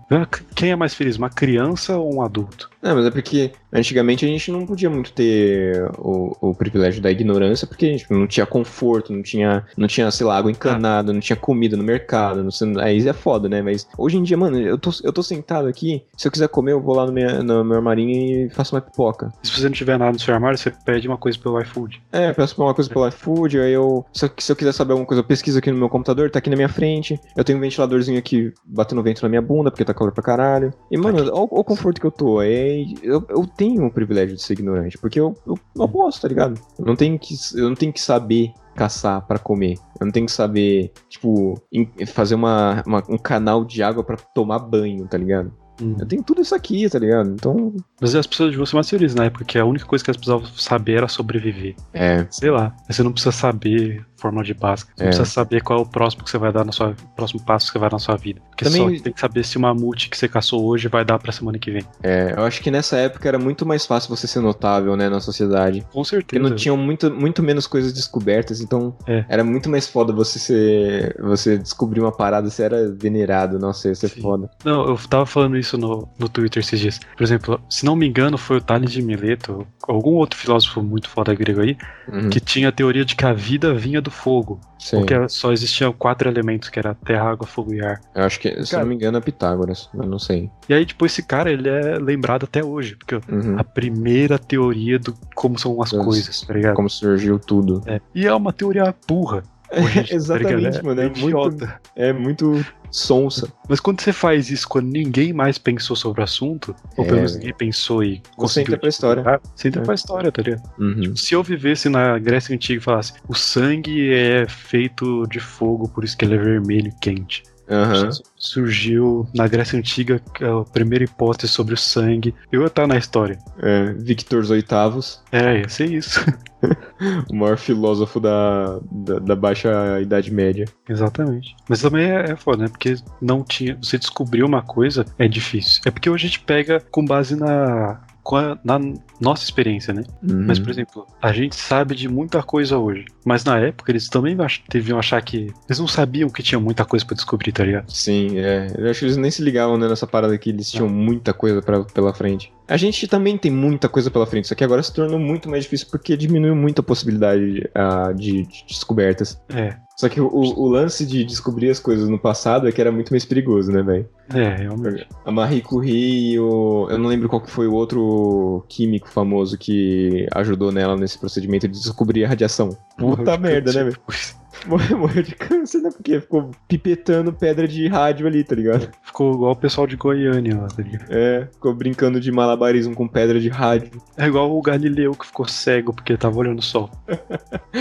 Quem 0.57 0.73
é 0.73 0.77
mais 0.77 0.95
feliz, 0.95 1.17
uma 1.17 1.31
criança 1.31 1.97
ou 1.97 2.13
um 2.13 2.21
adulto? 2.29 2.69
Não, 2.83 2.95
mas 2.95 3.07
é 3.07 3.11
porque 3.11 3.53
antigamente 3.73 4.25
a 4.25 4.29
gente 4.29 4.51
não 4.51 4.65
podia 4.65 4.89
muito 4.89 5.13
ter 5.13 5.91
o, 5.99 6.51
o 6.51 6.55
privilégio 6.55 7.03
da 7.03 7.11
ignorância, 7.11 7.67
porque 7.67 7.87
a 7.87 7.91
gente 7.91 8.11
não 8.11 8.27
tinha 8.27 8.47
conforto, 8.47 9.13
não 9.13 9.23
tinha, 9.23 9.65
não 9.77 9.89
tinha, 9.89 10.11
sei 10.11 10.27
lá, 10.27 10.39
água 10.39 10.51
encanada, 10.51 11.13
não 11.13 11.21
tinha 11.21 11.37
comida 11.37 11.77
no 11.77 11.83
mercado, 11.83 12.43
não 12.43 12.51
sei, 12.51 12.73
aí 12.81 13.07
é 13.07 13.13
foda, 13.13 13.49
né? 13.49 13.63
Mas 13.63 13.87
hoje 13.97 14.17
em 14.17 14.23
dia, 14.23 14.37
mano, 14.37 14.59
eu 14.59 14.79
tô, 14.79 14.91
eu 15.03 15.13
tô 15.13 15.23
sentado 15.23 15.69
aqui, 15.69 16.03
se 16.17 16.27
eu 16.27 16.33
quiser 16.33 16.49
comer, 16.49 16.73
eu 16.73 16.81
vou 16.81 16.95
lá 16.95 17.07
no, 17.07 17.13
minha, 17.13 17.43
no 17.43 17.65
meu 17.65 17.77
armarinho 17.77 18.47
e 18.47 18.51
faço 18.51 18.75
uma 18.75 18.81
pipoca. 18.81 19.33
Se 19.43 19.51
você 19.51 19.65
não 19.65 19.73
tiver 19.73 19.99
nada 19.99 20.13
no 20.13 20.19
seu 20.19 20.35
armário, 20.35 20.59
você 20.59 20.73
pede 20.85 21.09
uma 21.09 21.17
coisa 21.17 21.39
pelo 21.39 21.61
iFood. 21.61 22.03
É, 22.13 22.33
peço 22.33 22.61
uma 22.63 22.75
coisa 22.75 22.89
pelo 22.89 23.07
iFood, 23.09 23.59
aí 23.59 23.73
eu. 23.73 24.05
Se, 24.13 24.25
eu. 24.27 24.31
se 24.39 24.53
eu 24.53 24.57
quiser 24.57 24.73
saber 24.73 24.93
alguma 24.93 25.07
coisa, 25.07 25.21
eu 25.21 25.25
pesquiso 25.25 25.59
aqui 25.59 25.71
no 25.71 25.79
meu 25.79 25.89
computador, 25.89 26.31
tá 26.31 26.39
aqui 26.39 26.51
na 26.51 26.57
minha 26.57 26.69
frente. 26.69 27.21
Eu 27.37 27.45
tenho 27.45 27.59
um 27.59 27.61
ventiladorzinho 27.61 28.19
aqui 28.19 28.53
batendo 28.65 29.03
vento 29.03 29.23
na 29.23 29.29
minha 29.29 29.43
bunda, 29.43 29.71
porque 29.71 29.85
tá 29.85 29.95
calor 29.95 30.13
pra 30.13 30.23
caralho. 30.23 30.73
E, 30.91 30.97
mano, 30.97 31.19
olha 31.19 31.33
o 31.33 31.65
conforto 31.65 32.01
que 32.01 32.07
eu 32.07 32.11
tô. 32.11 32.43
É, 32.69 32.85
eu, 33.03 33.25
eu 33.29 33.47
tenho 33.47 33.87
o 33.87 33.91
privilégio 33.91 34.37
de 34.37 34.43
ser 34.43 34.55
ignorante, 34.55 34.99
porque 34.99 35.19
eu, 35.19 35.35
eu, 35.47 35.59
eu 35.77 35.89
posso, 35.89 36.21
tá 36.21 36.29
ligado? 36.29 36.61
Eu 36.79 36.85
não 36.85 36.95
tenho 36.97 37.19
que, 37.19 37.35
eu 37.55 37.69
não 37.69 37.75
tenho 37.77 37.93
que 37.93 38.01
saber 38.01 38.53
caçar 38.77 39.27
pra 39.27 39.39
comer. 39.39 39.75
Eu 40.01 40.05
não 40.07 40.13
tenho 40.13 40.27
que 40.27 40.33
saber, 40.33 40.93
tipo, 41.09 41.61
fazer 42.09 42.35
uma, 42.35 42.83
uma- 42.87 43.03
um 43.09 43.19
canal 43.19 43.65
de 43.65 43.83
água 43.83 44.05
pra 44.05 44.17
tomar 44.17 44.59
banho, 44.61 45.07
tá 45.07 45.19
ligado? 45.19 45.53
Hum. 45.81 45.97
Eu 45.99 46.07
tenho 46.07 46.23
tudo 46.25 46.41
isso 46.43 46.55
aqui, 46.55 46.89
tá 46.89 46.99
ligado? 46.99 47.31
Então. 47.31 47.75
Mas 48.01 48.15
as 48.15 48.27
pessoas 48.27 48.51
deviam 48.51 48.67
ser 48.67 48.75
mais 48.75 48.89
felizes 48.91 49.15
na 49.15 49.25
época, 49.27 49.45
que 49.45 49.59
a 49.59 49.65
única 49.65 49.85
coisa 49.87 50.05
que 50.05 50.11
elas 50.11 50.17
precisavam 50.17 50.47
saber 50.57 50.95
era 50.99 51.09
sobreviver. 51.09 51.75
É. 51.93 52.27
Sei 52.31 52.51
lá. 52.51 52.75
Você 52.89 53.03
não 53.03 53.13
precisa 53.13 53.31
saber 53.33 54.05
fórmula 54.19 54.45
de 54.45 54.53
Bhaskara. 54.55 54.95
Você 54.97 55.03
É. 55.03 55.05
não 55.07 55.11
precisa 55.11 55.31
saber 55.31 55.63
qual 55.63 55.79
é 55.79 55.83
o 55.83 55.87
próximo 55.87 56.25
que 56.25 56.31
você 56.31 56.39
vai 56.39 56.53
dar 56.53 56.65
na 56.65 56.73
sua. 56.73 56.95
próximo 57.17 57.41
passo 57.43 57.67
que 57.67 57.73
você 57.73 57.79
vai 57.79 57.89
dar 57.89 57.95
na 57.95 57.99
sua 58.01 58.17
vida. 58.17 58.41
Porque 58.51 58.65
Também- 58.65 58.97
só 58.99 59.03
tem 59.05 59.13
que 59.13 59.21
saber 59.21 59.45
se 59.45 59.57
o 59.57 59.61
mamute 59.61 60.09
que 60.11 60.17
você 60.17 60.29
caçou 60.29 60.65
hoje 60.67 60.89
vai 60.89 61.05
dar 61.05 61.19
pra 61.19 61.31
semana 61.33 61.59
que 61.59 61.71
vem. 61.71 61.83
É, 62.03 62.35
eu 62.37 62.43
acho 62.45 62.61
que 62.63 62.71
nessa 62.71 62.97
época 62.97 63.29
era 63.29 63.39
muito 63.39 63.65
mais 63.65 63.87
fácil 63.87 64.15
você 64.15 64.27
ser 64.27 64.41
notável, 64.41 64.97
né, 64.97 65.09
na 65.09 65.21
sociedade. 65.21 65.81
Com 65.83 66.03
Porque 66.03 66.09
certeza. 66.11 66.43
não 66.43 66.55
tinham 66.57 66.77
muito, 66.77 67.11
muito 67.11 67.43
menos 67.43 67.67
coisas 67.67 67.93
descobertas, 67.93 68.61
então 68.61 68.97
É. 69.07 69.25
era 69.29 69.45
muito 69.45 69.69
mais 69.71 69.87
foda 69.87 70.13
você 70.13 70.39
ser. 70.39 71.17
Você 71.21 71.57
descobrir 71.59 72.01
uma 72.01 72.13
parada, 72.13 72.49
você 72.51 72.63
era 72.63 72.91
venerado, 72.93 73.59
nossa, 73.59 73.89
ia 73.89 73.95
ser 73.95 74.09
Sim. 74.09 74.21
foda. 74.21 74.51
Não, 74.65 74.87
eu 74.89 74.97
tava 75.09 75.27
falando 75.27 75.57
isso 75.57 75.77
no, 75.79 76.09
no 76.19 76.29
Twitter 76.29 76.61
esses 76.63 76.79
dias. 76.81 77.01
Por 77.17 77.23
exemplo, 77.23 77.61
se 77.69 77.85
não 77.85 77.95
me 77.97 78.07
engano, 78.07 78.37
foi 78.39 78.57
o 78.59 78.61
Tales 78.61 78.91
de 78.91 79.03
Mileto, 79.03 79.67
algum 79.87 80.15
outro 80.15 80.39
filósofo 80.39 80.83
muito 80.83 81.09
foda 81.09 81.35
grego 81.35 81.61
aí, 81.61 81.77
Uhum, 82.11 82.31
que 82.31 82.41
tinha 82.41 82.69
a 82.69 82.73
teoria 82.73 83.05
de 83.05 83.15
que 83.15 83.25
a 83.25 83.33
vida 83.33 83.73
vinha 83.75 84.01
do 84.01 84.08
fogo. 84.11 84.61
sim. 84.79 84.99
Porque 84.99 85.29
só 85.29 85.53
existiam 85.53 85.93
quatro 85.93 86.29
elementos, 86.29 86.69
que 86.69 86.79
era 86.79 86.95
terra, 86.95 87.31
água, 87.31 87.47
fogo 87.47 87.75
e 87.75 87.81
ar. 87.81 88.01
Eu 88.15 88.25
acho 88.25 88.39
que, 88.41 88.65
se 88.65 88.71
Cara- 88.71 88.83
não 88.83 88.89
me 88.89 88.95
engano, 88.95 89.19
é 89.19 89.21
Pitágoras, 89.21 89.89
mas 89.95 90.09
não 90.09 90.19
sei. 90.19 90.51
E 90.69 90.75
aí, 90.75 90.85
tipo, 90.87 91.05
esse 91.07 91.23
cara, 91.23 91.51
ele 91.51 91.69
é 91.69 91.99
lembrado 91.99 92.45
até 92.45 92.65
hoje. 92.65 92.97
Porque 92.97 93.15
Uhum. 93.33 93.57
a 93.59 93.65
primeira 93.65 94.39
teoria 94.39 94.99
do 94.99 95.15
como 95.35 95.59
são 95.59 95.81
as 95.83 95.91
Das- 95.93 96.05
coisas, 96.05 96.41
tá 96.43 96.55
ligado? 96.55 96.75
Como 96.75 96.89
surgiu 96.89 97.39
tudo. 97.39 97.83
É. 97.87 98.01
E 98.15 98.27
é 98.27 98.35
uma 98.35 98.53
teoria 98.53 98.95
burra. 99.07 99.43
hoje, 99.71 100.05
tá 100.09 100.15
Exatamente, 100.15 100.57
ligado? 100.57 100.85
mano. 100.85 101.01
É 101.03 101.05
muito, 101.09 101.25
idiota. 101.27 101.81
é 101.95 102.13
muito 102.13 102.65
sonsa. 102.91 103.53
Mas 103.69 103.81
quando 103.81 104.01
você 104.01 104.13
faz 104.13 104.51
isso 104.51 104.69
quando 104.69 104.87
ninguém 104.87 105.33
mais 105.33 105.59
pensou 105.59 105.95
sobre 105.97 106.21
o 106.21 106.25
assunto, 106.25 106.75
ou 106.97 107.05
pelo 107.05 107.17
É. 107.17 107.21
menos 107.21 107.35
ninguém 107.37 107.55
pensou 107.55 108.03
e 108.03 108.17
Você 108.17 108.37
conseguiu 108.37 108.63
entra 108.75 108.79
pra 108.81 108.89
história. 108.89 109.23
divulgar, 109.23 109.41
Você 109.55 109.69
entra 109.69 109.83
É. 109.83 109.85
pra 109.85 109.95
história, 109.95 110.33
tá 110.33 110.43
ligado? 110.43 110.63
Uhum. 110.79 111.17
Se 111.17 111.35
eu 111.35 111.43
vivesse 111.43 111.89
na 111.89 112.19
Grécia 112.19 112.55
Antiga 112.55 112.81
e 112.81 112.85
falasse, 112.85 113.13
o 113.29 113.35
sangue 113.35 114.13
é 114.13 114.47
feito 114.49 115.27
de 115.29 115.41
fogo, 115.41 115.89
por 115.89 116.05
isso 116.05 116.17
que 116.17 116.25
ele 116.25 116.35
é 116.35 116.39
vermelho 116.39 116.89
e 116.89 117.01
quente. 117.01 117.43
Aham. 117.71 118.11
Surgiu 118.37 119.29
na 119.35 119.47
Grécia 119.47 119.79
Antiga 119.79 120.21
a 120.41 120.65
primeira 120.71 121.05
hipótese 121.05 121.53
sobre 121.53 121.75
o 121.75 121.77
sangue. 121.77 122.35
Eu 122.51 122.63
ia 122.63 122.67
estar 122.67 122.87
na 122.87 122.97
história. 122.97 123.39
É, 123.61 123.93
Victor 123.93 124.45
oitavos, 124.51 125.23
É, 125.31 125.61
ia 125.61 125.69
ser 125.69 125.91
isso. 125.91 126.25
o 127.31 127.35
maior 127.35 127.57
filósofo 127.57 128.19
da, 128.21 128.79
da, 128.91 129.19
da 129.19 129.37
baixa 129.37 130.01
Idade 130.01 130.33
Média. 130.33 130.67
Exatamente. 130.89 131.57
Mas 131.69 131.81
também 131.81 132.11
é, 132.11 132.33
é 132.33 132.37
foda, 132.37 132.65
né? 132.65 132.69
Porque 132.69 132.97
não 133.21 133.43
tinha. 133.43 133.77
Você 133.81 133.99
descobrir 133.99 134.43
uma 134.43 134.63
coisa 134.63 135.05
é 135.19 135.29
difícil. 135.29 135.83
É 135.85 135.91
porque 135.91 136.11
hoje 136.11 136.27
a 136.27 136.29
gente 136.29 136.41
pega 136.41 136.81
com 136.91 137.05
base 137.05 137.37
na. 137.37 138.01
Com 138.29 138.37
a- 138.37 138.59
na 138.63 138.79
nossa 139.19 139.43
experiência, 139.43 139.95
né? 139.95 140.03
Uhum. 140.23 140.45
Mas, 140.47 140.59
por 140.59 140.69
exemplo, 140.69 141.07
a 141.23 141.33
gente 141.33 141.57
sabe 141.57 141.95
de 141.95 142.11
muita 142.11 142.43
coisa 142.43 142.77
hoje. 142.77 143.07
Mas 143.25 143.43
na 143.43 143.59
época 143.59 143.91
eles 143.91 144.07
também 144.07 144.37
deviam 144.71 144.99
achar 144.99 145.23
que. 145.23 145.47
Eles 145.67 145.79
não 145.79 145.89
sabiam 145.89 146.29
que 146.29 146.43
tinha 146.43 146.61
muita 146.61 146.85
coisa 146.85 147.07
pra 147.07 147.15
descobrir, 147.15 147.53
tá 147.53 147.65
ligado? 147.65 147.91
Sim, 147.91 148.39
é. 148.39 148.71
Eu 148.77 148.91
acho 148.91 149.01
que 149.01 149.07
eles 149.07 149.17
nem 149.17 149.31
se 149.31 149.41
ligavam 149.43 149.79
né, 149.79 149.89
nessa 149.89 150.07
parada 150.07 150.37
que 150.37 150.51
eles 150.51 150.71
tinham 150.71 150.91
muita 150.91 151.33
coisa 151.33 151.63
pra, 151.63 151.83
pela 151.85 152.13
frente. 152.13 152.53
A 152.69 152.77
gente 152.77 153.09
também 153.09 153.39
tem 153.39 153.51
muita 153.51 153.89
coisa 153.89 154.11
pela 154.11 154.27
frente, 154.27 154.47
só 154.47 154.55
que 154.55 154.63
agora 154.63 154.83
se 154.83 154.93
tornou 154.93 155.19
muito 155.19 155.49
mais 155.49 155.65
difícil 155.65 155.87
porque 155.91 156.15
diminuiu 156.15 156.55
muito 156.55 156.81
a 156.81 156.85
possibilidade 156.85 157.67
ah, 157.75 158.13
de, 158.13 158.43
de 158.43 158.67
descobertas. 158.69 159.41
É. 159.49 159.75
Só 159.99 160.09
que 160.09 160.21
o, 160.21 160.29
o 160.29 160.69
lance 160.69 161.05
de 161.05 161.25
descobrir 161.25 161.71
as 161.71 161.81
coisas 161.81 162.09
no 162.09 162.21
passado 162.21 162.69
é 162.69 162.73
que 162.73 162.81
era 162.81 162.93
muito 162.93 163.11
mais 163.11 163.25
perigoso, 163.25 163.73
né, 163.73 163.83
velho? 163.83 164.09
É, 164.33 164.55
realmente. 164.55 165.05
A 165.25 165.33
Marie 165.33 165.61
Curie 165.61 166.35
e 166.35 166.39
o... 166.39 166.87
Eu 166.89 166.99
não 166.99 167.09
lembro 167.09 167.29
qual 167.29 167.43
que 167.43 167.51
foi 167.51 167.67
o 167.67 167.75
outro 167.75 168.65
químico 168.69 169.09
famoso 169.09 169.59
que 169.59 170.25
ajudou 170.37 170.71
nela 170.71 170.97
nesse 170.97 171.19
procedimento 171.19 171.67
de 171.67 171.81
descobrir 171.81 172.25
a 172.25 172.29
radiação. 172.29 172.69
Puta 172.97 173.37
merda, 173.37 173.73
né, 173.73 173.81
câncer 173.81 173.85
velho? 173.85 174.01
Morreu, 174.67 174.99
morreu 174.99 175.23
de 175.23 175.35
câncer, 175.35 175.81
né? 175.81 175.91
Porque 175.91 176.21
ficou 176.21 176.51
pipetando 176.67 177.33
pedra 177.33 177.67
de 177.69 177.87
rádio 177.89 178.27
ali, 178.27 178.43
tá 178.45 178.55
ligado? 178.55 178.91
Ficou 179.03 179.33
igual 179.35 179.53
o 179.53 179.57
pessoal 179.57 179.87
de 179.87 179.97
Goiânia 179.97 180.57
lá, 180.61 180.67
tá 180.69 180.83
ligado? 180.83 181.07
É, 181.11 181.47
ficou 181.53 181.75
brincando 181.75 182.21
de 182.21 182.31
malabarismo 182.33 182.95
com 182.95 183.07
pedra 183.09 183.41
de 183.41 183.49
rádio. 183.49 183.91
É 184.17 184.27
igual 184.27 184.57
o 184.57 184.61
Galileu 184.63 185.13
que 185.15 185.27
ficou 185.27 185.47
cego 185.47 185.93
porque 185.93 186.17
tava 186.17 186.39
olhando 186.39 186.59
o 186.59 186.63
sol. 186.63 186.91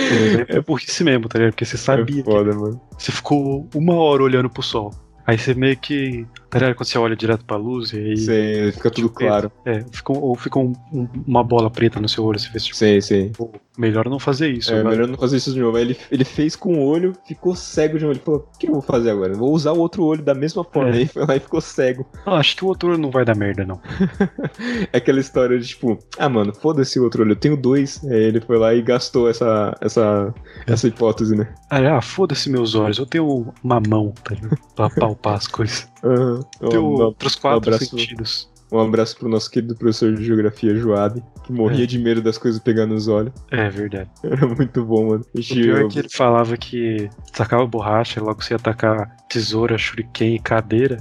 é 0.47 0.59
burrice 0.61 1.03
mesmo, 1.03 1.27
tá 1.27 1.39
ligado? 1.39 1.53
Porque 1.53 1.65
você 1.65 1.77
sabia 1.77 2.21
É 2.21 2.23
foda, 2.23 2.53
mano. 2.53 2.81
que 2.97 3.03
você 3.03 3.11
ficou 3.11 3.67
uma 3.75 3.95
hora 3.95 4.23
olhando 4.23 4.49
pro 4.49 4.61
sol. 4.63 4.93
Aí 5.25 5.37
você 5.37 5.53
meio 5.53 5.75
que. 5.75 6.25
Tá 6.49 6.57
ligado? 6.57 6.75
Quando 6.75 6.87
você 6.87 6.97
olha 6.97 7.13
direto 7.13 7.43
pra 7.43 7.57
luz 7.57 7.91
e 7.91 7.97
aí. 7.97 8.17
Sei, 8.17 8.71
fica 8.71 8.89
tudo 8.89 9.09
claro. 9.09 9.51
É, 9.65 9.83
fica, 9.91 10.13
um- 10.13 10.19
ou 10.21 10.35
fica 10.35 10.57
um- 10.57 10.71
um- 10.93 11.07
uma 11.27 11.43
bola 11.43 11.69
preta 11.69 11.99
no 11.99 12.07
seu 12.07 12.23
olho, 12.23 12.39
você 12.39 12.47
fez 12.47 12.63
tipo, 12.63 12.77
Sei, 12.77 13.01
sei. 13.01 13.29
pô, 13.35 13.51
melhor 13.77 14.09
não 14.09 14.19
fazer 14.19 14.49
isso. 14.51 14.71
É, 14.71 14.79
agora. 14.79 14.95
melhor 14.95 15.07
não 15.07 15.17
fazer 15.17 15.37
isso 15.37 15.53
de 15.53 15.59
novo. 15.59 15.77
Ele, 15.77 15.95
ele 16.11 16.23
fez 16.25 16.55
com 16.55 16.73
o 16.75 16.85
olho, 16.85 17.13
ficou 17.25 17.55
cego 17.55 17.97
de 17.99 18.05
um 18.05 18.09
olho. 18.09 18.19
Falou, 18.19 18.47
o 18.53 18.57
que 18.57 18.67
eu 18.67 18.73
vou 18.73 18.81
fazer 18.81 19.11
agora? 19.11 19.33
Vou 19.33 19.53
usar 19.53 19.71
o 19.73 19.79
outro 19.79 20.03
olho 20.03 20.23
da 20.23 20.33
mesma 20.33 20.63
forma. 20.63 20.89
É. 20.89 20.93
Aí 20.99 21.05
foi 21.07 21.25
lá 21.25 21.35
e 21.35 21.39
ficou 21.39 21.61
cego. 21.61 22.05
Não, 22.25 22.33
acho 22.33 22.55
que 22.55 22.65
o 22.65 22.67
outro 22.67 22.89
olho 22.89 22.97
não 22.97 23.11
vai 23.11 23.23
dar 23.23 23.35
merda, 23.35 23.65
não. 23.65 23.79
É 24.91 24.97
aquela 24.97 25.19
história 25.19 25.57
de 25.59 25.67
tipo, 25.67 25.97
ah, 26.17 26.29
mano, 26.29 26.53
foda-se 26.53 26.99
o 26.99 27.03
outro 27.03 27.23
olho, 27.23 27.31
eu 27.33 27.35
tenho 27.35 27.57
dois. 27.57 28.03
Aí 28.05 28.23
ele 28.23 28.41
foi 28.41 28.57
lá 28.57 28.73
e 28.73 28.81
gastou 28.81 29.29
essa, 29.29 29.75
essa, 29.81 30.33
essa 30.65 30.87
hipótese, 30.87 31.35
né? 31.35 31.53
Ah, 31.69 32.01
foda-se 32.01 32.49
meus 32.49 32.75
olhos, 32.75 32.97
eu 32.97 33.05
tenho 33.05 33.53
uma 33.63 33.79
mão, 33.79 34.13
tá? 34.23 34.35
Pra 34.75 34.89
palpar 34.89 35.35
as 35.35 35.47
coisas. 35.47 35.87
Aham. 36.03 36.39
Tenho 36.59 36.83
Um, 36.83 37.01
outros 37.03 37.35
quatro 37.35 37.57
abraço. 37.73 37.85
sentidos. 37.85 38.49
Um 38.71 38.79
abraço 38.79 39.17
pro 39.17 39.29
nosso 39.29 39.49
querido 39.49 39.75
professor 39.75 40.13
de 40.13 40.23
geografia, 40.23 40.75
Joab, 40.75 41.23
que 41.43 41.51
morria 41.53 41.83
É. 41.83 41.87
de 41.87 41.97
medo 41.99 42.21
das 42.21 42.37
coisas 42.37 42.59
pegando 42.59 42.93
nos 42.93 43.07
olhos. 43.07 43.31
É 43.51 43.69
verdade. 43.69 44.09
Era 44.23 44.45
muito 44.47 44.83
bom, 44.83 45.09
mano. 45.09 45.25
O 45.33 45.39
pior 45.41 45.81
é 45.81 45.87
que 45.87 45.99
ele 45.99 46.09
falava 46.11 46.57
que 46.57 47.09
tacava 47.33 47.65
borracha, 47.65 48.21
logo 48.21 48.43
você 48.43 48.53
ia 48.53 48.59
tacar 48.59 49.15
tesoura, 49.29 49.77
shuriken 49.77 50.35
e 50.35 50.39
cadeira. 50.39 50.97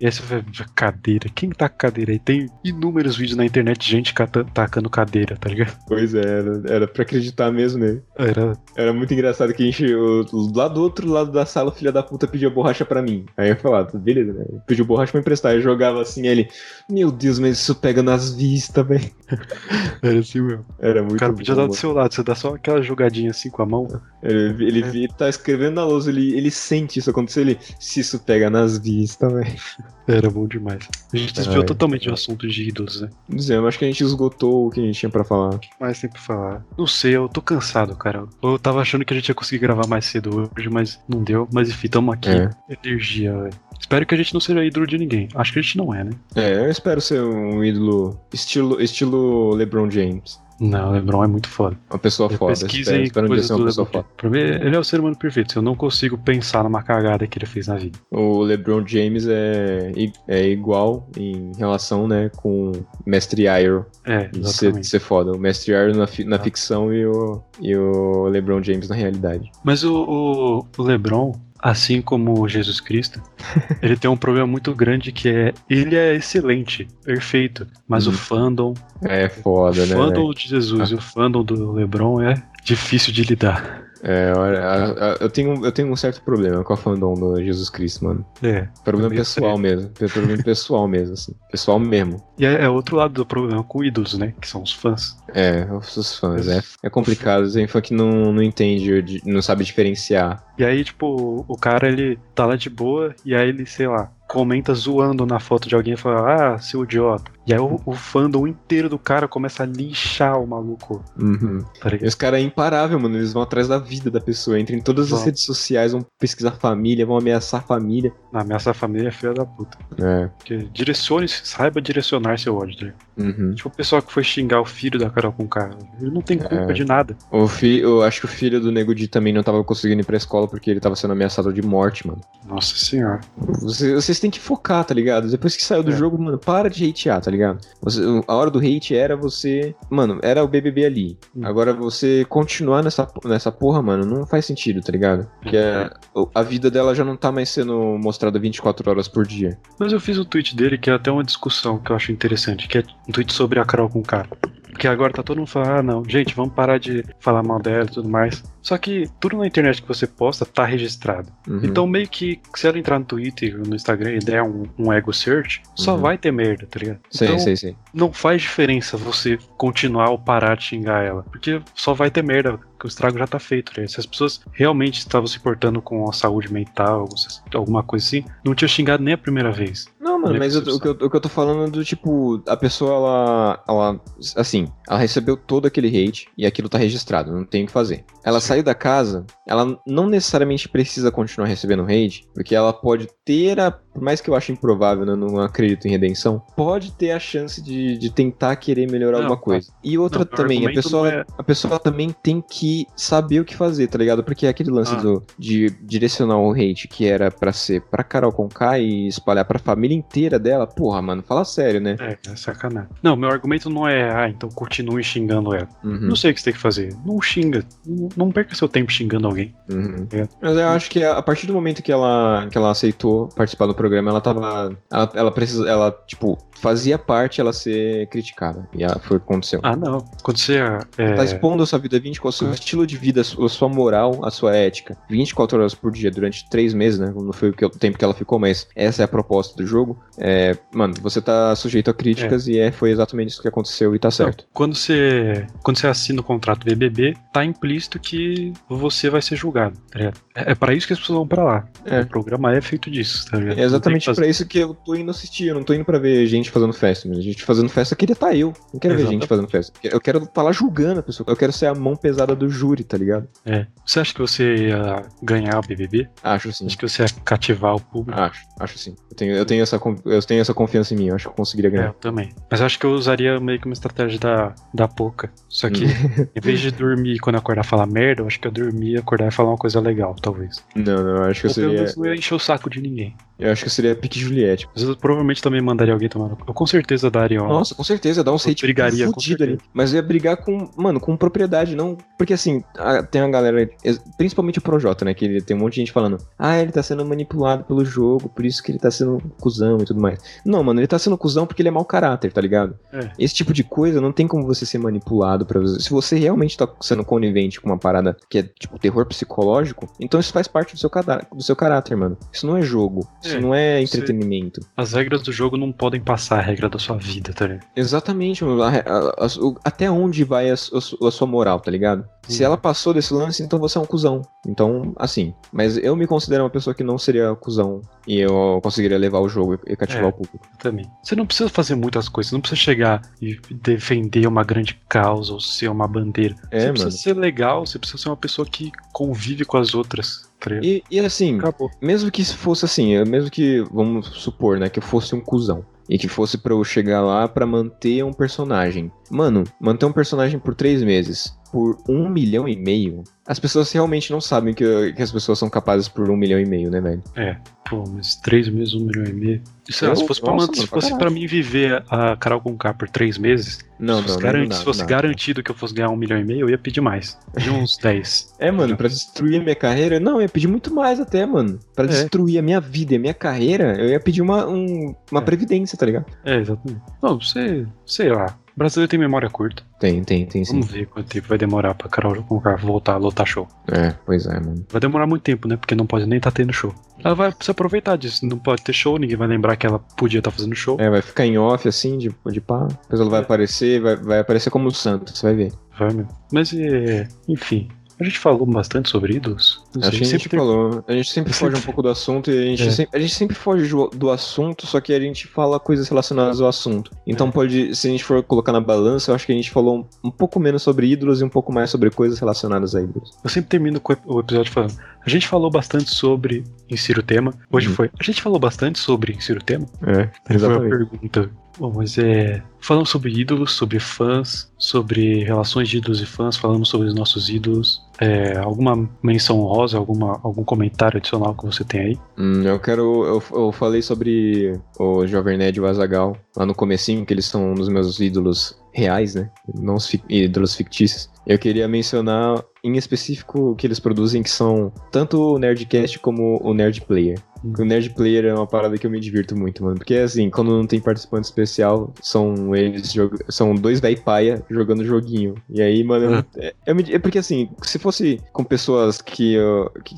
E 0.00 0.06
aí 0.06 0.12
você 0.12 0.22
vai, 0.22 0.44
cadeira? 0.74 1.28
Quem 1.34 1.50
tá 1.50 1.68
com 1.68 1.76
cadeira 1.78 2.12
aí? 2.12 2.18
Tem 2.18 2.46
inúmeros 2.64 3.16
vídeos 3.16 3.36
na 3.36 3.44
internet 3.44 3.78
de 3.78 3.90
gente 3.90 4.14
tacando 4.54 4.88
cadeira, 4.90 5.36
tá 5.36 5.48
ligado? 5.48 5.76
Pois 5.86 6.14
é, 6.14 6.20
era, 6.20 6.62
era 6.68 6.88
pra 6.88 7.02
acreditar 7.02 7.50
mesmo 7.52 7.80
nele. 7.80 8.02
Era. 8.16 8.52
Era 8.76 8.92
muito 8.92 9.12
engraçado 9.12 9.52
que 9.54 9.62
a 9.62 9.66
gente, 9.66 9.94
o- 9.94 10.26
lá 10.54 10.68
do 10.68 10.80
outro 10.82 11.08
lado 11.10 11.30
da 11.32 11.44
sala, 11.46 11.70
o 11.70 11.74
filho 11.74 11.92
da 11.92 12.02
puta 12.02 12.26
pedia 12.26 12.50
borracha 12.50 12.84
pra 12.84 13.02
mim. 13.02 13.24
Aí 13.36 13.50
eu 13.50 13.56
falava, 13.56 13.96
beleza, 13.98 14.32
né? 14.32 14.44
Pediu 14.66 14.84
borracha 14.84 15.12
pra 15.12 15.20
emprestar. 15.20 15.54
Eu 15.54 15.62
jogava 15.62 16.00
assim, 16.02 16.26
ele, 16.26 16.48
meu 16.90 17.10
Deus, 17.10 17.38
mas 17.38 17.58
isso 17.58 17.74
pega 17.74 18.02
nas 18.02 18.34
vistas, 18.34 18.86
velho. 18.86 19.10
Era 20.02 20.18
assim 20.18 20.40
mesmo. 20.40 20.64
Era 20.78 21.02
O 21.02 21.06
muito 21.06 21.18
cara 21.18 21.32
bom. 21.32 21.38
podia 21.38 21.54
dar 21.54 21.66
do 21.66 21.74
seu 21.74 21.92
lado, 21.92 22.14
você 22.14 22.22
dá 22.22 22.34
só 22.34 22.54
aquela 22.54 22.82
jogadinha 22.82 23.30
assim 23.30 23.50
com 23.50 23.62
a 23.62 23.66
mão. 23.66 23.86
Ele, 24.22 24.64
ele, 24.64 24.84
É. 24.84 24.88
ele 24.88 25.08
tá 25.08 25.28
escrevendo 25.28 25.74
na 25.74 25.84
lousa, 25.84 26.10
ele, 26.10 26.34
ele 26.36 26.50
sente 26.50 26.98
isso 26.98 27.10
acontecer, 27.10 27.40
ele, 27.42 27.58
se 27.80 28.00
isso 28.00 28.18
pega 28.20 28.48
nas 28.50 28.78
vistas, 28.78 29.32
velho. 29.32 29.56
Era 30.06 30.30
bom 30.30 30.46
demais. 30.46 30.88
A 31.12 31.16
gente 31.16 31.34
desviou 31.34 31.60
Ai. 31.60 31.66
totalmente 31.66 32.06
do 32.06 32.14
assunto 32.14 32.46
de 32.46 32.68
ídolos, 32.68 33.00
né? 33.00 33.10
Não 33.28 33.38
sei, 33.38 33.56
eu 33.56 33.66
acho 33.66 33.78
que 33.78 33.84
a 33.84 33.88
gente 33.88 34.04
esgotou 34.04 34.66
o 34.66 34.70
que 34.70 34.80
a 34.80 34.84
gente 34.84 34.98
tinha 34.98 35.10
pra 35.10 35.24
falar. 35.24 35.58
Mais 35.80 36.00
tem 36.00 36.08
pra 36.08 36.20
falar. 36.20 36.64
Não 36.78 36.86
sei, 36.86 37.16
eu 37.16 37.28
tô 37.28 37.42
cansado, 37.42 37.96
cara. 37.96 38.24
Eu 38.42 38.58
tava 38.58 38.80
achando 38.80 39.04
que 39.04 39.12
a 39.12 39.16
gente 39.16 39.28
ia 39.28 39.34
conseguir 39.34 39.60
gravar 39.60 39.86
mais 39.86 40.04
cedo 40.04 40.50
hoje, 40.56 40.68
mas 40.68 41.00
não 41.08 41.22
deu. 41.22 41.48
Mas 41.52 41.68
enfim, 41.68 41.88
tamo 41.88 42.12
aqui. 42.12 42.30
É. 42.30 42.50
Energia, 42.68 43.32
velho. 43.32 43.54
Espero 43.78 44.06
que 44.06 44.14
a 44.14 44.18
gente 44.18 44.32
não 44.32 44.40
seja 44.40 44.64
ídolo 44.64 44.86
de 44.86 44.98
ninguém. 44.98 45.28
Acho 45.34 45.52
que 45.52 45.58
a 45.58 45.62
gente 45.62 45.76
não 45.76 45.94
é, 45.94 46.04
né? 46.04 46.10
É, 46.34 46.54
eu 46.64 46.70
espero 46.70 47.00
ser 47.00 47.20
um 47.20 47.62
ídolo 47.62 48.18
estilo, 48.32 48.80
estilo 48.80 49.54
LeBron 49.54 49.90
James. 49.90 50.40
Não, 50.60 50.88
o 50.90 50.92
Lebron 50.92 51.24
é 51.24 51.26
muito 51.26 51.48
foda. 51.48 51.76
Uma 51.90 51.98
pessoa 51.98 52.30
foda. 52.30 52.52
Espero, 52.52 52.70
Pesquisem 52.72 53.02
espero 53.04 53.26
um 53.26 53.28
dia 53.28 53.34
coisas 53.36 53.46
ser 53.46 53.54
uma 53.54 53.64
pessoa 53.66 53.86
foda. 53.86 54.06
Pra 54.16 54.30
mim, 54.30 54.38
ele 54.38 54.74
é 54.74 54.78
o 54.78 54.84
ser 54.84 55.00
humano 55.00 55.16
perfeito. 55.16 55.58
Eu 55.58 55.62
não 55.62 55.74
consigo 55.74 56.16
pensar 56.16 56.64
numa 56.64 56.82
cagada 56.82 57.26
que 57.26 57.38
ele 57.38 57.46
fez 57.46 57.66
na 57.66 57.76
vida. 57.76 57.98
O 58.10 58.40
LeBron 58.42 58.86
James 58.86 59.26
é, 59.28 59.92
é 60.28 60.48
igual 60.48 61.08
em 61.16 61.52
relação, 61.58 62.08
né, 62.08 62.30
com 62.36 62.72
Mestre 63.04 63.42
Iron. 63.62 63.84
É, 64.04 64.20
ser, 64.22 64.30
de 64.30 64.38
exatamente. 64.40 64.86
ser 64.88 65.00
foda. 65.00 65.32
O 65.32 65.38
Mestre 65.38 65.72
Iron 65.72 65.94
na, 65.96 66.06
fi- 66.06 66.24
na 66.24 66.36
Ah. 66.36 66.40
ficção 66.40 66.92
e 66.92 67.04
o, 67.06 67.42
e 67.60 67.76
o 67.76 68.24
LeBron 68.28 68.62
James 68.62 68.88
na 68.88 68.94
realidade. 68.94 69.50
Mas 69.64 69.84
o, 69.84 69.94
o, 69.94 70.66
o 70.78 70.82
LeBron, 70.82 71.32
assim 71.60 72.00
como 72.02 72.40
o 72.40 72.48
Jesus 72.48 72.80
Cristo, 72.80 73.20
ele 73.82 73.96
tem 73.96 74.10
um 74.10 74.16
problema 74.16 74.46
muito 74.46 74.74
grande 74.74 75.12
que 75.12 75.28
é 75.28 75.52
ele 75.68 75.96
é 75.96 76.14
excelente, 76.14 76.86
perfeito, 77.04 77.66
mas 77.88 78.06
Uhum. 78.06 78.12
o 78.12 78.16
fandom, 78.16 78.74
É 79.02 79.28
foda, 79.28 79.82
o 79.82 79.86
né? 79.86 79.94
fandom 79.96 80.30
de 80.32 80.48
Jesus 80.48 80.90
e 80.90 80.94
o 80.94 81.00
fandom 81.00 81.42
do 81.42 81.72
LeBron 81.72 82.20
é 82.22 82.42
difícil 82.64 83.12
de 83.12 83.22
lidar. 83.22 83.84
É, 84.02 84.32
olha, 84.36 85.16
eu 85.20 85.28
tenho, 85.28 85.64
eu 85.64 85.72
tenho 85.72 85.90
um 85.90 85.96
certo 85.96 86.22
problema 86.22 86.62
com 86.62 86.72
a 86.72 86.76
fandom 86.76 87.14
do 87.14 87.42
Jesus 87.42 87.68
Cristo, 87.70 88.04
mano. 88.04 88.24
É. 88.42 88.68
Problema 88.84 89.08
pessoal 89.08 89.58
mesmo. 89.58 89.88
Problema 89.88 90.42
pessoal 90.44 90.86
mesmo, 90.86 91.14
assim. 91.14 91.34
Pessoal 91.50 91.78
mesmo. 91.80 92.22
E 92.38 92.44
é, 92.46 92.62
é 92.64 92.68
outro 92.68 92.94
lado 92.96 93.14
do 93.14 93.26
problema 93.26 93.64
com 93.64 93.82
ídolos, 93.82 94.16
né? 94.16 94.32
Que 94.40 94.46
são 94.46 94.62
os 94.62 94.70
fãs. 94.72 95.16
É, 95.38 95.66
os 95.70 96.18
fãs. 96.18 96.48
É, 96.48 96.62
é 96.82 96.88
complicado. 96.88 97.52
Tem 97.52 97.66
fã 97.66 97.80
que 97.80 97.92
não, 97.92 98.32
não 98.32 98.42
entende, 98.42 99.02
de- 99.02 99.22
não 99.26 99.42
sabe 99.42 99.64
diferenciar. 99.64 100.42
E 100.58 100.64
aí, 100.64 100.82
tipo, 100.82 101.44
o 101.46 101.56
cara 101.58 101.86
ele 101.88 102.18
tá 102.34 102.46
lá 102.46 102.56
de 102.56 102.70
boa 102.70 103.14
e 103.22 103.34
aí 103.34 103.50
ele, 103.50 103.66
sei 103.66 103.86
lá, 103.86 104.10
comenta 104.26 104.72
zoando 104.72 105.26
na 105.26 105.38
foto 105.38 105.68
de 105.68 105.74
alguém 105.74 105.92
e 105.92 105.96
fala, 105.96 106.54
ah, 106.54 106.58
seu 106.58 106.82
idiota. 106.84 107.30
E 107.46 107.52
aí 107.52 107.60
o, 107.60 107.78
o 107.84 107.92
fandom 107.92 108.46
inteiro 108.46 108.88
do 108.88 108.98
cara 108.98 109.28
começa 109.28 109.62
a 109.62 109.66
lixar 109.66 110.40
o 110.40 110.46
maluco, 110.46 111.04
Uhum. 111.20 111.62
tá 111.80 111.90
E 112.00 112.06
os 112.06 112.14
caras 112.14 112.40
é 112.40 112.42
imparável, 112.42 112.98
mano. 112.98 113.16
Eles 113.16 113.34
vão 113.34 113.42
atrás 113.42 113.68
da 113.68 113.78
vida 113.78 114.10
da 114.10 114.20
pessoa. 114.20 114.58
Entram 114.58 114.78
em 114.78 114.80
todas 114.82 115.06
as 115.12 115.18
Vão. 115.18 115.24
redes 115.26 115.42
sociais, 115.44 115.92
vão 115.92 116.04
pesquisar 116.18 116.52
família, 116.52 117.04
vão 117.04 117.18
ameaçar 117.18 117.60
a 117.60 117.62
família. 117.62 118.10
Na 118.32 118.40
ameaça 118.40 118.72
família 118.72 119.08
é 119.08 119.12
filha 119.12 119.34
da 119.34 119.44
puta. 119.44 119.76
É. 120.00 120.26
Porque 120.38 120.56
direcione, 120.72 121.28
saiba 121.28 121.80
direcionar 121.82 122.38
seu 122.38 122.56
ódio, 122.56 122.78
tá? 122.88 122.94
Uhum. 123.16 123.54
Tipo 123.54 123.68
o 123.68 123.72
pessoal 123.72 124.02
que 124.02 124.12
foi 124.12 124.22
xingar 124.22 124.60
o 124.60 124.64
filho 124.64 124.98
da 124.98 125.08
Carol 125.08 125.32
com 125.32 125.46
cara. 125.46 125.70
Ele 126.00 126.10
não 126.10 126.20
tem 126.20 126.38
culpa 126.38 126.54
É. 126.70 126.72
de 126.72 126.84
nada. 126.84 127.16
O 127.30 127.48
fi, 127.48 127.78
eu 127.78 128.02
acho 128.02 128.20
que 128.20 128.26
o 128.26 128.28
filho 128.28 128.60
do 128.60 128.70
Nego 128.70 128.94
Di 128.94 129.08
também 129.08 129.32
não 129.32 129.42
tava 129.42 129.62
conseguindo 129.64 130.02
ir 130.02 130.04
pra 130.04 130.16
escola 130.16 130.46
porque 130.46 130.70
ele 130.70 130.80
tava 130.80 130.94
sendo 130.96 131.12
ameaçado 131.12 131.52
de 131.52 131.62
morte, 131.62 132.06
mano. 132.06 132.20
Nossa 132.46 132.76
senhora. 132.76 133.20
Você- 133.62 133.94
vocês 133.94 134.20
têm 134.20 134.30
que 134.30 134.38
focar, 134.40 134.84
tá 134.84 134.92
ligado? 134.94 135.30
Depois 135.30 135.56
que 135.56 135.64
saiu 135.64 135.82
do 135.82 135.92
É. 135.92 135.96
jogo, 135.96 136.18
mano, 136.22 136.38
para 136.38 136.68
de 136.68 136.88
hatear, 136.88 137.20
tá 137.20 137.30
ligado? 137.30 137.58
Você- 137.82 138.02
a 138.26 138.34
hora 138.34 138.50
do 138.50 138.58
hate 138.58 138.94
era 138.94 139.16
você. 139.16 139.74
Mano, 139.90 140.18
era 140.22 140.44
o 140.44 140.48
BBB 140.48 140.84
ali. 140.84 141.18
Hum. 141.34 141.46
Agora 141.46 141.72
você 141.72 142.24
continuar 142.28 142.82
nessa, 142.82 143.08
nessa 143.24 143.50
porra, 143.50 143.80
mano, 143.82 144.04
não 144.04 144.26
faz 144.26 144.44
sentido, 144.44 144.80
tá 144.82 144.92
ligado? 144.92 145.26
Porque 145.42 145.56
a, 145.56 145.90
a 146.34 146.42
vida 146.42 146.70
dela 146.70 146.94
já 146.94 147.04
não 147.04 147.16
tá 147.16 147.32
mais 147.32 147.48
sendo 147.48 147.96
mostrada 147.98 148.38
24 148.38 148.88
horas 148.90 149.08
por 149.08 149.26
dia. 149.26 149.56
Mas 149.78 149.92
eu 149.92 150.00
fiz 150.00 150.18
um 150.18 150.24
tweet 150.24 150.54
dele 150.54 150.76
que 150.78 150.90
é 150.90 150.92
até 150.94 151.10
uma 151.10 151.24
discussão 151.24 151.78
que 151.78 151.90
eu 151.90 151.96
acho 151.96 152.12
interessante, 152.12 152.68
que 152.68 152.78
é 152.78 152.84
um 153.08 153.12
tweet 153.12 153.32
sobre 153.32 153.58
a 153.58 153.64
Carol 153.64 153.88
com 153.88 154.02
cara. 154.02 154.28
Porque 154.76 154.86
agora 154.86 155.10
tá 155.10 155.22
todo 155.22 155.38
mundo 155.38 155.46
falando, 155.48 155.70
ah 155.70 155.82
não, 155.82 156.04
gente, 156.06 156.34
vamos 156.34 156.52
parar 156.52 156.78
de 156.78 157.02
falar 157.18 157.42
mal 157.42 157.58
dela 157.58 157.84
e 157.86 157.94
tudo 157.94 158.10
mais. 158.10 158.44
Só 158.60 158.76
que 158.76 159.08
tudo 159.18 159.38
na 159.38 159.46
internet 159.46 159.80
que 159.80 159.88
você 159.88 160.06
posta 160.06 160.44
tá 160.44 160.66
registrado. 160.66 161.32
Uhum. 161.48 161.60
Então 161.62 161.86
meio 161.86 162.06
que 162.06 162.38
se 162.54 162.66
ela 162.66 162.78
entrar 162.78 162.98
no 162.98 163.04
Twitter, 163.06 163.56
no 163.56 163.74
Instagram 163.74 164.16
e 164.16 164.18
der 164.18 164.42
um, 164.42 164.64
um 164.78 164.92
ego 164.92 165.14
search, 165.14 165.62
só 165.74 165.94
Uhum. 165.94 166.00
vai 166.02 166.18
ter 166.18 166.30
merda, 166.30 166.66
tá 166.66 166.78
ligado? 166.78 166.98
sei, 167.10 167.26
então, 167.28 167.38
sei, 167.38 167.56
sei. 167.56 167.76
não 167.94 168.12
faz 168.12 168.42
diferença 168.42 168.98
você 168.98 169.38
continuar 169.56 170.10
ou 170.10 170.18
parar 170.18 170.58
de 170.58 170.64
xingar 170.64 171.02
ela. 171.02 171.22
Porque 171.22 171.58
só 171.74 171.94
vai 171.94 172.10
ter 172.10 172.22
merda, 172.22 172.58
o 172.86 172.88
estrago 172.88 173.18
já 173.18 173.26
tá 173.26 173.38
feito. 173.38 173.78
Né? 173.80 173.86
Se 173.86 174.00
as 174.00 174.06
pessoas 174.06 174.40
realmente 174.52 174.98
estavam 174.98 175.26
se 175.26 175.36
importando 175.36 175.80
com 175.82 176.08
a 176.08 176.12
saúde 176.12 176.52
mental, 176.52 177.06
alguma 177.54 177.82
coisa 177.82 178.04
assim, 178.06 178.24
não 178.44 178.54
tinha 178.54 178.68
xingado 178.68 179.02
nem 179.02 179.14
a 179.14 179.18
primeira 179.18 179.50
vez. 179.52 179.86
Não, 180.00 180.20
mano, 180.20 180.38
mas 180.38 180.54
eu- 180.54 180.62
o, 180.62 180.80
que 180.80 180.86
eu, 180.88 180.92
o 180.92 181.10
que 181.10 181.16
eu 181.16 181.20
tô 181.20 181.28
falando 181.28 181.64
é 181.64 181.70
do 181.70 181.84
tipo, 181.84 182.42
a 182.46 182.56
pessoa, 182.56 182.92
ela, 182.94 183.64
ela. 183.68 184.00
Assim, 184.36 184.68
ela 184.88 184.98
recebeu 184.98 185.36
todo 185.36 185.66
aquele 185.66 185.88
hate 185.88 186.28
e 186.38 186.46
aquilo 186.46 186.68
tá 186.68 186.78
registrado, 186.78 187.32
não 187.32 187.44
tem 187.44 187.64
o 187.64 187.66
que 187.66 187.72
fazer. 187.72 188.04
Ela 188.24 188.40
Sim. 188.40 188.46
saiu 188.48 188.62
da 188.62 188.74
casa, 188.74 189.26
ela 189.48 189.78
não 189.86 190.06
necessariamente 190.06 190.68
precisa 190.68 191.10
continuar 191.10 191.48
recebendo 191.48 191.82
hate, 191.84 192.24
porque 192.34 192.54
ela 192.54 192.72
pode 192.72 193.08
ter 193.24 193.58
a. 193.60 193.76
Por 193.96 194.02
mais 194.04 194.20
que 194.20 194.28
eu 194.28 194.34
ache 194.34 194.52
improvável, 194.52 195.04
né, 195.06 195.12
eu 195.12 195.16
não 195.16 195.40
acredito 195.40 195.86
em 195.88 195.90
redenção, 195.90 196.40
pode 196.54 196.92
ter 196.92 197.12
a 197.12 197.18
chance 197.18 197.62
de, 197.62 197.96
de 197.96 198.10
tentar 198.10 198.54
querer 198.56 198.90
melhorar 198.90 199.18
Não, 199.18 199.24
alguma 199.24 199.40
coisa. 199.40 199.70
E 199.82 199.96
outra 199.96 200.18
Não, 200.20 200.26
também, 200.26 200.66
a 200.66 200.70
pessoa, 200.72 201.08
é- 201.10 201.24
a 201.38 201.42
pessoa 201.42 201.78
também 201.78 202.14
tem 202.22 202.40
que 202.46 202.86
saber 202.94 203.40
o 203.40 203.44
que 203.44 203.56
fazer, 203.56 203.86
tá 203.86 203.96
ligado? 203.98 204.22
Porque 204.22 204.46
aquele 204.46 204.70
lance 204.70 204.94
Ah. 204.94 205.00
do, 205.00 205.22
de 205.38 205.70
direcionar 205.82 206.38
o 206.38 206.52
hate 206.52 206.86
que 206.88 207.06
era 207.06 207.30
pra 207.30 207.52
ser 207.52 207.80
pra 207.82 208.04
Carol 208.04 208.30
Conká 208.32 208.78
e 208.78 209.08
espalhar 209.08 209.44
pra 209.46 209.58
família 209.58 209.96
inteira 209.96 210.38
dela, 210.38 210.66
porra, 210.66 211.00
mano, 211.00 211.22
fala 211.22 211.44
sério, 211.44 211.80
né? 211.80 211.96
É, 211.98 212.18
é 212.30 212.36
sacanagem. 212.36 212.90
Não, 213.02 213.16
meu 213.16 213.30
argumento 213.30 213.70
não 213.70 213.88
é, 213.88 214.10
ah, 214.10 214.28
então 214.28 214.48
continue 214.50 215.02
xingando 215.02 215.54
ela. 215.54 215.68
Uhum, 215.82 216.00
Não 216.08 216.16
sei 216.16 216.30
o 216.30 216.34
que 216.34 216.40
você 216.40 216.44
tem 216.44 216.54
que 216.54 216.60
fazer. 216.60 216.94
Não 217.04 217.20
xinga. 217.22 217.64
Não, 217.86 218.08
não 218.16 218.30
perca 218.30 218.54
seu 218.54 218.68
tempo 218.68 218.92
xingando 218.92 219.26
alguém. 219.26 219.54
uhum. 219.70 220.06
É. 220.12 220.28
Mas 220.42 220.56
eu 220.56 220.68
acho 220.68 220.90
que 220.90 221.02
a 221.02 221.16
a 221.16 221.22
partir 221.22 221.46
do 221.46 221.54
momento 221.54 221.82
que 221.82 221.90
ela, 221.90 222.46
que 222.50 222.58
ela 222.58 222.70
aceitou 222.70 223.28
participar 223.34 223.66
do 223.66 223.74
programa, 223.74 223.85
ela 223.94 224.20
tava. 224.20 224.76
Ela, 224.90 225.12
ela 225.14 225.30
precisa. 225.30 225.68
Ela, 225.68 225.90
tipo, 226.06 226.38
fazia 226.60 226.98
parte 226.98 227.40
ela 227.40 227.52
ser 227.52 228.06
criticada. 228.08 228.68
E 228.74 228.82
ela- 228.82 228.98
foi 228.98 229.16
o 229.18 229.20
que 229.20 229.26
aconteceu. 229.26 229.60
Ah, 229.62 229.76
não. 229.76 230.04
Quando 230.22 230.38
você 230.38 230.58
é, 230.98 231.14
Tá 231.14 231.24
expondo 231.24 231.62
a 231.62 231.66
sua 231.66 231.78
vida 231.78 231.98
24 231.98 232.26
o 232.26 232.32
seu 232.32 232.52
estilo 232.52 232.86
de 232.86 232.96
vida, 232.96 233.20
a 233.20 233.24
sua 233.24 233.68
moral, 233.68 234.24
a 234.24 234.30
sua 234.30 234.56
ética, 234.56 234.96
24 235.08 235.58
horas 235.58 235.74
por 235.74 235.92
dia, 235.92 236.10
durante 236.10 236.48
3 236.50 236.74
meses, 236.74 236.98
né? 236.98 237.12
Não 237.14 237.32
foi 237.32 237.50
o, 237.50 237.70
tempo 237.70 237.98
que 237.98 238.04
ela 238.04 238.14
ficou, 238.14 238.38
mas 238.38 238.66
essa 238.74 239.02
é 239.02 239.04
a 239.04 239.08
proposta 239.08 239.56
do 239.56 239.66
jogo. 239.66 239.98
É, 240.18 240.56
mano, 240.72 240.94
você 241.00 241.20
tá 241.20 241.54
sujeito 241.54 241.90
a 241.90 241.94
críticas 241.94 242.48
e 242.48 242.58
é, 242.58 242.72
foi 242.72 242.90
exatamente 242.90 243.30
isso 243.30 243.42
que 243.42 243.48
aconteceu 243.48 243.94
e 243.94 243.98
tá 243.98 244.10
certo. 244.10 244.42
Não, 244.42 244.48
quando 244.52 244.74
você 244.74 245.46
quando 245.62 245.78
você 245.78 245.86
assina 245.86 246.20
o 246.20 246.24
contrato 246.24 246.64
BBB, 246.64 247.16
tá 247.32 247.44
implícito 247.44 247.98
que 247.98 248.52
você 248.68 249.08
vai 249.10 249.22
ser 249.22 249.36
julgado, 249.36 249.76
tá 249.90 249.98
ligado? 249.98 250.18
É, 250.34 250.52
é 250.52 250.54
para 250.54 250.74
isso 250.74 250.86
que 250.86 250.92
as 250.92 250.98
pessoas 250.98 251.18
vão 251.18 251.26
pra 251.28 251.44
lá. 251.44 251.68
É. 251.84 252.00
O 252.00 252.06
programa 252.06 252.54
é 252.54 252.60
feito 252.60 252.90
disso, 252.90 253.30
tá 253.30 253.38
ligado? 253.38 253.58
É 253.58 253.64
exatamente 253.76 254.14
pra 254.14 254.26
isso 254.26 254.46
que 254.46 254.58
eu 254.58 254.74
tô 254.74 254.94
indo 254.94 255.10
assistir. 255.10 255.48
Eu 255.48 255.54
não 255.54 255.62
tô 255.62 255.72
indo 255.74 255.84
pra 255.84 255.98
ver 255.98 256.26
gente 256.26 256.50
fazendo 256.50 256.72
festa. 256.72 257.08
Mas 257.08 257.22
gente 257.22 257.42
fazendo 257.44 257.68
festa, 257.68 257.94
eu 257.94 257.98
queria 257.98 258.12
estar 258.14 258.34
eu. 258.34 258.52
Não 258.72 258.80
quero 258.80 258.96
ver 258.96 259.06
gente 259.06 259.26
fazendo 259.26 259.48
festa. 259.48 259.72
Eu 259.82 260.00
quero 260.00 260.18
estar 260.18 260.42
lá 260.42 260.52
julgando 260.52 261.00
a 261.00 261.02
pessoa. 261.02 261.26
Eu 261.28 261.36
quero 261.36 261.52
ser 261.52 261.66
a 261.66 261.74
mão 261.74 261.96
pesada 261.96 262.34
do 262.34 262.48
júri, 262.48 262.84
tá 262.84 262.96
ligado? 262.96 263.28
É. 263.44 263.66
Você 263.84 264.00
acha 264.00 264.12
que 264.14 264.20
você 264.20 264.68
ia 264.68 265.02
ganhar 265.22 265.58
o 265.58 265.66
BBB? 265.66 266.08
Acho 266.22 266.52
sim. 266.52 266.66
Acho 266.66 266.78
que 266.78 266.88
você 266.88 267.02
ia 267.02 267.08
cativar 267.24 267.74
o 267.74 267.80
público? 267.80 268.18
Acho, 268.20 268.40
acho 268.60 268.78
sim. 268.78 268.94
Eu 269.10 269.16
tenho, 269.16 269.32
eu 269.34 269.46
tenho, 269.46 269.62
essa, 269.62 269.80
eu 270.04 270.22
tenho 270.22 270.40
essa 270.40 270.52
confiança 270.54 270.94
em 270.94 270.96
mim. 270.96 271.08
Eu 271.08 271.14
acho 271.16 271.24
que 271.26 271.30
eu 271.32 271.36
conseguiria 271.36 271.68
É, 271.70 271.72
ganhar. 271.72 271.86
eu 271.88 271.94
também. 271.94 272.30
Mas 272.50 272.60
eu 272.60 272.66
acho 272.66 272.78
que 272.78 272.84
eu 272.86 272.92
usaria 272.92 273.38
meio 273.40 273.58
que 273.60 273.66
uma 273.66 273.72
estratégia 273.72 274.18
da, 274.18 274.54
da 274.74 274.88
Poca. 274.88 275.30
Só 275.48 275.68
que, 275.70 275.84
em 276.34 276.40
vez 276.40 276.60
de 276.60 276.70
dormir 276.70 277.18
quando 277.18 277.36
acordar 277.36 277.64
falar 277.64 277.86
merda, 277.86 278.22
eu 278.22 278.26
acho 278.26 278.38
que 278.40 278.46
eu 278.46 278.52
dormir, 278.52 278.96
acordar 278.98 279.28
e 279.28 279.30
falar 279.30 279.50
uma 279.50 279.56
coisa 279.58 279.80
legal, 279.80 280.14
talvez. 280.20 280.62
Não, 280.74 281.02
não, 281.02 281.16
eu 281.16 281.24
acho 281.24 281.40
que 281.42 281.46
eu 281.46 281.54
pelo 281.54 281.66
seria. 281.68 281.80
menos 281.80 281.96
não 281.96 282.06
ia 282.06 282.14
encher 282.14 282.34
o 282.34 282.38
saco 282.38 282.68
de 282.70 282.80
ninguém. 282.80 283.14
Eu 283.38 283.52
acho 283.52 283.65
que 283.68 283.74
seria 283.74 283.94
pique 283.94 284.18
Juliette. 284.18 284.68
Mas 284.74 284.84
eu 284.84 284.96
provavelmente 284.96 285.42
também 285.42 285.60
mandaria 285.60 285.92
alguém 285.92 286.08
tomar 286.08 286.28
no 286.28 286.36
cu. 286.36 286.44
Eu 286.46 286.54
com 286.54 286.66
certeza 286.66 287.10
daria 287.10 287.42
um. 287.42 287.48
Nossa, 287.48 287.74
com 287.74 287.82
certeza, 287.84 288.22
dá 288.22 288.32
um 288.32 288.36
hate 288.36 288.62
brigaria, 288.62 289.06
com 289.06 289.14
fudido 289.14 289.42
ali. 289.44 289.58
Mas 289.74 289.92
eu 289.92 289.96
ia 289.96 290.02
brigar 290.02 290.36
com, 290.36 290.70
mano, 290.76 291.00
com 291.00 291.16
propriedade, 291.16 291.74
não. 291.74 291.96
Porque 292.18 292.32
assim, 292.32 292.62
a- 292.78 293.02
tem 293.02 293.22
uma 293.22 293.30
galera, 293.30 293.68
principalmente 294.16 294.58
o 294.58 294.62
Projota, 294.62 295.04
né? 295.04 295.14
Que 295.14 295.24
ele 295.24 295.40
tem 295.40 295.56
um 295.56 295.60
monte 295.60 295.74
de 295.74 295.80
gente 295.80 295.92
falando, 295.92 296.18
ah, 296.38 296.58
ele 296.60 296.72
tá 296.72 296.82
sendo 296.82 297.04
manipulado 297.04 297.64
pelo 297.64 297.84
jogo, 297.84 298.28
por 298.28 298.44
isso 298.44 298.62
que 298.62 298.70
ele 298.70 298.78
tá 298.78 298.90
sendo 298.90 299.20
cuzão 299.40 299.78
e 299.80 299.84
tudo 299.84 300.00
mais. 300.00 300.18
Não, 300.44 300.62
mano, 300.62 300.80
ele 300.80 300.86
tá 300.86 300.98
sendo 300.98 301.16
cuzão 301.18 301.46
porque 301.46 301.62
ele 301.62 301.68
é 301.68 301.72
mau 301.72 301.84
caráter, 301.84 302.32
tá 302.32 302.40
ligado? 302.40 302.76
É. 302.92 303.10
Esse 303.18 303.34
tipo 303.34 303.52
de 303.52 303.64
coisa 303.64 304.00
não 304.00 304.12
tem 304.12 304.26
como 304.26 304.46
você 304.46 304.64
ser 304.64 304.78
manipulado 304.78 305.44
para 305.46 305.66
Se 305.66 305.90
você 305.90 306.16
realmente 306.18 306.56
tá 306.56 306.68
sendo 306.80 307.04
conivente 307.04 307.60
com 307.60 307.68
uma 307.68 307.78
parada 307.78 308.16
que 308.30 308.38
é 308.38 308.42
tipo 308.42 308.78
terror 308.78 309.04
psicológico, 309.06 309.88
então 310.00 310.18
isso 310.20 310.32
faz 310.32 310.46
parte 310.48 310.74
do 310.74 310.78
seu, 310.78 310.88
cadá- 310.90 311.22
do 311.34 311.42
seu 311.42 311.56
caráter, 311.56 311.96
mano. 311.96 312.16
Isso 312.32 312.46
não 312.46 312.56
é 312.56 312.62
jogo, 312.62 313.06
isso 313.22 313.36
É, 313.36 313.40
não 313.46 313.54
é 313.54 313.80
você- 313.84 313.96
entretenimento. 313.98 314.60
As 314.76 314.92
regras 314.92 315.22
do 315.22 315.32
jogo 315.32 315.56
não 315.56 315.72
podem 315.72 316.00
passar 316.00 316.38
a 316.38 316.42
regra 316.42 316.68
da 316.68 316.78
sua 316.78 316.96
vida, 316.96 317.32
tá 317.32 317.46
ligado? 317.46 317.66
Exatamente. 317.76 318.44
A- 318.44 318.48
a- 318.48 319.26
a- 319.26 319.54
até 319.64 319.90
onde 319.90 320.24
vai 320.24 320.50
a, 320.50 320.56
su- 320.56 320.76
a 320.76 320.80
su- 320.80 321.06
a 321.06 321.10
sua 321.10 321.26
moral, 321.26 321.60
tá 321.60 321.70
ligado? 321.70 322.04
Se 322.28 322.42
ela 322.42 322.56
passou 322.56 322.92
desse 322.92 323.14
lance, 323.14 323.40
então 323.42 323.56
você 323.58 323.78
é 323.78 323.80
um 323.80 323.86
cuzão. 323.86 324.20
Então, 324.46 324.92
assim. 324.96 325.32
Mas 325.52 325.76
eu 325.78 325.94
me 325.94 326.06
considero 326.08 326.42
uma 326.42 326.50
pessoa 326.50 326.74
que 326.74 326.82
não 326.82 326.98
seria 326.98 327.34
cuzão. 327.36 327.80
E 328.06 328.18
eu 328.18 328.58
conseguiria 328.62 328.98
levar 328.98 329.20
o 329.20 329.28
jogo 329.28 329.58
e 329.66 329.76
cativar 329.76 330.04
É. 330.04 330.08
o 330.08 330.12
público. 330.12 330.40
Também. 330.58 330.90
Você 331.04 331.14
não 331.14 331.24
precisa 331.24 331.48
fazer 331.48 331.76
muitas 331.76 332.08
coisas, 332.08 332.32
não 332.32 332.40
precisa 332.40 332.60
chegar 332.60 333.02
e 333.22 333.38
defender 333.50 334.26
uma 334.26 334.42
grande 334.42 334.74
causa 334.88 335.32
ou 335.32 335.40
ser 335.40 335.68
uma 335.68 335.86
bandeira. 335.86 336.34
É, 336.50 336.58
você 336.60 336.66
mano. 336.66 336.72
precisa 336.80 336.96
ser 337.02 337.14
legal, 337.16 337.64
você 337.64 337.78
precisa 337.78 338.02
ser 338.02 338.08
uma 338.08 338.16
pessoa 338.16 338.46
que 338.46 338.72
convive 338.92 339.44
com 339.44 339.56
as 339.56 339.74
outras. 339.74 340.25
E, 340.62 340.82
e 340.90 341.00
assim, 341.00 341.38
Acabou. 341.38 341.70
mesmo 341.80 342.10
que 342.10 342.24
fosse 342.24 342.64
assim, 342.64 342.92
eu- 342.94 343.06
mesmo 343.06 343.30
que, 343.30 343.60
vamos 343.72 344.06
supor, 344.08 344.58
né, 344.58 344.68
que 344.68 344.78
eu 344.78 344.82
fosse 344.82 345.14
um 345.14 345.20
cuzão. 345.20 345.64
E 345.88 345.96
que 345.98 346.08
fosse 346.08 346.36
pra 346.36 346.52
eu 346.52 346.64
chegar 346.64 347.00
lá 347.00 347.28
pra 347.28 347.46
manter 347.46 348.04
um 348.04 348.12
personagem. 348.12 348.90
Mano, 349.08 349.44
manter 349.60 349.86
um 349.86 349.92
personagem 349.92 350.36
por 350.38 350.52
três 350.52 350.82
meses, 350.82 351.32
por 351.52 351.78
um 351.88 352.08
milhão 352.08 352.48
e 352.48 352.56
meio. 352.56 353.02
As 353.26 353.38
pessoas 353.40 353.72
realmente 353.72 354.12
não 354.12 354.20
sabem 354.20 354.54
que, 354.54 354.92
que 354.92 355.02
as 355.02 355.10
pessoas 355.10 355.38
são 355.38 355.50
capazes 355.50 355.88
por 355.88 356.08
um 356.10 356.16
milhão 356.16 356.38
e 356.38 356.46
meio, 356.46 356.70
né, 356.70 356.80
velho? 356.80 357.02
É, 357.16 357.36
pô, 357.68 357.82
mas 357.88 358.14
três 358.16 358.48
meses, 358.48 358.72
um 358.74 358.84
milhão 358.86 359.04
e 359.04 359.12
meio. 359.12 359.42
Lá, 359.82 359.88
Eu- 359.88 359.96
se 359.96 360.06
fosse, 360.06 360.20
pra, 360.20 360.32
nossa, 360.32 360.46
man- 360.46 360.52
mano, 360.52 360.54
se 360.62 360.68
pra 360.68 360.80
fosse 360.80 360.96
pra 360.98 361.10
mim 361.10 361.26
viver 361.26 361.82
a 361.90 362.16
Carol 362.16 362.40
com 362.40 362.56
K 362.56 362.72
por 362.74 362.88
três 362.88 363.18
meses, 363.18 363.58
Não, 363.80 363.96
se 363.96 364.02
fosse, 364.04 364.14
não, 364.14 364.22
garanti- 364.22 364.48
não, 364.50 364.56
se 364.56 364.64
fosse 364.64 364.84
garantido 364.86 365.42
que 365.42 365.50
eu 365.50 365.54
fosse 365.56 365.74
ganhar 365.74 365.90
um 365.90 365.96
milhão 365.96 366.18
e 366.20 366.24
meio, 366.24 366.42
eu 366.42 366.50
ia 366.50 366.58
pedir 366.58 366.80
mais. 366.80 367.18
De 367.36 367.50
uns 367.50 367.76
10. 367.82 368.32
É, 368.38 368.52
mano, 368.52 368.76
pra 368.76 368.86
destruir 368.86 369.40
a 369.40 369.42
minha 369.42 369.56
carreira, 369.56 369.98
não, 369.98 370.16
eu 370.16 370.22
ia 370.22 370.28
pedir 370.28 370.46
muito 370.46 370.72
mais 370.72 371.00
até, 371.00 371.26
mano. 371.26 371.58
Pra 371.74 371.84
É. 371.84 371.88
destruir 371.88 372.38
a 372.38 372.42
minha 372.42 372.60
vida 372.60 372.92
e 372.92 372.96
a 372.96 373.00
minha 373.00 373.14
carreira, 373.14 373.76
eu 373.76 373.88
ia 373.88 373.98
pedir 373.98 374.22
uma, 374.22 374.46
um- 374.46 374.94
uma 375.10 375.20
É. 375.20 375.24
previdência, 375.24 375.76
tá 375.76 375.84
ligado? 375.84 376.06
É, 376.24 376.36
exatamente. 376.36 376.80
Não, 377.02 377.18
você, 377.20 377.66
sei 377.84 378.10
lá. 378.12 378.38
O 378.56 378.58
brasileiro 378.58 378.88
tem 378.88 378.98
memória 378.98 379.28
curta. 379.28 379.62
Tem, 379.78 380.02
tem, 380.02 380.24
tem 380.24 380.42
sim. 380.42 380.54
Vamos 380.54 380.70
ver 380.70 380.86
quanto 380.86 381.08
tempo 381.08 381.28
vai 381.28 381.36
demorar 381.36 381.74
pra 381.74 381.90
Carol 381.90 382.22
Conká 382.22 382.56
voltar 382.56 382.94
a 382.94 382.96
lotar 382.96 383.26
show. 383.26 383.46
É, 383.70 383.92
pois 384.06 384.24
é, 384.24 384.40
mano. 384.40 384.64
Vai 384.70 384.80
demorar 384.80 385.06
muito 385.06 385.22
tempo, 385.22 385.46
né? 385.46 385.58
Porque 385.58 385.74
não 385.74 385.86
pode 385.86 386.06
nem 386.06 386.16
estar 386.16 386.30
tendo 386.30 386.54
show. 386.54 386.74
Ela 387.04 387.14
vai 387.14 387.34
se 387.38 387.50
aproveitar 387.50 387.96
disso. 387.98 388.24
Não 388.24 388.38
pode 388.38 388.62
ter 388.62 388.72
show, 388.72 388.98
ninguém 388.98 389.16
vai 389.16 389.28
lembrar 389.28 389.56
que 389.56 389.66
ela 389.66 389.78
podia 389.78 390.20
estar 390.20 390.30
fazendo 390.30 390.54
show. 390.54 390.78
É, 390.80 390.88
vai 390.88 391.02
ficar 391.02 391.26
em 391.26 391.36
off, 391.36 391.68
assim, 391.68 391.98
de, 391.98 392.10
de 392.26 392.40
pá. 392.40 392.66
Depois 392.66 392.98
ela 392.98 393.10
vai 393.10 393.20
aparecer, 393.20 393.78
vai, 393.78 393.96
vai 393.96 394.20
aparecer 394.20 394.48
como 394.48 394.68
o 394.68 394.72
Santos, 394.72 395.18
você 395.18 395.26
vai 395.26 395.34
ver. 395.34 395.52
Vai 395.78 395.92
mesmo. 395.92 396.08
Mas, 396.32 396.54
é, 396.54 397.06
enfim. 397.28 397.68
A 397.98 398.04
gente 398.04 398.18
falou 398.18 398.44
bastante 398.44 398.90
sobre 398.90 399.14
ídolos. 399.14 399.62
Não 399.74 399.88
a 399.88 399.90
gente 399.90 400.06
sempre 400.06 400.28
falou. 400.28 400.84
A 400.86 400.92
gente 400.92 401.10
sempre 401.10 401.32
foge 401.32 401.56
um 401.56 401.60
pouco 401.62 401.82
do 401.82 401.88
assunto 401.88 402.30
e 402.30 402.38
a 402.38 402.42
gente, 402.42 402.62
É. 402.68 402.70
sempre, 402.70 402.98
a 402.98 403.00
gente 403.00 403.14
sempre 403.14 403.34
foge 403.34 403.70
do, 403.94 404.10
assunto, 404.10 404.66
só 404.66 404.80
que 404.80 404.92
a 404.92 405.00
gente 405.00 405.26
fala 405.26 405.58
coisas 405.58 405.88
relacionadas 405.88 406.40
ao 406.40 406.48
assunto. 406.48 406.90
Então 407.06 407.28
É. 407.28 407.30
pode, 407.30 407.74
se 407.74 407.88
a 407.88 407.90
gente 407.90 408.04
for 408.04 408.22
colocar 408.22 408.52
na 408.52 408.60
balança, 408.60 409.10
eu 409.10 409.14
acho 409.14 409.24
que 409.24 409.32
a 409.32 409.34
gente 409.36 409.50
falou 409.50 409.78
um, 409.78 410.08
um 410.08 410.10
pouco 410.10 410.38
menos 410.38 410.62
sobre 410.62 410.86
ídolos 410.90 411.20
e 411.22 411.24
um 411.24 411.28
pouco 411.28 411.50
mais 411.52 411.70
sobre 411.70 411.90
coisas 411.90 412.18
relacionadas 412.18 412.74
a 412.74 412.82
ídolos. 412.82 413.12
Eu 413.24 413.30
sempre 413.30 413.48
termino 413.48 413.80
com 413.80 413.94
o 414.04 414.20
episódio 414.20 414.52
falando. 414.52 414.74
A 415.04 415.08
gente 415.08 415.26
falou 415.26 415.50
bastante 415.50 415.88
sobre 415.88 416.44
insira 416.68 417.00
o 417.00 417.02
tema. 417.02 417.32
Hoje 417.50 417.68
Uhum. 417.68 417.74
foi. 417.74 417.90
A 417.98 418.02
gente 418.02 418.20
falou 418.20 418.38
bastante 418.38 418.78
sobre 418.78 419.12
insira 419.14 419.38
o 419.38 419.42
tema. 419.42 419.66
É, 419.86 420.10
Aí 420.28 420.38
Foi 420.38 420.54
a 420.54 420.60
pergunta. 420.60 421.30
Bom, 421.58 421.72
mas 421.74 421.96
é. 421.96 422.42
Falamos 422.60 422.90
sobre 422.90 423.12
ídolos, 423.18 423.52
sobre 423.52 423.78
fãs, 423.78 424.52
sobre 424.58 425.22
relações 425.24 425.68
de 425.68 425.78
ídolos 425.78 426.02
e 426.02 426.06
fãs, 426.06 426.36
falamos 426.36 426.68
sobre 426.68 426.88
os 426.88 426.94
nossos 426.94 427.30
ídolos. 427.30 427.80
É, 428.00 428.36
alguma 428.36 428.88
menção 429.02 429.40
honrosa, 429.40 429.78
alguma, 429.78 430.20
algum 430.22 430.44
comentário 430.44 430.98
adicional 430.98 431.34
que 431.34 431.46
você 431.46 431.64
tem 431.64 431.80
aí? 431.80 431.98
Hum, 432.18 432.42
eu 432.42 432.58
quero. 432.60 433.04
Eu, 433.04 433.22
eu 433.32 433.52
falei 433.52 433.80
sobre 433.80 434.58
o 434.78 435.06
Jovem 435.06 435.38
Nerd 435.38 435.56
e 435.56 435.60
o 435.60 435.66
Azagal 435.66 436.16
lá 436.36 436.44
no 436.44 436.54
comecinho, 436.54 437.06
que 437.06 437.14
eles 437.14 437.24
são 437.24 437.52
um 437.52 437.54
dos 437.54 437.68
meus 437.68 437.98
ídolos 437.98 438.58
reais, 438.72 439.14
né? 439.14 439.30
Não 439.54 439.76
os 439.76 439.86
fi- 439.86 440.02
ídolos 440.08 440.54
fictícios. 440.54 441.08
Eu 441.26 441.38
queria 441.38 441.66
mencionar 441.66 442.44
em 442.62 442.76
específico 442.76 443.50
o 443.50 443.56
que 443.56 443.66
eles 443.66 443.78
produzem, 443.78 444.22
que 444.22 444.30
são 444.30 444.72
tanto 444.90 445.20
o 445.20 445.38
Nerdcast 445.38 445.98
como 446.00 446.40
o 446.42 446.52
Nerd 446.54 446.80
Player. 446.82 447.18
O 447.44 447.64
Nerd 447.64 447.90
Player 447.90 448.24
é 448.24 448.34
uma 448.34 448.46
parada 448.46 448.76
que 448.76 448.84
eu 448.86 448.90
me 448.90 448.98
divirto 448.98 449.36
muito, 449.36 449.62
mano. 449.62 449.76
Porque 449.76 449.94
assim, 449.94 450.28
quando 450.30 450.50
não 450.50 450.66
tem 450.66 450.80
participante 450.80 451.26
especial, 451.26 451.92
são 452.00 452.56
eles 452.56 452.92
jog... 452.92 453.16
são 453.28 453.54
dois 453.54 453.78
véi 453.78 453.94
paia 453.94 454.42
jogando 454.50 454.84
joguinho. 454.84 455.34
E 455.48 455.62
aí, 455.62 455.84
mano, 455.84 456.24
eu, 456.36 456.42
é, 456.42 456.54
é 456.94 456.98
porque 456.98 457.18
assim, 457.18 457.48
se 457.62 457.78
fosse 457.78 458.20
com 458.32 458.42
pessoas 458.42 459.00
que, 459.00 459.34
eu- 459.34 459.70
que 459.84 459.94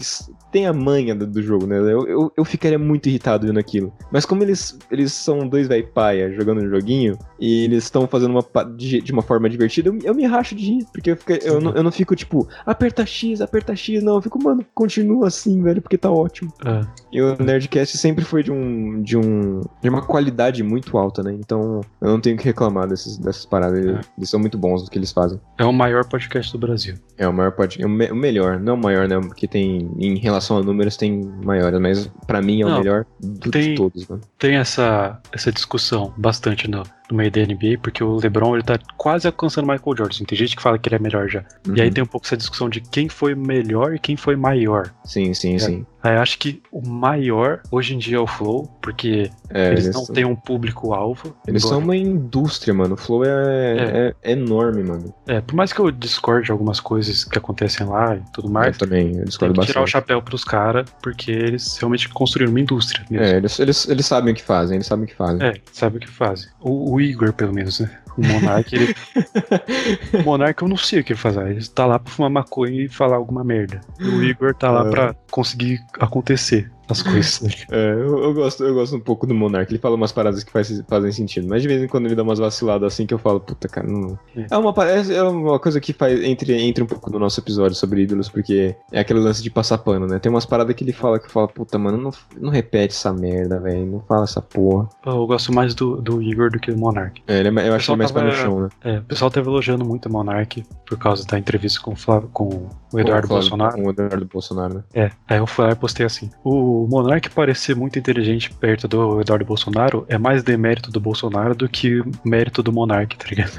têm 0.53 0.67
a 0.67 0.73
manha 0.75 1.15
do, 1.15 1.27
do 1.27 1.43
jogo, 1.43 1.67
né? 1.67 1.79
Eu, 1.79 2.07
eu, 2.07 2.33
eu 2.37 2.45
ficaria 2.45 2.79
muito 2.79 3.09
irritado 3.09 3.47
vendo 3.47 3.59
aquilo. 3.59 3.93
Mas 4.13 4.27
como 4.27 4.43
eles, 4.43 4.79
eles 4.91 5.13
são 5.13 5.49
dois 5.49 5.69
véi 5.69 5.85
paia 5.85 6.31
jogando 6.35 6.61
um 6.63 6.69
joguinho, 6.69 7.17
e 7.41 7.65
eles 7.65 7.85
estão 7.85 8.07
fazendo 8.07 8.33
uma, 8.33 8.65
de, 8.77 9.01
de 9.01 9.13
uma 9.13 9.23
forma 9.23 9.49
divertida, 9.49 9.89
eu, 9.89 9.99
eu 10.03 10.15
me 10.15 10.27
racho 10.27 10.55
de 10.55 10.65
rir. 10.65 10.87
Porque 10.93 11.17
eu, 11.43 11.61
não, 11.61 11.73
eu 11.75 11.83
não 11.83 11.91
fico 11.93 12.15
tipo, 12.17 12.49
aperta 12.67 13.05
X, 13.07 13.41
aperta 13.41 13.75
X, 13.75 14.03
não. 14.03 14.17
Eu 14.17 14.23
fico, 14.23 14.43
mano, 14.43 14.65
continua 14.75 15.29
assim, 15.29 15.63
velho, 15.63 15.81
porque 15.83 15.99
tá 15.99 16.11
ótimo. 16.11 16.53
Ah, 16.65 16.83
E 17.13 17.21
o 17.21 17.37
Nerdcast 17.43 17.97
sempre 17.99 18.25
foi 18.25 18.43
de 18.43 18.51
um, 18.53 19.03
de 19.03 19.17
um 19.17 19.63
de 19.83 19.89
uma 19.89 20.03
qualidade 20.03 20.63
muito 20.63 20.97
alta, 20.99 21.23
né? 21.23 21.33
Então 21.39 21.81
eu 22.01 22.09
não 22.09 22.21
tenho 22.21 22.37
que 22.37 22.45
reclamar 22.45 22.87
desses, 22.89 23.17
dessas 23.19 23.45
paradas. 23.47 23.79
Eles, 23.79 23.97
É. 23.97 24.01
eles 24.19 24.31
são 24.31 24.39
muito 24.41 24.57
bons 24.59 24.83
no 24.83 24.89
que 24.91 24.99
eles 24.99 25.13
fazem. 25.13 25.41
é 25.59 25.65
o 25.65 25.73
maior 25.73 26.05
podcast 26.09 26.53
do 26.53 26.59
Brasil. 26.59 26.95
É 27.17 27.27
o 27.27 27.33
maior 27.33 27.53
podcast, 27.53 27.85
o, 27.85 27.89
me- 27.89 28.11
o 28.11 28.15
melhor, 28.17 28.59
não 28.61 28.75
o 28.75 28.79
maior, 28.79 29.09
né? 29.09 29.19
Porque 29.21 29.47
tem 29.49 29.91
em 29.99 30.17
relação 30.19 30.57
a 30.59 30.63
números 30.63 30.97
tem 30.97 31.21
maiores, 31.45 31.81
mas 31.81 32.11
pra 32.27 32.41
mim 32.41 32.63
é 32.63 32.67
o 32.67 32.69
Não, 32.69 32.79
melhor 32.79 33.05
do, 33.21 33.51
tem- 33.51 33.71
de 33.71 33.75
todos, 33.75 34.07
mano. 34.07 34.23
Tem 34.39 34.55
essa, 34.57 35.21
essa 35.33 35.51
discussão 35.51 36.13
bastante 36.17 36.69
no, 36.71 36.83
no 37.11 37.17
meio 37.17 37.31
da 37.31 37.41
NBA, 37.41 37.79
porque 37.83 38.03
o 38.05 38.17
LeBron 38.17 38.55
ele 38.55 38.63
tá 38.63 38.79
quase 38.97 39.27
alcançando 39.27 39.65
o 39.65 39.69
Michael 39.73 39.97
Jordan. 39.97 40.25
Tem 40.25 40.39
gente 40.39 40.57
que 40.57 40.63
fala 40.63 40.79
que 40.79 40.89
ele 40.89 40.97
é 40.97 40.99
melhor 41.09 41.29
já. 41.29 41.45
E 41.75 41.81
aí 41.81 41.89
Uhum. 41.89 41.95
tem 41.95 42.05
um 42.05 42.07
pouco 42.07 42.27
essa 42.27 42.37
discussão 42.37 42.69
de 42.69 42.81
quem 42.81 43.09
foi 43.09 43.35
melhor 43.35 43.95
e 43.95 43.99
quem 43.99 44.17
foi 44.17 44.37
maior. 44.37 44.93
Sim, 45.05 45.33
sim, 45.35 45.57
É. 45.57 45.59
sim. 45.59 45.87
Aí 46.03 46.15
eu 46.15 46.21
acho 46.21 46.39
que 46.39 46.63
o 46.71 46.87
maior 46.87 47.61
hoje 47.73 47.95
em 47.95 47.99
dia 47.99 48.17
é 48.19 48.21
o 48.21 48.27
Flow, 48.27 48.67
porque 48.81 49.31
É, 49.51 49.69
eles 49.73 49.85
eles 49.85 49.95
não 49.97 50.05
são- 50.05 50.15
têm 50.15 50.25
um 50.25 50.37
público-alvo. 50.37 51.35
Eles 51.47 51.63
embora- 51.65 51.75
são 51.77 51.85
uma 51.85 51.97
indústria, 51.97 52.73
mano. 52.73 52.95
O 52.95 52.97
Flow 52.97 53.25
é, 53.25 54.15
é. 54.23 54.33
enorme, 54.33 54.83
mano. 54.85 55.13
É, 55.27 55.41
por 55.41 55.55
mais 55.57 55.73
que 55.73 55.81
eu 55.81 55.91
discorde 55.91 56.47
de 56.47 56.53
algumas 56.53 56.79
coisas 56.81 57.25
que 57.25 57.37
acontecem 57.37 57.87
lá 57.87 58.17
e 58.17 58.23
tudo 58.33 58.49
mais, 58.49 58.75
eu 58.77 58.87
também, 58.87 59.09
eu 59.09 59.15
tem 59.17 59.25
discordo 59.25 59.61
que 59.61 59.67
tirar 59.67 59.83
o 59.83 59.87
chapéu 59.87 60.23
pros 60.23 60.45
caras, 60.45 60.89
porque 61.03 61.31
eles 61.33 61.77
realmente 61.79 62.09
construíram 62.11 62.53
uma 62.53 62.61
indústria 62.61 63.05
mesmo. 63.11 63.27
É, 63.27 63.37
eles, 63.37 63.59
eles, 63.59 63.89
eles 63.89 64.07
sabem 64.07 64.33
o 64.33 64.37
que 64.37 64.43
fazem, 64.43 64.77
eles 64.77 64.87
sabem 64.87 65.05
o 65.05 65.09
que 65.09 65.17
fazem. 65.17 65.47
É, 65.49 65.55
sabe 65.73 65.97
o 65.97 66.01
que 66.01 66.09
fazem. 66.09 66.49
O, 66.61 66.95
o 66.95 67.01
Igor, 67.01 67.33
pelo 67.33 67.53
menos, 67.53 67.81
né? 67.81 67.91
O 68.17 68.27
Monark, 68.27 68.75
ele. 68.75 68.95
o 70.21 70.23
Monark, 70.25 70.61
eu 70.61 70.69
não 70.69 70.77
sei 70.77 71.01
o 71.01 71.05
que 71.05 71.13
ele 71.13 71.21
faz. 71.21 71.37
Ele 71.37 71.65
tá 71.69 71.87
lá 71.87 71.99
pra 72.01 72.13
fumar 72.13 72.29
maconha 72.31 72.83
e 72.85 72.89
falar 72.89 73.15
alguma 73.17 73.45
merda. 73.45 73.81
O 74.01 74.23
Igor 74.25 74.53
tá 74.55 74.71
lá 74.73 74.89
É. 74.89 74.91
pra 74.91 75.15
conseguir 75.31 75.79
acontecer 75.99 76.71
as 76.89 77.03
coisas. 77.03 77.41
né? 77.43 77.51
É, 77.71 77.93
eu, 77.93 78.23
eu 78.25 78.35
gosto, 78.35 78.65
eu 78.65 78.75
gosto 78.75 78.97
um 78.97 79.01
pouco 79.01 79.27
do 79.27 79.35
Monark. 79.35 79.71
Ele 79.71 79.79
fala 79.81 79.95
umas 79.95 80.11
paradas 80.13 80.43
que 80.43 80.51
faz- 80.51 80.83
fazem 80.89 81.13
sentido. 81.13 81.47
Mas 81.49 81.63
de 81.63 81.69
vez 81.69 81.83
em 81.83 81.87
quando 81.89 82.07
ele 82.07 82.15
dá 82.15 82.23
umas 82.23 82.39
vaciladas 82.39 82.93
assim 82.95 83.07
que 83.07 83.13
eu 83.15 83.19
falo, 83.19 83.41
puta, 83.41 83.69
cara, 83.69 83.87
não. 83.87 84.19
É. 84.37 84.47
É 84.51 84.57
uma, 84.57 84.75
é 84.85 85.15
é 85.17 85.23
uma 85.23 85.59
coisa 85.59 85.81
que 85.81 85.93
faz 85.93 86.23
entre, 86.23 86.53
entre 86.61 86.83
um 86.83 86.87
pouco 86.87 87.11
do 87.11 87.19
nosso 87.19 87.41
episódio 87.41 87.77
sobre 87.77 88.03
ídolos, 88.03 88.29
porque 88.29 88.75
é 88.93 89.01
aquele 89.01 89.21
lance 89.21 89.43
de 89.43 89.51
passar 89.51 89.79
pano, 89.79 90.07
né? 90.07 90.19
Tem 90.19 90.31
umas 90.31 90.47
paradas 90.47 90.75
que 90.75 90.83
ele 90.85 90.93
fala 90.93 91.19
que 91.19 91.27
eu 91.27 91.31
falo, 91.31 91.49
puta, 91.49 91.79
mano, 91.79 91.99
não, 91.99 92.11
não 92.41 92.51
repete 92.51 92.95
essa 92.95 93.13
merda, 93.13 93.61
velho. 93.61 93.87
Não 93.87 94.01
fala 94.01 94.25
essa 94.25 94.41
porra. 94.41 94.89
Eu 95.05 95.27
gosto 95.27 95.53
mais 95.53 95.75
do, 95.75 96.01
do 96.01 96.23
Igor 96.23 96.51
do 96.51 96.59
que 96.59 96.71
do 96.73 96.79
Monark. 96.79 97.23
É, 97.27 97.41
ele 97.41 97.49
é 97.61 97.69
eu 97.69 97.75
acho 97.75 97.91
ele 97.93 97.99
mais 97.99 98.11
pé 98.11 98.23
no 98.23 98.31
tava- 98.31 98.43
chão, 98.43 98.61
né? 98.63 98.69
É, 98.83 98.99
o 98.99 99.03
pessoal 99.05 99.31
tava 99.31 99.49
elogiando 99.49 99.85
muito 99.85 100.09
o 100.09 100.13
Monark 100.13 100.65
por 100.87 100.99
causa 100.99 101.25
da 101.27 101.39
entrevista 101.39 101.81
com 101.81 101.93
o, 101.93 101.97
Flávio, 101.97 102.29
com 102.33 102.67
o 102.93 102.99
Eduardo 103.01 103.29
Com 103.29 103.35
o 103.35 103.43
Flávio- 103.43 103.51
Bolsonaro. 103.59 103.73
Com 103.77 103.87
o 103.87 103.91
Eduardo 103.91 104.27
Bolsonaro, 104.33 104.75
né? 104.75 104.83
É, 104.95 105.11
aí 105.29 105.39
eu 105.39 105.47
fui 105.47 105.65
lá 105.67 105.73
e 105.73 105.75
postei 105.77 106.07
assim. 106.07 106.31
O 106.45 106.78
Monark 106.87 107.31
parecer 107.31 107.75
muito 107.75 107.99
inteligente 107.99 108.53
perto 108.53 108.87
do 108.87 109.21
Eduardo 109.21 109.45
Bolsonaro 109.45 110.05
é 110.09 110.19
mais 110.19 110.43
demérito 110.43 110.91
do 110.91 111.01
Bolsonaro 111.01 111.55
do 111.55 111.69
que 111.69 112.03
mérito 112.25 112.63
do 112.63 112.73
Monark, 112.73 113.17
tá 113.17 113.27
ligado? 113.29 113.59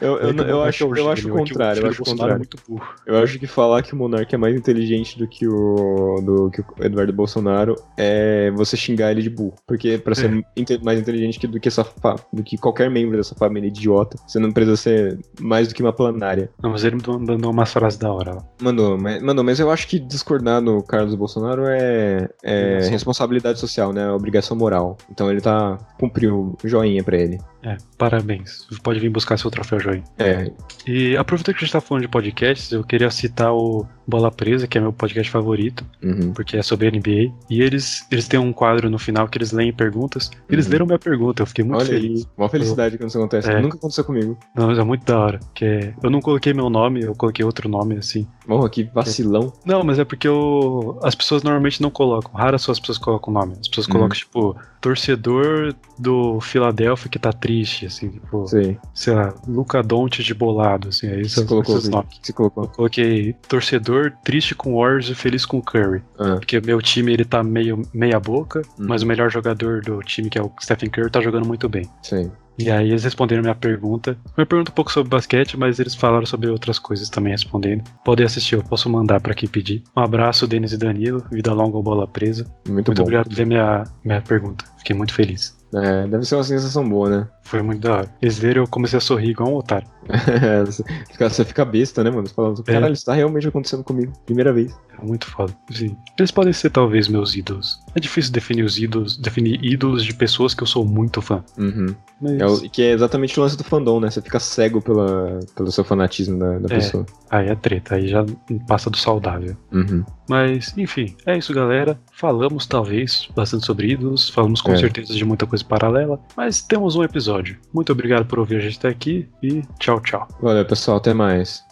Eu, 0.00 0.16
eu, 0.18 0.28
É 0.30 0.32
que 0.34 0.40
o 0.40 0.44
eu 0.48 0.62
acho, 0.62 0.84
é 0.84 0.86
o 0.86 0.96
eu 0.96 1.10
acho 1.10 1.28
o 1.28 1.34
é 1.34 1.38
contrário, 1.38 1.82
eu 1.84 1.90
acho 1.90 2.00
o 2.02 2.04
é 2.04 2.10
contrário. 2.10 2.36
muito 2.36 2.56
burro. 2.68 2.88
Eu 3.06 3.18
acho 3.18 3.38
que 3.38 3.46
falar 3.46 3.82
que 3.82 3.92
o 3.94 3.96
Monark 3.96 4.34
é 4.34 4.38
mais 4.38 4.54
inteligente 4.56 5.18
do 5.18 5.26
que 5.26 5.46
o, 5.46 6.20
do 6.22 6.50
que 6.50 6.60
o 6.60 6.64
Eduardo 6.84 7.12
Bolsonaro 7.12 7.74
é 7.96 8.50
você 8.52 8.76
xingar 8.76 9.10
ele 9.12 9.22
de 9.22 9.30
burro. 9.30 9.54
Porque 9.66 9.98
pra 9.98 10.14
ser 10.14 10.30
É. 10.58 10.78
mais 10.84 10.98
inteligente 11.00 11.38
que- 11.38 11.46
do 11.46 11.58
que 11.60 11.68
essa 11.68 11.86
do 12.32 12.42
que 12.42 12.56
qualquer 12.56 12.90
membro 12.90 13.16
dessa 13.16 13.34
família 13.34 13.68
idiota, 13.68 14.16
você 14.26 14.38
não 14.38 14.50
precisa 14.52 14.76
ser 14.76 15.18
mais 15.40 15.68
do 15.68 15.74
que 15.74 15.82
uma 15.82 15.92
planária. 15.92 16.50
Não, 16.62 16.70
mas 16.70 16.84
ele 16.84 16.96
me 16.96 17.02
mandou 17.06 17.50
umas 17.50 17.72
frases 17.72 17.98
da 17.98 18.12
hora 18.12 18.34
lá. 18.34 18.44
Mandou, 18.60 18.98
mas, 18.98 19.22
mandou, 19.22 19.44
mas 19.44 19.58
eu 19.60 19.70
acho 19.70 19.86
que 19.88 19.98
discordar 19.98 20.60
no 20.60 20.82
Carlos 20.82 21.14
Bolsonaro 21.14 21.64
é, 21.66 22.28
é 22.42 22.88
responsabilidade 22.88 23.58
social, 23.58 23.92
né? 23.92 24.10
Obrigação 24.10 24.56
moral. 24.56 24.96
Então 25.10 25.30
ele 25.30 25.40
tá. 25.40 25.78
cumpriu 25.98 26.56
o 26.62 26.68
joinha 26.68 27.02
pra 27.02 27.16
ele. 27.16 27.38
É, 27.64 27.76
parabéns. 27.96 28.66
Pode 28.82 28.98
vir 28.98 29.08
buscar 29.08 29.38
seu 29.38 29.50
troféu 29.50 29.78
joinha. 29.78 30.04
É, 30.18 30.50
E 30.86 31.16
aproveitando 31.16 31.54
que 31.54 31.62
a 31.62 31.66
gente 31.66 31.72
tá 31.72 31.80
falando 31.80 32.02
de 32.02 32.08
podcasts, 32.08 32.72
eu 32.72 32.82
queria 32.82 33.10
citar 33.10 33.52
o 33.52 33.86
Bola 34.06 34.30
Presa, 34.30 34.66
que 34.66 34.76
é 34.76 34.80
meu 34.80 34.92
podcast 34.92 35.30
favorito, 35.30 35.84
uhum. 36.02 36.32
porque 36.32 36.56
é 36.56 36.62
sobre 36.62 36.90
NBA. 36.90 37.32
E 37.48 37.60
eles, 37.62 38.06
eles 38.10 38.26
têm 38.28 38.38
um 38.40 38.52
quadro 38.52 38.90
no 38.90 38.98
final 38.98 39.28
que 39.28 39.38
eles 39.38 39.52
leem 39.52 39.72
perguntas. 39.72 40.30
Eles 40.50 40.66
Uhum. 40.66 40.72
leram 40.72 40.86
minha 40.86 40.98
pergunta, 40.98 41.42
eu 41.42 41.46
fiquei 41.46 41.64
muito 41.64 41.78
Olha 41.80 41.86
feliz. 41.88 42.20
aí, 42.22 42.26
uma 42.36 42.48
felicidade 42.48 42.98
quando 42.98 43.08
isso 43.08 43.18
acontece. 43.18 43.50
É. 43.50 43.60
Nunca 43.60 43.76
aconteceu 43.76 44.04
comigo. 44.04 44.36
Não, 44.56 44.66
mas 44.68 44.78
é 44.78 44.82
muito 44.84 45.04
da 45.04 45.18
hora. 45.18 45.40
Que 45.54 45.64
é- 45.64 45.94
eu 46.02 46.10
não 46.10 46.20
coloquei 46.20 46.52
meu 46.52 46.68
nome, 46.68 47.02
eu 47.02 47.14
coloquei 47.14 47.44
outro 47.44 47.68
nome, 47.68 47.96
assim. 47.96 48.26
Morra, 48.46 48.68
que 48.68 48.82
vacilão. 48.84 49.52
Não, 49.64 49.82
mas 49.84 49.98
é 49.98 50.04
porque 50.04 50.26
eu, 50.26 50.98
as 51.02 51.14
pessoas 51.14 51.42
normalmente 51.42 51.80
não 51.80 51.90
colocam. 51.90 52.32
Raras 52.34 52.62
são 52.62 52.72
as 52.72 52.80
pessoas 52.80 52.98
que 52.98 53.04
colocam 53.04 53.32
o 53.32 53.38
nome. 53.38 53.52
As 53.60 53.68
pessoas 53.68 53.86
Uhum. 53.86 53.92
colocam, 53.92 54.16
tipo, 54.16 54.56
torcedor 54.80 55.74
do 55.98 56.40
Philadelphia 56.40 57.08
que 57.10 57.18
tá 57.18 57.32
triste, 57.32 57.86
assim, 57.86 58.08
tipo, 58.10 58.46
Sei. 58.48 58.76
sei 58.94 59.14
lá, 59.14 59.32
Luca 59.46 59.82
Doncic 59.82 60.24
de 60.24 60.34
bolado, 60.34 60.88
assim, 60.88 61.06
aí 61.08 61.22
Você 61.24 61.36
são 61.36 61.46
colocou 61.46 61.76
esses 61.76 61.88
nomes. 61.88 62.18
você 62.20 62.32
colocou? 62.32 62.64
Eu 62.64 62.70
coloquei 62.70 63.32
torcedor 63.48 63.91
triste 64.24 64.54
com 64.54 64.74
o 64.74 64.80
Warriors 64.80 65.08
e 65.08 65.14
feliz 65.14 65.44
com 65.46 65.58
o 65.58 65.62
Curry. 65.62 66.02
Ah, 66.18 66.36
Porque 66.36 66.60
meu 66.60 66.80
time, 66.80 67.12
ele 67.12 67.24
tá 67.24 67.42
meio 67.42 67.82
meia 67.92 68.18
boca, 68.20 68.62
Uhum. 68.78 68.86
mas 68.88 69.02
o 69.02 69.06
melhor 69.06 69.30
jogador 69.30 69.80
do 69.82 70.00
time, 70.00 70.28
que 70.30 70.38
é 70.38 70.42
o 70.42 70.50
Stephen 70.60 70.90
Curry, 70.90 71.10
tá 71.10 71.20
jogando 71.20 71.46
muito 71.46 71.68
bem. 71.68 71.88
sei. 72.02 72.30
E 72.58 72.70
aí 72.70 72.90
eles 72.90 73.02
responderam 73.02 73.40
minha 73.42 73.54
pergunta. 73.54 74.14
Minha 74.36 74.44
pergunta 74.46 74.70
um 74.70 74.74
pouco 74.74 74.92
sobre 74.92 75.08
basquete, 75.08 75.56
mas 75.58 75.80
eles 75.80 75.94
falaram 75.94 76.26
sobre 76.26 76.48
outras 76.50 76.78
coisas 76.78 77.08
também 77.08 77.32
respondendo. 77.32 77.82
Podem 78.04 78.26
assistir, 78.26 78.56
eu 78.56 78.62
posso 78.62 78.90
mandar 78.90 79.20
pra 79.22 79.32
quem 79.32 79.48
pedir. 79.48 79.82
Um 79.96 80.02
abraço, 80.02 80.46
Denis 80.46 80.70
e 80.72 80.76
Danilo. 80.76 81.24
Vida 81.32 81.50
longa 81.54 81.78
ou 81.78 81.82
bola 81.82 82.06
presa. 82.06 82.44
Muito, 82.68 82.88
Muito 82.88 82.94
bom. 82.98 83.02
obrigado 83.04 83.28
por 83.28 83.34
ver 83.34 83.46
minha, 83.46 83.84
minha 84.04 84.20
pergunta. 84.20 84.66
Fiquei 84.76 84.94
muito 84.94 85.14
feliz. 85.14 85.56
É, 85.74 86.06
deve 86.06 86.24
ser 86.24 86.34
uma 86.36 86.44
sensação 86.44 86.86
boa, 86.88 87.08
né? 87.08 87.28
Foi 87.42 87.62
muito 87.62 87.80
da 87.80 87.92
hora. 87.98 88.14
Eles 88.20 88.38
viram 88.38 88.62
eu 88.62 88.68
comecei 88.68 88.98
a 88.98 89.00
sorrir 89.00 89.30
igual 89.30 89.50
um 89.50 89.56
otário. 89.56 89.88
É, 90.08 90.64
você, 90.64 90.84
fica, 91.10 91.28
você 91.30 91.44
fica 91.44 91.64
besta, 91.64 92.02
né, 92.04 92.10
mano? 92.10 92.26
Você 92.26 92.34
fala, 92.34 92.54
É. 92.66 92.72
caralho, 92.72 92.92
isso 92.92 93.04
tá 93.04 93.14
realmente 93.14 93.48
acontecendo 93.48 93.82
comigo. 93.84 94.12
Primeira 94.26 94.52
vez. 94.52 94.74
É 95.02 95.06
muito 95.06 95.26
foda. 95.26 95.52
Sim. 95.70 95.96
Eles 96.18 96.30
podem 96.30 96.52
ser 96.52 96.70
talvez 96.70 97.08
meus 97.08 97.34
ídolos. 97.34 97.80
É 97.94 98.00
difícil 98.00 98.32
definir 98.32 98.62
os 98.62 98.78
ídolos, 98.78 99.16
definir 99.16 99.58
ídolos 99.64 100.04
de 100.04 100.14
pessoas 100.14 100.54
que 100.54 100.62
eu 100.62 100.66
sou 100.66 100.84
muito 100.84 101.20
fã. 101.20 101.42
Uhum. 101.58 101.94
Mas 102.20 102.40
É 102.40 102.46
o- 102.46 102.60
que 102.70 102.82
é 102.82 102.92
exatamente 102.92 103.38
o 103.38 103.42
lance 103.42 103.56
do 103.56 103.64
fandom, 103.64 103.98
né? 103.98 104.08
Você 104.10 104.22
fica 104.22 104.38
cego 104.38 104.80
pela, 104.80 105.40
pelo 105.56 105.72
seu 105.72 105.82
fanatismo 105.84 106.38
da, 106.38 106.58
da 106.60 106.74
É. 106.74 106.78
pessoa. 106.78 107.04
aí 107.30 107.48
é 107.48 107.54
treta, 107.54 107.94
aí 107.96 108.06
já 108.08 108.24
passa 108.68 108.88
do 108.90 108.96
saudável. 108.98 109.56
Uhum. 109.72 110.04
Mas, 110.28 110.72
enfim, 110.76 111.16
é 111.26 111.36
isso, 111.36 111.52
galera. 111.54 111.98
Falamos, 112.12 112.66
talvez, 112.66 113.28
bastante 113.34 113.64
sobre 113.66 113.90
ídolos. 113.90 114.28
Falamos 114.28 114.60
com 114.60 114.72
É. 114.72 114.76
certeza 114.76 115.14
de 115.14 115.24
muita 115.24 115.46
coisa 115.46 115.64
paralela. 115.64 116.20
Mas 116.36 116.60
temos 116.62 116.94
um 116.94 117.02
episódio. 117.02 117.56
Muito 117.72 117.90
obrigado 117.90 118.26
por 118.26 118.38
ouvir 118.38 118.56
a 118.56 118.60
gente 118.60 118.78
até 118.78 118.88
aqui 118.88 119.28
e 119.42 119.62
tchau, 119.78 120.00
tchau. 120.00 120.28
Valeu, 120.40 120.64
pessoal. 120.64 120.98
Até 120.98 121.12
mais. 121.14 121.64